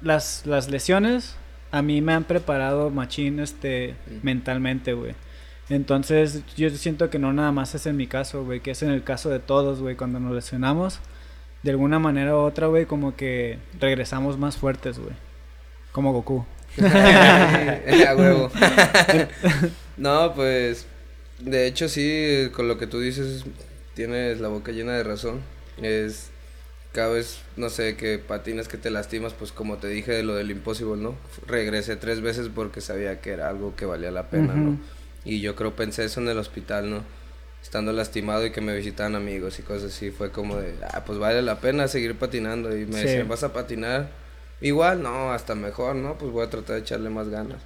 las, 0.00 0.46
las 0.46 0.68
lesiones 0.68 1.36
a 1.70 1.82
mí 1.82 2.02
me 2.02 2.12
han 2.12 2.24
preparado 2.24 2.90
machín, 2.90 3.40
este, 3.40 3.94
mentalmente, 4.22 4.92
güey. 4.92 5.14
Entonces, 5.72 6.42
yo 6.54 6.68
siento 6.68 7.08
que 7.08 7.18
no 7.18 7.32
nada 7.32 7.50
más 7.50 7.74
es 7.74 7.86
en 7.86 7.96
mi 7.96 8.06
caso, 8.06 8.44
güey, 8.44 8.60
que 8.60 8.72
es 8.72 8.82
en 8.82 8.90
el 8.90 9.02
caso 9.02 9.30
de 9.30 9.38
todos, 9.38 9.80
güey, 9.80 9.96
cuando 9.96 10.20
nos 10.20 10.34
lesionamos, 10.34 10.98
de 11.62 11.70
alguna 11.70 11.98
manera 11.98 12.36
u 12.36 12.40
otra, 12.40 12.66
güey, 12.66 12.84
como 12.84 13.16
que 13.16 13.58
regresamos 13.80 14.36
más 14.36 14.58
fuertes, 14.58 14.98
güey. 14.98 15.14
Como 15.92 16.12
Goku. 16.12 16.44
A 16.78 18.14
huevo. 18.14 18.50
no, 19.96 20.34
pues, 20.34 20.86
de 21.38 21.66
hecho 21.66 21.88
sí, 21.88 22.50
con 22.52 22.68
lo 22.68 22.76
que 22.76 22.86
tú 22.86 23.00
dices, 23.00 23.46
tienes 23.94 24.40
la 24.40 24.48
boca 24.48 24.72
llena 24.72 24.92
de 24.92 25.04
razón. 25.04 25.40
Es 25.80 26.28
cada 26.92 27.14
vez, 27.14 27.40
no 27.56 27.70
sé, 27.70 27.96
que 27.96 28.18
patinas, 28.18 28.68
que 28.68 28.76
te 28.76 28.90
lastimas, 28.90 29.32
pues 29.32 29.52
como 29.52 29.78
te 29.78 29.88
dije 29.88 30.12
de 30.12 30.22
lo 30.22 30.34
del 30.34 30.50
imposible, 30.50 31.02
¿no? 31.02 31.16
Regresé 31.46 31.96
tres 31.96 32.20
veces 32.20 32.50
porque 32.54 32.82
sabía 32.82 33.22
que 33.22 33.30
era 33.30 33.48
algo 33.48 33.74
que 33.74 33.86
valía 33.86 34.10
la 34.10 34.28
pena, 34.28 34.52
¿no? 34.52 34.78
Y 35.24 35.40
yo 35.40 35.54
creo 35.54 35.76
pensé 35.76 36.04
eso 36.04 36.20
en 36.20 36.28
el 36.28 36.38
hospital, 36.38 36.90
¿no? 36.90 37.04
Estando 37.62 37.92
lastimado 37.92 38.44
y 38.44 38.50
que 38.50 38.60
me 38.60 38.76
visitaban 38.76 39.14
amigos 39.14 39.58
y 39.58 39.62
cosas 39.62 39.94
así, 39.94 40.10
fue 40.10 40.30
como 40.30 40.56
de, 40.56 40.74
ah, 40.92 41.04
pues 41.04 41.18
vale 41.18 41.42
la 41.42 41.60
pena 41.60 41.86
seguir 41.86 42.16
patinando. 42.16 42.76
Y 42.76 42.86
me 42.86 43.00
decían, 43.00 43.28
¿vas 43.28 43.44
a 43.44 43.52
patinar? 43.52 44.10
Igual, 44.60 45.02
no, 45.02 45.32
hasta 45.32 45.54
mejor, 45.54 45.94
¿no? 45.96 46.18
Pues 46.18 46.32
voy 46.32 46.44
a 46.44 46.50
tratar 46.50 46.76
de 46.76 46.82
echarle 46.82 47.10
más 47.10 47.28
ganas. 47.28 47.62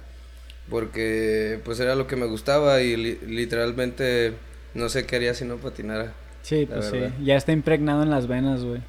Porque 0.69 1.59
pues 1.63 1.79
era 1.79 1.95
lo 1.95 2.07
que 2.07 2.15
me 2.15 2.25
gustaba 2.25 2.81
y 2.81 2.95
literalmente 2.95 4.33
no 4.73 4.89
sé 4.89 5.05
qué 5.05 5.15
haría 5.15 5.33
si 5.33 5.45
no 5.45 5.57
patinara. 5.57 6.13
Sí, 6.41 6.65
pues 6.65 6.85
sí, 6.85 6.99
ya 7.23 7.35
está 7.35 7.51
impregnado 7.51 8.03
en 8.03 8.09
las 8.09 8.27
venas, 8.27 8.63
güey. 8.63 8.81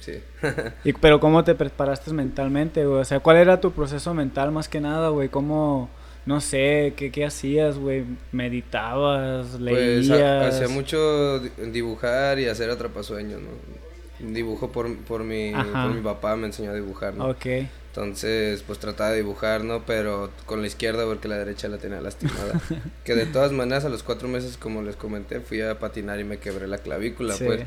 Sí. 0.00 0.20
y, 0.84 0.92
pero 0.94 1.20
¿cómo 1.20 1.44
te 1.44 1.54
preparaste 1.54 2.12
mentalmente, 2.12 2.84
güey? 2.84 3.00
O 3.00 3.04
sea, 3.04 3.20
¿cuál 3.20 3.36
era 3.36 3.60
tu 3.60 3.72
proceso 3.72 4.14
mental 4.14 4.50
más 4.50 4.68
que 4.68 4.80
nada, 4.80 5.08
güey? 5.08 5.28
¿Cómo 5.28 5.88
no 6.24 6.40
sé, 6.40 6.94
¿qué, 6.96 7.10
qué 7.10 7.24
hacías, 7.24 7.78
güey? 7.78 8.04
¿Meditabas? 8.30 9.48
Pues, 9.50 9.60
¿Leías? 9.60 10.06
Pues 10.08 10.54
hacía 10.54 10.68
mucho 10.68 11.40
dibujar 11.40 12.38
y 12.38 12.46
hacer 12.46 12.70
atrapasueños, 12.70 13.40
¿no? 13.40 14.32
Dibujo 14.32 14.70
por, 14.70 14.96
por, 14.98 15.24
mi, 15.24 15.52
por 15.52 15.94
mi 15.94 16.00
papá, 16.00 16.36
me 16.36 16.46
enseñó 16.46 16.70
a 16.70 16.74
dibujar, 16.74 17.14
¿no? 17.14 17.30
Ok. 17.30 17.46
Entonces, 17.88 18.62
pues 18.66 18.78
trataba 18.78 19.10
de 19.10 19.16
dibujar, 19.16 19.64
¿no? 19.64 19.84
Pero 19.84 20.30
con 20.46 20.62
la 20.62 20.66
izquierda 20.66 21.04
porque 21.04 21.28
la 21.28 21.36
derecha 21.36 21.68
la 21.68 21.78
tenía 21.78 22.00
lastimada. 22.00 22.60
que 23.04 23.14
de 23.14 23.26
todas 23.26 23.52
maneras, 23.52 23.84
a 23.84 23.88
los 23.88 24.02
cuatro 24.02 24.28
meses, 24.28 24.56
como 24.56 24.82
les 24.82 24.96
comenté, 24.96 25.40
fui 25.40 25.60
a 25.60 25.78
patinar 25.78 26.20
y 26.20 26.24
me 26.24 26.38
quebré 26.38 26.68
la 26.68 26.78
clavícula, 26.78 27.34
pues. 27.36 27.66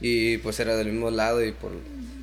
Y 0.00 0.38
pues 0.38 0.60
era 0.60 0.76
del 0.76 0.88
mismo 0.88 1.10
lado 1.10 1.44
y 1.44 1.52
por 1.52 1.72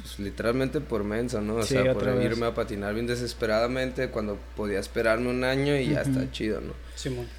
pues, 0.03 0.19
literalmente 0.19 0.81
por 0.81 1.03
menso, 1.03 1.41
¿no? 1.41 1.55
O 1.55 1.63
sea, 1.63 1.93
por 1.93 2.07
irme 2.21 2.45
a 2.45 2.53
patinar 2.53 2.93
bien 2.93 3.07
desesperadamente 3.07 4.09
cuando 4.09 4.37
podía 4.55 4.79
esperarme 4.79 5.29
un 5.29 5.43
año 5.43 5.77
y 5.77 5.89
ya 5.89 6.01
está 6.01 6.29
chido, 6.31 6.61
¿no? 6.61 6.73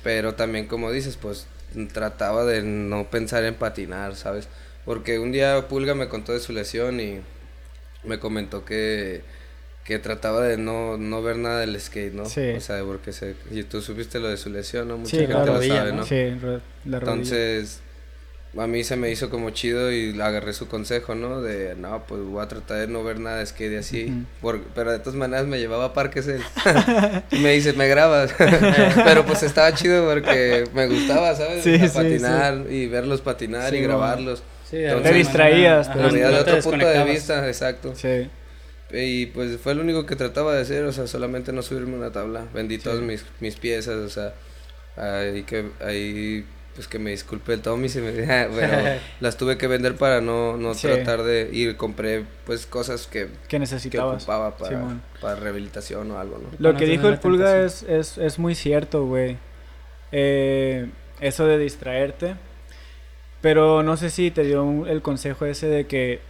Pero 0.02 0.34
también, 0.34 0.66
como 0.66 0.90
dices, 0.90 1.16
pues 1.16 1.46
trataba 1.92 2.44
de 2.44 2.62
no 2.62 3.10
pensar 3.10 3.44
en 3.44 3.54
patinar, 3.54 4.16
¿sabes? 4.16 4.48
Porque 4.84 5.18
un 5.18 5.32
día 5.32 5.68
Pulga 5.68 5.94
me 5.94 6.08
contó 6.08 6.32
de 6.32 6.40
su 6.40 6.52
lesión 6.52 7.00
y 7.00 7.20
me 8.02 8.18
comentó 8.18 8.64
que, 8.64 9.22
que 9.84 9.98
trataba 9.98 10.42
de 10.42 10.56
no, 10.56 10.96
no 10.96 11.22
ver 11.22 11.36
nada 11.36 11.60
del 11.60 11.78
skate, 11.80 12.14
¿no? 12.14 12.26
Sí. 12.26 12.50
O 12.50 12.60
sea, 12.60 12.82
porque 12.84 13.12
se, 13.12 13.34
y 13.50 13.62
tú 13.64 13.82
supiste 13.82 14.20
lo 14.20 14.28
de 14.28 14.36
su 14.36 14.50
lesión, 14.50 14.88
¿no? 14.88 14.98
Mucha 14.98 15.16
gente 15.16 15.32
lo 15.32 15.62
sabe, 15.62 15.92
¿no? 15.92 16.04
Sí, 16.04 16.36
la 16.84 16.98
Entonces, 16.98 17.80
a 18.56 18.66
mí 18.66 18.84
se 18.84 18.96
me 18.96 19.10
hizo 19.10 19.30
como 19.30 19.50
chido 19.50 19.92
y 19.92 20.20
agarré 20.20 20.52
su 20.52 20.68
consejo, 20.68 21.14
¿no? 21.14 21.40
De, 21.40 21.74
no, 21.74 22.04
pues 22.06 22.22
voy 22.22 22.42
a 22.42 22.48
tratar 22.48 22.78
de 22.78 22.86
no 22.86 23.02
ver 23.02 23.18
nada 23.18 23.38
de 23.38 23.46
skate 23.46 23.78
así. 23.78 24.24
pero 24.74 24.92
de 24.92 24.98
todas 24.98 25.14
maneras 25.14 25.46
me 25.46 25.58
llevaba 25.58 25.86
a 25.86 25.92
parques 25.92 26.28
él. 26.28 26.42
y 27.30 27.38
me 27.38 27.52
dice, 27.52 27.72
me 27.72 27.88
grabas. 27.88 28.34
pero 29.04 29.24
pues 29.24 29.42
estaba 29.42 29.74
chido 29.74 30.08
porque 30.08 30.68
me 30.72 30.86
gustaba, 30.86 31.34
¿sabes? 31.34 31.64
Sí, 31.64 31.78
patinar 31.92 32.66
y 32.70 32.86
verlos 32.86 33.20
patinar 33.20 33.74
y 33.74 33.80
grabarlos. 33.80 34.42
Sí, 34.70 34.78
te 34.78 35.12
distraías. 35.12 35.88
Pero 35.88 36.10
de 36.10 36.26
otro 36.26 36.60
punto 36.60 36.86
de 36.86 37.04
vista, 37.04 37.46
exacto. 37.46 37.94
Sí. 37.96 38.28
Y 38.92 39.26
pues 39.26 39.58
fue 39.58 39.74
lo 39.74 39.82
único 39.82 40.06
que 40.06 40.14
trataba 40.14 40.54
de 40.54 40.62
hacer, 40.62 40.84
o 40.84 40.92
sea, 40.92 41.06
solamente 41.08 41.52
no 41.52 41.62
subirme 41.62 41.96
una 41.96 42.12
tabla. 42.12 42.46
Vendí 42.54 42.78
todas 42.78 43.00
mis, 43.00 43.24
mis 43.40 43.56
piezas, 43.56 43.96
o 43.96 44.08
sea, 44.08 44.34
ahí 44.96 45.42
que 45.42 45.70
ahí 45.84 46.44
pues 46.74 46.88
que 46.88 46.98
me 46.98 47.10
disculpe 47.10 47.52
el 47.52 47.60
Tommy, 47.60 47.88
se 47.88 48.00
me, 48.00 48.12
pero 48.54 49.00
las 49.20 49.36
tuve 49.36 49.56
que 49.56 49.66
vender 49.66 49.96
para 49.96 50.20
no, 50.20 50.56
no 50.56 50.74
tratar 50.74 51.22
de 51.22 51.48
ir, 51.52 51.76
compré 51.76 52.24
pues 52.44 52.66
cosas 52.66 53.06
que, 53.06 53.28
que 53.48 53.58
necesitabas. 53.58 54.24
Que 54.24 54.30
ocupaba 54.30 54.56
para, 54.56 55.00
para 55.20 55.36
rehabilitación 55.36 56.10
o 56.10 56.18
algo, 56.18 56.38
¿no? 56.38 56.48
Lo 56.58 56.76
que 56.76 56.86
dijo 56.86 57.08
el 57.08 57.18
Pulga 57.18 57.64
es, 57.64 57.82
es, 57.84 58.18
es, 58.18 58.38
muy 58.38 58.54
cierto, 58.54 59.06
güey. 59.06 59.36
Eh, 60.12 60.88
eso 61.20 61.46
de 61.46 61.58
distraerte. 61.58 62.34
Pero 63.40 63.82
no 63.82 63.96
sé 63.96 64.08
si 64.10 64.30
te 64.30 64.42
dio 64.42 64.86
el 64.86 65.02
consejo 65.02 65.44
ese 65.44 65.66
de 65.66 65.86
que 65.86 66.20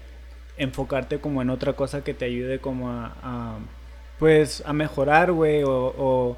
enfocarte 0.57 1.21
como 1.21 1.43
en 1.43 1.51
otra 1.51 1.75
cosa 1.75 2.03
que 2.03 2.13
te 2.13 2.25
ayude 2.25 2.59
como 2.59 2.91
a, 2.91 3.15
a 3.23 3.59
pues 4.19 4.63
a 4.67 4.73
mejorar, 4.73 5.33
güey, 5.33 5.63
o, 5.63 5.95
o 5.97 6.37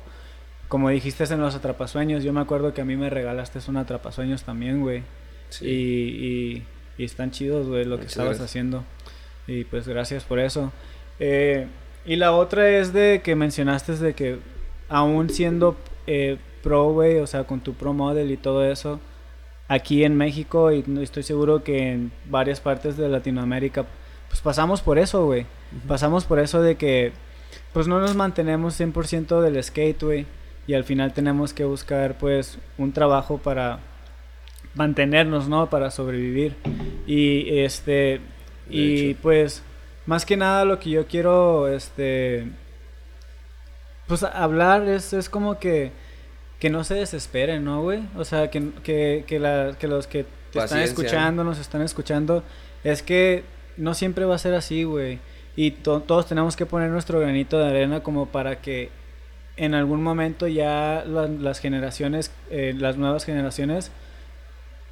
como 0.68 0.90
dijiste 0.90 1.24
en 1.24 1.40
los 1.40 1.55
atrapasueños, 1.55 2.24
yo 2.24 2.33
me 2.33 2.40
acuerdo 2.40 2.74
que 2.74 2.81
a 2.81 2.85
mí 2.85 2.96
me 2.96 3.11
regalaste 3.11 3.61
un 3.68 3.76
atrapasueños 3.76 4.42
también, 4.42 4.81
güey. 4.81 5.02
Sí. 5.48 5.66
Y, 5.66 6.64
y, 6.98 7.05
están 7.05 7.31
chidos, 7.31 7.68
güey, 7.68 7.85
lo 7.85 8.00
que 8.00 8.07
estabas 8.07 8.40
haciendo. 8.40 8.85
Y 9.46 9.64
pues 9.64 9.87
gracias 9.87 10.24
por 10.24 10.40
eso. 10.40 10.72
Eh, 11.20 11.66
y 12.05 12.16
la 12.16 12.33
otra 12.33 12.68
es 12.68 12.92
de 12.92 13.20
que 13.22 13.37
mencionaste 13.37 13.96
de 13.96 14.14
que 14.14 14.38
aún 14.88 15.31
siendo 15.31 15.76
eh, 16.07 16.38
pro, 16.62 16.90
güey, 16.92 17.18
o 17.18 17.26
sea, 17.26 17.44
con 17.44 17.61
tu 17.61 17.74
pro 17.74 17.92
model 17.92 18.31
y 18.33 18.37
todo 18.37 18.64
eso, 18.64 18.98
aquí 19.68 20.05
en 20.05 20.16
México 20.16 20.72
y 20.72 20.85
estoy 21.00 21.22
seguro 21.22 21.62
que 21.62 21.92
en 21.92 22.12
varias 22.26 22.60
partes 22.60 22.96
de 22.96 23.08
Latinoamérica, 23.08 23.87
pues 24.29 24.40
pasamos 24.40 24.83
por 24.83 24.98
eso, 24.98 25.27
güey. 25.27 25.46
Pasamos 25.87 26.25
por 26.25 26.40
eso 26.40 26.60
de 26.60 26.77
que 26.77 27.12
pues 27.73 27.87
no 27.87 28.00
nos 28.00 28.17
mantenemos 28.17 28.81
100% 28.81 29.40
del 29.40 29.62
skate, 29.62 30.02
güey 30.02 30.27
y 30.67 30.75
al 30.75 30.85
final 30.85 31.12
tenemos 31.12 31.52
que 31.52 31.64
buscar 31.64 32.19
pues 32.19 32.58
un 32.79 32.92
trabajo 32.92 33.38
para 33.38 33.79
mantenernos, 34.75 35.48
¿no? 35.48 35.71
Para 35.71 35.90
sobrevivir. 35.90 36.56
Y 37.06 37.58
este 37.60 38.21
y 38.69 39.14
pues 39.14 39.62
más 40.06 40.27
que 40.27 40.37
nada 40.37 40.64
lo 40.64 40.79
que 40.81 40.90
yo 40.90 41.06
quiero 41.06 41.69
este 41.69 42.46
pues 44.06 44.23
hablar 44.23 44.83
es, 44.88 45.12
es 45.12 45.29
como 45.29 45.58
que 45.58 45.90
que 46.58 46.71
no 46.71 46.85
se 46.85 46.94
desesperen, 46.94 47.64
¿no, 47.64 47.83
güey? 47.83 48.00
O 48.17 48.25
sea, 48.25 48.50
que, 48.50 48.71
que, 48.83 49.25
que, 49.27 49.38
la, 49.38 49.77
que 49.79 49.88
los 49.88 50.06
que 50.06 50.25
te 50.52 50.58
están 50.64 50.79
escuchando, 51.02 51.44
nos 51.44 51.58
están 51.58 51.83
escuchando, 51.83 52.42
es 52.83 53.02
que 53.02 53.44
no 53.77 53.92
siempre 53.92 54.25
va 54.25 54.37
a 54.37 54.38
ser 54.38 54.54
así, 54.54 54.85
güey. 54.85 55.19
Y 55.54 55.73
to- 55.73 56.00
todos 56.00 56.27
tenemos 56.27 56.56
que 56.56 56.64
poner 56.64 56.88
nuestro 56.88 57.21
granito 57.21 57.58
de 57.58 57.69
arena 57.69 58.02
como 58.02 58.25
para 58.27 58.62
que 58.62 58.88
en 59.57 59.75
algún 59.75 60.02
momento 60.02 60.46
ya 60.48 61.04
la- 61.07 61.29
las 61.29 61.61
generaciones, 61.61 62.31
eh, 62.50 62.75
las 62.77 62.96
nuevas 62.96 63.25
generaciones, 63.25 63.90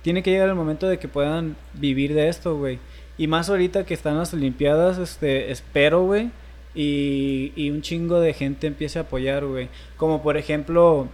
tiene 0.03 0.23
que 0.23 0.31
llegar 0.31 0.49
el 0.49 0.55
momento 0.55 0.89
de 0.89 0.99
que 0.99 1.09
puedan 1.09 1.57
vivir 1.75 2.15
de 2.15 2.29
esto, 2.29 2.57
güey. 2.57 2.79
Y 3.17 3.27
más 3.27 3.49
ahorita 3.49 3.85
que 3.87 3.95
están 3.95 4.19
las 4.19 4.33
Olimpiadas, 4.35 4.99
este, 4.99 5.51
espero, 5.51 6.03
güey, 6.05 6.31
y, 6.75 7.53
y 7.57 7.71
un 7.71 7.83
chingo 7.83 8.21
de 8.21 8.33
gente 8.35 8.67
empiece 8.67 8.99
a 8.99 9.03
apoyar, 9.03 9.45
güey. 9.47 9.69
Como 9.97 10.23
por 10.23 10.37
ejemplo, 10.37 11.09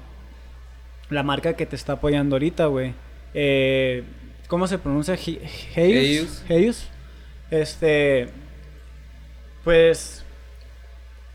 la 1.10 1.22
marca 1.22 1.54
que 1.54 1.66
te 1.66 1.76
está 1.76 1.94
apoyando 1.94 2.36
ahorita, 2.36 2.66
güey. 2.66 2.94
Eh, 3.34 4.02
¿Cómo 4.48 4.66
se 4.66 4.78
pronuncia? 4.78 5.14
He- 5.14 5.40
Heius. 5.76 6.02
Heius. 6.04 6.44
Heius. 6.48 6.86
Este, 7.50 8.28
pues, 9.64 10.19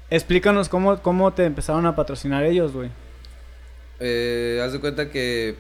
explícanos 0.10 0.70
cómo, 0.70 1.02
cómo 1.02 1.34
te 1.34 1.46
empezaron 1.46 1.86
a 1.86 1.96
patrocinar 1.96 2.44
ellos, 2.44 2.72
güey. 2.74 2.90
Eh, 4.00 4.62
haz 4.64 4.74
de 4.74 4.80
cuenta 4.80 5.10
que 5.10 5.56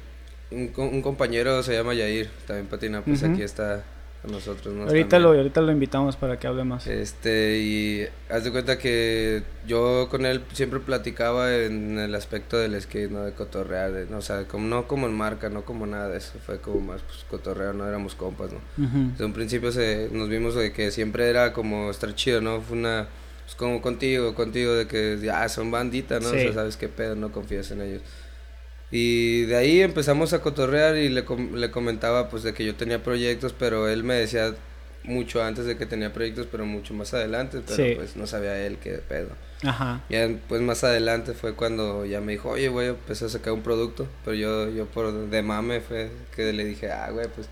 un, 0.52 0.68
co- 0.70 0.84
un 0.88 1.02
compañero 1.02 1.64
se 1.64 1.74
llama 1.74 1.94
Yair, 1.94 2.30
también 2.46 2.68
patina, 2.68 3.02
pues 3.02 3.24
aquí 3.24 3.42
está 3.42 3.84
con 4.22 4.32
nosotros. 4.34 4.74
¿no? 4.76 4.84
ahorita, 4.84 5.20
lo, 5.20 5.30
ahorita 5.30 5.62
lo 5.62 5.72
invitamos 5.72 6.16
para 6.18 6.38
que 6.38 6.48
hable 6.48 6.64
más. 6.66 6.86
Este, 6.86 7.60
y 7.60 8.06
haz 8.30 8.44
de 8.44 8.52
cuenta 8.52 8.78
que 8.78 9.44
yo 9.66 10.08
con 10.12 10.26
él 10.26 10.42
siempre 10.52 10.80
platicaba 10.80 11.56
en 11.56 11.98
el 11.98 12.14
aspecto 12.14 12.58
del 12.58 12.80
skate, 12.82 13.10
¿no? 13.12 13.24
De 13.24 13.32
cotorrear, 13.32 13.92
de, 13.94 14.06
no, 14.08 14.18
o 14.18 14.22
sea, 14.22 14.44
como, 14.46 14.68
no 14.68 14.86
como 14.88 15.08
en 15.08 15.14
marca, 15.14 15.50
no 15.50 15.64
como 15.64 15.86
nada 15.88 16.10
de 16.10 16.18
eso, 16.18 16.34
fue 16.46 16.60
como 16.60 16.82
más 16.82 17.02
pues, 17.04 17.24
cotorreo, 17.30 17.72
no 17.74 17.88
éramos 17.88 18.16
compas, 18.16 18.50
¿no? 18.52 18.60
Ujú. 18.86 19.12
Desde 19.12 19.26
un 19.26 19.34
principio 19.34 19.72
se, 19.72 20.10
nos 20.12 20.28
vimos 20.28 20.56
de 20.56 20.74
que 20.74 20.92
siempre 20.92 21.30
era 21.30 21.54
como 21.54 21.90
estar 21.90 22.14
chido, 22.16 22.42
¿no? 22.42 22.60
Fue 22.62 22.78
una, 22.78 23.08
pues 23.46 23.56
como 23.56 23.82
contigo, 23.82 24.36
contigo, 24.36 24.74
de 24.74 24.88
que 24.88 25.18
ya 25.24 25.48
son 25.50 25.72
bandita, 25.72 26.20
¿no? 26.20 26.28
O 26.30 26.32
sea, 26.32 26.54
sabes 26.54 26.78
qué 26.78 26.90
pedo, 26.90 27.16
no 27.16 27.32
confías 27.32 27.72
en 27.72 27.82
ellos. 27.82 28.02
Y 28.92 29.42
de 29.46 29.56
ahí 29.56 29.82
empezamos 29.82 30.34
a 30.34 30.42
cotorrear 30.42 30.96
y 30.98 31.10
le, 31.10 31.26
com- 31.26 31.56
le 31.56 31.72
comentaba 31.72 32.30
pues 32.30 32.44
de 32.44 32.54
que 32.54 32.64
yo 32.66 32.76
tenía 32.76 33.04
proyectos, 33.04 33.54
pero 33.58 33.88
él 33.90 34.04
me 34.04 34.14
decía 34.16 34.54
mucho 35.04 35.44
antes 35.44 35.66
de 35.66 35.78
que 35.78 35.86
tenía 35.86 36.14
proyectos, 36.14 36.48
pero 36.52 36.66
mucho 36.66 36.94
más 36.94 37.14
adelante, 37.14 37.62
pero 37.66 37.76
Sí. 37.76 37.94
pues 37.96 38.16
no 38.16 38.26
sabía 38.28 38.58
él 38.66 38.78
qué 38.82 38.94
pedo. 38.94 39.30
Ajá. 39.64 40.04
Ya 40.10 40.30
pues 40.48 40.62
más 40.62 40.84
adelante 40.84 41.34
fue 41.34 41.54
cuando 41.54 42.06
ya 42.06 42.22
me 42.22 42.34
dijo, 42.34 42.50
oye, 42.50 42.68
a 42.68 42.86
empezar 42.90 43.28
a 43.28 43.32
sacar 43.32 43.54
un 43.54 43.62
producto, 43.62 44.08
pero 44.24 44.36
yo, 44.36 44.70
yo 44.70 44.86
por 44.86 45.12
de 45.30 45.42
mame 45.42 45.82
fue 45.82 46.10
que 46.36 46.54
le 46.54 46.66
dije, 46.66 46.92
ah, 46.92 47.10
güey, 47.12 47.28
pues 47.28 47.48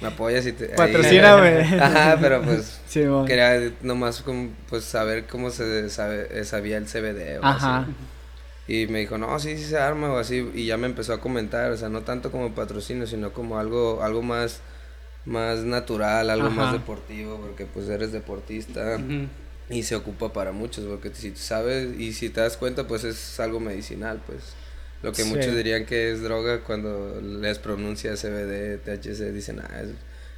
me 0.00 0.08
apoyas 0.08 0.46
y 0.46 0.52
te... 0.52 0.66
ahí". 0.66 0.76
Patrocíname. 0.76 1.60
Ajá, 1.80 2.18
pero 2.20 2.42
pues 2.42 2.80
Sí, 2.86 3.02
quería 3.26 3.72
nomás 3.82 4.22
como, 4.22 4.50
pues 4.68 4.84
saber 4.84 5.26
cómo 5.26 5.50
se 5.50 5.88
sabe, 5.90 6.28
eh, 6.30 6.44
sabía 6.44 6.76
el 6.76 6.86
CBD 6.86 7.40
o 7.40 7.44
Ajá. 7.44 7.80
así. 7.80 7.92
Y 8.68 8.86
me 8.88 8.98
dijo, 9.00 9.16
no, 9.16 9.38
sí, 9.38 9.56
sí 9.56 9.64
se 9.64 9.78
arma 9.78 10.12
o 10.12 10.18
así. 10.18 10.50
Y 10.54 10.66
ya 10.66 10.76
me 10.76 10.86
empezó 10.86 11.12
a 11.12 11.20
comentar, 11.20 11.70
o 11.70 11.76
sea, 11.76 11.88
no 11.88 12.02
tanto 12.02 12.32
como 12.32 12.52
patrocinio, 12.54 13.06
sino 13.06 13.32
como 13.32 13.58
algo, 13.58 14.02
algo 14.02 14.22
más, 14.22 14.60
más 15.24 15.60
natural, 15.60 16.30
algo 16.30 16.50
más 16.50 16.72
deportivo, 16.72 17.38
porque 17.38 17.64
pues 17.66 17.88
eres 17.88 18.12
deportista 18.12 18.98
y 19.68 19.82
se 19.82 19.96
ocupa 19.96 20.32
para 20.32 20.52
muchos, 20.52 20.84
porque 20.84 21.12
si 21.14 21.34
sabes 21.36 21.98
y 21.98 22.12
si 22.12 22.30
te 22.30 22.40
das 22.40 22.56
cuenta, 22.56 22.86
pues 22.86 23.04
es 23.04 23.38
algo 23.40 23.60
medicinal, 23.60 24.20
pues. 24.26 24.54
Lo 25.06 25.12
que 25.12 25.22
Sí. 25.22 25.28
muchos 25.28 25.54
dirían 25.56 25.86
que 25.86 26.10
es 26.12 26.22
droga 26.22 26.60
cuando 26.60 27.20
les 27.22 27.58
pronuncia 27.58 28.14
CBD, 28.16 28.78
THC, 28.78 29.32
dicen, 29.32 29.60
ah, 29.60 29.80
es, 29.82 29.90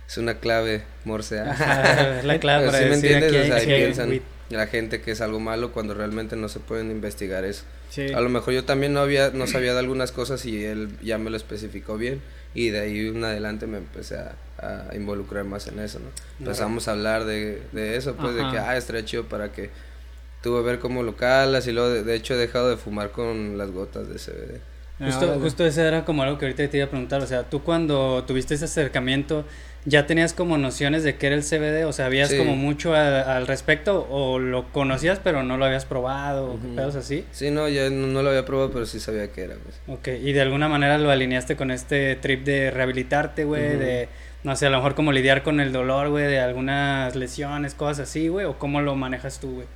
es 0.09 0.19
una 0.19 0.35
clave 0.39 0.83
morse. 1.05 1.41
Ajá, 1.41 2.19
es 2.19 2.25
la 2.25 2.39
clave 2.41 2.66
Pero 2.66 2.73
para 2.73 2.85
sí 2.85 2.89
me 2.91 2.95
entiendes, 2.97 3.29
aquí 3.31 3.37
o 3.37 3.41
hay- 3.43 3.49
sea, 3.49 3.57
aquí 3.57 3.73
hay 3.73 3.83
piensan 3.83 4.21
la 4.51 4.66
gente 4.66 5.01
que 5.03 5.11
es 5.11 5.21
algo 5.21 5.41
malo 5.41 5.73
cuando 5.73 5.93
realmente 5.95 6.35
no 6.37 6.49
se 6.49 6.61
pueden 6.61 6.91
investigar 6.91 7.45
eso. 7.45 7.64
Sí. 7.91 8.12
A 8.14 8.21
lo 8.21 8.29
mejor 8.31 8.55
yo 8.55 8.64
también 8.64 8.93
no 8.95 9.01
había 9.01 9.31
no 9.31 9.47
sabía 9.47 9.73
de 9.75 9.79
algunas 9.81 10.11
cosas 10.12 10.45
y 10.47 10.64
él 10.64 10.89
ya 11.03 11.19
me 11.19 11.29
lo 11.31 11.37
especificó 11.37 11.97
bien 11.99 12.21
y 12.55 12.71
de 12.71 12.81
ahí 12.81 13.09
en 13.09 13.23
adelante 13.25 13.66
me 13.66 13.77
empecé 13.79 14.16
a, 14.16 14.37
a 14.91 14.95
involucrar 14.95 15.45
más 15.45 15.66
en 15.66 15.79
eso, 15.81 15.99
¿no? 15.99 16.07
Empezamos 16.41 16.89
a 16.89 16.93
hablar 16.93 17.25
de, 17.27 17.61
de 17.73 17.97
eso, 17.97 18.16
pues 18.16 18.35
de 18.35 18.41
que, 18.41 18.59
Ajá. 18.59 18.71
ah, 18.71 18.77
estaría 18.79 19.05
chido 19.05 19.25
para 19.29 19.53
que 19.53 19.69
tuve 20.43 20.59
a 20.59 20.62
ver 20.62 20.78
cómo 20.78 21.03
lo 21.03 21.16
calas 21.16 21.66
y 21.66 21.72
luego 21.72 21.89
de, 21.91 22.03
de 22.05 22.14
hecho 22.14 22.34
he 22.34 22.36
dejado 22.36 22.70
de 22.70 22.76
fumar 22.76 23.11
con 23.11 23.59
las 23.59 23.70
gotas 23.70 24.09
de 24.09 24.18
CBD. 24.18 24.61
Ah, 25.01 25.05
Justo, 25.07 25.39
justo 25.41 25.64
ese 25.66 25.86
era 25.86 26.05
como 26.05 26.24
algo 26.24 26.39
que 26.39 26.47
ahorita 26.47 26.68
te 26.68 26.76
iba 26.78 26.86
a 26.86 26.91
preguntar, 26.91 27.22
o 27.22 27.26
sea, 27.26 27.45
tú 27.45 27.62
cuando 27.62 28.24
tuviste 28.26 28.55
ese 28.55 28.64
acercamiento, 28.64 29.45
¿ya 29.84 30.09
tenías 30.09 30.32
como 30.32 30.59
nociones 30.59 31.05
de 31.05 31.14
qué 31.14 31.28
era 31.28 31.36
el 31.36 31.45
CBD? 31.45 31.84
O 31.86 31.93
sea, 31.93 32.07
¿sabías 32.07 32.30
Sí. 32.30 32.36
como 32.36 32.57
mucho 32.57 32.95
a- 32.97 33.36
al 33.36 33.47
respecto 33.47 34.09
o 34.11 34.41
lo 34.41 34.64
conocías 34.72 35.20
pero 35.22 35.45
no 35.45 35.57
lo 35.57 35.66
habías 35.66 35.84
probado 35.84 36.47
o 36.51 36.55
Ujú. 36.55 36.74
pedos 36.74 36.97
así? 36.97 37.24
Sí, 37.30 37.53
no, 37.53 37.68
ya 37.68 37.89
no, 37.91 38.09
no 38.09 38.22
lo 38.24 38.30
había 38.30 38.45
probado, 38.45 38.72
pero 38.72 38.86
sí 38.86 38.99
sabía 38.99 39.30
qué 39.30 39.43
era, 39.43 39.55
pues. 39.62 39.80
Ok, 39.86 40.09
y 40.20 40.32
de 40.32 40.41
alguna 40.41 40.68
manera 40.68 40.99
lo 40.99 41.12
alineaste 41.12 41.55
con 41.55 41.70
este 41.70 42.16
trip 42.16 42.43
de 42.45 42.72
rehabilitarte, 42.72 43.45
güey, 43.45 43.76
de, 43.76 44.09
no 44.43 44.57
sé, 44.57 44.66
a 44.66 44.70
lo 44.70 44.78
mejor 44.78 44.97
como 44.97 45.12
lidiar 45.12 45.45
con 45.45 45.61
el 45.61 45.70
dolor, 45.72 46.09
güey, 46.09 46.26
de 46.26 46.41
algunas 46.41 47.14
lesiones, 47.14 47.74
cosas 47.74 48.09
así, 48.09 48.26
güey, 48.26 48.47
o 48.47 48.59
cómo 48.59 48.80
lo 48.80 48.97
manejas 48.97 49.39
tú, 49.39 49.53
güey. 49.55 49.66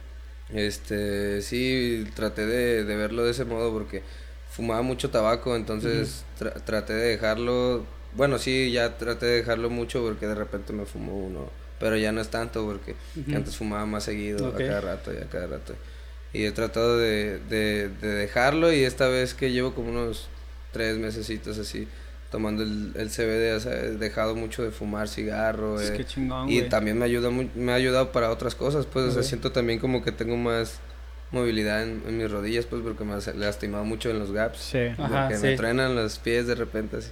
Este, 0.55 1.43
sí, 1.43 2.07
traté 2.15 2.47
de, 2.47 2.85
de 2.85 2.97
verlo 2.97 3.25
de 3.25 3.31
ese 3.31 3.45
modo 3.45 3.73
porque 3.73 4.03
fumaba 4.51 4.83
mucho 4.83 5.11
tabaco, 5.11 5.57
entonces 5.57 6.25
tra- 6.39 6.63
traté 6.65 6.93
de 6.93 7.09
dejarlo, 7.09 7.85
bueno, 8.15 8.39
sí, 8.39 8.71
ya 8.71 8.99
traté 8.99 9.27
de 9.27 9.37
dejarlo 9.39 9.71
mucho 9.71 10.03
porque 10.03 10.27
de 10.27 10.35
repente 10.35 10.73
me 10.75 10.85
fumo 10.85 11.17
uno, 11.17 11.49
pero 11.81 11.97
ya 11.97 12.13
no 12.13 12.21
es 12.21 12.29
tanto 12.29 12.65
porque 12.67 12.95
antes 13.35 13.57
fumaba 13.57 13.87
más 13.87 14.05
seguido, 14.05 14.49
a 14.49 14.57
cada 14.69 14.81
rato 14.83 15.13
y 15.15 15.17
a 15.19 15.27
cada 15.29 15.47
rato. 15.47 15.75
Y 16.35 16.45
he 16.45 16.53
tratado 16.53 16.99
de, 16.99 17.39
de, 17.49 17.89
de 17.89 18.09
dejarlo 18.09 18.73
y 18.73 18.85
esta 18.85 19.09
vez 19.09 19.35
que 19.35 19.53
llevo 19.53 19.75
como 19.75 19.91
unos 19.91 20.29
tres 20.73 20.97
mesecitos 20.99 21.59
así 21.59 21.87
tomando 22.33 22.65
el, 22.65 22.93
el 22.97 23.09
CBD, 23.11 23.55
o 23.57 23.61
sea, 23.61 23.79
he 23.79 23.91
dejado 23.93 24.35
mucho 24.35 24.65
de 24.65 24.73
fumar 24.73 25.07
cigarro. 25.09 25.81
Es 25.81 25.91
eh, 25.91 25.97
que 25.99 26.05
chingón, 26.05 26.51
y 26.51 26.63
también 26.63 26.99
me 26.99 27.05
ayuda 27.05 27.31
me 27.31 27.71
ha 27.71 27.77
ayudado 27.77 28.11
para 28.11 28.31
otras 28.31 28.57
cosas, 28.57 28.87
pues, 28.87 29.05
o 29.07 29.11
sea, 29.13 29.21
Ok. 29.21 29.27
siento 29.29 29.53
también 29.53 29.79
como 29.79 30.03
que 30.03 30.11
tengo 30.11 30.37
más 30.37 30.81
movilidad 31.31 31.83
en, 31.85 32.03
en 32.09 32.19
mis 32.19 32.31
rodillas, 32.31 32.67
pues, 32.67 32.83
porque 32.83 33.05
me 33.05 33.15
he 33.17 33.35
lastimado 33.39 33.85
mucho 33.85 34.11
en 34.11 34.19
los 34.19 34.33
gaps, 34.33 34.59
Sí. 34.59 34.79
Ajá, 34.99 35.29
porque 35.29 35.37
sí. 35.37 35.47
me 35.47 35.57
truenan 35.57 35.95
los 35.95 36.19
pies 36.19 36.47
de 36.49 36.57
repente 36.57 36.97
así. 36.97 37.11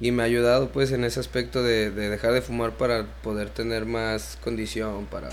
Y 0.00 0.12
me 0.12 0.22
ha 0.22 0.26
ayudado, 0.26 0.70
pues, 0.70 0.92
en 0.92 1.04
ese 1.04 1.20
aspecto 1.20 1.62
de, 1.62 1.90
de 1.90 2.08
dejar 2.08 2.32
de 2.32 2.40
fumar 2.42 2.72
para 2.72 3.04
poder 3.22 3.50
tener 3.50 3.84
más 3.84 4.38
condición, 4.42 5.06
para, 5.06 5.28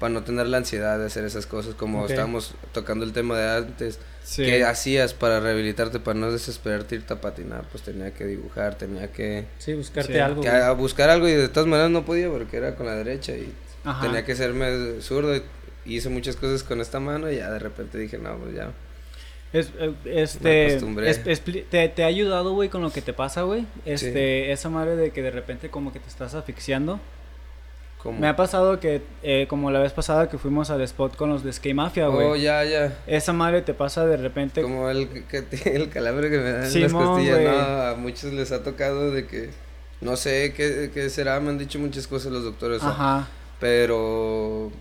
para 0.00 0.12
no 0.12 0.24
tener 0.24 0.48
la 0.48 0.56
ansiedad 0.56 0.98
de 0.98 1.06
hacer 1.06 1.24
esas 1.24 1.46
cosas, 1.46 1.74
como 1.76 2.02
Ok. 2.02 2.10
estábamos 2.10 2.54
tocando 2.72 3.04
el 3.04 3.12
tema 3.12 3.38
de 3.38 3.48
antes. 3.58 4.00
Sí. 4.24 4.42
¿Qué 4.44 4.64
hacías 4.64 5.14
para 5.14 5.38
rehabilitarte, 5.40 6.00
para 6.00 6.18
no 6.18 6.32
desesperarte 6.32 6.96
irte 6.96 7.12
a 7.12 7.20
patinar? 7.20 7.64
Pues 7.70 7.84
tenía 7.84 8.12
que 8.12 8.24
dibujar, 8.24 8.76
tenía 8.76 9.12
que 9.12 9.44
Sí, 9.58 9.74
buscarte 9.74 10.14
Sí. 10.14 10.18
algo. 10.18 10.40
que 10.42 10.48
a 10.48 10.72
buscar 10.72 11.10
algo 11.10 11.28
y 11.28 11.32
de 11.32 11.48
todas 11.48 11.68
maneras 11.68 11.90
no 11.92 12.04
podía 12.04 12.28
porque 12.30 12.56
era 12.56 12.74
con 12.74 12.86
la 12.86 12.94
derecha 12.96 13.32
y 13.36 13.52
Ajá. 13.84 14.00
tenía 14.04 14.24
que 14.24 14.34
serme 14.34 15.00
zurdo 15.02 15.36
y 15.36 15.42
hice 15.84 16.08
muchas 16.08 16.34
cosas 16.36 16.62
con 16.64 16.80
esta 16.80 16.98
mano 16.98 17.30
y 17.30 17.36
ya 17.36 17.50
de 17.50 17.58
repente 17.60 17.98
dije, 17.98 18.18
no, 18.18 18.36
pues 18.38 18.54
ya. 18.54 18.72
Es, 19.52 19.70
eh, 19.80 19.92
Me 20.04 20.22
este, 20.22 20.66
acostumbré. 20.68 21.10
es- 21.10 21.24
expli- 21.26 21.64
te, 21.68 21.88
te 21.88 22.04
ha 22.04 22.06
ayudado, 22.06 22.52
güey, 22.52 22.68
con 22.68 22.82
lo 22.82 22.90
que 22.92 23.02
te 23.02 23.12
pasa, 23.12 23.42
güey. 23.42 23.66
Este, 23.84 24.52
esa 24.52 24.68
madre 24.70 24.94
de 24.96 25.10
que 25.10 25.22
de 25.22 25.30
repente 25.32 25.68
como 25.70 25.92
que 25.92 25.98
te 26.00 26.08
estás 26.08 26.34
asfixiando. 26.34 27.00
Me 28.04 28.28
ha 28.28 28.36
pasado 28.36 28.80
que, 28.80 29.02
eh, 29.22 29.46
como 29.48 29.70
la 29.70 29.78
vez 29.78 29.92
pasada 29.92 30.28
que 30.28 30.38
fuimos 30.38 30.70
al 30.70 30.80
spot 30.82 31.16
con 31.16 31.28
los 31.28 31.44
de 31.44 31.52
Skate 31.52 31.74
Mafia, 31.74 32.08
güey. 32.08 32.26
oh, 32.26 32.36
ya, 32.36 32.64
ya. 32.64 32.98
Esa 33.06 33.32
madre 33.32 33.62
te 33.62 33.74
pasa 33.74 34.06
de 34.06 34.16
repente. 34.16 34.62
Como 34.62 34.88
el, 34.88 35.08
que, 35.08 35.44
el 35.74 35.90
calambre 35.90 36.30
que 36.30 36.38
me 36.38 36.52
dan 36.52 36.64
en 36.64 36.82
las 36.82 36.92
costillas, 36.92 37.40
no, 37.40 37.82
a 37.82 37.94
muchos 37.96 38.32
les 38.32 38.52
ha 38.52 38.62
tocado 38.62 39.10
de 39.10 39.26
que, 39.26 39.50
no 40.00 40.16
sé 40.16 40.54
qué, 40.56 40.90
qué 40.92 41.10
será, 41.10 41.38
me 41.40 41.50
han 41.50 41.58
dicho 41.58 41.78
muchas 41.78 42.06
cosas 42.06 42.32
los 42.32 42.44
doctores, 42.44 42.82
Ajá. 42.82 43.28
pero 43.58 44.72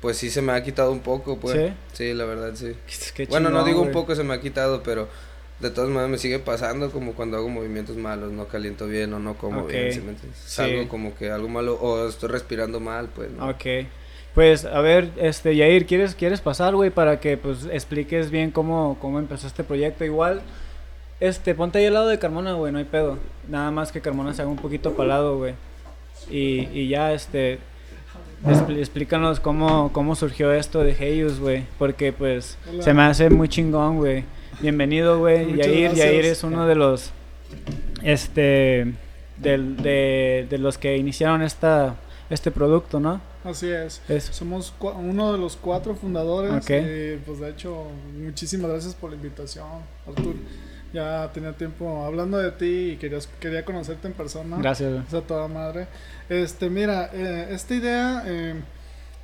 pues 0.00 0.16
sí 0.16 0.30
se 0.30 0.42
me 0.42 0.52
ha 0.52 0.62
quitado 0.62 0.92
un 0.92 1.00
poco, 1.00 1.38
pues. 1.38 1.56
¿Sí? 1.56 1.74
Sí, 1.92 2.14
la 2.14 2.24
verdad, 2.24 2.52
sí. 2.54 2.74
Qué 3.14 3.26
Bueno, 3.26 3.50
no 3.50 3.64
digo 3.64 3.82
un 3.82 3.90
poco 3.90 4.14
se 4.14 4.22
me 4.22 4.34
ha 4.34 4.40
quitado, 4.40 4.82
pero 4.84 5.08
de 5.60 5.70
todas 5.70 5.88
maneras 5.90 6.10
me 6.10 6.18
sigue 6.18 6.38
pasando 6.38 6.90
como 6.90 7.14
cuando 7.14 7.36
hago 7.36 7.48
movimientos 7.48 7.96
malos, 7.96 8.30
no 8.32 8.46
caliento 8.46 8.86
bien 8.86 9.12
o 9.12 9.18
no 9.18 9.34
como 9.34 9.62
Ok, 9.62 9.70
bien, 9.70 9.92
¿sí 9.92 10.00
me 10.00 10.10
entiendes? 10.10 10.38
sí. 10.44 10.50
Salgo 10.56 10.88
como 10.88 11.14
que 11.16 11.30
algo 11.30 11.48
malo 11.48 11.74
o 11.80 12.08
estoy 12.08 12.28
respirando 12.30 12.78
mal, 12.80 13.08
pues. 13.14 13.30
¿no? 13.32 13.48
Ok. 13.48 13.64
Pues, 14.34 14.64
a 14.64 14.80
ver, 14.80 15.10
este, 15.16 15.56
Yair, 15.56 15.84
¿quieres, 15.86 16.14
quieres 16.14 16.40
pasar, 16.40 16.76
güey? 16.76 16.90
Para 16.90 17.18
que, 17.18 17.36
pues, 17.36 17.66
expliques 17.72 18.30
bien 18.30 18.52
cómo, 18.52 18.96
cómo 19.00 19.18
empezó 19.18 19.48
este 19.48 19.64
proyecto. 19.64 20.04
Igual, 20.04 20.42
este, 21.18 21.56
ponte 21.56 21.78
ahí 21.78 21.86
al 21.86 21.94
lado 21.94 22.06
de 22.06 22.20
Carmona, 22.20 22.52
güey, 22.52 22.70
no 22.72 22.78
hay 22.78 22.84
pedo. 22.84 23.18
Nada 23.48 23.72
más 23.72 23.90
que 23.90 24.00
Carmona 24.00 24.34
se 24.34 24.42
haga 24.42 24.50
un 24.52 24.58
poquito 24.58 24.92
para 24.94 25.08
lado, 25.08 25.38
güey. 25.38 25.54
Y, 26.30 26.68
y 26.72 26.88
ya, 26.88 27.12
este, 27.14 27.58
expl- 28.44 28.78
explícanos 28.78 29.40
cómo, 29.40 29.90
cómo 29.92 30.14
surgió 30.14 30.52
esto 30.52 30.84
de 30.84 30.92
Heius, 30.92 31.40
güey. 31.40 31.64
Porque, 31.76 32.12
pues, 32.12 32.58
se 32.80 32.94
me 32.94 33.02
hace 33.02 33.30
muy 33.30 33.48
chingón, 33.48 33.96
güey. 33.96 34.24
Bienvenido, 34.60 35.18
güey. 35.18 35.56
Yair, 35.56 35.82
gracias. 35.88 35.96
Yair 36.06 36.24
es 36.24 36.42
uno 36.42 36.66
de 36.66 36.74
los, 36.74 37.10
este, 38.02 38.92
del- 39.36 39.76
de, 39.76 40.46
de 40.50 40.58
los 40.58 40.78
que 40.78 40.96
iniciaron 40.96 41.42
esta, 41.42 41.94
este 42.30 42.50
producto, 42.50 42.98
¿no? 43.00 43.20
Así 43.44 43.68
es. 43.68 44.02
Eso. 44.08 44.32
Somos 44.32 44.74
uno 44.80 45.32
de 45.32 45.38
los 45.38 45.56
cuatro 45.56 45.94
fundadores. 45.94 46.52
Ok. 46.52 46.70
Y 46.70 47.16
pues 47.24 47.38
de 47.40 47.50
hecho, 47.50 47.84
muchísimas 48.18 48.70
gracias 48.70 48.94
por 48.94 49.10
la 49.10 49.16
invitación, 49.16 49.66
Artur. 50.06 50.34
Ya 50.92 51.30
tenía 51.32 51.52
tiempo 51.52 52.04
hablando 52.04 52.38
de 52.38 52.50
ti 52.50 52.92
y 52.92 52.96
querías, 52.96 53.28
quería 53.40 53.64
conocerte 53.64 54.08
en 54.08 54.14
persona. 54.14 54.56
Gracias, 54.58 54.90
güey. 54.90 55.02
O 55.06 55.10
sea, 55.10 55.20
toda 55.20 55.46
madre. 55.46 55.86
Este, 56.28 56.68
mira, 56.70 57.10
eh, 57.12 57.48
esta 57.50 57.74
idea 57.74 58.22
eh, 58.26 58.54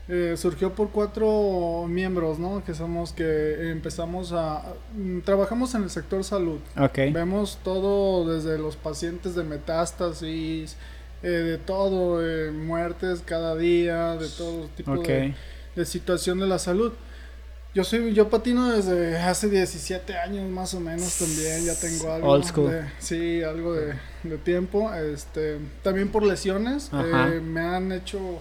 eh, 0.09 0.35
surgió 0.37 0.73
por 0.75 0.91
cuatro 0.91 1.87
miembros, 1.89 2.39
¿no? 2.39 2.63
Que 2.65 2.75
somos 2.75 3.13
que 3.13 3.71
empezamos 3.71 4.33
a... 4.33 4.63
mm, 4.95 5.21
Trabajamos 5.21 5.75
en 5.75 5.85
el 5.85 5.91
sector 5.91 6.23
salud. 6.25 6.59
Ok. 6.79 6.99
Vemos 7.13 7.59
todo 7.65 8.31
desde 8.31 8.59
los 8.59 8.77
pacientes 8.77 9.35
de 9.35 9.45
metástasis, 9.45 10.77
eh, 11.23 11.29
de 11.29 11.59
todo, 11.59 12.21
eh, 12.27 12.51
muertes 12.51 13.23
cada 13.25 13.57
día, 13.57 14.17
de 14.17 14.29
todo 14.29 14.69
tipo 14.77 14.99
de, 14.99 15.35
de 15.75 15.85
situación 15.87 16.39
de 16.41 16.47
la 16.49 16.59
salud. 16.59 16.93
Yo 17.75 17.83
soy, 17.83 18.13
yo 18.15 18.29
patino 18.31 18.71
desde 18.71 19.17
hace 19.19 19.49
17 19.49 20.17
años 20.17 20.49
más 20.49 20.75
o 20.75 20.81
menos 20.81 21.19
también, 21.19 21.65
ya 21.65 21.75
tengo 21.75 22.13
algo 22.13 22.29
Old 22.31 22.45
school. 22.45 22.71
de, 22.71 22.85
sí, 23.01 23.43
algo 23.43 23.73
de, 23.75 23.95
de 24.23 24.39
tiempo, 24.39 24.93
este, 24.95 25.59
también 25.83 26.09
por 26.13 26.23
lesiones, 26.23 26.91
eh, 26.93 27.41
me 27.43 27.61
han 27.63 27.91
hecho 27.91 28.39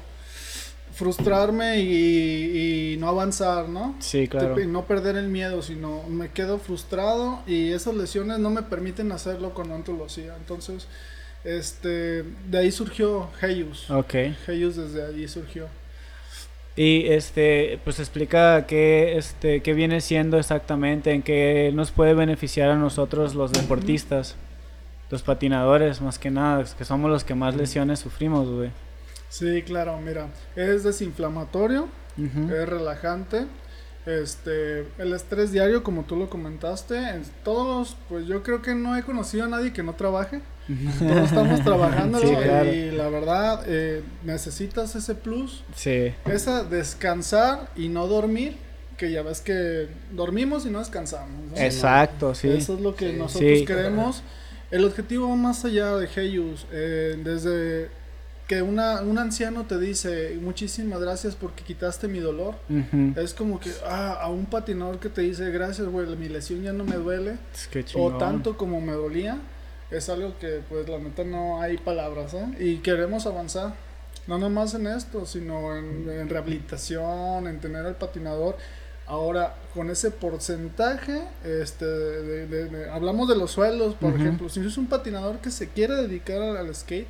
frustrarme 0.94 1.80
y, 1.80 2.94
y 2.94 2.98
no 2.98 3.08
avanzar, 3.08 3.68
¿no? 3.68 3.96
Sí, 4.00 4.28
claro. 4.28 4.60
Y 4.60 4.68
no 4.68 4.86
perder 4.86 5.16
el 5.18 5.28
miedo, 5.28 5.62
sino 5.62 6.04
me 6.04 6.30
quedo 6.30 6.60
frustrado 6.60 7.42
y 7.48 7.72
esas 7.72 7.96
lesiones 7.96 8.40
no 8.40 8.50
me 8.50 8.62
permiten 8.62 9.12
hacerlo 9.12 9.54
lo 9.94 10.06
hacía. 10.06 10.36
Entonces, 10.38 10.88
este, 11.44 12.24
de 12.24 12.58
ahí 12.58 12.72
surgió 12.72 13.30
Heyus. 13.42 13.90
Ok. 13.90 14.14
Heyus 14.48 14.76
desde 14.76 15.06
ahí 15.06 15.28
surgió. 15.28 15.68
Y 16.76 17.08
este, 17.08 17.80
pues 17.84 18.00
explica 18.00 18.66
qué, 18.66 19.18
este, 19.18 19.62
qué 19.62 19.74
viene 19.74 20.02
siendo 20.02 20.40
exactamente, 20.40 21.12
en 21.12 21.22
qué 21.22 21.72
nos 21.74 21.92
puede 21.92 22.16
beneficiar 22.16 22.72
a 22.72 22.76
nosotros 22.76 23.36
los 23.36 23.52
deportistas, 23.52 24.36
los 25.12 25.22
patinadores, 25.22 26.02
más 26.02 26.18
que 26.18 26.32
nada, 26.32 26.66
que 26.76 26.86
somos 26.86 27.12
los 27.12 27.24
que 27.24 27.36
más 27.36 27.56
lesiones 27.56 28.00
sufrimos, 28.00 28.50
güey. 28.50 28.72
Sí, 29.34 29.64
claro, 29.64 30.00
mira, 30.00 30.28
es 30.56 30.84
desinflamatorio, 30.84 31.88
es 32.18 32.70
relajante. 32.70 33.48
Este, 34.06 34.82
el 35.00 35.14
estrés 35.14 35.52
diario, 35.52 35.82
como 35.82 36.04
tú 36.04 36.16
lo 36.18 36.30
comentaste, 36.30 36.98
en 36.98 37.24
todos, 37.44 37.96
pues 38.10 38.28
yo 38.28 38.44
creo 38.44 38.62
que 38.62 38.76
no 38.76 38.96
he 38.96 39.02
conocido 39.02 39.46
a 39.46 39.48
nadie 39.48 39.74
que 39.74 39.82
no 39.82 39.94
trabaje. 39.94 40.42
Todos 41.00 41.26
estamos 41.30 41.64
trabajando 41.64 42.20
Sí, 42.20 42.28
claro. 42.28 42.72
y 42.72 42.92
la 42.92 43.10
verdad 43.10 43.64
eh, 43.66 44.04
necesitas 44.24 44.96
ese 44.96 45.14
plus 45.16 45.64
Sí, 45.76 46.14
Esa 46.26 46.64
descansar 46.64 47.70
y 47.76 47.88
no 47.90 48.06
dormir, 48.08 48.56
que 48.98 49.12
ya 49.12 49.24
ves 49.24 49.42
que 49.42 49.88
dormimos 50.12 50.66
y 50.68 50.70
no 50.70 50.78
descansamos. 50.80 51.52
¿no? 51.52 51.58
exacto, 51.58 52.36
sí. 52.36 52.50
Eso 52.50 52.76
es 52.76 52.82
lo 52.82 52.96
que 52.96 53.12
Sí. 53.14 53.18
nosotros 53.18 53.60
Sí. 53.60 53.66
queremos. 53.66 54.22
El 54.70 54.86
objetivo 54.86 55.36
más 55.36 55.66
allá 55.66 55.96
de 55.96 56.08
Heyus, 56.16 56.68
eh, 56.72 57.20
desde 57.24 57.90
que 58.48 58.62
una, 58.62 59.02
un 59.02 59.18
anciano 59.18 59.66
te 59.66 59.80
dice 59.80 60.38
muchísimas 60.42 61.00
gracias 61.00 61.36
porque 61.36 61.64
quitaste 61.64 62.08
mi 62.08 62.20
dolor. 62.20 62.56
Ujú. 62.70 63.20
Es 63.20 63.34
como 63.34 63.60
que 63.60 63.72
ah, 63.86 64.18
a 64.22 64.30
un 64.30 64.46
patinador 64.46 65.00
que 65.00 65.10
te 65.10 65.22
dice 65.22 65.50
gracias, 65.52 65.88
güey, 65.88 66.08
mi 66.16 66.28
lesión 66.28 66.62
ya 66.62 66.74
no 66.74 66.84
me 66.84 66.96
duele. 66.96 67.38
Es 67.54 67.68
que 67.68 67.86
O 67.96 68.18
tanto 68.18 68.58
como 68.58 68.82
me 68.82 68.94
dolía, 68.94 69.38
es 69.92 70.10
algo 70.10 70.38
que 70.40 70.62
pues 70.68 70.88
la 70.90 71.00
neta 71.00 71.24
no 71.24 71.62
hay 71.62 71.78
palabras, 71.78 72.34
¿eh? 72.34 72.46
Y 72.60 72.78
queremos 72.78 73.26
avanzar, 73.26 73.76
no 74.28 74.38
nomás 74.38 74.74
en 74.74 74.88
esto, 74.88 75.26
sino 75.26 75.78
en, 75.78 76.10
en 76.10 76.30
rehabilitación, 76.30 77.48
en 77.48 77.60
tener 77.60 77.86
al 77.86 77.96
patinador. 77.96 78.58
Ahora, 79.06 79.56
con 79.74 79.90
ese 79.90 80.12
porcentaje, 80.12 81.22
este, 81.44 81.86
de- 81.86 82.48
de- 82.48 82.66
de- 82.70 82.90
hablamos 82.90 83.28
de 83.28 83.36
los 83.36 83.52
sueldos, 83.52 83.96
por 83.96 84.14
ejemplo, 84.16 84.48
si 84.50 84.62
es 84.66 84.78
un 84.78 84.88
patinador 84.88 85.40
que 85.40 85.52
se 85.52 85.68
quiere 85.70 85.96
dedicar 85.96 86.42
al, 86.42 86.74
skate, 86.74 87.08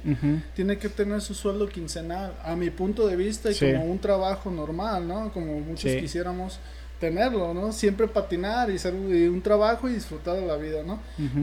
tiene 0.56 0.78
que 0.78 0.90
tener 0.90 1.22
su 1.22 1.34
sueldo 1.36 1.68
quincenal, 1.70 2.34
a 2.44 2.56
mi 2.56 2.70
punto 2.72 3.06
de 3.08 3.16
vista, 3.16 3.52
y 3.52 3.54
Sí. 3.54 3.72
como 3.72 3.86
un 3.86 4.00
trabajo 4.00 4.50
normal, 4.50 5.08
¿no? 5.08 5.32
Como 5.34 5.60
muchos 5.60 5.92
Sí. 5.92 6.00
quisiéramos 6.00 6.60
tenerlo, 7.00 7.54
¿no? 7.54 7.72
Siempre 7.74 8.08
patinar 8.08 8.70
y 8.72 8.80
ser 8.80 8.94
y 8.96 9.28
un 9.28 9.42
trabajo 9.42 9.88
y 9.90 9.94
disfrutar 9.94 10.36
de 10.36 10.46
la 10.48 10.56
vida, 10.58 10.82
¿no? 10.84 11.00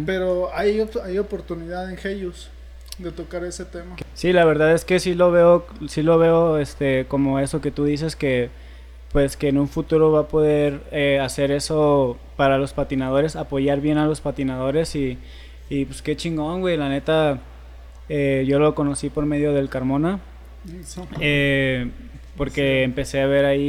Pero 0.07 0.51
hay, 0.55 0.85
hay 1.05 1.19
oportunidad 1.19 1.91
en 1.91 1.99
Heyus 2.03 2.49
de 2.99 3.13
tocar 3.13 3.45
ese 3.45 3.65
tema. 3.67 3.97
Sí, 4.15 4.33
la 4.33 4.45
verdad 4.45 4.73
es 4.73 4.85
que 4.85 4.99
sí 5.01 5.15
lo 5.15 5.31
veo, 5.31 5.67
sí 5.89 6.03
lo 6.03 6.19
veo, 6.19 6.59
este, 6.59 7.07
como 7.07 7.39
eso 7.39 7.61
que 7.61 7.71
tú 7.71 7.85
dices 7.85 8.17
que, 8.17 8.51
pues, 9.13 9.37
que 9.37 9.49
en 9.49 9.59
un 9.59 9.69
futuro 9.69 10.13
va 10.13 10.21
a 10.21 10.29
poder 10.29 10.83
eh, 10.93 11.19
hacer 11.21 11.51
eso 11.51 12.17
para 12.37 12.59
los 12.59 12.73
patinadores, 12.73 13.37
apoyar 13.37 13.81
bien 13.81 13.99
a 13.99 14.07
los 14.07 14.21
patinadores 14.21 14.95
y, 14.95 15.19
y 15.69 15.85
pues 15.85 16.03
qué 16.03 16.17
chingón, 16.17 16.61
güey, 16.61 16.77
la 16.77 16.89
neta, 16.89 17.39
eh, 18.09 18.45
yo 18.47 18.59
lo 18.59 18.75
conocí 18.75 19.11
por 19.11 19.27
medio 19.27 19.53
del 19.53 19.69
Carmona, 19.69 20.21
eh, 21.21 21.91
porque 22.37 22.83
empecé 22.83 23.21
a 23.21 23.27
ver 23.27 23.45
ahí 23.45 23.61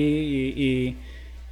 y, 0.56 0.64
y, 0.64 0.98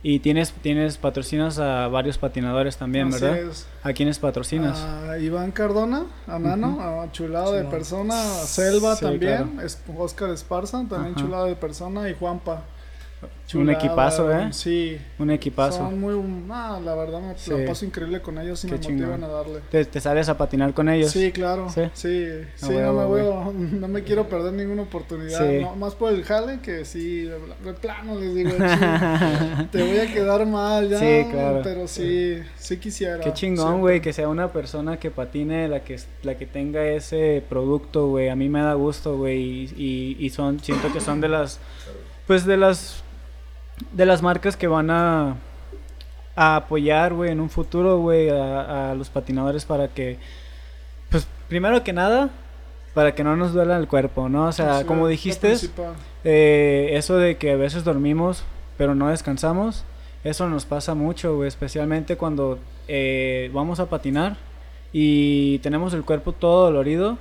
y 0.02 0.20
tienes, 0.20 0.54
tienes 0.54 0.98
patrocinas 0.98 1.60
a 1.60 1.88
varios 1.88 2.18
patinadores 2.18 2.78
también, 2.78 3.08
Así 3.08 3.22
¿verdad? 3.22 3.40
es. 3.50 3.68
¿A 3.84 3.92
quiénes 3.94 4.20
patrocinas? 4.20 4.80
A 4.80 5.18
Iván 5.18 5.52
Cardona, 5.52 6.06
a 6.28 6.40
Nano, 6.40 6.80
a 6.82 7.12
chulado 7.12 7.54
de 7.54 7.64
persona, 7.66 8.14
a 8.14 8.46
Selva 8.46 8.96
Sí, 8.96 9.06
también, 9.06 9.58
claro. 9.58 9.98
Oscar 9.98 10.30
Esparza, 10.30 10.86
también 10.90 11.16
Ajá. 11.16 11.26
chulado 11.26 11.46
de 11.48 11.56
persona, 11.56 12.10
y 12.10 12.14
Juanpa. 12.14 12.64
Un 13.56 13.70
equipazo, 13.72 14.32
¿eh? 14.32 14.50
Sí. 14.54 14.98
Un 15.18 15.32
equipazo. 15.32 15.80
Son 15.80 16.00
muy, 16.00 16.14
ah, 16.52 16.80
la 16.84 16.94
verdad 16.94 17.20
me 17.20 17.36
Sí. 17.36 17.50
la 17.52 17.66
paso 17.66 17.84
increíble 17.84 18.22
con 18.22 18.38
ellos 18.38 18.64
y 18.64 18.68
Qué 18.68 18.76
me 18.76 18.80
chingón. 18.80 19.10
motivan 19.10 19.24
a 19.24 19.28
darle. 19.28 19.60
¿Te, 19.72 19.86
te 19.86 20.00
sales 20.00 20.30
a 20.30 20.38
patinar 20.38 20.74
con 20.76 20.88
ellos? 20.88 21.10
Sí, 21.12 21.32
claro. 21.32 21.68
¿Sí? 21.70 21.82
Sí, 21.94 22.28
no, 22.62 22.94
me 22.94 23.06
veo- 23.16 23.52
no 23.54 23.88
me 23.88 24.04
quiero 24.04 24.30
perder 24.30 24.54
ninguna 24.54 24.84
oportunidad. 24.84 25.40
Sí. 25.50 25.62
No, 25.64 25.76
más 25.76 25.96
por 25.96 26.14
el 26.14 26.24
jale 26.24 26.60
que 26.62 26.86
sí, 26.86 27.24
de, 27.24 27.74
plano 27.82 28.20
les 28.20 28.36
digo, 28.36 28.52
te 29.72 29.82
voy 29.84 29.98
a 29.98 30.14
quedar 30.14 30.46
mal 30.46 30.88
ya. 30.88 31.00
Sí, 31.00 31.26
claro. 31.32 31.62
Pero 31.64 31.88
sí, 31.88 32.38
sí 32.56 32.78
quisiera. 32.78 33.20
Qué 33.20 33.34
chingón, 33.34 33.80
güey, 33.80 34.00
que 34.00 34.14
sea 34.14 34.28
una 34.30 34.52
persona 34.54 34.98
que 35.00 35.10
patine, 35.10 35.68
la 35.68 35.84
que, 35.84 36.00
la 36.22 36.38
que 36.38 36.46
tenga 36.46 36.86
ese 36.86 37.44
producto, 37.50 38.08
güey. 38.10 38.30
A 38.30 38.36
mí 38.36 38.48
me 38.48 38.62
da 38.62 38.76
gusto, 38.76 39.18
güey. 39.18 39.40
Y, 39.42 39.74
y, 39.76 40.26
y 40.26 40.30
son, 40.30 40.60
siento 40.60 40.94
que 40.94 41.02
son 41.02 41.20
de 41.20 41.30
las, 41.30 41.60
pues 42.28 42.46
de 42.46 42.58
las, 42.58 43.04
de 43.92 44.06
las 44.06 44.22
marcas 44.22 44.56
que 44.58 44.68
van 44.68 44.90
a, 44.90 45.36
a 46.36 46.56
apoyar, 46.56 47.14
güey, 47.14 47.32
en 47.32 47.40
un 47.40 47.50
futuro, 47.50 48.00
güey, 48.00 48.30
a, 48.30 48.92
a 48.92 48.96
los 48.96 49.10
patinadores 49.10 49.66
para 49.66 49.88
que, 49.90 50.18
pues, 51.10 51.28
primero 51.48 51.84
que 51.84 51.94
nada, 51.94 52.30
para 52.94 53.14
que 53.16 53.24
no 53.24 53.36
nos 53.36 53.54
duela 53.54 53.78
el 53.78 53.88
cuerpo, 53.88 54.30
¿no? 54.30 54.48
O 54.48 54.52
sea, 54.52 54.80
Sí, 54.80 54.86
como 54.86 55.08
dijiste, 55.08 55.56
eh, 56.24 56.90
eso 56.94 57.18
de 57.18 57.38
que 57.38 57.52
a 57.52 57.56
veces 57.56 57.84
dormimos, 57.84 58.44
pero 58.78 58.96
no 58.96 59.10
descansamos, 59.10 59.84
eso 60.24 60.50
nos 60.50 60.66
pasa 60.66 60.96
mucho, 60.96 61.36
güey, 61.36 61.48
especialmente 61.48 62.18
cuando 62.18 62.60
eh, 62.88 63.50
vamos 63.54 63.80
a 63.80 63.86
patinar 63.90 64.38
y 64.92 65.60
tenemos 65.60 65.94
el 65.94 66.04
cuerpo 66.04 66.32
todo 66.34 66.66
dolorido. 66.66 67.18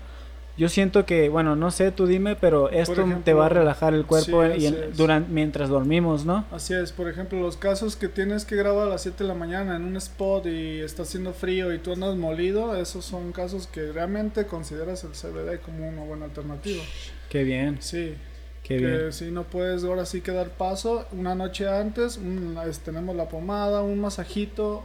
Yo 0.59 0.68
siento 0.68 1.06
que, 1.06 1.28
bueno, 1.28 1.54
no 1.54 1.70
sé, 1.70 1.92
tú 1.92 2.06
dime, 2.09 2.34
pero 2.34 2.68
esto 2.70 2.92
te 2.94 3.00
ejemplo, 3.02 3.36
va 3.36 3.46
a 3.46 3.48
relajar 3.48 3.94
el 3.94 4.04
cuerpo 4.04 4.42
sí, 4.42 4.61
y 4.61 4.66
en- 4.66 4.74
así 4.74 4.82
es. 4.90 4.96
duran- 4.96 5.26
mientras 5.30 5.68
dormimos, 5.68 6.24
¿no? 6.26 6.44
Así 6.50 6.74
es, 6.74 6.90
por 6.90 7.09
ejemplo, 7.09 7.40
los 7.40 7.56
casos 7.56 7.94
que 7.94 8.09
tienes 8.09 8.44
que 8.44 8.56
grabar 8.56 8.88
a 8.88 8.90
las 8.90 9.02
7 9.02 9.22
de 9.22 9.28
la 9.28 9.34
mañana 9.34 9.76
en 9.76 9.84
un 9.84 9.96
spot 9.96 10.46
y 10.46 10.80
está 10.80 11.02
haciendo 11.02 11.32
frío 11.32 11.72
y 11.72 11.78
tú 11.78 11.92
andas 11.92 12.16
molido, 12.16 12.74
esos 12.74 13.04
son 13.04 13.30
casos 13.30 13.68
que 13.68 13.92
realmente 13.92 14.46
consideras 14.46 15.04
el 15.04 15.14
CBD 15.14 15.61
como 15.61 15.88
una 15.88 16.02
buena 16.02 16.24
alternativa. 16.24 16.82
Qué 17.30 17.44
bien, 17.44 17.76
Sí, 17.80 18.14
qué 18.64 18.78
que 18.78 18.86
bien. 18.86 19.12
si 19.12 19.30
no 19.30 19.44
puedes 19.44 19.84
ahora 19.84 20.06
sí 20.06 20.22
que 20.22 20.32
dar 20.32 20.48
paso, 20.50 21.06
una 21.12 21.36
noche 21.36 21.68
antes, 21.68 22.16
un- 22.16 22.59
tenemos 22.84 23.14
la 23.14 23.28
pomada, 23.28 23.82
un 23.82 24.00
masajito, 24.00 24.82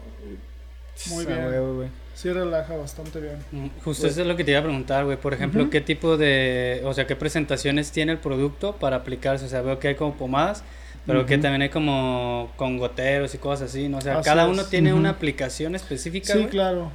muy 1.09 1.25
A 1.25 1.27
bien. 1.47 1.93
Sí 2.13 2.31
relaja 2.31 2.75
bastante 2.75 3.19
bien. 3.19 3.37
Mm, 3.51 3.67
Justo 3.83 4.07
eso 4.07 4.21
es 4.21 4.27
lo 4.27 4.35
que 4.35 4.43
te 4.43 4.51
iba 4.51 4.59
a 4.59 4.63
preguntar, 4.63 5.05
güey. 5.05 5.17
Por 5.17 5.33
ejemplo. 5.33 5.69
¿qué 5.69 5.81
tipo 5.81 6.17
de, 6.17 6.81
o 6.85 6.93
sea, 6.93 7.07
qué 7.07 7.15
presentaciones 7.15 7.91
tiene 7.91 8.11
el 8.11 8.17
producto 8.19 8.75
para 8.77 8.97
aplicarse? 8.97 9.45
O 9.45 9.49
sea, 9.49 9.61
veo 9.61 9.79
que 9.79 9.89
hay 9.89 9.95
como 9.95 10.13
pomadas, 10.15 10.63
pero 11.05 11.25
que 11.25 11.37
también 11.37 11.61
hay 11.63 11.69
como 11.69 12.51
con 12.55 12.77
goteros 12.77 13.33
y 13.35 13.37
cosas 13.37 13.69
así, 13.69 13.89
¿no? 13.89 13.97
O 13.97 14.01
sea, 14.01 14.19
Así 14.19 14.25
cada 14.29 14.43
es. 14.43 14.49
uno 14.49 14.63
tiene 14.65 14.93
una 14.93 15.09
aplicación 15.09 15.75
específica, 15.75 16.33
Sí, 16.33 16.45
claro. 16.45 16.91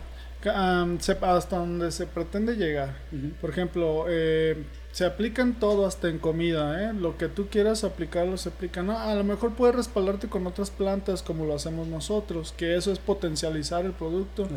Se- 1.01 1.18
hasta 1.22 1.59
donde 1.59 1.91
se 1.91 2.07
pretende 2.07 2.55
llegar. 2.57 2.95
Por 3.41 3.51
ejemplo, 3.51 4.05
eh, 4.09 4.64
se 4.93 5.05
aplica 5.05 5.43
en 5.43 5.55
todo, 5.55 5.86
hasta 5.86 6.09
en 6.09 6.18
comida, 6.18 6.82
¿eh? 6.91 6.93
Lo 6.95 7.16
que 7.18 7.28
tú 7.28 7.47
quieras 7.49 7.84
aplicarlo 7.84 8.36
se 8.36 8.49
aplica. 8.49 8.82
No, 8.82 8.99
a 8.99 9.14
lo 9.14 9.22
mejor 9.22 9.53
puedes 9.55 9.76
respaldarte 9.76 10.28
con 10.28 10.47
otras 10.47 10.70
plantas 10.70 11.22
como 11.22 11.45
lo 11.45 11.55
hacemos 11.55 11.86
nosotros, 11.86 12.53
que 12.57 12.74
eso 12.76 12.91
es 12.93 12.99
potencializar 12.99 13.84
el 13.84 13.93
producto. 13.93 14.49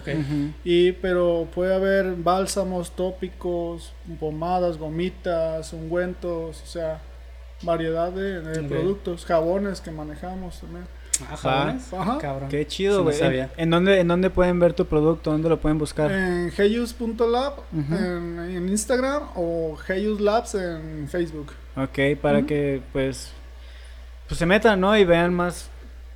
Y 0.64 0.94
pero 0.94 1.48
puede 1.54 1.76
haber 1.76 2.16
bálsamos 2.16 2.96
tópicos, 2.96 3.94
pomadas, 4.20 4.78
gomitas, 4.78 5.74
ungüentos, 5.74 6.62
o 6.64 6.66
sea, 6.66 7.02
variedad 7.64 8.12
de, 8.12 8.42
productos, 8.70 9.26
jabones 9.26 9.82
que 9.82 9.92
manejamos 9.92 10.60
también. 10.62 10.86
Ah, 11.30 11.38
jabones. 11.38 11.94
Ajá. 11.94 12.18
Cabrón. 12.20 12.50
Qué 12.50 12.66
chido, 12.68 13.04
güey. 13.04 13.16
¿En, 13.58 13.70
dónde, 13.70 14.00
¿En 14.00 14.08
dónde 14.08 14.30
pueden 14.30 14.60
ver 14.60 14.74
tu 14.74 14.86
producto? 14.86 15.32
¿Dónde 15.32 15.50
lo 15.50 15.60
pueden 15.60 15.78
buscar? 15.78 16.12
En 16.12 16.52
heyus.lab 16.58 17.54
en, 17.74 18.40
en 18.40 18.70
Instagram 18.70 19.24
o 19.36 19.78
Heyus 19.88 20.20
Labs 20.22 20.56
en 20.56 21.08
Facebook. 21.10 21.52
Ok, 21.76 22.20
para 22.22 22.44
que 22.44 22.82
pues 22.94 23.32
pues 24.28 24.38
se 24.40 24.46
metan, 24.46 24.80
¿no? 24.80 24.98
Y 24.98 25.04
vean 25.06 25.34
más 25.34 25.70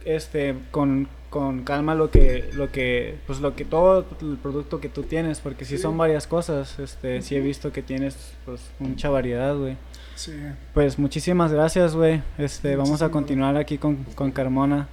este 0.06 0.56
con, 0.72 1.08
con 1.30 1.64
calma 1.64 1.96
lo 1.96 2.12
que 2.12 2.50
lo 2.54 2.72
que 2.72 3.18
pues 3.28 3.42
lo 3.42 3.56
que 3.56 3.66
todo 3.66 4.06
el 4.22 4.38
producto 4.38 4.80
que 4.80 4.88
tú 4.90 5.04
tienes, 5.04 5.40
porque 5.40 5.66
Sí. 5.66 5.78
son 5.78 5.98
varias 5.98 6.28
cosas, 6.28 6.80
este 6.80 7.22
sí 7.22 7.36
he 7.36 7.42
visto 7.42 7.72
que 7.74 7.82
tienes 7.82 8.34
pues 8.46 8.62
mucha 8.80 9.10
variedad, 9.10 9.56
güey. 9.56 9.76
Sí. 10.16 10.32
Pues 10.74 10.98
muchísimas 10.98 11.52
gracias, 11.52 11.94
güey. 11.94 12.22
Este 12.38 12.78
vamos 12.78 13.02
a 13.02 13.10
continuar 13.10 13.58
aquí 13.58 13.78
con, 13.78 13.98
con 14.16 14.32
Carmona. 14.32 14.88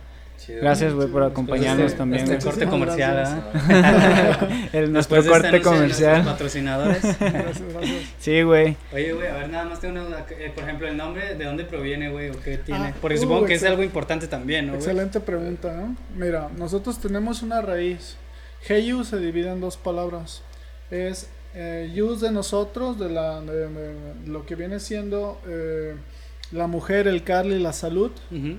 Chido. 0.44 0.60
Gracias, 0.60 0.92
güey, 0.94 1.08
por 1.08 1.22
de 1.22 1.28
acompañarnos 1.28 1.86
este- 1.86 1.98
también. 1.98 2.22
Este 2.30 2.44
corte 2.44 2.66
comercial. 2.66 3.14
¿verdad? 3.14 4.48
El 4.72 4.92
nuestro 4.92 5.16
Después 5.16 5.24
este 5.24 5.30
corte 5.30 5.50
de 5.52 5.62
comercial. 5.62 6.24
patrocinadores. 6.24 7.02
Gracias, 7.20 7.62
gracias. 7.72 8.02
Sí, 8.18 8.42
güey. 8.42 8.76
Oye, 8.92 9.12
güey, 9.12 9.28
a 9.28 9.34
ver, 9.34 9.48
nada 9.50 9.64
más 9.66 9.80
tengo 9.80 9.94
una 9.94 10.04
duda. 10.04 10.26
eh, 10.30 10.50
por 10.54 10.64
ejemplo, 10.64 10.88
el 10.88 10.96
nombre, 10.96 11.34
¿de 11.36 11.44
dónde 11.44 11.64
proviene, 11.64 12.10
güey? 12.10 12.30
¿O 12.30 12.40
qué 12.40 12.58
tiene? 12.58 12.86
Ah, 12.88 12.94
Porque 13.00 13.18
uh, 13.18 13.20
supongo 13.22 13.46
que 13.46 13.54
es 13.54 13.62
algo 13.64 13.82
importante 13.82 14.26
también, 14.26 14.66
¿no, 14.66 14.72
güey? 14.72 14.82
Excelente 14.82 15.20
pregunta, 15.20 15.72
¿no? 15.74 15.96
Mira, 16.16 16.48
nosotros 16.56 16.98
tenemos 17.00 17.42
una 17.42 17.60
raíz. 17.62 18.16
Heyu 18.68 19.04
se 19.04 19.18
divide 19.18 19.50
en 19.52 19.60
dos 19.60 19.76
palabras. 19.76 20.42
Es 20.90 21.28
eh, 21.54 21.90
yus 21.94 22.20
de 22.20 22.30
nosotros, 22.32 22.98
de, 22.98 23.10
la, 23.10 23.40
de, 23.40 23.68
de 23.68 23.94
lo 24.26 24.44
que 24.46 24.54
viene 24.56 24.80
siendo 24.80 25.40
eh, 25.46 25.94
la 26.50 26.66
mujer, 26.66 27.06
el 27.08 27.22
carly, 27.24 27.58
la 27.58 27.72
salud. 27.72 28.10
Ujú. 28.30 28.56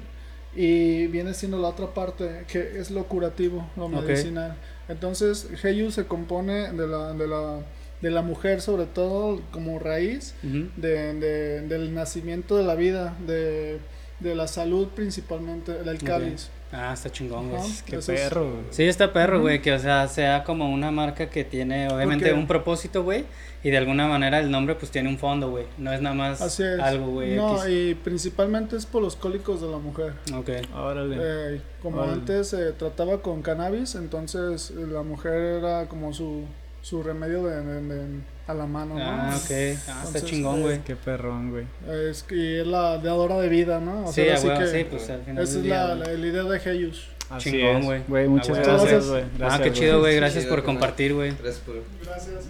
Y 0.56 1.08
viene 1.08 1.34
siendo 1.34 1.58
la 1.60 1.70
otra 1.70 1.88
parte, 1.94 2.46
que 2.48 2.80
es 2.80 2.92
lo 2.92 3.06
curativo, 3.06 3.68
lo 3.76 3.88
medicinal. 4.08 4.56
Entonces, 4.88 5.48
Heyu 5.64 5.90
se 5.92 6.06
compone 6.06 6.72
de 6.74 6.88
la, 6.88 7.14
de, 7.14 7.28
la, 7.28 7.60
de 8.02 8.12
la 8.12 8.22
mujer, 8.22 8.62
sobre 8.62 8.86
todo 8.86 9.42
como 9.52 9.80
raíz, 9.80 10.36
de, 10.78 11.14
de- 11.16 11.62
del 11.62 11.94
nacimiento 11.94 12.56
de 12.58 12.64
la 12.64 12.76
vida, 12.76 13.16
de, 13.26 13.80
de 14.20 14.36
la 14.36 14.48
salud 14.48 14.90
principalmente, 14.96 15.72
del 15.74 15.98
cáliz. 16.06 16.50
Ah, 16.76 16.92
está 16.94 17.12
chingón, 17.12 17.50
güey. 17.52 17.62
Qué 17.86 18.00
perro. 18.00 18.50
güey. 18.50 18.64
Sí, 18.72 18.84
está 18.84 19.14
perro, 19.14 19.40
güey, 19.42 19.62
que 19.62 19.72
o 19.74 19.80
sea, 19.80 20.08
sea 20.08 20.44
como 20.44 20.70
una 20.74 20.90
marca 20.90 21.30
que 21.30 21.44
tiene 21.44 21.88
obviamente 21.88 22.34
un 22.34 22.48
propósito, 22.48 23.04
güey, 23.04 23.26
y 23.64 23.70
de 23.70 23.78
alguna 23.78 24.08
manera 24.08 24.40
el 24.40 24.50
nombre 24.50 24.74
pues 24.76 24.90
tiene 24.92 25.08
un 25.10 25.20
fondo, 25.20 25.52
güey. 25.52 25.66
No 25.78 25.94
es 25.94 26.02
nada 26.02 26.16
más 26.16 26.42
Así 26.42 26.64
es. 26.64 26.80
algo, 26.80 27.08
güey. 27.12 27.36
No, 27.36 27.64
X. 27.64 27.70
y 27.70 27.94
principalmente 27.96 28.76
es 28.76 28.86
por 28.88 29.04
los 29.04 29.16
cólicos 29.16 29.62
de 29.62 29.68
la 29.70 29.78
mujer. 29.78 30.14
Ok. 30.34 30.50
Órale. 30.76 31.18
Eh, 31.58 31.62
como 31.82 31.98
Órale. 31.98 32.14
antes 32.14 32.48
se 32.48 32.72
trataba 32.72 33.22
con 33.22 33.42
cannabis, 33.44 33.94
entonces 33.96 34.72
eh, 34.72 34.88
la 34.92 35.04
mujer 35.04 35.34
era 35.34 35.86
como 35.88 36.12
su, 36.12 36.46
su 36.82 37.04
remedio 37.04 37.44
de, 37.46 37.62
de- 37.64 37.82
de- 37.82 38.33
a 38.48 38.54
la 38.54 38.66
mano, 38.66 38.96
¿no? 38.96 39.02
Ah, 39.04 39.34
ok. 39.36 39.52
Ah, 39.88 40.02
está 40.06 40.22
chingón, 40.22 40.62
güey. 40.62 40.80
Qué 40.82 40.96
perrón, 40.96 41.52
güey. 41.52 41.66
Es 42.10 42.24
que 42.24 42.36
y 42.36 42.60
es 42.60 42.68
la 42.68 42.98
dadora 42.98 43.38
de 43.40 43.48
vida, 43.50 43.80
¿no? 43.80 44.06
O 44.06 44.12
Sí, 44.12 44.24
sea, 44.26 44.36
así 44.36 44.48
que 44.50 44.68
sí, 44.68 44.86
pues 44.90 45.10
al 45.10 45.22
final 45.24 45.44
esa 45.44 45.60
es 45.60 45.66
la, 45.66 45.96
la 45.96 46.14
idea 46.14 46.44
de 46.44 46.58
Heyus. 46.58 47.08
Así 47.30 47.52
Chingón, 47.52 47.84
güey. 47.84 48.02
Güey, 48.08 48.28
muchas 48.28 48.58
Ah, 48.58 48.62
gracias, 48.64 49.08
güey. 49.08 49.24
Ah, 49.42 49.60
qué 49.64 49.72
chido, 49.72 50.00
güey. 50.02 50.16
Gracias 50.18 50.44
chido, 50.44 50.56
por 50.56 50.64
compartir, 50.66 51.14
güey. 51.14 51.32
Gracias 51.32 51.58
por. 51.66 51.76
Gracias. 52.06 52.46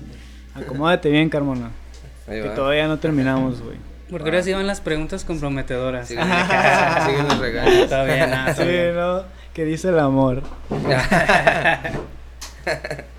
Acomódate 0.56 1.10
bien, 1.10 1.30
Carmona. 1.30 1.72
Ahí 2.28 2.42
Que 2.42 2.50
va. 2.50 2.56
todavía 2.56 2.88
no 2.88 2.98
terminamos, 3.00 3.62
güey. 3.62 3.78
Porque 4.10 4.30
ahora 4.30 4.44
sí 4.44 4.52
van 4.54 4.68
las 4.68 4.82
preguntas 4.82 5.24
comprometedoras. 5.24 6.08
Siguen, 6.08 6.26
siguen 7.06 7.28
los 7.28 7.40
regalos. 7.40 7.74
Está 7.74 8.04
bien, 8.04 8.34
ah, 8.34 8.54
Sí. 8.56 8.64
¿no? 8.94 9.24
¿Qué 9.54 9.66
dice 9.66 9.90
el 9.90 10.00
amor? 10.00 10.42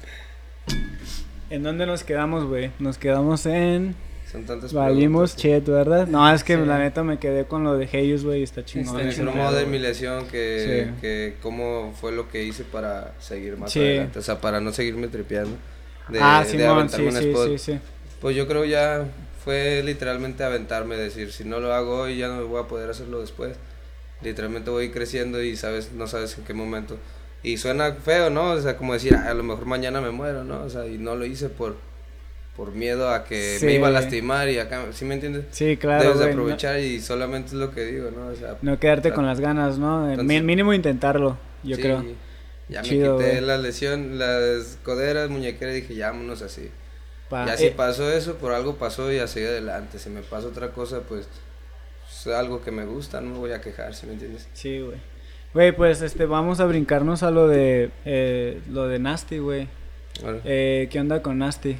¿En 1.55 1.63
dónde 1.63 1.87
nos 1.87 2.03
quedamos, 2.03 2.45
güey? 2.47 2.71
Nos 2.81 2.99
quedamos 2.99 3.47
en... 3.47 3.95
Son 4.31 4.45
tantas 4.45 4.73
Valimos 4.73 5.37
chet, 5.37 5.65
¿verdad? 5.67 6.09
No, 6.09 6.29
es 6.33 6.43
que 6.43 6.57
Sí. 6.57 6.63
la 6.67 6.79
neta 6.79 7.05
me 7.05 7.19
quedé 7.21 7.45
con 7.45 7.63
lo 7.63 7.77
de 7.79 7.89
Heyus, 7.93 8.25
güey, 8.25 8.43
está 8.43 8.65
chingón. 8.65 8.99
Está 9.01 9.23
El 9.23 9.29
promo 9.29 9.53
de 9.53 9.65
mi 9.67 9.79
lesión, 9.79 10.27
que, 10.27 10.89
Sí. 10.89 11.01
que 11.01 11.35
cómo 11.41 11.95
fue 12.01 12.11
lo 12.11 12.29
que 12.29 12.43
hice 12.43 12.65
para 12.65 13.15
seguir 13.21 13.57
más 13.57 13.71
Sí. 13.73 13.79
adelante. 13.81 14.19
O 14.19 14.23
sea, 14.23 14.41
para 14.41 14.61
no 14.61 14.73
seguirme 14.73 15.07
tripeando. 15.07 15.57
De, 16.09 16.19
ah, 16.21 16.43
de 16.45 16.51
Simón, 16.51 16.67
aventarme 16.79 17.11
sí, 17.13 17.17
un 17.17 17.23
sí, 17.23 17.29
spot. 17.31 17.49
sí, 17.51 17.59
sí. 17.59 17.79
Pues 18.21 18.35
yo 18.35 18.49
creo 18.49 18.65
ya 18.65 19.05
fue 19.45 19.83
literalmente 19.85 20.43
aventarme, 20.43 20.97
decir, 20.97 21.31
si 21.31 21.45
no 21.45 21.61
lo 21.61 21.73
hago 21.73 22.01
hoy 22.01 22.17
ya 22.19 22.27
no 22.29 22.45
voy 22.49 22.61
a 22.61 22.67
poder 22.67 22.91
hacerlo 22.91 23.21
después. 23.21 23.57
Literalmente 24.23 24.71
voy 24.71 24.91
creciendo 24.91 25.41
y 25.43 25.57
sabes, 25.57 25.93
no 25.93 26.09
sabes 26.09 26.37
en 26.39 26.45
qué 26.45 26.55
momento. 26.55 26.97
Y 27.45 27.59
suena 27.59 27.93
feo, 27.93 28.31
¿no? 28.31 28.51
O 28.53 28.61
sea, 28.61 28.77
como 28.77 28.95
decir, 28.95 29.15
"Ah, 29.15 29.29
a 29.31 29.35
lo 29.35 29.43
mejor 29.45 29.67
mañana 29.67 30.01
me 30.01 30.11
muero, 30.11 30.43
¿no? 30.45 30.63
O 30.65 30.69
sea, 30.71 30.87
y 30.87 30.99
no 30.99 31.15
lo 31.15 31.25
hice 31.27 31.49
por, 31.51 31.77
por 32.57 32.73
miedo 32.73 33.11
a 33.11 33.25
que 33.25 33.59
Sí. 33.61 33.67
me 33.67 33.75
iba 33.75 33.89
a 33.89 33.91
lastimar 33.91 34.49
y 34.49 34.59
acá, 34.59 34.83
¿sí 34.93 35.05
me 35.05 35.15
entiendes? 35.15 35.45
Sí, 35.51 35.77
claro, 35.77 36.03
Debes 36.05 36.19
no- 36.21 36.25
aprovechar 36.27 36.81
y 36.81 37.01
solamente 37.01 37.49
es 37.49 37.55
lo 37.55 37.71
que 37.73 37.85
digo, 37.85 38.11
¿no? 38.11 38.29
O 38.29 38.35
sea, 38.35 38.57
No, 38.63 38.79
quedarte 38.81 39.13
con 39.13 39.27
las 39.27 39.41
ganas, 39.41 39.79
¿no? 39.79 40.09
Eh, 40.09 40.13
entonces- 40.15 40.43
mínimo 40.43 40.73
intentarlo, 40.73 41.37
yo 41.63 41.77
sí, 41.77 41.83
creo. 41.83 42.05
Ya 42.69 42.81
Chido, 42.81 43.19
me 43.19 43.25
quité 43.25 43.31
güey. 43.37 43.47
la 43.47 43.59
lesión, 43.59 44.19
las 44.19 44.79
coderas, 44.83 45.29
muñequeras 45.29 45.77
y 45.77 45.81
dije, 45.83 45.95
ya 45.97 46.11
vámonos 46.13 46.41
así. 46.41 46.71
Pa- 47.29 47.45
Y 47.47 47.51
así 47.51 47.67
eh, 47.67 47.75
pasó 47.77 48.11
eso, 48.11 48.37
por 48.37 48.53
algo 48.55 48.77
pasó 48.77 49.13
y 49.13 49.19
a 49.19 49.27
seguir 49.27 49.49
adelante. 49.51 49.99
Si 49.99 50.09
me 50.09 50.23
pasa 50.23 50.47
otra 50.47 50.71
cosa, 50.71 51.01
pues 51.01 51.27
es 52.11 52.27
algo 52.29 52.63
que 52.63 52.71
me 52.71 52.87
gusta, 52.87 53.21
no 53.21 53.31
me 53.33 53.39
voy 53.39 53.53
a 53.53 53.61
quejar, 53.61 53.95
¿sí 53.95 54.07
me 54.07 54.15
entiendes? 54.15 54.49
Sí, 54.55 54.81
güey. 54.81 54.97
Güey, 55.55 55.73
pues 55.73 56.03
este, 56.03 56.27
vamos 56.27 56.61
a 56.61 56.67
brincarnos 56.67 57.23
a 57.23 57.31
lo 57.31 57.47
de 57.49 57.91
eh, 58.05 58.61
lo 58.71 58.89
de 58.89 58.99
Nasty, 58.99 59.39
güey. 59.39 59.69
Bueno, 60.23 60.41
Eh, 60.45 60.89
¿Qué 60.91 61.01
onda 61.01 61.23
con 61.23 61.39
Nasty? 61.39 61.77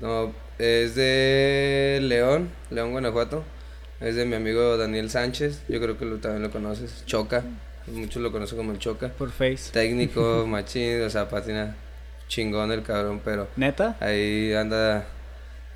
no, 0.00 0.32
es 0.58 0.94
de 0.94 1.98
León, 2.02 2.50
León, 2.70 2.92
Guanajuato. 2.92 3.42
Es 4.00 4.14
de 4.14 4.26
mi 4.26 4.36
amigo 4.36 4.76
Daniel 4.76 5.08
Sánchez, 5.10 5.62
yo 5.68 5.80
creo 5.80 5.98
que 5.98 6.04
lo, 6.04 6.18
también 6.18 6.42
lo 6.42 6.50
conoces. 6.50 7.02
Choca, 7.06 7.42
muchos 7.86 8.22
lo 8.22 8.30
conocen 8.30 8.58
como 8.58 8.72
el 8.72 8.78
Choca. 8.78 9.08
Por 9.08 9.30
Face. 9.30 9.72
Técnico, 9.72 10.44
machín, 10.46 11.02
o 11.02 11.10
sea, 11.10 11.28
patina 11.28 11.74
chingón 12.28 12.70
el 12.72 12.82
cabrón, 12.82 13.20
pero 13.24 13.48
¿Neta? 13.56 13.96
Ahí 14.00 14.52
anda 14.52 15.06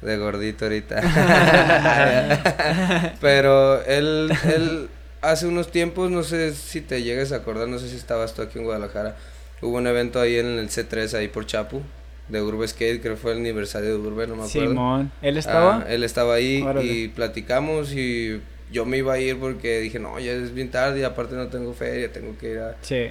de 0.02 0.16
gordito 0.18 0.66
ahorita. 0.66 1.00
Pero 3.20 3.82
él, 3.84 4.30
él 4.44 4.88
hace 5.22 5.46
unos 5.46 5.70
tiempos, 5.70 6.10
no 6.10 6.22
sé 6.22 6.54
si 6.54 6.80
te 6.80 7.02
llegues 7.02 7.32
a 7.32 7.36
acordar, 7.36 7.68
no 7.68 7.78
sé 7.78 7.88
si 7.88 7.96
estabas 7.96 8.34
tú 8.34 8.42
aquí 8.42 8.58
en 8.58 8.64
Guadalajara. 8.64 9.16
Hubo 9.62 9.76
un 9.76 9.86
evento 9.86 10.20
ahí 10.20 10.36
en 10.38 10.46
el 10.46 10.68
C3, 10.70 11.14
ahí 11.18 11.28
por 11.28 11.46
Chapu, 11.46 11.82
de 12.28 12.40
Urbe 12.42 12.66
Skate, 12.66 13.00
creo 13.02 13.14
que 13.14 13.20
fue 13.20 13.32
el 13.32 13.38
aniversario 13.38 13.90
de 13.90 13.96
Urbe, 13.96 14.26
no 14.26 14.36
me 14.36 14.44
acuerdo. 14.44 14.68
Simón. 14.70 15.12
¿Él 15.20 15.36
estaba? 15.36 15.78
Ah, 15.86 15.86
él 15.92 16.04
estaba 16.04 16.34
ahí 16.34 16.62
Órale. 16.62 16.84
y 16.86 17.08
platicamos 17.08 17.92
y 17.92 18.40
yo 18.72 18.86
me 18.86 18.98
iba 18.98 19.12
a 19.14 19.18
ir 19.18 19.36
porque 19.38 19.80
dije, 19.80 19.98
no, 19.98 20.18
ya 20.20 20.32
es 20.32 20.54
bien 20.54 20.70
tarde 20.70 21.00
y 21.00 21.02
aparte 21.02 21.34
no 21.34 21.48
tengo 21.48 21.74
feria, 21.74 22.10
tengo 22.12 22.38
que 22.38 22.52
ir 22.52 22.58
a 22.58 22.76
Sí. 22.82 23.10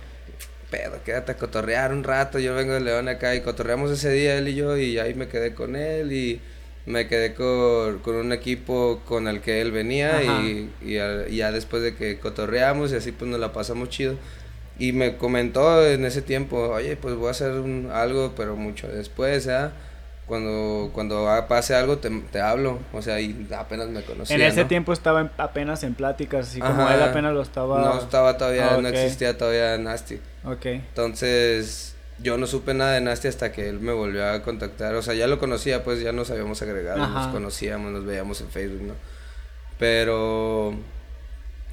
pedo, 0.72 1.04
quédate 1.04 1.34
a 1.34 1.38
cotorrear 1.38 1.92
un 1.92 2.04
rato. 2.04 2.40
Yo 2.40 2.56
vengo 2.56 2.74
de 2.74 2.80
León 2.82 3.10
acá 3.10 3.36
y 3.36 3.42
cotorreamos 3.42 3.92
ese 3.92 4.12
día 4.12 4.38
él 4.38 4.48
y 4.48 4.56
yo 4.56 4.78
y 4.78 4.98
ahí 5.00 5.14
me 5.14 5.28
quedé 5.28 5.54
con 5.54 5.76
él 5.76 6.12
y 6.14 6.40
me 6.90 7.08
quedé 7.08 7.34
con, 7.36 8.00
con 8.00 8.16
un 8.16 8.34
equipo 8.34 9.02
con 9.06 9.28
el 9.28 9.42
que 9.42 9.62
él 9.62 9.72
venía 9.72 10.24
y, 10.24 10.70
y 10.82 10.96
ya, 10.96 11.26
y 11.30 11.38
ya 11.38 11.52
después 11.52 11.84
de 11.84 11.96
que 11.96 12.18
cotorreamos 12.20 12.92
y 12.92 12.96
así 12.96 13.12
pues 13.12 13.30
nos 13.30 13.40
la 13.40 13.54
pasamos 13.54 13.90
chido. 13.90 14.16
Y 14.80 14.92
me 14.94 15.18
comentó 15.18 15.86
en 15.86 16.04
ese 16.06 16.22
tiempo, 16.22 16.58
oye, 16.70 16.96
pues 16.96 17.14
voy 17.16 17.28
a 17.28 17.32
hacer 17.32 17.52
un, 17.52 17.90
algo, 17.94 18.34
pero 18.36 18.56
mucho 18.56 18.88
después, 18.88 19.48
¿ah? 19.50 19.72
Cuando, 20.26 20.92
cuando 20.94 21.28
pase 21.48 21.76
algo 21.76 21.98
te, 21.98 22.10
te 22.32 22.40
hablo, 22.40 22.80
o 22.94 23.02
sea, 23.02 23.20
y 23.20 23.48
apenas 23.56 23.90
me 23.90 24.02
conocía, 24.04 24.36
en 24.36 24.42
ese 24.44 24.62
¿no? 24.62 24.68
tiempo 24.68 24.94
estaba 24.94 25.22
en- 25.22 25.32
apenas 25.38 25.84
en 25.84 25.96
pláticas, 25.96 26.48
así 26.50 26.60
como 26.60 26.84
Ajá. 26.84 26.96
él 26.96 27.02
apenas 27.04 27.34
lo 27.34 27.42
estaba... 27.42 27.82
No 27.82 28.00
estaba 28.00 28.38
todavía, 28.38 28.76
Ah, 28.76 28.82
no 28.82 28.88
ok. 28.90 28.96
existía 28.96 29.38
todavía 29.38 29.78
Nasty. 29.80 30.20
Ok. 30.44 30.66
Entonces, 30.66 31.96
yo 32.22 32.38
no 32.38 32.48
supe 32.48 32.74
nada 32.74 32.94
de 32.94 33.02
Nasty 33.02 33.28
hasta 33.28 33.52
que 33.52 33.70
él 33.70 33.80
me 33.80 33.92
volvió 33.94 34.28
a 34.30 34.42
contactar. 34.44 34.96
O 34.96 35.02
sea, 35.02 35.14
ya 35.14 35.28
lo 35.28 35.40
conocía, 35.40 35.84
pues 35.84 36.02
ya 36.02 36.12
nos 36.12 36.30
habíamos 36.32 36.62
agregado, 36.62 37.02
Ajá. 37.04 37.14
nos 37.26 37.28
conocíamos, 37.34 37.92
nos 37.92 38.06
veíamos 38.06 38.42
en 38.42 38.50
Facebook, 38.50 38.82
¿no? 38.82 38.94
Pero 39.78 40.74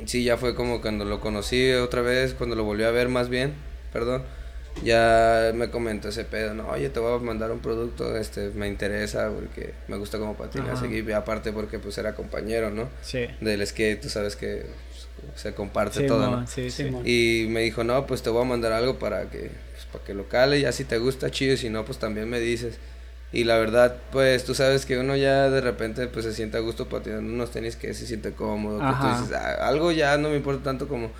sí, 0.05 0.25
ya 0.25 0.37
fue 0.37 0.55
como 0.55 0.81
cuando 0.81 1.05
lo 1.05 1.21
conocí 1.21 1.73
otra 1.73 2.03
vez, 2.03 2.35
cuando 2.35 2.55
lo 2.57 2.65
volví 2.65 2.85
a 2.85 2.91
ver 2.91 3.09
más 3.09 3.29
bien, 3.29 3.55
perdón. 3.93 4.23
ya 4.85 5.53
me 5.55 5.71
comentó 5.71 6.09
ese 6.11 6.25
pedo, 6.25 6.53
no, 6.55 6.69
oye, 6.69 6.91
te 6.91 7.01
voy 7.01 7.19
a 7.19 7.23
mandar 7.23 7.51
un 7.51 7.61
producto, 7.61 8.15
este, 8.17 8.51
me 8.51 8.69
interesa 8.69 9.31
porque 9.35 9.73
me 9.89 9.97
gusta 9.97 10.19
como 10.19 10.35
patinas 10.37 10.83
y 10.85 11.11
aparte 11.13 11.51
porque 11.53 11.79
pues 11.79 11.97
era 11.99 12.15
compañero, 12.15 12.71
¿no? 12.71 12.89
Sí. 13.03 13.27
Del 13.41 13.67
skate, 13.67 14.03
tú 14.03 14.11
sabes 14.11 14.37
que 14.37 14.67
pues, 15.31 15.41
se 15.41 15.55
comparte 15.55 16.01
Sí, 16.03 16.07
todo, 16.07 16.31
mon, 16.31 16.41
¿no? 16.43 16.47
sí, 16.47 16.71
sí. 16.71 16.85
Y 17.05 17.47
me 17.49 17.61
dijo, 17.63 17.85
no, 17.85 18.07
pues 18.07 18.23
te 18.23 18.29
voy 18.31 18.43
a 18.43 18.45
mandar 18.45 18.73
algo 18.73 18.99
para 18.99 19.31
que, 19.31 19.51
pues, 19.91 19.93
para 19.93 20.05
que 20.05 20.15
lo 20.15 20.29
cale, 20.29 20.61
ya 20.61 20.73
si 20.73 20.85
te 20.85 20.99
gusta, 20.99 21.31
chido, 21.31 21.55
y 21.55 21.57
si 21.57 21.71
no, 21.71 21.85
pues 21.85 21.99
también 21.99 22.29
me 22.29 22.41
dices. 22.41 22.79
Y 23.33 23.45
la 23.45 23.59
verdad, 23.59 23.97
pues 24.13 24.45
tú 24.45 24.55
sabes 24.55 24.87
que 24.87 24.99
uno 24.99 25.17
ya 25.17 25.51
de 25.51 25.61
repente 25.61 26.07
pues 26.07 26.25
se 26.25 26.33
siente 26.33 26.57
a 26.57 26.61
gusto 26.61 26.89
patinando 26.89 27.33
unos 27.33 27.51
tenis 27.51 27.77
que 27.77 27.93
se 27.93 28.07
siente 28.07 28.33
cómodo, 28.33 28.79
que 28.79 28.85
tú 28.87 29.09
dices, 29.23 29.37
"Ah, 29.37 29.67
algo 29.69 29.91
ya 29.93 30.17
no 30.17 30.31
me 30.31 30.37
importa 30.37 30.63
tanto 30.65 30.87
como 30.89 31.11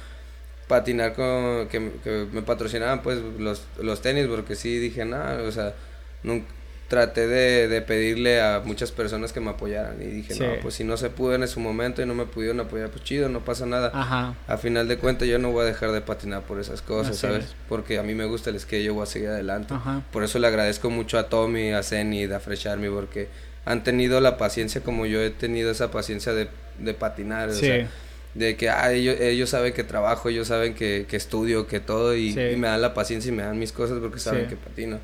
patinar 0.69 1.15
con, 1.15 1.69
que, 1.69 1.93
que 2.03 2.27
me 2.33 2.43
patrocinaban 2.43 3.03
pues 3.03 3.19
los, 3.39 3.63
los 3.81 4.03
tenis, 4.03 4.27
porque 4.27 4.55
sí 4.57 4.79
dije, 4.79 5.05
nada, 5.05 5.43
o 5.43 5.53
sea, 5.53 5.75
nunca, 6.23 6.47
traté 6.89 7.27
de, 7.27 7.67
de 7.67 7.83
pedirle 7.83 8.41
a 8.41 8.61
muchas 8.65 8.93
personas 8.93 9.33
que 9.33 9.41
me 9.41 9.51
apoyaran 9.51 10.01
y 10.01 10.07
dije, 10.07 10.35
Sí. 10.35 10.41
no, 10.45 10.55
pues 10.63 10.75
si 10.77 10.85
no 10.85 10.97
se 10.97 11.11
pudo 11.11 11.35
en 11.35 11.47
su 11.49 11.59
momento 11.59 12.01
y 12.01 12.07
no 12.07 12.15
me 12.15 12.27
pudieron 12.27 12.61
apoyar, 12.61 12.91
pues 12.91 13.03
chido, 13.03 13.29
no 13.29 13.41
pasa 13.41 13.67
nada. 13.67 13.91
Ajá. 13.93 14.35
A 14.47 14.57
final 14.57 14.87
de 14.87 14.97
cuentas 14.97 15.27
yo 15.27 15.39
no 15.41 15.51
voy 15.51 15.63
a 15.63 15.67
dejar 15.67 15.91
de 15.91 16.01
patinar 16.01 16.43
por 16.43 16.61
esas 16.61 16.83
cosas, 16.83 17.13
Así 17.13 17.21
¿sabes? 17.23 17.45
es. 17.47 17.57
Porque 17.69 17.99
a 17.99 18.05
mí 18.05 18.15
me 18.15 18.25
gusta 18.27 18.51
el 18.51 18.61
skate, 18.61 18.85
yo 18.85 18.95
voy 18.95 19.03
a 19.03 19.07
seguir 19.07 19.29
adelante. 19.31 19.75
Ajá. 19.75 20.03
Por 20.13 20.23
eso 20.23 20.39
le 20.39 20.47
agradezco 20.47 20.89
mucho 20.89 21.19
a 21.19 21.29
Tommy, 21.29 21.73
a 21.73 21.83
Zenny, 21.83 22.25
a 22.25 22.39
Fresh 22.39 22.69
Army, 22.69 22.89
porque 22.89 23.29
han 23.65 23.83
tenido 23.83 24.21
la 24.21 24.37
paciencia 24.39 24.81
como 24.83 25.07
yo 25.07 25.21
he 25.21 25.31
tenido 25.31 25.73
esa 25.73 25.91
paciencia 25.91 26.33
de, 26.35 26.47
de 26.79 26.95
patinar. 26.95 27.49
o 27.49 27.53
Sí. 27.53 27.67
sea, 27.67 27.89
de 28.35 28.55
que 28.57 28.69
ah, 28.69 28.93
ellos, 28.93 29.17
ellos 29.19 29.49
saben 29.51 29.73
que 29.73 29.83
trabajo, 29.83 30.29
ellos 30.29 30.47
saben 30.49 30.75
que, 30.75 31.07
que 31.09 31.17
estudio, 31.17 31.67
que 31.67 31.81
todo, 31.81 32.15
y, 32.15 32.33
Sí. 32.35 32.41
y 32.53 32.57
me 32.57 32.69
dan 32.69 32.81
la 32.83 32.93
paciencia 32.95 33.31
y 33.31 33.33
me 33.33 33.43
dan 33.43 33.59
mis 33.59 33.73
cosas 33.73 33.99
porque 33.99 34.21
saben 34.21 34.47
que 34.47 34.55
patino. 34.57 35.01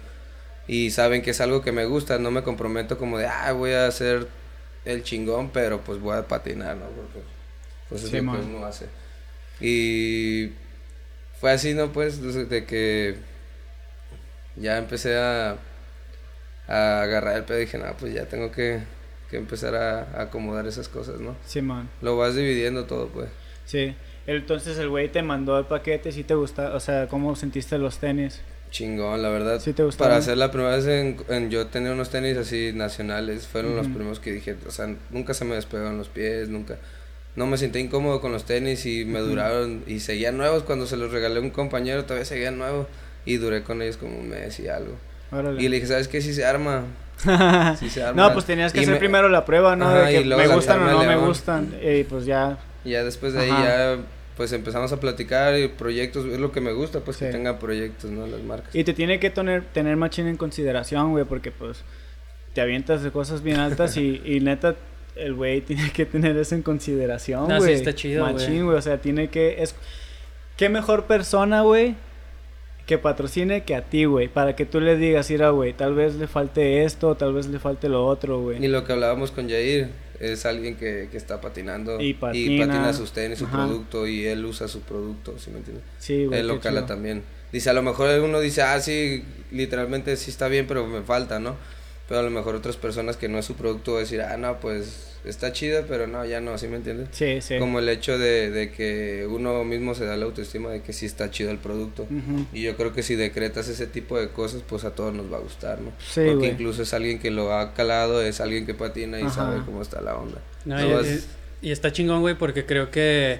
Y 0.72 0.90
saben 0.90 1.20
que 1.22 1.32
es 1.32 1.40
algo 1.40 1.60
que 1.62 1.72
me 1.72 1.84
gusta, 1.84 2.18
no 2.18 2.30
me 2.30 2.42
comprometo 2.42 2.96
como 2.96 3.18
de, 3.18 3.26
ah, 3.26 3.52
voy 3.52 3.72
a 3.72 3.86
hacer 3.86 4.26
el 4.84 5.02
chingón, 5.02 5.50
pero 5.50 5.80
pues 5.82 5.98
voy 6.00 6.16
a 6.16 6.26
patinar, 6.26 6.76
¿no? 6.76 6.86
Porque 6.86 7.20
pues 7.88 8.04
es 8.04 8.10
Sí, 8.10 8.16
lo 8.16 8.22
man. 8.22 8.40
que 8.40 8.46
uno 8.46 8.64
hace. 8.64 8.86
Y 9.60 10.52
fue 11.40 11.52
así, 11.52 11.74
¿no? 11.74 11.92
Pues, 11.92 12.20
de 12.22 12.46
de 12.46 12.64
que 12.64 13.16
ya 14.56 14.78
empecé 14.78 15.16
a, 15.18 15.56
a 16.68 17.02
agarrar 17.02 17.36
el 17.36 17.44
pedo 17.44 17.58
y 17.58 17.62
dije, 17.66 17.78
no, 17.78 17.92
pues 17.98 18.14
ya 18.14 18.26
tengo 18.26 18.50
que, 18.50 18.80
que 19.30 19.36
empezar 19.36 19.74
a, 19.74 20.00
a 20.18 20.22
acomodar 20.22 20.66
esas 20.66 20.88
cosas, 20.88 21.20
¿no? 21.20 21.36
Simón. 21.46 21.88
Lo 22.00 22.16
vas 22.16 22.34
dividiendo 22.34 22.84
todo, 22.86 23.08
pues. 23.08 23.28
Sí. 23.66 23.94
Entonces 24.26 24.78
el 24.78 24.88
güey 24.88 25.10
te 25.10 25.22
mandó 25.22 25.58
el 25.58 25.66
paquete, 25.66 26.12
¿sí 26.12 26.22
te 26.24 26.34
gusta? 26.34 26.74
O 26.74 26.80
sea, 26.80 27.08
¿cómo 27.08 27.34
sentiste 27.36 27.76
los 27.78 27.98
tenis? 27.98 28.40
Chingón, 28.72 29.22
la 29.22 29.28
verdad. 29.28 29.60
¿Sí 29.60 29.72
te 29.72 29.84
gustaron? 29.84 30.10
Para 30.10 30.18
hacer 30.18 30.36
la 30.36 30.50
primera 30.50 30.74
vez 30.74 30.86
en, 30.86 31.16
en 31.28 31.50
yo 31.50 31.66
tener 31.68 31.92
unos 31.92 32.10
tenis 32.10 32.36
así 32.36 32.72
nacionales, 32.74 33.46
fueron 33.46 33.76
los 33.76 33.86
Ujú. 33.86 33.94
primeros 33.96 34.18
que 34.18 34.32
dije, 34.32 34.56
o 34.66 34.70
sea, 34.72 34.92
nunca 35.10 35.34
se 35.34 35.44
me 35.44 35.54
despegaron 35.54 35.96
los 35.98 36.08
pies, 36.08 36.48
nunca. 36.48 36.78
No 37.36 37.46
me 37.46 37.56
sentí 37.58 37.78
incómodo 37.78 38.20
con 38.20 38.32
los 38.32 38.44
tenis 38.44 38.84
y 38.86 39.04
me 39.04 39.20
Ujú. 39.20 39.30
duraron 39.30 39.84
y 39.86 40.00
seguían 40.00 40.36
nuevos 40.36 40.64
cuando 40.64 40.86
se 40.86 40.96
los 40.96 41.12
regalé 41.12 41.36
a 41.38 41.40
un 41.42 41.50
compañero, 41.50 42.04
todavía 42.04 42.24
seguían 42.24 42.58
nuevos 42.58 42.86
y 43.24 43.36
duré 43.36 43.62
con 43.62 43.80
ellos 43.82 43.96
como 43.98 44.18
un 44.18 44.28
mes 44.28 44.58
y 44.58 44.66
algo. 44.68 44.96
Órale. 45.30 45.62
Y 45.62 45.68
le 45.68 45.76
dije, 45.76 45.86
¿sabes 45.86 46.08
qué? 46.08 46.20
Si 46.20 46.34
se 46.34 46.44
arma. 46.44 46.82
Sí 47.78 47.88
se 47.88 48.02
arma. 48.02 48.20
no, 48.28 48.32
pues 48.32 48.46
tenías 48.46 48.72
que 48.72 48.80
Y 48.80 48.82
hacer 48.82 48.94
me- 48.94 48.98
primero 48.98 49.28
la 49.28 49.44
prueba, 49.44 49.76
¿no? 49.76 49.86
Ajá, 49.88 50.06
de 50.06 50.22
que 50.22 50.24
me 50.24 50.48
gustan 50.48 50.82
o 50.82 50.90
no 50.90 51.04
me 51.04 51.16
gustan. 51.16 51.74
Y 51.82 52.04
pues 52.04 52.24
ya. 52.24 52.58
Ya 52.84 53.04
después 53.04 53.32
de 53.34 53.40
ahí 53.42 53.50
Ajá. 53.50 53.64
ya 53.64 53.96
pues 54.36 54.52
empezamos 54.52 54.92
a 54.92 54.98
platicar 55.00 55.58
y 55.58 55.68
proyectos, 55.68 56.24
es 56.26 56.38
lo 56.38 56.52
que 56.52 56.60
me 56.60 56.72
gusta, 56.72 57.00
pues 57.00 57.16
Sí. 57.18 57.26
que 57.26 57.32
tengan 57.32 57.58
proyectos, 57.58 58.10
¿no? 58.10 58.26
Las 58.26 58.42
marcas. 58.42 58.74
Y 58.74 58.84
te 58.84 58.92
tiene 58.94 59.20
que 59.20 59.30
tener, 59.30 59.64
tener 59.72 59.96
machín 59.96 60.26
en 60.26 60.36
consideración, 60.36 61.10
güey, 61.10 61.24
porque 61.24 61.50
pues 61.50 61.82
te 62.54 62.60
avientas 62.60 63.02
de 63.02 63.10
cosas 63.10 63.42
bien 63.42 63.58
altas 63.58 63.96
y, 63.96 64.20
y 64.24 64.40
neta 64.40 64.74
el 65.16 65.34
güey 65.34 65.60
tiene 65.60 65.90
que 65.92 66.06
tener 66.06 66.36
eso 66.36 66.54
en 66.54 66.62
consideración, 66.62 67.48
No, 67.48 67.56
sí 67.56 67.60
güey. 67.60 67.74
está 67.74 67.94
chido, 67.94 68.22
güey. 68.24 68.34
Machín, 68.34 68.64
güey, 68.64 68.78
o 68.78 68.82
sea, 68.82 68.98
tiene 68.98 69.28
que 69.28 69.62
es 69.62 69.74
qué 70.56 70.68
mejor 70.70 71.04
persona, 71.04 71.60
güey, 71.62 71.94
que 72.86 72.98
patrocine 72.98 73.62
que 73.62 73.74
a 73.76 73.82
ti, 73.82 74.06
güey, 74.06 74.28
para 74.28 74.56
que 74.56 74.66
tú 74.66 74.80
le 74.80 74.96
digas, 74.96 75.30
"Mira, 75.30 75.50
güey, 75.50 75.72
tal 75.72 75.94
vez 75.94 76.16
le 76.16 76.26
falte 76.26 76.84
esto, 76.84 77.14
tal 77.14 77.32
vez 77.32 77.46
le 77.46 77.58
falte 77.58 77.88
lo 77.88 78.04
otro, 78.06 78.38
Y 78.40 78.42
güey." 78.56 78.68
lo 78.68 78.84
que 78.84 78.92
hablábamos 78.92 79.30
con 79.30 79.48
Jair, 79.48 79.88
es 80.22 80.46
alguien 80.46 80.76
que, 80.76 81.08
que 81.10 81.16
está 81.16 81.40
patinando 81.40 82.00
Y 82.00 82.14
patina. 82.14 82.66
patina 82.66 82.92
sus 82.92 83.12
tenis, 83.12 83.38
su 83.38 83.46
Ajá. 83.46 83.66
producto 83.66 84.06
y 84.06 84.24
él 84.26 84.44
usa 84.44 84.68
su 84.68 84.80
producto, 84.80 85.38
¿sí 85.38 85.50
me 85.50 85.58
entiendes? 85.58 85.84
Sí, 85.98 86.24
güey. 86.26 86.40
él 86.40 86.46
lo 86.48 86.60
cala 86.60 86.80
chido. 86.80 86.86
también. 86.86 87.22
Dice, 87.52 87.68
a 87.70 87.72
lo 87.72 87.82
mejor 87.82 88.08
uno 88.20 88.40
dice, 88.40 88.62
ah, 88.62 88.80
sí, 88.80 89.24
literalmente 89.50 90.16
sí 90.16 90.30
está 90.30 90.48
bien, 90.48 90.66
pero 90.66 90.86
me 90.86 91.02
falta, 91.02 91.38
¿no? 91.38 91.56
Pero 92.08 92.20
a 92.20 92.22
lo 92.22 92.30
mejor 92.30 92.54
otras 92.54 92.76
personas 92.76 93.16
que 93.16 93.28
no 93.28 93.38
es 93.38 93.44
su 93.44 93.54
producto 93.54 93.98
decir, 93.98 94.22
ah, 94.22 94.36
no, 94.36 94.58
pues 94.60 95.11
está 95.24 95.52
chida, 95.52 95.84
pero 95.88 96.06
no, 96.06 96.24
ya 96.24 96.40
no, 96.40 96.58
¿sí 96.58 96.66
me 96.68 96.76
entiendes? 96.76 97.08
Sí, 97.12 97.40
sí. 97.40 97.58
Como 97.58 97.78
el 97.78 97.88
hecho 97.88 98.18
de, 98.18 98.50
de 98.50 98.70
que 98.72 99.26
uno 99.30 99.62
mismo 99.64 99.94
se 99.94 100.04
da 100.04 100.16
la 100.16 100.24
autoestima 100.24 100.70
de 100.70 100.82
que 100.82 100.92
sí 100.92 101.06
está 101.06 101.30
chido 101.30 101.50
el 101.50 101.58
producto. 101.58 102.06
Y 102.52 102.62
yo 102.62 102.76
creo 102.76 102.92
que 102.92 103.02
si 103.02 103.14
decretas 103.14 103.68
ese 103.68 103.86
tipo 103.86 104.18
de 104.18 104.28
cosas, 104.30 104.62
pues 104.68 104.84
a 104.84 104.90
todos 104.94 105.14
nos 105.14 105.32
va 105.32 105.36
a 105.36 105.40
gustar, 105.40 105.80
¿no? 105.80 105.92
Sí, 106.00 106.22
Porque 106.26 106.48
incluso 106.48 106.82
es 106.82 106.92
alguien 106.92 107.18
que 107.18 107.30
lo 107.30 107.52
ha 107.54 107.72
calado, 107.74 108.20
es 108.22 108.40
alguien 108.40 108.66
que 108.66 108.74
patina 108.74 109.18
y 109.20 109.22
Ajá. 109.24 109.34
sabe 109.34 109.62
cómo 109.64 109.80
está 109.82 110.00
la 110.00 110.16
onda. 110.16 110.38
No, 110.64 110.76
No 110.78 110.86
y, 110.88 110.92
vas- 110.92 111.26
y- 111.62 111.68
y 111.68 111.70
está 111.72 111.92
chingón, 111.92 112.20
güey, 112.22 112.34
porque 112.36 112.66
creo 112.66 112.90
que, 112.90 113.38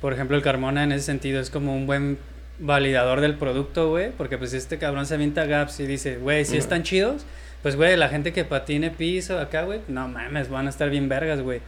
por 0.00 0.12
ejemplo, 0.12 0.36
el 0.36 0.42
Carmona 0.42 0.82
en 0.84 0.90
ese 0.92 1.04
sentido 1.06 1.40
es 1.40 1.50
como 1.50 1.76
un 1.76 1.86
buen 1.86 2.18
validador 2.58 3.20
del 3.20 3.36
producto, 3.36 3.88
güey, 3.88 4.10
porque 4.10 4.36
pues 4.36 4.52
este 4.52 4.78
cabrón 4.78 5.06
se 5.06 5.14
avienta 5.14 5.46
gaps 5.46 5.80
y 5.80 5.86
dice, 5.86 6.16
güey, 6.16 6.44
si 6.44 6.52
Ujú. 6.52 6.58
están 6.58 6.82
chidos, 6.82 7.22
pues, 7.62 7.76
güey, 7.76 7.96
la 7.96 8.08
gente 8.08 8.32
que 8.32 8.44
patine 8.44 8.90
piso 8.90 9.38
acá, 9.38 9.62
güey, 9.62 9.80
no 9.88 10.08
mames, 10.08 10.48
van 10.48 10.66
a 10.66 10.70
estar 10.70 10.88
bien 10.90 11.08
vergas, 11.08 11.40
güey. 11.42 11.60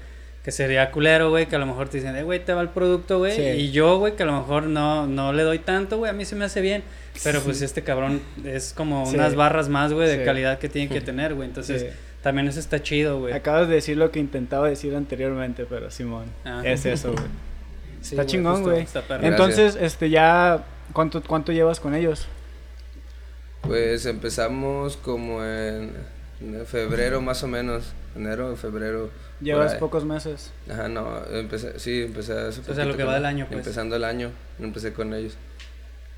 Que 0.45 0.51
sería 0.51 0.91
culero, 0.91 1.31
güey, 1.31 1.47
que 1.47 1.55
a 1.55 1.59
lo 1.61 1.67
mejor 1.67 1.89
te 1.89 1.99
dicen, 1.99 2.17
eh, 2.17 2.25
güey, 2.25 2.45
te 2.45 2.53
va 2.53 2.63
el 2.63 2.69
producto, 2.71 3.19
güey. 3.19 3.37
Sí. 3.37 3.43
Y 3.43 3.71
yo, 3.71 3.99
güey, 3.99 4.17
que 4.17 4.25
a 4.25 4.27
lo 4.27 4.33
mejor 4.33 4.65
no, 4.65 5.07
no 5.07 5.33
le 5.33 5.45
doy 5.45 5.61
tanto, 5.61 5.99
güey, 5.99 6.11
a 6.11 6.13
mí 6.15 6.25
se 6.25 6.35
me 6.35 6.45
hace 6.45 6.61
bien. 6.61 6.83
Pero 7.23 7.41
pues 7.43 7.63
este 7.63 7.83
cabrón 7.83 8.21
es 8.45 8.73
como 8.77 9.07
Sí. 9.07 9.15
unas 9.15 9.37
barras 9.37 9.69
más, 9.69 9.93
güey, 9.93 10.09
de 10.09 10.19
Sí. 10.19 10.25
calidad 10.25 10.59
que 10.59 10.69
tiene 10.69 10.89
que 10.89 11.01
tener, 11.13 11.35
güey. 11.35 11.47
Entonces, 11.49 11.83
Sí. 11.83 11.89
también 12.23 12.49
eso 12.49 12.59
está 12.59 12.83
chido, 12.83 13.21
güey. 13.21 13.35
Acabas 13.35 13.69
de 13.69 13.75
decir 13.75 13.97
lo 13.97 14.11
que 14.11 14.19
intentaba 14.19 14.69
decir 14.69 14.97
anteriormente, 14.97 15.65
pero 15.69 15.91
Simón, 15.93 16.25
Ah. 16.45 16.63
es 16.65 16.87
eso, 16.87 17.13
güey. 17.13 17.25
Sí, 18.01 18.17
está 18.17 18.27
chingón, 18.27 18.65
güey. 18.65 18.85
Entonces, 19.21 19.79
este 19.81 20.11
ya 20.11 20.65
¿cuánto 20.93 21.23
cuánto 21.23 21.53
llevas 21.53 21.79
con 21.79 21.95
ellos? 21.95 22.27
Pues 23.63 24.07
empezamos 24.07 24.97
como 24.97 25.45
en, 25.45 25.93
febrero 26.67 27.21
más 27.21 27.43
o 27.43 27.49
menos, 27.49 27.93
enero, 28.17 28.55
febrero. 28.57 29.11
Llevas 29.41 29.75
pocos 29.75 30.05
meses. 30.05 30.53
Ajá, 30.71 30.89
no, 30.89 31.25
empecé, 31.33 31.79
sí, 31.79 32.03
empecé 32.03 32.33
hace 32.33 32.61
O 32.69 32.75
sea, 32.75 32.85
lo 32.85 32.97
que 32.97 33.05
va 33.05 33.15
del 33.15 33.27
año, 33.27 33.47
pues. 33.47 33.59
Empezando 33.59 33.97
el 33.97 34.05
año, 34.05 34.31
empecé 34.59 34.93
con 34.93 35.15
ellos. 35.15 35.37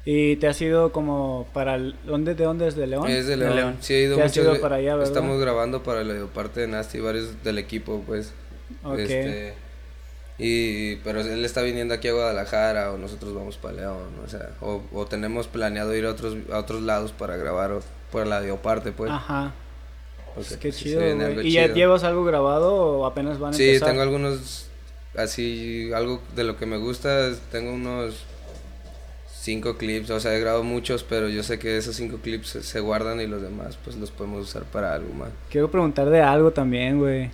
Y 0.06 0.36
te 0.36 0.48
has 0.48 0.60
ido 0.60 0.92
como 0.92 1.48
para 1.54 1.76
el- 1.76 1.96
¿dónde 2.04 2.34
de 2.34 2.44
dónde 2.44 2.68
es 2.68 2.76
de 2.76 2.86
León? 2.86 3.08
Es 3.08 3.26
de 3.26 3.36
De 3.38 3.54
León. 3.54 3.76
Sí, 3.80 3.94
he 3.94 4.02
ido 4.02 4.16
Te 4.16 4.22
has 4.22 4.36
ido 4.36 4.60
para 4.60 4.76
allá, 4.76 4.96
¿verdad? 4.96 5.08
Estamos 5.08 5.40
grabando 5.40 5.82
para 5.82 6.04
la 6.04 6.26
parte 6.26 6.60
de 6.60 6.68
Nasty, 6.68 7.00
varios 7.00 7.42
del 7.42 7.58
equipo, 7.58 8.02
pues. 8.06 8.32
Ok. 8.82 8.98
Este, 8.98 9.54
y, 10.38 10.96
pero 10.96 11.20
él 11.20 11.44
está 11.44 11.62
viniendo 11.62 11.94
aquí 11.94 12.08
a 12.08 12.12
Guadalajara 12.12 12.92
o 12.92 12.98
nosotros 12.98 13.34
vamos 13.34 13.56
para 13.56 13.74
León, 13.74 14.08
o 14.24 14.28
sea, 14.28 14.50
o, 14.60 14.82
o 14.92 15.06
tenemos 15.06 15.46
planeado 15.46 15.94
ir 15.94 16.06
a 16.06 16.10
otros, 16.10 16.36
a 16.52 16.58
otros 16.58 16.82
lados 16.82 17.12
para 17.12 17.36
grabar 17.36 17.72
o, 17.72 17.82
por 18.10 18.26
la 18.26 18.42
parte, 18.56 18.92
pues. 18.92 19.10
Ajá. 19.10 19.52
porque, 20.34 20.56
Qué 20.58 20.68
pues, 20.68 20.76
sí 20.76 20.90
se 20.92 20.98
chido. 21.14 21.40
¿Y 21.42 21.52
ya 21.52 21.66
llevas 21.68 22.04
algo 22.04 22.24
grabado 22.24 22.74
o 22.74 23.06
apenas 23.06 23.38
van 23.38 23.50
a 23.54 23.56
Sí, 23.56 23.66
empezar? 23.68 23.88
tengo 23.90 24.02
algunos, 24.02 24.66
así, 25.16 25.92
algo 25.94 26.20
de 26.34 26.44
lo 26.44 26.56
que 26.56 26.66
me 26.66 26.78
gusta, 26.78 27.30
tengo 27.52 27.72
unos 27.72 28.24
cinco 29.40 29.76
clips, 29.76 30.10
o 30.10 30.18
sea, 30.20 30.34
he 30.34 30.40
grabado 30.40 30.64
muchos, 30.64 31.04
pero 31.04 31.28
yo 31.28 31.42
sé 31.42 31.58
que 31.58 31.76
esos 31.76 31.94
cinco 31.96 32.18
clips 32.22 32.48
se, 32.48 32.62
se 32.62 32.80
guardan 32.80 33.20
y 33.20 33.26
los 33.26 33.42
demás, 33.42 33.78
pues 33.84 33.94
los 33.96 34.10
podemos 34.10 34.42
usar 34.48 34.64
para 34.64 34.94
algo 34.94 35.12
más. 35.14 35.28
Quiero 35.50 35.70
preguntar 35.70 36.08
de 36.10 36.22
algo 36.22 36.50
también, 36.50 36.98
güey. 36.98 37.30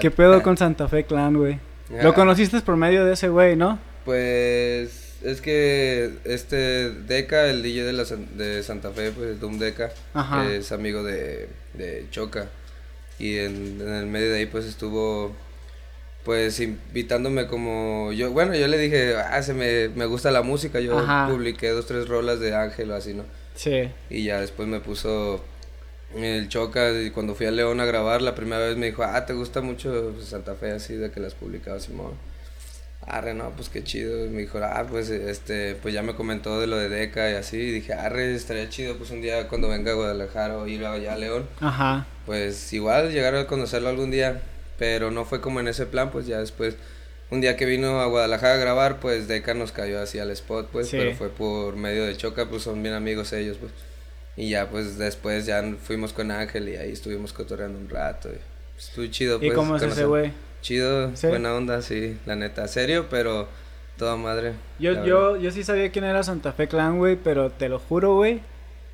¿Qué 0.00 0.10
pedo 0.10 0.34
Ah, 0.34 0.42
con 0.42 0.56
Santa 0.56 0.88
Fe 0.88 1.04
Clan, 1.04 1.36
güey? 1.36 1.58
Lo 1.90 2.14
conociste 2.14 2.60
por 2.60 2.76
medio 2.76 3.04
de 3.04 3.14
ese 3.14 3.28
güey, 3.28 3.56
¿no? 3.56 3.78
Pues 4.04 5.14
es 5.22 5.40
que 5.40 6.12
este 6.24 6.90
Deca, 6.90 7.46
el 7.46 7.62
DJ 7.62 7.84
de, 7.84 7.92
la, 7.92 8.04
de 8.04 8.62
Santa 8.62 8.90
Fe, 8.90 9.12
pues 9.12 9.38
Doom 9.40 9.58
Deca, 9.58 9.90
Ajá. 10.14 10.50
es 10.52 10.72
amigo 10.72 11.02
de, 11.02 11.48
de 11.74 12.06
Choca. 12.10 12.48
Y 13.18 13.38
en, 13.38 13.78
en 13.80 13.94
el 13.94 14.06
medio 14.06 14.30
de 14.30 14.38
ahí 14.38 14.46
pues 14.46 14.64
estuvo 14.64 15.32
pues 16.24 16.60
invitándome 16.60 17.46
como 17.46 18.12
yo, 18.12 18.30
bueno, 18.30 18.54
yo 18.54 18.68
le 18.68 18.78
dije, 18.78 19.16
ah, 19.16 19.42
se 19.42 19.54
me, 19.54 19.88
me 19.88 20.06
gusta 20.06 20.30
la 20.30 20.42
música, 20.42 20.78
yo 20.80 20.98
Ajá. 20.98 21.28
publiqué 21.28 21.70
dos, 21.70 21.86
tres 21.86 22.08
rolas 22.08 22.38
de 22.40 22.54
Ángel 22.54 22.90
o 22.92 22.94
así, 22.94 23.12
¿no? 23.12 23.24
Sí. 23.54 23.90
Y 24.08 24.24
ya 24.24 24.40
después 24.40 24.68
me 24.68 24.80
puso 24.80 25.44
el 26.16 26.48
Choca 26.48 26.92
y 26.92 27.10
cuando 27.10 27.34
fui 27.34 27.46
a 27.46 27.50
León 27.50 27.80
a 27.80 27.84
grabar 27.84 28.22
la 28.22 28.34
primera 28.34 28.60
vez 28.66 28.76
me 28.76 28.86
dijo, 28.86 29.02
ah, 29.02 29.24
te 29.26 29.32
gusta 29.32 29.60
mucho 29.60 30.14
Santa 30.22 30.54
Fe 30.54 30.72
así 30.72 30.94
de 30.94 31.10
que 31.10 31.20
las 31.20 31.34
publicaba 31.34 31.80
Simón. 31.80 32.12
Arre, 33.04 33.34
no, 33.34 33.50
pues 33.56 33.68
qué 33.68 33.82
chido. 33.82 34.28
Me 34.30 34.42
dijo, 34.42 34.58
ah, 34.62 34.86
pues 34.88 35.10
este, 35.10 35.74
pues 35.74 35.92
ya 35.92 36.02
me 36.02 36.14
comentó 36.14 36.60
de 36.60 36.68
lo 36.68 36.76
de 36.76 36.88
Deca 36.88 37.30
y 37.30 37.34
así. 37.34 37.56
Y 37.56 37.70
dije, 37.72 37.94
arre, 37.94 38.32
estaría 38.34 38.68
chido, 38.68 38.96
pues 38.96 39.10
un 39.10 39.20
día 39.20 39.48
cuando 39.48 39.68
venga 39.68 39.90
a 39.90 39.94
Guadalajara 39.94 40.56
o 40.58 40.66
ir 40.68 40.84
allá 40.86 41.14
a 41.14 41.18
León. 41.18 41.48
Ajá. 41.60 42.06
Pues 42.26 42.72
igual 42.72 43.10
llegar 43.12 43.34
a 43.34 43.46
conocerlo 43.48 43.88
algún 43.88 44.10
día. 44.12 44.40
Pero 44.78 45.10
no 45.10 45.24
fue 45.24 45.40
como 45.40 45.58
en 45.60 45.68
ese 45.68 45.86
plan, 45.86 46.10
pues 46.10 46.26
ya 46.26 46.38
después 46.38 46.76
un 47.30 47.40
día 47.40 47.56
que 47.56 47.66
vino 47.66 48.00
a 48.00 48.06
Guadalajara 48.06 48.54
a 48.54 48.58
grabar, 48.58 49.00
pues 49.00 49.26
Deca 49.26 49.54
nos 49.54 49.72
cayó 49.72 50.00
así 50.00 50.18
al 50.18 50.30
spot, 50.30 50.68
pues, 50.70 50.88
Sí. 50.88 50.96
pero 50.98 51.14
fue 51.16 51.28
por 51.28 51.76
medio 51.76 52.04
de 52.04 52.16
Choca, 52.16 52.46
pues 52.48 52.62
son 52.62 52.82
bien 52.82 52.94
amigos 52.94 53.32
ellos, 53.32 53.56
pues. 53.58 53.72
Y 54.36 54.50
ya, 54.50 54.68
pues 54.70 54.96
después 54.98 55.44
ya 55.46 55.62
fuimos 55.82 56.12
con 56.12 56.30
Ángel 56.30 56.68
y 56.68 56.76
ahí 56.76 56.92
estuvimos 56.92 57.32
cotorreando 57.32 57.78
un 57.78 57.88
rato. 57.88 58.28
Y, 58.30 58.38
pues, 58.74 58.88
estuvo 58.88 59.06
chido, 59.06 59.36
¿Y 59.36 59.46
pues. 59.46 59.52
cómo 59.54 59.76
es 59.76 59.82
ese 59.82 60.04
güey? 60.06 60.32
Chido, 60.62 61.14
Sí. 61.16 61.26
buena 61.26 61.54
onda, 61.54 61.82
sí, 61.82 62.16
la 62.24 62.36
neta. 62.36 62.66
Serio, 62.68 63.06
pero 63.10 63.48
toda 63.98 64.16
madre. 64.16 64.52
Yo, 64.78 65.04
yo, 65.04 65.36
yo 65.36 65.50
sí 65.50 65.64
sabía 65.64 65.90
quién 65.90 66.04
era 66.04 66.22
Santa 66.22 66.52
Fe 66.52 66.66
Clan, 66.68 66.98
güey, 66.98 67.16
pero 67.16 67.50
te 67.50 67.68
lo 67.68 67.78
juro, 67.78 68.14
güey, 68.14 68.40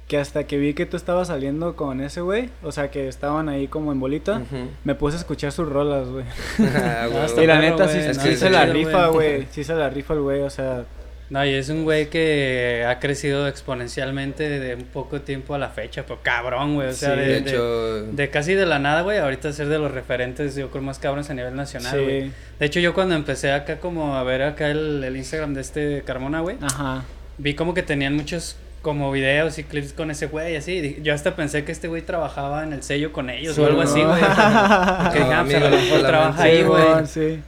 que 0.09 0.17
hasta 0.19 0.45
que 0.47 0.57
vi 0.59 0.73
que 0.75 0.87
tú 0.87 0.97
estabas 0.97 1.29
saliendo 1.29 1.77
con 1.77 2.01
ese 2.01 2.21
güey, 2.23 2.49
o 2.63 2.73
sea, 2.73 2.91
que 2.91 3.07
estaban 3.09 3.49
ahí 3.51 3.69
como 3.69 3.93
en 3.93 4.01
bolita, 4.01 4.39
verdad. 4.39 4.47
Ujú. 4.63 4.71
me 4.85 4.95
puse 4.95 5.17
a 5.19 5.21
escuchar 5.21 5.53
sus 5.53 5.69
rolas, 5.69 6.09
güey. 6.09 6.25
Ah, 6.75 7.07
Y 7.43 7.47
la 7.47 7.61
neta 7.61 7.87
sí, 7.87 8.01
sí 8.19 8.35
se 8.37 8.51
la 8.51 8.65
rifa, 8.67 9.09
güey, 9.09 9.47
sí 9.53 9.63
se 9.63 9.75
la 9.75 9.89
rifa 9.91 10.15
el 10.15 10.21
güey, 10.21 10.41
o 10.41 10.51
sea, 10.51 10.85
No, 11.31 11.45
y 11.45 11.53
es 11.53 11.69
un 11.69 11.85
güey 11.85 12.09
que 12.09 12.87
ha 12.89 12.99
crecido 13.01 13.47
exponencialmente 13.49 14.49
de 14.49 14.75
un 14.77 14.85
poco 14.85 15.21
tiempo 15.21 15.55
a 15.55 15.59
la 15.59 15.69
fecha, 15.69 16.05
pero 16.05 16.21
cabrón, 16.23 16.75
güey. 16.75 16.89
O 16.89 16.93
sea, 16.93 17.13
Sí, 17.15 17.21
de, 17.21 17.27
de 17.27 17.41
de- 17.43 17.51
hecho, 17.51 18.03
de 18.13 18.31
casi 18.31 18.55
de 18.55 18.65
la 18.65 18.79
nada, 18.79 19.03
güey, 19.03 19.19
ahorita 19.19 19.53
ser 19.53 19.69
de 19.69 19.79
los 19.79 19.91
referentes, 19.93 20.55
yo 20.57 20.71
creo, 20.71 20.83
más 20.83 20.99
cabrones 20.99 21.29
a 21.29 21.35
nivel 21.35 21.55
nacional, 21.55 22.01
güey. 22.03 22.23
sí, 22.29 22.33
De 22.59 22.67
hecho, 22.67 22.81
yo 22.81 22.95
cuando 22.95 23.15
empecé 23.15 23.53
acá 23.53 23.79
como 23.79 24.17
a 24.17 24.23
ver 24.23 24.43
acá 24.43 24.69
el, 24.71 25.05
el 25.05 25.17
Instagram 25.17 25.53
de 25.55 25.61
este 25.61 26.03
Carmona, 26.07 26.41
güey, 26.41 26.57
ajá. 26.63 27.05
vi 27.37 27.55
como 27.55 27.75
que 27.75 27.83
tenían 27.83 28.15
muchos 28.17 28.57
como 28.81 29.11
videos 29.11 29.59
y 29.59 29.65
clips 29.65 29.93
con 29.93 30.11
ese 30.11 30.29
güey, 30.29 30.57
así. 30.57 30.99
yo 31.03 31.13
hasta 31.13 31.37
pensé 31.37 31.65
que 31.65 31.73
este 31.73 31.89
güey 31.89 32.01
trabajaba 32.03 32.63
en 32.63 32.73
el 32.73 32.83
sello 32.83 33.13
con 33.13 33.29
ellos 33.29 33.57
Sí, 33.57 33.61
o 33.61 33.67
algo 33.67 33.83
no. 33.85 33.91
así, 33.91 34.01
güey. 34.03 34.21
Porque 34.23 35.21
No, 35.21 35.27
a 35.27 35.35
lo 35.35 35.35
amigo, 35.41 35.69
mejor 35.69 36.01
la 36.01 36.09
trabaja 36.09 36.43
ahí, 36.45 36.63
güey. 36.63 36.85
Sí. 37.07 37.41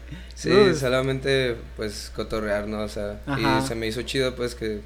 Sí, 0.42 0.74
solamente 0.74 1.56
pues 1.76 2.10
cotorrear, 2.14 2.66
¿no? 2.66 2.80
O 2.82 2.88
sea, 2.88 3.20
Ajá. 3.26 3.60
y 3.62 3.66
se 3.66 3.74
me 3.74 3.86
hizo 3.86 4.02
chido 4.02 4.34
pues 4.34 4.54
que 4.54 4.80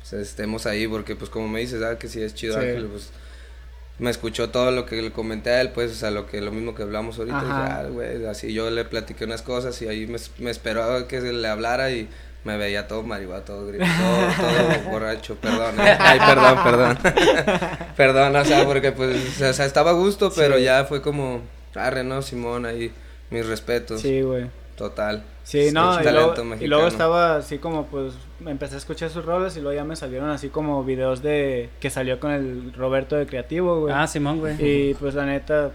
pues, 0.00 0.12
estemos 0.14 0.66
ahí 0.66 0.86
porque 0.86 1.16
pues 1.16 1.30
como 1.30 1.48
me 1.48 1.60
dices, 1.60 1.82
ah, 1.82 1.98
que 1.98 2.08
sí 2.08 2.22
es 2.22 2.34
chido 2.34 2.54
Sí. 2.54 2.60
Ángel, 2.66 2.86
pues 2.86 3.10
me 3.98 4.10
escuchó 4.10 4.50
todo 4.50 4.70
lo 4.72 4.86
que 4.86 5.00
le 5.00 5.12
comenté 5.12 5.50
a 5.50 5.60
él, 5.60 5.70
pues, 5.70 5.92
o 5.92 5.94
sea, 5.94 6.10
lo 6.10 6.26
que 6.26 6.40
lo 6.40 6.50
mismo 6.50 6.74
que 6.74 6.82
hablamos 6.82 7.16
ahorita, 7.18 7.40
dije, 7.40 7.52
ah, 7.52 7.84
güey, 7.90 8.26
así 8.26 8.52
yo 8.52 8.68
le 8.70 8.84
platiqué 8.84 9.24
unas 9.24 9.42
cosas 9.42 9.80
y 9.82 9.86
ahí 9.88 10.06
me, 10.08 10.18
me 10.38 10.50
esperaba 10.50 11.06
que 11.06 11.20
le 11.20 11.46
hablara 11.46 11.92
y 11.92 12.08
me 12.42 12.56
veía 12.58 12.88
todo 12.88 13.04
marihuana, 13.04 13.44
todo 13.44 13.66
gritado, 13.68 13.92
todo, 14.36 14.46
todo 14.48 14.82
borracho, 14.90 15.36
perdón, 15.36 15.76
eh. 15.80 15.96
ay, 15.98 16.18
perdón, 16.18 16.58
perdón, 16.64 16.98
perdón, 17.96 18.36
o 18.36 18.44
sea, 18.44 18.64
porque 18.64 18.90
pues, 18.90 19.40
o 19.40 19.52
sea, 19.52 19.64
estaba 19.64 19.90
a 19.90 19.94
gusto, 19.94 20.32
pero 20.34 20.56
Sí. 20.56 20.64
ya 20.64 20.84
fue 20.86 21.00
como, 21.00 21.42
arre, 21.76 22.02
no, 22.02 22.20
Simón, 22.20 22.66
ahí, 22.66 22.90
mis 23.30 23.46
respetos, 23.46 24.00
Sí, 24.00 24.22
güey. 24.22 24.46
Total. 24.76 25.24
Sí, 25.42 25.70
no, 25.72 26.00
y 26.00 26.04
luego, 26.04 26.34
y 26.60 26.66
luego 26.66 26.86
estaba 26.86 27.36
así 27.36 27.58
como, 27.58 27.86
pues, 27.86 28.14
me 28.40 28.50
empecé 28.50 28.76
a 28.76 28.78
escuchar 28.78 29.10
sus 29.10 29.24
roles 29.24 29.56
y 29.56 29.60
luego 29.60 29.76
ya 29.76 29.84
me 29.84 29.94
salieron 29.94 30.30
así 30.30 30.48
como 30.48 30.82
videos 30.84 31.22
de 31.22 31.68
que 31.80 31.90
salió 31.90 32.18
con 32.18 32.30
el 32.30 32.72
Roberto 32.72 33.16
de 33.16 33.26
Creativo, 33.26 33.80
güey. 33.80 33.94
Ah, 33.94 34.06
Simón, 34.06 34.40
güey. 34.40 34.56
Y 34.58 34.94
pues 34.94 35.14
la 35.14 35.26
neta, 35.26 35.70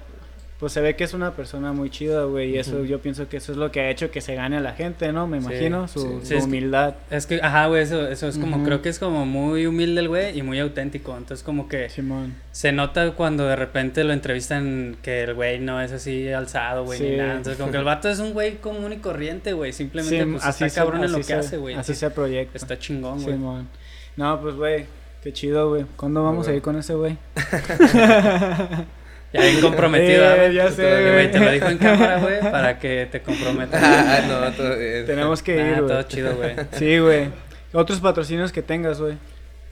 pues 0.60 0.74
se 0.74 0.82
ve 0.82 0.96
que 0.98 1.06
es 1.06 1.14
una 1.14 1.32
persona 1.36 1.72
muy 1.72 1.90
chida, 1.90 2.26
güey, 2.26 2.50
y 2.50 2.58
eso 2.58 2.84
yo 2.84 3.00
pienso 3.00 3.30
que 3.30 3.38
eso 3.38 3.54
es 3.54 3.58
lo 3.58 3.72
que 3.72 3.80
ha 3.80 3.90
hecho 3.90 4.12
que 4.12 4.20
se 4.20 4.36
gane 4.36 4.58
a 4.58 4.60
la 4.60 4.74
gente, 4.74 5.14
¿no? 5.14 5.26
Me 5.26 5.40
Sí, 5.40 5.46
imagino, 5.48 5.88
su, 5.88 6.00
sí. 6.02 6.08
su 6.08 6.26
Sí, 6.26 6.34
es 6.36 6.40
que- 6.42 6.46
humildad. 6.46 6.96
Es 7.10 7.26
que, 7.28 7.40
ajá, 7.42 7.68
güey, 7.68 7.82
eso, 7.84 8.06
eso 8.10 8.28
es 8.28 8.38
como, 8.38 8.62
creo 8.66 8.82
que 8.82 8.90
es 8.90 9.00
como 9.00 9.26
muy 9.26 9.66
humilde 9.68 10.02
el 10.02 10.10
güey 10.10 10.38
y 10.38 10.42
muy 10.42 10.60
auténtico. 10.60 11.16
Entonces, 11.18 11.44
como 11.46 11.70
que 11.70 11.88
Simón. 11.90 12.36
se 12.52 12.74
nota 12.74 13.12
cuando 13.12 13.46
de 13.48 13.56
repente 13.56 14.04
lo 14.04 14.12
entrevistan 14.12 14.98
que 15.02 15.24
el 15.24 15.34
güey 15.34 15.60
no 15.60 15.80
es 15.82 15.94
así 15.94 16.28
alzado, 16.30 16.84
güey, 16.84 17.00
ni 17.00 17.16
nada. 17.16 17.36
Entonces, 17.38 17.58
como 17.58 17.72
que 17.72 17.78
el 17.78 17.86
vato 17.86 18.10
es 18.10 18.20
un 18.20 18.34
güey 18.34 18.58
común 18.58 18.92
y 18.92 18.98
corriente, 18.98 19.54
güey. 19.54 19.72
Simplemente, 19.72 20.26
pues, 20.26 20.44
así 20.44 20.66
está 20.66 20.70
se- 20.70 20.76
cabrón 20.82 21.06
en 21.06 21.14
lo 21.14 21.22
que 21.22 21.34
hace, 21.36 21.56
güey. 21.56 21.76
Así 21.76 21.96
se 21.96 22.10
proyecta. 22.10 22.58
Está 22.58 22.78
chingón, 22.78 23.22
güey. 23.24 23.36
Simón. 23.36 23.70
No, 24.18 24.42
pues, 24.42 24.56
güey, 24.56 24.86
qué 25.24 25.32
chido, 25.32 25.70
güey. 25.70 25.86
¿Cuándo 25.96 26.22
vamos 26.22 26.50
a 26.50 26.54
ir 26.54 26.62
con 26.62 26.76
ese 26.78 26.96
güey? 26.96 27.18
Ya 29.32 29.42
bien 29.42 29.62
comprometido, 29.62 30.36
Eh, 30.36 30.54
ya 30.54 30.72
sé, 30.72 30.82
Y, 30.84 30.86
güey, 31.02 31.12
güey. 31.14 31.32
te 31.32 31.40
lo 31.40 31.52
dijo 31.52 31.68
en 31.68 31.78
cámara, 31.78 32.20
güey, 32.20 32.40
para 32.52 32.80
que 32.80 33.08
te 33.12 33.22
comprometas. 33.22 33.82
Ah, 33.84 34.22
no, 34.28 34.52
todo 34.54 34.76
bien. 34.78 35.06
Tenemos 35.08 35.44
que 35.44 35.62
Ah, 35.62 35.70
ir, 35.70 35.76
todo 35.78 35.88
güey. 35.94 36.08
chido, 36.08 36.36
güey. 36.36 36.56
Sí, 36.78 36.98
güey. 36.98 37.30
Otros 37.74 38.00
patrocinios 38.00 38.52
que 38.52 38.62
tengas, 38.64 39.00
güey. 39.00 39.18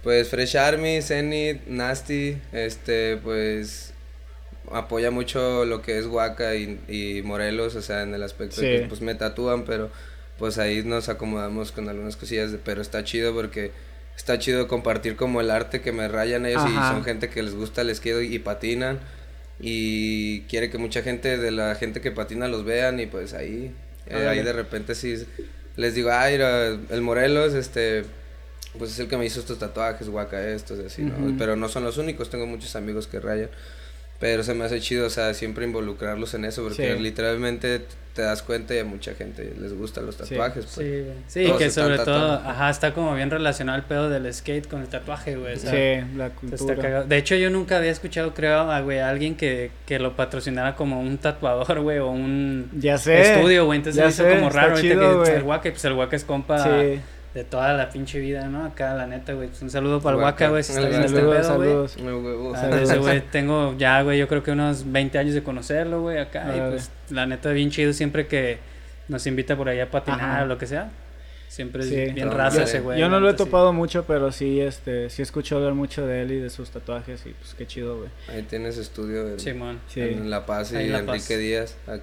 Pues 0.03 0.30
Fresh 0.30 0.55
Army, 0.58 1.01
Zenith, 1.01 1.66
Nasty, 1.68 2.38
este, 2.53 3.18
pues 3.18 3.93
apoya 4.72 5.12
mucho 5.12 5.66
lo 5.66 5.82
que 5.82 5.97
es 5.97 6.05
Huaca 6.05 6.55
y, 6.55 6.80
y 6.88 7.22
Morelos, 7.24 7.76
o 7.76 7.82
sea, 7.82 8.03
en 8.03 8.14
el 8.14 8.22
aspecto 8.24 8.62
de 8.62 8.82
que 8.82 8.86
pues 8.88 9.01
me 9.01 9.16
tatúan, 9.16 9.64
pero 9.64 9.89
pues 10.38 10.58
ahí 10.60 10.84
nos 10.84 11.10
acomodamos 11.10 11.72
con 11.72 11.89
algunas 11.89 12.16
cosillas, 12.16 12.51
de- 12.51 12.58
pero 12.60 12.82
está 12.82 13.03
chido 13.03 13.34
porque 13.34 13.72
está 14.16 14.38
chido 14.39 14.68
compartir 14.68 15.16
como 15.16 15.41
el 15.41 15.49
arte 15.51 15.82
que 15.82 15.91
me 15.91 16.08
rayan 16.08 16.45
ellos 16.45 16.62
Ajá. 16.64 16.70
y 16.91 16.93
son 16.93 17.03
gente 17.03 17.30
que 17.30 17.41
les 17.41 17.55
gusta 17.55 17.82
el 17.82 17.95
skate 17.95 18.30
y 18.32 18.39
patinan 18.39 18.99
y 19.60 20.41
quiere 20.41 20.70
que 20.70 20.78
mucha 20.78 21.01
gente 21.01 21.38
de 21.38 21.51
la 21.51 21.76
gente 21.76 22.01
que 22.01 22.12
patina 22.12 22.47
los 22.47 22.64
vean 22.64 22.99
y 22.99 23.08
pues 23.08 23.34
ahí, 23.34 23.74
eh, 24.08 24.28
ahí 24.28 24.43
de 24.43 24.53
repente 24.53 24.93
sí 24.95 25.26
les 25.76 25.93
digo, 25.93 26.12
ay, 26.12 26.39
el 26.89 27.01
Morelos, 27.01 27.53
este, 27.53 28.03
pues 28.78 28.91
es 28.91 28.99
el 28.99 29.08
que 29.08 29.16
me 29.16 29.26
hizo 29.26 29.39
estos 29.39 29.60
tatuajes, 29.60 30.10
guaca 30.10 30.49
estos, 30.49 30.80
así, 30.80 31.03
¿no? 31.03 31.36
Pero 31.38 31.55
no 31.55 31.70
son 31.70 31.84
los 31.84 31.97
únicos, 31.97 32.30
tengo 32.30 32.47
muchos 32.47 32.76
amigos 32.76 33.08
que 33.08 33.20
rayan. 33.20 33.49
Pero 34.20 34.41
se 34.43 34.53
me 34.55 34.65
hace 34.65 34.80
chido, 34.80 35.05
o 35.05 35.09
sea, 35.11 35.34
siempre 35.34 35.65
involucrarlos 35.65 36.34
en 36.34 36.45
eso, 36.45 36.63
porque 36.63 36.95
Sí. 36.95 36.99
literalmente 37.03 37.82
te 38.15 38.24
das 38.24 38.41
cuenta 38.41 38.74
y 38.74 38.80
a 38.80 38.84
mucha 38.84 39.13
gente 39.13 39.53
les 39.61 39.74
gustan 39.78 40.07
los 40.07 40.15
Sí. 40.15 40.24
tatuajes, 40.30 40.65
pues. 40.65 40.76
Sí, 40.88 41.01
güey. 41.03 41.13
Sí, 41.28 41.45
Todos 41.45 41.57
que 41.59 41.70
sobre 41.70 41.99
todo, 41.99 42.34
ajá, 42.34 42.72
está 42.72 42.91
como 42.95 43.13
bien 43.13 43.30
relacionado 43.30 43.78
el 43.78 43.84
pedo 43.84 44.09
del 44.09 44.34
skate 44.34 44.68
con 44.68 44.82
el 44.82 44.88
tatuaje, 44.88 45.36
güey. 45.36 45.53
o 45.53 45.59
sea, 45.59 45.70
sí, 45.72 46.18
la 46.18 46.30
cultura. 46.32 47.03
De 47.03 47.15
hecho, 47.18 47.36
yo 47.36 47.51
nunca 47.51 47.78
había 47.78 47.91
escuchado, 47.91 48.34
creo, 48.34 48.72
a, 48.72 48.82
güey, 48.82 48.97
a 48.97 49.09
alguien 49.09 49.36
que, 49.36 49.70
que 49.86 49.99
lo 49.99 50.15
patrocinara 50.15 50.76
como 50.76 50.99
un 50.99 51.20
tatuador, 51.20 51.80
güey, 51.82 51.99
o 51.99 52.09
un 52.09 52.72
Ya 52.80 52.97
sé. 52.97 53.22
estudio, 53.36 53.65
güey. 53.68 53.78
Entonces 53.78 54.01
ya 54.01 54.09
se 54.09 54.24
hizo 54.24 54.32
sé, 54.32 54.38
como 54.39 54.49
raro 54.49 54.74
ahorita 54.76 54.82
chido, 54.95 55.09
que 55.11 55.18
güey. 55.18 55.36
el 55.36 55.72
pues 55.74 55.86
el 55.86 55.93
Waka 55.93 56.15
es 56.15 56.24
compa 56.24 56.63
Sí. 56.63 56.99
De 57.38 57.44
toda 57.44 57.72
la 57.74 57.90
pinche 57.92 58.20
vida, 58.20 58.48
¿no? 58.48 58.66
Acá, 58.66 58.96
la 58.96 59.06
neta, 59.06 59.34
güey. 59.34 59.48
Pues, 59.50 59.62
un 59.62 59.70
saludo 59.70 60.02
para 60.02 60.18
el. 60.18 60.24
Waka, 60.24 60.50
güey, 60.50 60.64
si 60.64 60.72
está 60.72 60.82
Saludos, 60.82 61.12
viendo 61.12 61.36
este 61.36 61.48
Saludos, 61.48 61.96
pedo, 61.96 62.04
güey. 62.04 62.24
saludos. 62.24 62.26
Huevo. 62.26 62.54
Ah, 62.56 62.96
güey, 62.98 63.22
tengo 63.30 63.76
ya, 63.78 64.02
güey, 64.02 64.18
yo 64.18 64.28
creo 64.28 64.42
que 64.42 64.52
unos 64.52 64.92
20 64.92 65.20
años 65.20 65.36
de 65.36 65.44
conocerlo, 65.44 66.02
güey, 66.02 66.18
acá. 66.18 66.46
Y 66.48 66.56
Órale. 66.58 66.72
pues, 66.72 66.90
la 67.12 67.28
neta, 67.28 67.52
bien 67.52 67.70
chido 67.70 67.94
siempre 67.94 68.26
que 68.26 68.58
nos 69.08 69.28
invita 69.28 69.56
por 69.56 69.70
ahí 69.70 69.80
a 69.80 69.92
patinar 69.92 70.20
Ajá. 70.22 70.44
o 70.44 70.46
lo 70.48 70.58
que 70.58 70.66
sea. 70.66 70.90
Siempre 71.48 71.84
es 71.84 72.14
bien 72.16 72.30
raza 72.32 72.64
ese 72.64 72.82
güey. 72.82 73.00
Yo 73.00 73.08
no 73.08 73.20
lo 73.20 73.30
he 73.30 73.32
sí. 73.32 73.38
topado 73.38 73.72
mucho, 73.72 74.04
pero 74.06 74.32
sí, 74.32 74.60
este, 74.60 75.10
sí 75.10 75.22
escucho 75.22 75.58
hablar 75.58 75.76
mucho 75.76 76.06
de 76.06 76.24
él 76.24 76.32
y 76.32 76.40
de 76.40 76.50
sus 76.50 76.72
tatuajes 76.72 77.26
y 77.26 77.30
pues 77.30 77.54
qué 77.56 77.66
chido, 77.66 77.98
güey. 78.00 78.10
Ahí 78.28 78.42
tienes 78.44 78.78
estudio 78.78 79.28
en, 79.30 79.40
Simón. 79.40 79.80
Sí. 79.88 80.02
en 80.02 80.30
La 80.30 80.46
Paz 80.46 80.74
y 80.74 80.76
Ahí 80.76 80.86
en 80.88 80.92
La 80.92 81.00
Enrique 81.00 81.20
Paz. 81.20 81.38
Díaz, 81.40 81.78
aquí- 81.88 82.02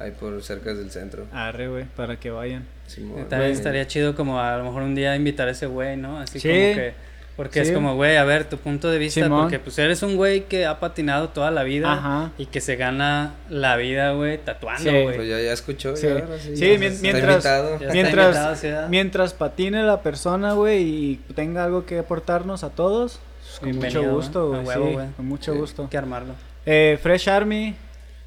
ahí 0.00 0.10
por 0.12 0.42
cerca 0.42 0.74
del 0.74 0.90
centro. 0.90 1.26
Arre, 1.32 1.68
güey, 1.68 1.84
para 1.84 2.18
que 2.18 2.30
vayan. 2.30 2.64
Simón. 2.86 3.28
También 3.28 3.50
Eh, 3.52 3.54
estaría 3.54 3.86
chido 3.86 4.14
como 4.16 4.40
a 4.40 4.56
lo 4.56 4.64
mejor 4.64 4.82
un 4.82 4.94
día 4.94 5.14
invitar 5.14 5.46
a 5.48 5.52
ese 5.52 5.66
güey, 5.66 5.96
¿no? 5.96 6.18
Así 6.18 6.40
Sí. 6.40 6.48
como 6.48 6.58
que... 6.74 7.10
Porque 7.36 7.64
Sí. 7.64 7.70
es 7.70 7.74
como, 7.74 7.94
güey, 7.94 8.16
a 8.18 8.24
ver, 8.24 8.44
tu 8.44 8.58
punto 8.58 8.90
de 8.90 8.98
vista, 8.98 9.22
Simón. 9.22 9.42
porque 9.42 9.58
pues 9.58 9.78
eres 9.78 10.02
un 10.02 10.16
güey 10.16 10.42
que 10.44 10.66
ha 10.66 10.78
patinado 10.78 11.30
toda 11.30 11.50
la 11.50 11.62
vida 11.62 11.90
Ajá. 11.92 12.32
y 12.36 12.44
que 12.46 12.60
se 12.60 12.76
gana 12.76 13.32
la 13.48 13.76
vida, 13.76 14.12
güey, 14.12 14.36
tatuando, 14.36 14.82
Sí. 14.82 15.02
güey. 15.02 15.16
Pues 15.16 15.28
ya, 15.28 15.40
ya 15.40 15.52
escuchó, 15.52 15.96
Sí. 15.96 16.06
ya, 16.06 16.12
ahora 16.14 16.38
sí, 16.38 16.54
Sí, 16.56 16.72
ya 16.72 16.78
mientras- 16.78 17.02
invitado. 17.04 17.68
Ya 17.70 17.74
está 17.86 17.92
Mientras- 17.94 18.26
invitado, 18.26 18.56
¿sí? 18.56 18.68
Mientras 18.90 19.32
patine 19.32 19.82
la 19.84 20.02
persona, 20.02 20.52
güey, 20.52 20.82
y 20.82 21.16
tenga 21.34 21.64
algo 21.64 21.86
que 21.86 22.00
aportarnos 22.00 22.62
a 22.62 22.70
todos, 22.70 23.20
pues, 23.42 23.58
con 23.60 23.70
Bienvenido, 23.70 24.02
mucho 24.02 24.14
gusto, 24.16 24.48
güey. 24.48 24.60
A 24.60 24.64
huevo, 24.64 24.86
sí, 24.88 24.92
güey. 24.94 25.06
con 25.16 25.26
mucho 25.26 25.52
Sí. 25.54 25.58
gusto. 25.58 25.82
Hay 25.84 25.88
que 25.88 25.98
armarlo. 25.98 26.34
Eh, 26.66 26.98
Fresh 27.00 27.28
Army, 27.30 27.74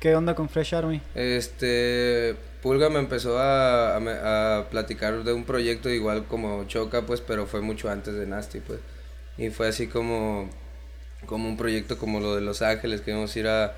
¿qué 0.03 0.15
onda 0.15 0.35
con 0.35 0.49
Fresh 0.49 0.75
Army? 0.75 1.01
Este, 1.15 2.35
Pulga 2.61 2.89
me 2.89 2.99
empezó 2.99 3.39
a, 3.39 3.95
a 3.95 3.99
me- 4.01 4.11
a 4.11 4.67
platicar 4.69 5.23
de 5.23 5.31
un 5.33 5.45
proyecto 5.45 5.89
igual 5.89 6.25
como 6.27 6.65
Choca, 6.65 7.03
pues, 7.03 7.21
pero 7.21 7.45
fue 7.47 7.61
mucho 7.61 7.89
antes 7.89 8.13
de 8.15 8.27
Nasty, 8.27 8.59
pues. 8.59 8.79
Y 9.37 9.49
fue 9.49 9.67
así 9.69 9.87
como, 9.87 10.49
como 11.25 11.49
un 11.49 11.57
proyecto 11.57 11.97
como 11.97 12.19
lo 12.19 12.35
de 12.35 12.41
Los 12.41 12.61
Ángeles, 12.61 13.01
que 13.01 13.11
íbamos 13.11 13.35
a 13.35 13.39
ir 13.39 13.47
a, 13.47 13.75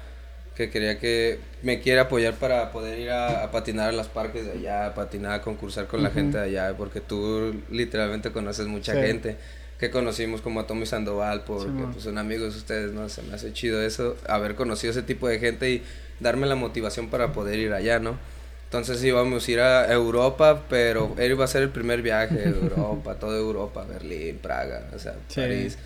que 0.56 0.70
quería 0.72 1.00
que 1.00 1.40
me 1.64 1.82
quiera 1.82 2.04
apoyar 2.04 2.36
para 2.36 2.72
poder 2.72 3.00
ir 3.00 3.12
a, 3.12 3.44
a 3.44 3.52
patinar 3.52 3.90
a 3.90 3.94
los 3.94 4.08
parques 4.08 4.46
de 4.46 4.54
allá, 4.54 4.88
a 4.88 4.96
patinar, 4.96 5.34
a 5.34 5.42
concursar 5.44 5.88
con 5.88 6.04
la 6.04 6.12
gente 6.12 6.38
de 6.40 6.46
allá, 6.46 6.76
porque 6.78 7.02
tú 7.02 7.56
literalmente 7.72 8.32
conoces 8.32 8.68
mucha 8.68 8.94
Sí. 8.94 9.00
gente 9.00 9.38
que 9.80 9.92
conocimos 9.92 10.42
como 10.42 10.60
a 10.62 10.68
Tommy 10.68 10.86
Sandoval, 10.86 11.44
porque 11.46 11.66
Simón. 11.66 11.92
pues, 11.92 12.04
son 12.04 12.18
amigos 12.18 12.54
de 12.54 12.60
ustedes, 12.60 12.92
¿no? 12.94 13.10
Se 13.10 13.22
me 13.24 13.34
hace 13.36 13.52
chido 13.54 13.82
eso, 13.82 14.16
haber 14.28 14.56
conocido 14.56 14.92
ese 14.92 15.02
tipo 15.04 15.28
de 15.28 15.40
gente 15.40 15.70
y 15.72 15.84
darme 16.20 16.48
la 16.48 16.56
motivación 16.56 17.10
para 17.10 17.34
poder 17.34 17.60
ir 17.60 17.74
allá, 17.74 18.00
¿no? 18.00 18.18
Entonces 18.66 19.02
íbamos 19.04 19.48
a 19.48 19.52
ir 19.52 19.60
a 19.60 19.92
Europa, 19.94 20.64
pero 20.70 21.14
él 21.18 21.32
iba 21.32 21.46
a 21.46 21.48
ser 21.48 21.62
el 21.64 21.70
primer 21.70 22.02
viaje 22.02 22.36
de 22.36 22.50
Europa, 22.62 23.16
toda 23.16 23.38
Europa, 23.38 23.86
Berlín, 23.88 24.40
Praga, 24.42 24.90
o 24.94 25.00
sea, 25.00 25.16
Sí. 25.28 25.42
París. 25.42 25.78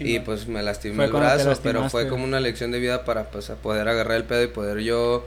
Y 0.00 0.18
pues 0.20 0.46
me 0.46 0.62
lastimé 0.62 0.96
Fue 0.96 1.04
el 1.06 1.12
brazo, 1.12 1.58
pero 1.62 1.88
fue 1.88 2.08
como 2.08 2.24
una 2.24 2.38
lección 2.40 2.70
de 2.72 2.78
vida 2.78 3.04
para 3.04 3.30
pues, 3.30 3.50
poder 3.62 3.88
agarrar 3.88 4.16
el 4.18 4.24
pedo 4.24 4.42
y 4.44 4.48
poder 4.48 4.80
yo 4.80 5.26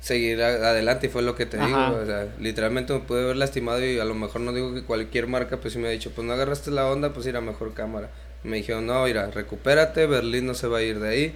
seguir 0.00 0.40
adelante 0.42 1.06
y 1.06 1.10
fue 1.10 1.22
lo 1.22 1.34
que 1.34 1.46
te 1.46 1.58
Ajá. 1.58 1.66
digo, 1.66 2.02
o 2.02 2.06
sea, 2.06 2.28
literalmente 2.38 2.92
me 2.92 3.00
pude 3.00 3.22
haber 3.24 3.36
lastimado 3.36 3.84
y 3.84 3.98
a 3.98 4.04
lo 4.04 4.14
mejor 4.14 4.40
no 4.42 4.52
digo 4.52 4.72
que 4.74 4.82
cualquier 4.84 5.26
marca 5.26 5.56
pues 5.56 5.72
sí 5.72 5.78
me 5.80 5.88
ha 5.88 5.90
dicho, 5.90 6.12
pues 6.14 6.26
no 6.26 6.32
agarraste 6.34 6.70
la 6.70 6.86
onda, 6.90 7.12
pues 7.12 7.26
ir 7.26 7.36
a 7.36 7.40
mejor 7.40 7.74
cámara. 7.74 8.10
Me 8.44 8.58
dijeron, 8.58 8.86
no, 8.86 9.02
mira, 9.04 9.28
recupérate, 9.32 10.06
Berlín 10.06 10.46
no 10.46 10.54
se 10.54 10.68
va 10.68 10.78
a 10.78 10.82
ir 10.82 11.00
de 11.00 11.08
ahí. 11.08 11.34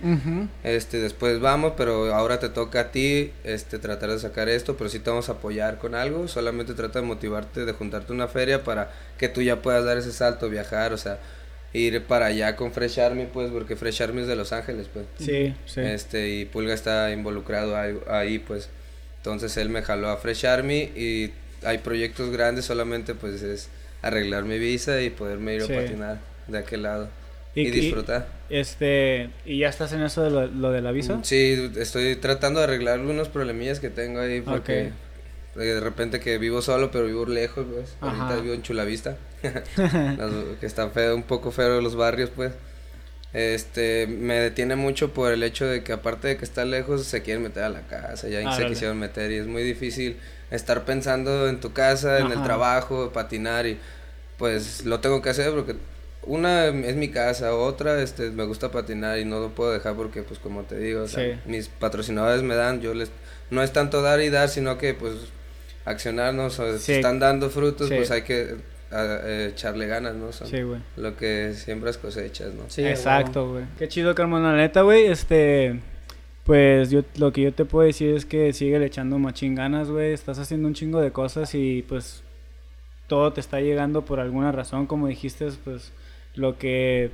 Este, 0.63 0.99
después 1.01 1.41
vamos, 1.41 1.73
pero 1.77 2.15
ahora 2.15 2.39
te 2.39 2.49
toca 2.51 2.81
a 2.81 2.93
ti, 2.93 3.33
este, 3.43 3.81
tratar 3.81 4.11
de 4.11 4.21
sacar 4.21 4.49
esto, 4.49 4.77
pero 4.77 4.89
sí 4.89 5.01
te 5.01 5.11
vamos 5.11 5.29
a 5.29 5.33
apoyar 5.33 5.79
con 5.79 5.97
algo, 5.97 6.29
solamente 6.29 6.75
trata 6.75 7.01
de 7.01 7.07
motivarte, 7.07 7.65
de 7.65 7.73
juntarte 7.73 8.13
una 8.13 8.29
feria 8.29 8.63
para 8.63 8.93
que 9.19 9.29
tú 9.29 9.43
ya 9.43 9.61
puedas 9.61 9.85
dar 9.85 9.97
ese 9.99 10.13
salto, 10.13 10.49
viajar, 10.49 10.93
o 10.93 10.99
sea, 10.99 11.19
ir 11.73 12.03
para 12.05 12.27
allá 12.27 12.57
con 12.57 12.73
Fresh 12.73 12.99
Army, 13.01 13.27
pues, 13.33 13.51
porque 13.51 13.77
Fresh 13.77 14.03
Army 14.03 14.23
es 14.23 14.27
de 14.27 14.37
Los 14.37 14.53
Ángeles, 14.53 14.89
pues. 14.93 15.07
Sí, 15.19 15.55
sí. 15.67 15.81
Este, 15.81 16.29
y 16.31 16.45
Pulga 16.45 16.75
está 16.75 17.11
involucrado 17.13 17.77
ahí, 17.77 17.97
ahí, 18.09 18.39
pues. 18.39 18.69
Entonces 19.19 19.57
él 19.57 19.69
me 19.69 19.83
jaló 19.83 20.09
a 20.09 20.17
Fresh 20.17 20.47
Army 20.47 20.91
y 20.97 21.31
hay 21.63 21.79
proyectos 21.79 22.31
grandes, 22.31 22.65
solamente 22.65 23.15
pues 23.15 23.43
es 23.43 23.69
arreglar 24.03 24.45
mi 24.45 24.59
visa 24.59 25.01
y 25.03 25.11
poderme 25.11 25.55
ir 25.57 25.63
Sí. 25.63 25.73
a 25.73 25.77
patinar 25.77 26.19
de 26.49 26.59
aquel 26.59 26.83
lado 26.85 27.09
Y- 27.55 27.63
y, 27.63 27.67
y- 27.67 27.71
disfrutar. 27.71 28.27
Este, 28.49 29.29
¿y 29.45 29.59
ya 29.59 29.69
estás 29.69 29.93
en 29.93 30.03
eso 30.03 30.25
de 30.25 30.31
lo, 30.31 30.47
lo 30.47 30.73
de 30.73 30.81
la 30.81 30.91
visa? 30.91 31.21
Sí, 31.23 31.71
estoy 31.77 32.17
tratando 32.17 32.61
de 32.61 32.65
arreglar 32.65 32.95
algunos 32.99 33.29
problemillas 33.29 33.79
que 33.79 33.91
tengo 33.91 34.21
ahí 34.21 34.41
porque 34.41 34.91
de 35.67 35.81
repente 35.81 36.21
que 36.21 36.39
vivo 36.39 36.63
solo 36.63 36.91
pero 36.91 37.07
vivo 37.07 37.27
lejos, 37.27 37.67
pues. 37.73 37.95
Ajá. 38.01 38.23
Ahorita 38.25 38.43
vivo 38.43 38.55
en 38.55 38.63
Chulavista. 38.63 39.17
Que 40.61 40.67
está 40.67 40.89
feo, 40.91 41.15
un 41.17 41.23
poco 41.23 41.51
feo 41.51 41.81
los 41.81 41.97
barrios, 41.97 42.31
pues. 42.35 42.53
Este, 43.33 44.09
me 44.09 44.35
detiene 44.35 44.75
mucho 44.75 45.13
por 45.15 45.33
el 45.33 45.43
hecho 45.45 45.65
de 45.65 45.85
que 45.85 45.93
aparte 45.93 46.27
de 46.29 46.37
que 46.37 46.45
está 46.45 46.65
lejos, 46.65 47.05
se 47.05 47.23
quieren 47.23 47.45
meter 47.45 47.63
a 47.63 47.69
la 47.69 47.83
casa, 47.83 48.29
ya 48.29 48.41
se 48.41 48.47
Árale. 48.49 48.67
quisieron 48.71 48.99
meter 48.99 49.31
y 49.31 49.37
es 49.37 49.47
muy 49.47 49.63
difícil 49.63 50.17
estar 50.51 50.85
pensando 50.85 51.49
en 51.49 51.61
tu 51.61 51.73
casa, 51.73 52.19
en 52.19 52.33
el 52.33 52.43
trabajo, 52.43 53.13
patinar 53.13 53.67
y 53.69 53.79
pues 54.37 54.85
lo 54.85 54.99
tengo 54.99 55.23
que 55.23 55.31
hacer 55.31 55.53
porque 55.53 55.77
una 56.23 56.67
es 56.67 56.97
mi 56.97 57.09
casa, 57.11 57.55
otra 57.55 58.03
este 58.03 58.31
me 58.33 58.43
gusta 58.47 58.73
patinar 58.73 59.21
y 59.21 59.25
no 59.25 59.39
lo 59.39 59.51
puedo 59.51 59.71
dejar 59.73 59.95
porque 59.95 60.23
pues 60.25 60.41
como 60.41 60.65
te 60.65 60.77
digo, 60.79 61.03
o 61.03 61.09
sea, 61.09 61.23
Sí. 61.35 61.41
mis 61.47 61.69
patrocinadores 61.69 62.43
me 62.43 62.57
dan, 62.57 62.81
yo 62.81 62.95
les 62.95 63.13
no 63.51 63.63
es 63.63 63.73
tanto 63.73 64.03
dar 64.03 64.21
y 64.23 64.29
dar, 64.31 64.49
sino 64.49 64.77
que 64.77 64.93
pues 64.93 65.15
accionarnos, 65.91 66.59
o 66.59 66.73
Sí. 66.75 66.79
si 66.79 66.93
están 66.95 67.19
dando 67.19 67.51
frutos, 67.51 67.89
Sí. 67.89 67.95
pues 67.97 68.11
hay 68.11 68.23
que 68.23 68.57
a- 68.91 69.21
eh, 69.25 69.49
echarle 69.53 69.87
ganas, 69.87 70.15
¿no? 70.17 70.33
Son 70.33 70.49
Sí, 70.49 70.63
güey. 70.63 70.81
Lo 70.97 71.17
que 71.17 71.53
siembras 71.55 71.97
cosechas, 71.99 72.53
¿no? 72.55 72.65
Sí, 72.69 72.85
Exacto, 72.85 73.49
güey. 73.51 73.65
Qué 73.79 73.87
chido, 73.89 74.15
Carmona. 74.15 74.53
La 74.53 74.59
neta, 74.59 74.83
güey, 74.83 75.07
este... 75.07 75.81
Pues 76.45 76.91
yo 76.91 77.03
lo 77.19 77.33
que 77.33 77.43
yo 77.43 77.53
te 77.53 77.65
puedo 77.65 77.87
decir 77.87 78.15
es 78.17 78.25
que 78.25 78.53
sigue 78.53 78.79
le 78.81 78.87
echando 78.87 79.19
machín 79.19 79.55
ganas, 79.55 79.89
güey. 79.91 80.13
Estás 80.13 80.39
haciendo 80.41 80.67
un 80.67 80.75
chingo 80.75 81.01
de 81.01 81.13
cosas 81.13 81.55
y 81.55 81.83
pues 81.87 82.25
todo 83.07 83.33
te 83.33 83.41
está 83.41 83.61
llegando 83.61 84.05
por 84.05 84.19
alguna 84.19 84.51
razón, 84.51 84.87
como 84.87 85.07
dijiste, 85.07 85.49
pues 85.63 85.93
lo 86.35 86.59
que 86.59 87.11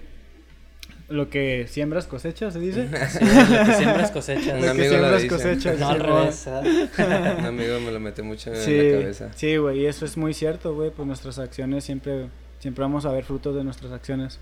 lo 1.09 1.31
que 1.31 1.67
siembras 1.69 2.07
cosechas, 2.07 2.53
se 2.55 2.59
dice. 2.61 2.89
Sí, 3.11 3.25
lo 3.25 3.65
que 3.67 3.73
siembras 3.75 4.11
cosechas. 4.11 4.55
Un 4.55 4.57
Lo 4.57 4.63
que 4.63 4.69
amigo 4.71 4.97
lo 4.97 5.15
dice. 5.15 5.29
cosechas. 5.29 5.79
No, 5.79 5.89
al. 5.89 6.01
Un 7.39 7.45
amigo 7.47 7.81
me 7.81 7.93
lo 7.93 8.01
metió 8.01 8.25
mucho 8.25 8.53
en 8.53 8.59
la 8.59 9.01
cabeza. 9.01 9.31
sí, 9.35 9.57
güey, 9.57 9.81
y 9.81 9.87
eso 9.87 10.05
es 10.05 10.17
muy 10.17 10.35
cierto, 10.35 10.75
güey, 10.75 10.91
pues 10.91 11.07
nuestras 11.07 11.39
acciones 11.39 11.85
siempre, 11.85 12.27
siempre 12.59 12.83
vamos 12.83 13.07
a 13.07 13.13
ver 13.13 13.25
frutos 13.25 13.55
de 13.55 13.63
nuestras 13.65 13.93
acciones. 13.93 14.41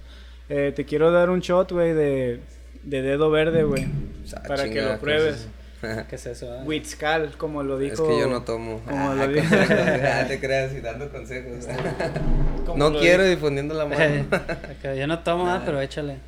Eh, 0.49 0.73
te 0.75 0.85
quiero 0.85 1.11
dar 1.11 1.31
un 1.31 1.41
shot, 1.41 1.73
güey, 1.73 1.93
de, 1.93 2.41
de 2.83 3.03
dedo 3.03 3.31
verde, 3.31 3.65
güey, 3.65 3.87
Ah, 4.35 4.43
para 4.47 4.65
que 4.69 4.81
lo 4.81 4.93
¿qué 4.93 4.97
pruebes. 4.99 5.49
¿Qué 6.09 6.17
es 6.17 6.27
eso? 6.27 6.59
Huitzcal, 6.65 7.33
como 7.37 7.63
lo 7.63 7.81
Es 7.81 7.91
dijo. 7.93 8.09
que 8.09 8.19
yo 8.19 8.29
no 8.29 8.43
tomo. 8.43 8.81
como 8.81 9.11
Ah, 9.11 9.15
lo 9.15 9.29
dijo- 9.33 9.55
ah, 9.55 10.25
te 10.27 10.41
creas 10.41 10.73
y 10.75 10.81
dando 10.81 11.09
consejos. 11.11 11.67
no 12.77 12.93
quiero 12.99 13.23
dijo- 13.25 13.31
difundiendo 13.37 13.75
la 13.75 13.85
Eh, 13.85 14.25
mano. 14.31 14.45
acá 14.71 14.95
yo 14.95 15.07
no 15.07 15.19
tomo, 15.21 15.47
ah, 15.49 15.63
pero 15.65 15.81
échale. 15.81 16.19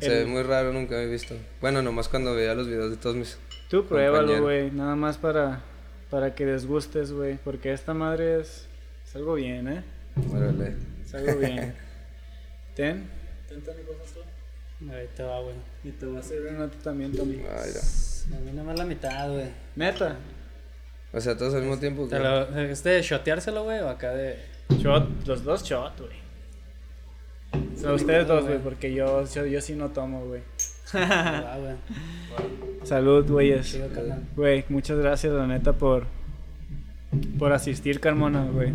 Se 0.00 0.08
ve 0.08 0.24
muy 0.26 0.42
raro, 0.42 0.72
nunca 0.72 0.96
me 0.96 1.04
he 1.04 1.06
visto. 1.06 1.36
Bueno, 1.60 1.80
nomás 1.82 2.08
cuando 2.08 2.34
veía 2.34 2.54
los 2.54 2.66
videos 2.66 2.90
de 2.90 2.96
todos 2.96 3.14
mis... 3.14 3.38
Tú 3.70 3.86
pruébalo, 3.86 4.42
güey, 4.42 4.70
nada 4.72 4.96
más 4.96 5.16
para, 5.16 5.60
para 6.10 6.34
que 6.34 6.44
desgustes, 6.44 7.12
güey, 7.12 7.38
porque 7.44 7.72
esta 7.72 7.94
madre 7.94 8.40
es, 8.40 8.66
es 9.08 9.16
algo 9.16 9.34
bien, 9.34 9.68
¿eh? 9.68 9.84
Órale. 10.34 10.74
Es 11.06 11.14
algo 11.14 11.36
bien. 11.38 11.74
Ten. 12.74 13.08
Ten, 13.48 13.60
Tony, 13.62 13.82
cosas 13.84 14.12
tú. 14.14 14.20
Ahí 14.90 15.08
te 15.16 15.22
va, 15.22 15.40
güey. 15.40 15.54
Y 15.84 15.90
te 15.92 16.06
va 16.06 16.18
a 16.20 16.22
servir 16.22 16.52
una 16.54 16.68
también, 16.70 17.12
Tony. 17.12 17.36
Ay, 17.36 17.70
ya. 17.74 18.36
A 18.36 18.40
mí 18.40 18.50
nada 18.52 18.64
más 18.64 18.78
la 18.78 18.84
mitad, 18.84 19.30
güey. 19.30 19.46
Neta. 19.76 20.16
O 21.12 21.20
sea, 21.20 21.36
todos 21.36 21.54
al 21.54 21.60
mismo 21.62 21.78
tiempo. 21.78 22.06
¿Te 22.08 22.18
lo- 22.18 22.58
¿Es 22.58 22.82
de 22.84 23.00
shoteárselo, 23.02 23.64
güey? 23.64 23.80
¿O 23.80 23.88
acá 23.88 24.10
de.? 24.12 24.36
Shot, 24.78 25.26
los 25.26 25.44
dos 25.44 25.62
shot, 25.64 25.98
güey. 25.98 26.22
O 27.74 27.78
sea, 27.78 27.92
ustedes 27.92 28.26
dos, 28.26 28.44
güey, 28.44 28.58
porque 28.58 28.94
yo, 28.94 29.24
yo, 29.26 29.44
yo 29.44 29.60
sí 29.60 29.74
no 29.74 29.90
tomo, 29.90 30.24
güey. 30.26 30.42
Ah, 30.94 31.56
güey. 31.60 31.74
Salud, 32.84 33.26
güeyes. 33.30 33.78
Güey, 34.36 34.64
muchas 34.68 34.98
gracias, 34.98 35.32
la 35.32 35.46
neta, 35.46 35.72
por, 35.72 36.06
por 37.38 37.52
asistir, 37.52 37.98
Carmona, 38.00 38.44
güey. 38.44 38.72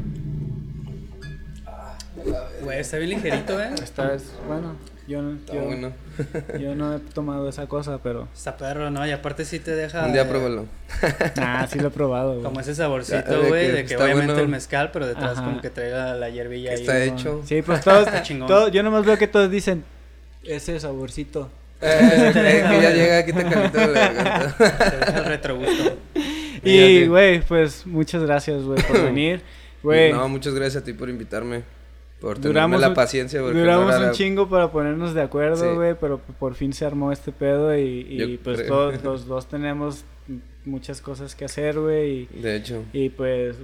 Güey, 2.64 2.80
está 2.80 2.98
bien 2.98 3.12
ligerito, 3.12 3.62
¿eh? 3.62 3.70
Esta 3.82 4.14
es, 4.14 4.34
bueno, 4.48 4.76
yo 5.08 5.22
no, 5.22 5.36
Está 5.38 5.54
yo, 5.54 5.62
bueno. 5.64 5.92
yo 6.60 6.76
no 6.76 6.96
he 6.96 7.00
tomado 7.00 7.48
esa 7.50 7.68
cosa, 7.68 8.00
pero... 8.04 8.28
Está 8.34 8.58
perro, 8.58 8.92
¿no? 8.92 9.08
Y 9.08 9.12
aparte 9.12 9.46
sí 9.46 9.60
te 9.60 9.72
deja. 9.76 10.06
Un 10.06 10.14
día 10.14 10.24
eh, 10.24 10.26
pruébalo. 10.26 10.66
Ah, 11.38 11.66
sí 11.70 11.80
lo 11.80 11.88
he 11.88 11.92
probado, 11.92 12.32
güey. 12.34 12.44
Como 12.44 12.60
ese 12.60 12.76
saborcito, 12.76 13.42
de 13.42 13.48
güey, 13.50 13.66
que 13.68 13.72
de 13.74 13.86
que 13.86 13.96
obviamente 13.98 14.26
bueno. 14.26 14.42
el 14.42 14.48
mezcal, 14.50 14.92
pero 14.92 15.08
detrás 15.08 15.38
Ajá. 15.38 15.44
como 15.46 15.62
que 15.62 15.70
trae 15.70 15.92
la, 15.92 16.16
la 16.16 16.30
hierbilla 16.30 16.72
ahí. 16.72 16.82
Está 16.82 17.04
hecho. 17.04 17.42
Sí, 17.46 17.62
pues 17.62 17.82
todos, 17.82 18.06
Está 18.08 18.22
chingón. 18.24 18.48
todos- 18.48 18.72
yo 18.72 18.84
nomás 18.84 19.06
veo 19.06 19.18
que 19.18 19.28
todos 19.28 19.50
dicen 19.50 19.84
ese 20.44 20.80
saborcito. 20.80 21.50
Eh, 21.80 22.32
eh, 22.36 22.66
que 22.70 22.82
ya 22.82 22.90
llega, 22.90 23.18
aquí 23.20 23.34
te 23.34 23.44
calienta 23.44 23.88
la 23.88 24.00
garganta. 24.12 24.56
Te 24.58 24.98
deja 24.98 25.18
el 25.20 25.26
retrogusto. 25.26 25.98
Y, 26.64 27.06
güey, 27.08 27.42
pues 27.42 27.86
muchas 27.86 28.24
gracias, 28.24 28.64
güey, 28.64 28.82
por 28.82 29.02
venir. 29.04 29.42
Güey, 29.84 30.12
No, 30.12 30.28
muchas 30.28 30.54
gracias 30.56 30.82
a 30.82 30.86
ti 30.86 30.94
por 30.94 31.08
invitarme. 31.10 31.62
Por 32.20 32.42
Duramos 32.42 32.82
la 32.82 32.94
paciencia. 32.96 33.42
porque 33.42 33.60
duramos 33.60 33.88
no 33.92 33.96
era- 33.98 34.08
un 34.08 34.12
chingo 34.14 34.50
para 34.50 34.72
ponernos 34.72 35.14
de 35.14 35.22
acuerdo, 35.22 35.70
Sí. 35.70 35.76
güey, 35.76 35.96
pero 36.00 36.20
por 36.40 36.56
fin 36.56 36.74
se 36.74 36.84
armó 36.86 37.12
este 37.12 37.32
pedo 37.32 37.78
y, 37.78 38.08
y, 38.10 38.38
pues 38.38 38.58
creo. 38.62 38.68
todos 38.70 39.04
los 39.04 39.28
dos 39.28 39.48
tenemos 39.48 40.04
muchas 40.66 41.00
cosas 41.02 41.36
que 41.36 41.46
hacer, 41.46 41.80
güey, 41.80 42.28
y, 42.34 42.42
De 42.42 42.56
hecho. 42.56 42.84
y 42.92 43.10
pues 43.10 43.56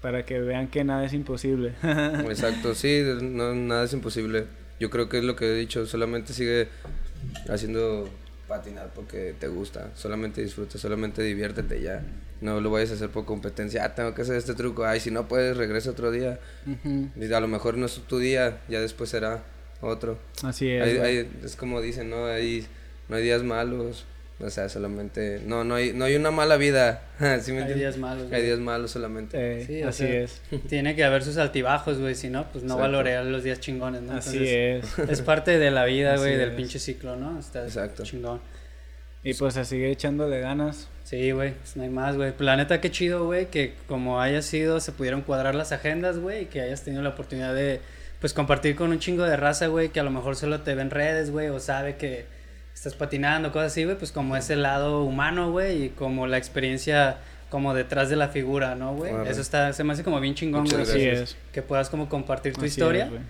para 0.00 0.24
que 0.24 0.40
vean 0.40 0.68
que 0.68 0.84
nada 0.84 1.04
es 1.04 1.12
imposible. 1.12 1.74
Exacto, 1.82 2.74
sí, 2.74 3.02
no, 3.20 3.54
nada 3.54 3.84
es 3.84 3.92
imposible. 3.92 4.46
Yo 4.80 4.90
creo 4.90 5.08
que 5.08 5.18
es 5.18 5.24
lo 5.24 5.36
que 5.36 5.44
he 5.46 5.54
dicho, 5.54 5.84
solamente 5.86 6.32
sigue 6.32 6.68
haciendo 7.48 8.08
patinar 8.48 8.90
porque 8.94 9.34
te 9.38 9.46
gusta, 9.48 9.90
solamente 9.94 10.42
disfruta, 10.42 10.78
solamente 10.78 11.22
diviértete 11.22 11.80
ya. 11.82 12.02
No 12.40 12.60
lo 12.60 12.70
vayas 12.70 12.90
a 12.92 12.94
hacer 12.94 13.10
por 13.10 13.24
competencia, 13.24 13.84
ah, 13.84 13.94
tengo 13.94 14.14
que 14.14 14.22
hacer 14.22 14.36
este 14.36 14.54
truco, 14.54 14.84
ay, 14.84 15.00
si 15.00 15.10
no 15.10 15.28
puedes, 15.28 15.56
regresa 15.56 15.90
otro 15.90 16.10
día. 16.10 16.40
Y 17.16 17.32
a 17.32 17.40
lo 17.40 17.48
mejor 17.48 17.76
no 17.76 17.86
es 17.86 17.94
tu 18.06 18.18
día, 18.18 18.60
ya 18.68 18.80
después 18.80 19.10
será 19.10 19.42
otro. 19.80 20.18
Así 20.42 20.68
es. 20.70 20.82
Hay- 20.82 20.96
güey. 20.96 21.18
hay- 21.18 21.30
es 21.44 21.56
como 21.56 21.80
dicen, 21.80 22.10
¿no? 22.10 22.26
Hay, 22.26 22.66
no 23.08 23.16
hay 23.16 23.22
días 23.24 23.42
malos, 23.42 24.04
o 24.40 24.50
sea, 24.50 24.68
solamente, 24.68 25.40
no, 25.44 25.64
no 25.64 25.74
hay, 25.74 25.92
no 25.92 26.04
hay 26.04 26.14
una 26.14 26.30
mala 26.30 26.56
vida, 26.56 27.02
¿sí 27.42 27.52
me 27.52 27.64
Hay 27.64 27.74
días 27.74 27.96
malos. 27.96 28.24
Hay 28.24 28.28
güey. 28.30 28.42
días 28.46 28.58
malos 28.60 28.90
solamente. 28.92 29.36
Eh, 29.60 29.64
Sí, 29.66 29.82
así 29.82 30.04
sea, 30.06 30.20
es. 30.20 30.40
Tiene 30.68 30.94
que 30.94 31.02
haber 31.04 31.24
sus 31.24 31.36
altibajos, 31.38 31.98
güey, 31.98 32.14
si 32.14 32.28
no, 32.28 32.50
pues 32.52 32.62
no 32.64 32.76
valorear 32.76 33.24
los 33.24 33.42
días 33.42 33.58
chingones, 33.60 34.02
¿no? 34.02 34.14
Así 34.14 34.36
Entonces, 34.38 34.98
es. 34.98 35.10
Es 35.10 35.22
parte 35.22 35.58
de 35.58 35.70
la 35.70 35.84
vida, 35.84 36.14
Así 36.14 36.22
güey, 36.22 36.36
del 36.36 36.52
pinche 36.52 36.78
ciclo, 36.78 37.16
¿no? 37.16 37.38
Está 37.38 37.64
Exacto. 37.64 38.04
chingón. 38.04 38.40
Y 39.24 39.34
pues 39.34 39.56
a 39.56 39.64
seguir 39.64 39.86
echándole 39.86 40.40
ganas. 40.40 40.88
Sí, 41.02 41.32
güey, 41.32 41.54
pues 41.54 41.76
no 41.76 41.82
hay 41.82 41.88
más, 41.88 42.16
güey. 42.16 42.30
Pues 42.32 42.42
la 42.46 42.56
neta, 42.56 42.80
qué 42.80 42.90
chido, 42.90 43.24
güey, 43.24 43.46
que 43.46 43.74
como 43.88 44.20
haya 44.20 44.42
sido, 44.42 44.78
se 44.78 44.92
pudieron 44.92 45.22
cuadrar 45.22 45.54
las 45.56 45.72
agendas, 45.72 46.18
güey, 46.18 46.42
y 46.42 46.46
que 46.46 46.60
hayas 46.60 46.84
tenido 46.84 47.02
la 47.02 47.08
oportunidad 47.10 47.54
de, 47.54 47.80
pues, 48.20 48.32
compartir 48.32 48.76
con 48.76 48.90
un 48.90 49.00
chingo 49.00 49.24
de 49.24 49.36
raza, 49.36 49.66
güey, 49.66 49.88
que 49.88 49.98
a 49.98 50.04
lo 50.04 50.10
mejor 50.12 50.36
solo 50.36 50.60
te 50.60 50.74
ve 50.76 50.82
en 50.82 50.90
redes, 50.90 51.30
güey, 51.30 51.48
o 51.48 51.58
sabe 51.58 51.96
que 51.96 52.26
estás 52.78 52.94
patinando, 52.94 53.50
cosas 53.52 53.72
así, 53.72 53.84
güey, 53.84 53.98
pues 53.98 54.12
como 54.12 54.36
ese 54.36 54.54
lado 54.56 55.02
humano, 55.02 55.50
güey, 55.50 55.84
y 55.84 55.88
como 55.90 56.26
la 56.26 56.38
experiencia 56.38 57.18
como 57.50 57.74
detrás 57.74 58.08
de 58.08 58.16
la 58.16 58.28
figura, 58.28 58.74
¿no, 58.74 58.94
güey? 58.94 59.12
Eso 59.26 59.40
está, 59.40 59.72
se 59.72 59.82
me 59.82 59.92
hace 59.94 60.04
como 60.04 60.20
bien 60.20 60.34
chingón, 60.34 60.64
güey, 60.64 60.82
Así 60.82 61.04
gracias. 61.04 61.30
es. 61.30 61.36
que 61.52 61.62
puedas 61.62 61.90
como 61.90 62.08
compartir 62.08 62.52
tu 62.52 62.60
Así 62.60 62.68
historia. 62.68 63.06
es. 63.06 63.20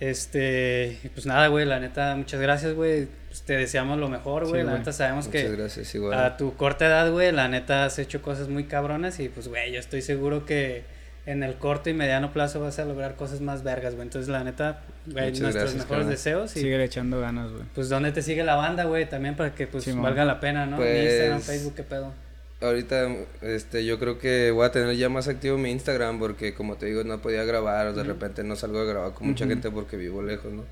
Este, 0.00 0.98
y 1.02 1.08
pues 1.08 1.26
nada, 1.26 1.48
güey, 1.48 1.64
la 1.64 1.80
neta, 1.80 2.14
muchas 2.16 2.40
gracias, 2.40 2.74
güey. 2.74 3.08
Pues 3.28 3.42
te 3.42 3.54
deseamos 3.56 3.98
lo 3.98 4.08
mejor, 4.08 4.46
güey. 4.46 4.60
Sí, 4.62 4.66
la 4.66 4.78
neta 4.78 4.92
sabemos 4.92 5.26
Muchas 5.26 5.42
que 5.42 5.56
gracias, 5.56 5.94
igual. 5.94 6.18
a 6.18 6.36
tu 6.36 6.54
corta 6.54 6.86
edad, 6.86 7.10
güey, 7.10 7.32
la 7.32 7.48
neta 7.48 7.84
has 7.84 7.98
hecho 7.98 8.20
cosas 8.22 8.48
muy 8.48 8.64
cabronas 8.64 9.18
y 9.20 9.28
pues, 9.28 9.48
güey, 9.48 9.72
yo 9.72 9.80
estoy 9.80 10.02
seguro 10.02 10.44
que 10.44 10.84
en 11.30 11.42
el 11.42 11.56
corto 11.56 11.90
y 11.90 11.94
mediano 11.94 12.32
plazo 12.32 12.58
vas 12.60 12.78
a 12.78 12.84
lograr 12.84 13.14
cosas 13.16 13.40
más 13.40 13.62
vergas, 13.62 13.94
güey. 13.94 14.06
Entonces, 14.06 14.28
la 14.30 14.44
neta, 14.44 14.80
güey, 15.06 15.26
Muchas 15.26 15.40
nuestros 15.42 15.64
gracias, 15.64 15.82
mejores 15.84 16.06
deseos 16.08 16.56
y 16.56 16.60
Sigue 16.60 16.82
echando 16.82 17.20
ganas, 17.20 17.50
güey. 17.52 17.64
pues 17.74 17.88
dónde 17.88 18.12
te 18.12 18.22
sigue 18.22 18.44
la 18.44 18.54
banda, 18.56 18.84
güey, 18.84 19.08
también 19.08 19.36
para 19.36 19.54
que 19.54 19.66
pues 19.66 19.84
Simón. 19.84 20.04
valga 20.04 20.24
la 20.24 20.40
pena, 20.40 20.64
¿no? 20.66 20.76
En 20.76 20.82
Pues- 20.82 21.04
Instagram, 21.12 21.40
Facebook, 21.42 21.74
qué 21.74 21.82
pedo. 21.82 22.12
Ahorita, 22.60 23.08
este, 23.42 23.84
yo 23.84 23.98
creo 24.00 24.18
que 24.18 24.50
voy 24.50 24.66
a 24.66 24.72
tener 24.72 24.96
ya 24.96 25.08
más 25.08 25.28
activo 25.28 25.58
mi 25.58 25.70
Instagram 25.70 26.18
porque, 26.18 26.54
como 26.54 26.76
te 26.76 26.86
digo, 26.86 27.04
no 27.04 27.20
podía 27.22 27.44
grabar, 27.44 27.86
o 27.88 27.92
de 27.92 28.02
repente 28.02 28.42
no 28.42 28.56
salgo 28.56 28.80
a 28.80 28.84
grabar 28.84 29.12
con 29.14 29.28
mucha 29.28 29.46
gente 29.46 29.70
porque 29.70 29.96
vivo 29.96 30.22
lejos, 30.22 30.52
¿no? 30.52 30.64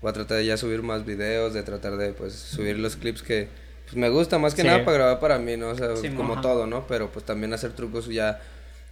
Voy 0.00 0.10
a 0.10 0.12
tratar 0.14 0.38
de 0.38 0.46
ya 0.46 0.56
subir 0.56 0.82
más 0.82 1.04
videos, 1.06 1.54
de 1.54 1.62
tratar 1.62 1.96
de, 1.96 2.12
pues, 2.12 2.32
subir 2.32 2.76
los 2.78 2.96
clips 2.96 3.22
que, 3.22 3.46
pues, 3.84 3.94
me 3.94 4.08
gusta 4.08 4.38
más 4.40 4.54
que 4.54 4.62
Sí. 4.62 4.66
nada 4.66 4.84
para 4.84 4.96
grabar 4.96 5.20
para 5.20 5.38
mí, 5.38 5.56
¿no? 5.56 5.68
O 5.68 5.74
sea, 5.76 5.94
Sí, 5.96 6.08
como 6.10 6.32
ajá. 6.32 6.42
todo, 6.42 6.66
¿no? 6.66 6.86
Pero, 6.88 7.10
pues, 7.12 7.24
también 7.24 7.52
hacer 7.52 7.70
trucos 7.72 8.08
ya, 8.08 8.40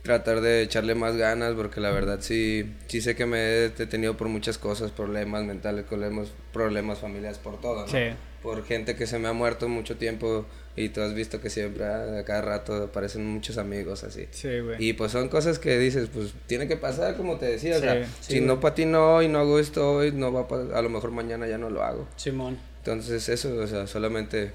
tratar 0.02 0.40
de 0.40 0.62
echarle 0.62 0.94
más 0.94 1.16
ganas 1.16 1.54
porque 1.54 1.80
la 1.80 1.90
verdad 1.90 2.18
sí, 2.20 2.74
sí 2.86 3.00
sé 3.00 3.14
que 3.14 3.26
me 3.26 3.38
he 3.38 3.68
detenido 3.70 4.16
por 4.16 4.28
muchas 4.28 4.58
cosas, 4.58 4.90
problemas 4.90 5.44
mentales, 5.44 5.84
problemas, 5.84 6.28
problemas 6.52 6.98
familiares, 6.98 7.38
por 7.38 7.60
todo, 7.60 7.82
¿no? 7.82 7.88
Sí. 7.88 8.14
por 8.42 8.64
gente 8.64 8.96
que 8.96 9.06
se 9.06 9.18
me 9.18 9.28
ha 9.28 9.32
muerto 9.34 9.68
mucho 9.68 9.96
tiempo 9.98 10.46
y 10.74 10.88
tú 10.88 11.02
has 11.02 11.12
visto 11.12 11.40
que 11.42 11.50
siempre 11.50 11.84
ah, 11.84 12.20
a 12.20 12.24
cada 12.24 12.40
rato 12.40 12.74
aparecen 12.84 13.26
muchos 13.26 13.58
amigos 13.58 14.02
así. 14.04 14.26
Sí, 14.30 14.60
güey. 14.60 14.76
Y 14.82 14.94
pues 14.94 15.12
son 15.12 15.28
cosas 15.28 15.58
que 15.58 15.78
dices, 15.78 16.08
pues 16.12 16.32
tiene 16.46 16.66
que 16.66 16.76
pasar 16.78 17.16
como 17.16 17.36
te 17.36 17.46
decía, 17.46 17.72
o 17.76 17.80
Sí, 17.80 17.82
sea, 17.82 18.04
sí, 18.04 18.10
si 18.20 18.34
güey. 18.38 18.46
no 18.46 18.60
patino 18.60 19.16
hoy, 19.16 19.28
no 19.28 19.40
hago 19.40 19.58
esto 19.58 19.92
hoy, 19.92 20.12
no 20.12 20.32
va 20.32 20.46
a, 20.74 20.78
a 20.78 20.82
lo 20.82 20.88
mejor 20.88 21.10
mañana 21.10 21.46
ya 21.46 21.58
no 21.58 21.68
lo 21.68 21.82
hago. 21.82 22.08
Simón. 22.16 22.58
Entonces 22.78 23.28
eso, 23.28 23.54
o 23.56 23.66
sea, 23.66 23.86
solamente 23.86 24.52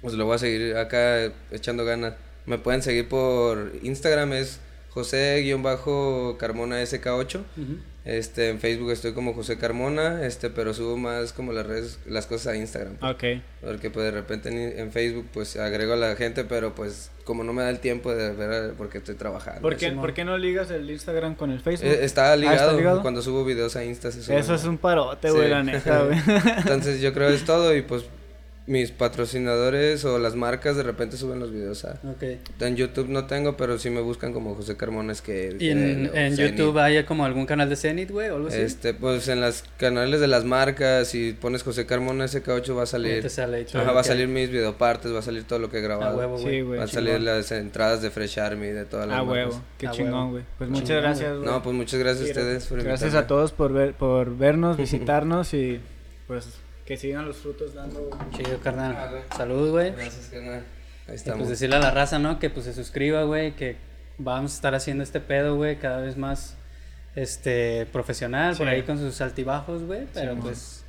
pues 0.00 0.14
lo 0.14 0.24
voy 0.24 0.36
a 0.36 0.38
seguir 0.38 0.76
acá 0.76 1.24
echando 1.50 1.84
ganas. 1.84 2.14
Me 2.46 2.58
pueden 2.58 2.82
seguir 2.82 3.08
por 3.08 3.72
Instagram 3.82 4.32
es 4.34 4.60
José-Carmona 4.90 6.82
SK8. 6.82 7.36
Ujú. 7.38 7.78
Este, 8.04 8.50
en 8.50 8.60
Facebook 8.60 8.90
estoy 8.90 9.14
como 9.14 9.32
José 9.32 9.56
Carmona, 9.56 10.26
este, 10.26 10.50
pero 10.50 10.74
subo 10.74 10.98
más 10.98 11.32
como 11.32 11.54
las 11.54 11.66
redes, 11.66 11.98
las 12.04 12.26
cosas 12.26 12.48
a 12.48 12.56
Instagram. 12.56 12.96
pues. 12.96 13.14
Ok. 13.14 13.42
Porque 13.62 13.88
pues 13.90 14.04
de 14.04 14.10
repente 14.10 14.50
en, 14.50 14.78
en 14.78 14.92
Facebook 14.92 15.26
pues 15.32 15.56
agrego 15.56 15.94
a 15.94 15.96
la 15.96 16.14
gente, 16.14 16.44
pero 16.44 16.74
pues 16.74 17.10
como 17.24 17.44
no 17.44 17.54
me 17.54 17.62
da 17.62 17.70
el 17.70 17.78
tiempo 17.80 18.14
de 18.14 18.32
ver 18.32 18.74
porque 18.76 18.98
estoy 18.98 19.14
trabajando. 19.14 19.62
¿Por 19.62 19.76
qué, 19.76 19.88
Simón. 19.88 20.02
¿Por 20.02 20.12
qué 20.12 20.24
no 20.26 20.36
ligas 20.36 20.70
el 20.70 20.90
Instagram 20.90 21.34
con 21.34 21.50
el 21.50 21.60
Facebook? 21.60 21.88
Eh, 21.88 22.04
está, 22.04 22.36
ligado, 22.36 22.76
ligado? 22.76 23.00
cuando 23.00 23.22
subo 23.22 23.42
videos 23.42 23.74
a 23.76 23.84
Insta 23.86 24.12
se. 24.12 24.36
Eso 24.36 24.54
es 24.54 24.64
un 24.64 24.76
parote, 24.76 25.30
güey, 25.30 25.44
Sí. 25.44 25.50
la 25.50 25.62
neta, 25.62 26.02
güey. 26.04 26.18
Entonces 26.58 27.00
yo 27.00 27.14
creo 27.14 27.28
que 27.28 27.36
es 27.36 27.44
todo 27.46 27.74
y 27.74 27.80
pues 27.80 28.04
mis 28.66 28.90
patrocinadores 28.92 30.04
o 30.06 30.18
las 30.18 30.36
marcas 30.36 30.74
de 30.76 30.82
repente 30.82 31.18
suben 31.18 31.38
los 31.38 31.52
videos 31.52 31.84
a... 31.84 32.00
Ok. 32.08 32.22
En 32.60 32.76
YouTube 32.76 33.08
no 33.10 33.26
tengo, 33.26 33.56
pero 33.58 33.78
sí 33.78 33.90
me 33.90 34.00
buscan 34.00 34.32
como 34.32 34.54
José 34.54 34.76
Carmona 34.76 35.12
es 35.12 35.20
que... 35.20 35.54
¿Y 35.60 35.68
en, 35.68 36.10
en 36.14 36.34
YouTube 36.36 36.78
hay 36.78 37.04
como 37.04 37.26
algún 37.26 37.44
canal 37.44 37.68
de 37.68 37.76
Zenith, 37.76 38.10
güey, 38.10 38.30
o 38.30 38.36
algo 38.36 38.48
así? 38.48 38.58
Este, 38.58 38.94
pues 38.94 39.28
en 39.28 39.42
los 39.42 39.64
canales 39.76 40.20
de 40.20 40.28
las 40.28 40.44
marcas, 40.44 41.08
si 41.08 41.32
pones 41.32 41.62
José 41.62 41.84
Carmona 41.84 42.24
SK8 42.24 42.76
va 42.78 42.84
a 42.84 42.86
salir... 42.86 43.20
te 43.22 43.28
sale 43.28 43.66
Ajá, 43.74 43.92
va 43.92 44.00
a 44.00 44.04
salir 44.04 44.28
mis 44.28 44.48
videopartes, 44.50 45.12
va 45.12 45.18
a 45.18 45.22
salir 45.22 45.44
todo 45.44 45.58
lo 45.58 45.68
que 45.68 45.76
he 45.76 45.80
A 45.80 45.82
grabado. 45.82 46.16
huevo, 46.16 46.38
güey. 46.38 46.54
Sí, 46.54 46.60
güey. 46.62 46.78
Van 46.78 46.88
a 46.88 46.90
salir 46.90 47.20
las 47.20 47.52
entradas 47.52 48.00
de 48.00 48.10
Fresh 48.10 48.38
Army, 48.40 48.68
de 48.68 48.86
todas 48.86 49.06
las 49.06 49.18
Ah, 49.18 49.24
marcas. 49.24 49.46
huevo. 49.48 49.62
Qué 49.76 49.86
A 49.88 49.90
chingón, 49.90 50.30
güey. 50.30 50.44
Pues 50.56 50.68
Chingón, 50.68 50.82
muchas 50.82 51.02
gracias, 51.02 51.36
güey. 51.36 51.50
No, 51.50 51.62
pues 51.62 51.76
muchas 51.76 52.00
gracias 52.00 52.26
a 52.28 52.30
ustedes 52.30 52.64
por 52.66 52.78
Gracias 52.82 53.00
invitarme. 53.02 53.24
a 53.24 53.26
todos 53.26 53.52
por 53.52 53.72
ver, 53.74 53.92
por 53.92 54.36
vernos, 54.38 54.76
visitarnos 54.78 55.52
y 55.52 55.80
pues 56.26 56.46
que 56.84 56.96
sigan 56.96 57.26
los 57.26 57.36
frutos 57.38 57.74
dando. 57.74 58.10
Chido, 58.36 58.58
carnal. 58.60 59.22
Salud, 59.36 59.70
güey. 59.70 59.92
Gracias, 59.92 60.28
carnal. 60.32 60.62
Ahí 61.06 61.12
Y 61.12 61.16
estamos. 61.16 61.38
pues 61.40 61.50
decirle 61.50 61.76
a 61.76 61.80
la 61.80 61.90
raza, 61.90 62.18
¿no? 62.18 62.38
Que 62.38 62.50
pues 62.50 62.66
se 62.66 62.72
suscriba, 62.74 63.22
güey, 63.24 63.54
que 63.56 63.76
vamos 64.18 64.52
a 64.52 64.54
estar 64.54 64.74
haciendo 64.74 65.02
este 65.02 65.20
pedo, 65.20 65.56
güey, 65.56 65.76
cada 65.78 66.00
vez 66.00 66.16
más 66.16 66.56
este 67.16 67.86
profesional, 67.92 68.56
por 68.56 68.68
ahí 68.68 68.82
con 68.82 68.98
sus 68.98 69.20
altibajos, 69.20 69.82
güey, 69.84 70.06
pero 70.12 70.34
pues 70.36 70.84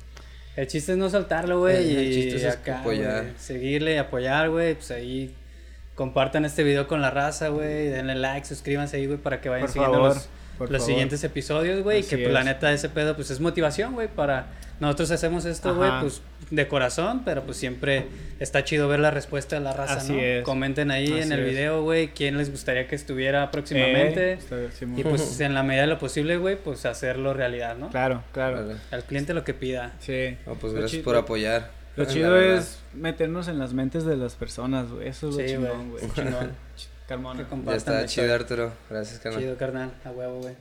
el 0.56 0.66
chiste 0.66 0.92
es 0.92 0.98
no 0.98 1.08
soltarlo, 1.10 1.60
güey, 1.60 1.76
El- 1.90 1.96
el 1.98 2.12
y 2.12 2.14
chiste 2.14 2.36
es 2.48 2.54
acá, 2.54 2.80
apoyar. 2.80 3.22
güey, 3.22 3.34
seguirle, 3.38 3.98
apoyar, 3.98 4.50
güey, 4.50 4.74
pues 4.74 4.90
ahí 4.90 5.34
compartan 5.94 6.44
este 6.44 6.62
video 6.64 6.88
con 6.88 7.00
la 7.00 7.10
raza, 7.10 7.48
güey, 7.48 7.88
denle 7.88 8.16
like, 8.16 8.46
suscríbanse 8.46 8.96
ahí, 8.96 9.06
güey, 9.06 9.18
para 9.18 9.40
que 9.40 9.48
vayan 9.48 9.66
Por 9.66 9.72
siguiendo 9.72 9.98
favor, 9.98 10.16
los, 10.60 10.70
los 10.70 10.84
siguientes 10.84 11.22
episodios, 11.24 11.82
güey, 11.82 12.00
y 12.00 12.02
que 12.02 12.18
pues 12.18 12.32
la 12.32 12.42
neta 12.42 12.72
ese 12.72 12.88
pedo 12.88 13.14
pues 13.14 13.30
es 13.30 13.38
motivación, 13.40 13.94
güey, 13.94 14.08
para 14.08 14.46
nosotros 14.80 15.10
hacemos 15.10 15.44
esto, 15.44 15.74
güey, 15.74 15.90
pues 16.00 16.20
de 16.50 16.68
corazón, 16.68 17.22
pero 17.24 17.44
pues 17.44 17.56
siempre 17.56 18.06
está 18.38 18.62
chido 18.64 18.88
ver 18.88 19.00
la 19.00 19.10
respuesta 19.10 19.56
de 19.56 19.62
la 19.62 19.72
raza, 19.72 19.94
Así 19.94 20.12
¿no? 20.12 20.20
es. 20.20 20.44
Comenten 20.44 20.90
ahí 20.90 21.12
en 21.20 21.32
el 21.32 21.40
es. 21.40 21.50
video, 21.50 21.82
güey, 21.82 22.08
quién 22.08 22.36
les 22.36 22.50
gustaría 22.50 22.86
que 22.86 22.94
estuviera 22.94 23.44
Eh, 23.44 23.48
próximamente. 23.50 24.32
está- 24.34 24.70
Simón. 24.72 24.98
y 24.98 25.02
pues 25.04 25.40
en 25.40 25.54
la 25.54 25.62
medida 25.62 25.82
de 25.82 25.88
lo 25.88 25.98
posible, 25.98 26.36
güey, 26.36 26.56
pues 26.56 26.84
hacerlo 26.86 27.34
realidad, 27.34 27.76
¿no? 27.76 27.88
Claro, 27.90 28.22
claro. 28.32 28.58
Vale. 28.66 28.76
Al 28.90 29.04
cliente 29.04 29.34
lo 29.34 29.44
que 29.44 29.54
pida. 29.54 29.94
Sí. 30.00 30.36
No, 30.46 30.54
pues 30.54 30.72
Lo 30.72 30.80
gracias 30.80 31.02
por 31.02 31.16
apoyar. 31.16 31.70
Lo 31.96 32.04
chido 32.04 32.38
es 32.38 32.78
meternos 32.92 33.48
en 33.48 33.58
las 33.58 33.72
mentes 33.72 34.04
de 34.04 34.16
las 34.18 34.34
personas, 34.34 34.90
güey. 34.90 35.08
Eso 35.08 35.30
es 35.30 35.36
lo 35.36 35.40
Sí, 35.40 35.46
chingón, 35.54 35.90
güey. 35.90 36.02
Chingón. 36.14 36.52
Carmona. 37.08 37.46
Ya 37.66 37.74
está 37.76 38.04
chido. 38.04 38.34
Arturo. 38.34 38.72
Gracias, 38.90 39.18
carnal. 39.20 39.40
Chido, 39.40 39.56
carnal. 39.56 39.92
A 40.04 40.10
huevo, 40.10 40.40
güey. 40.40 40.54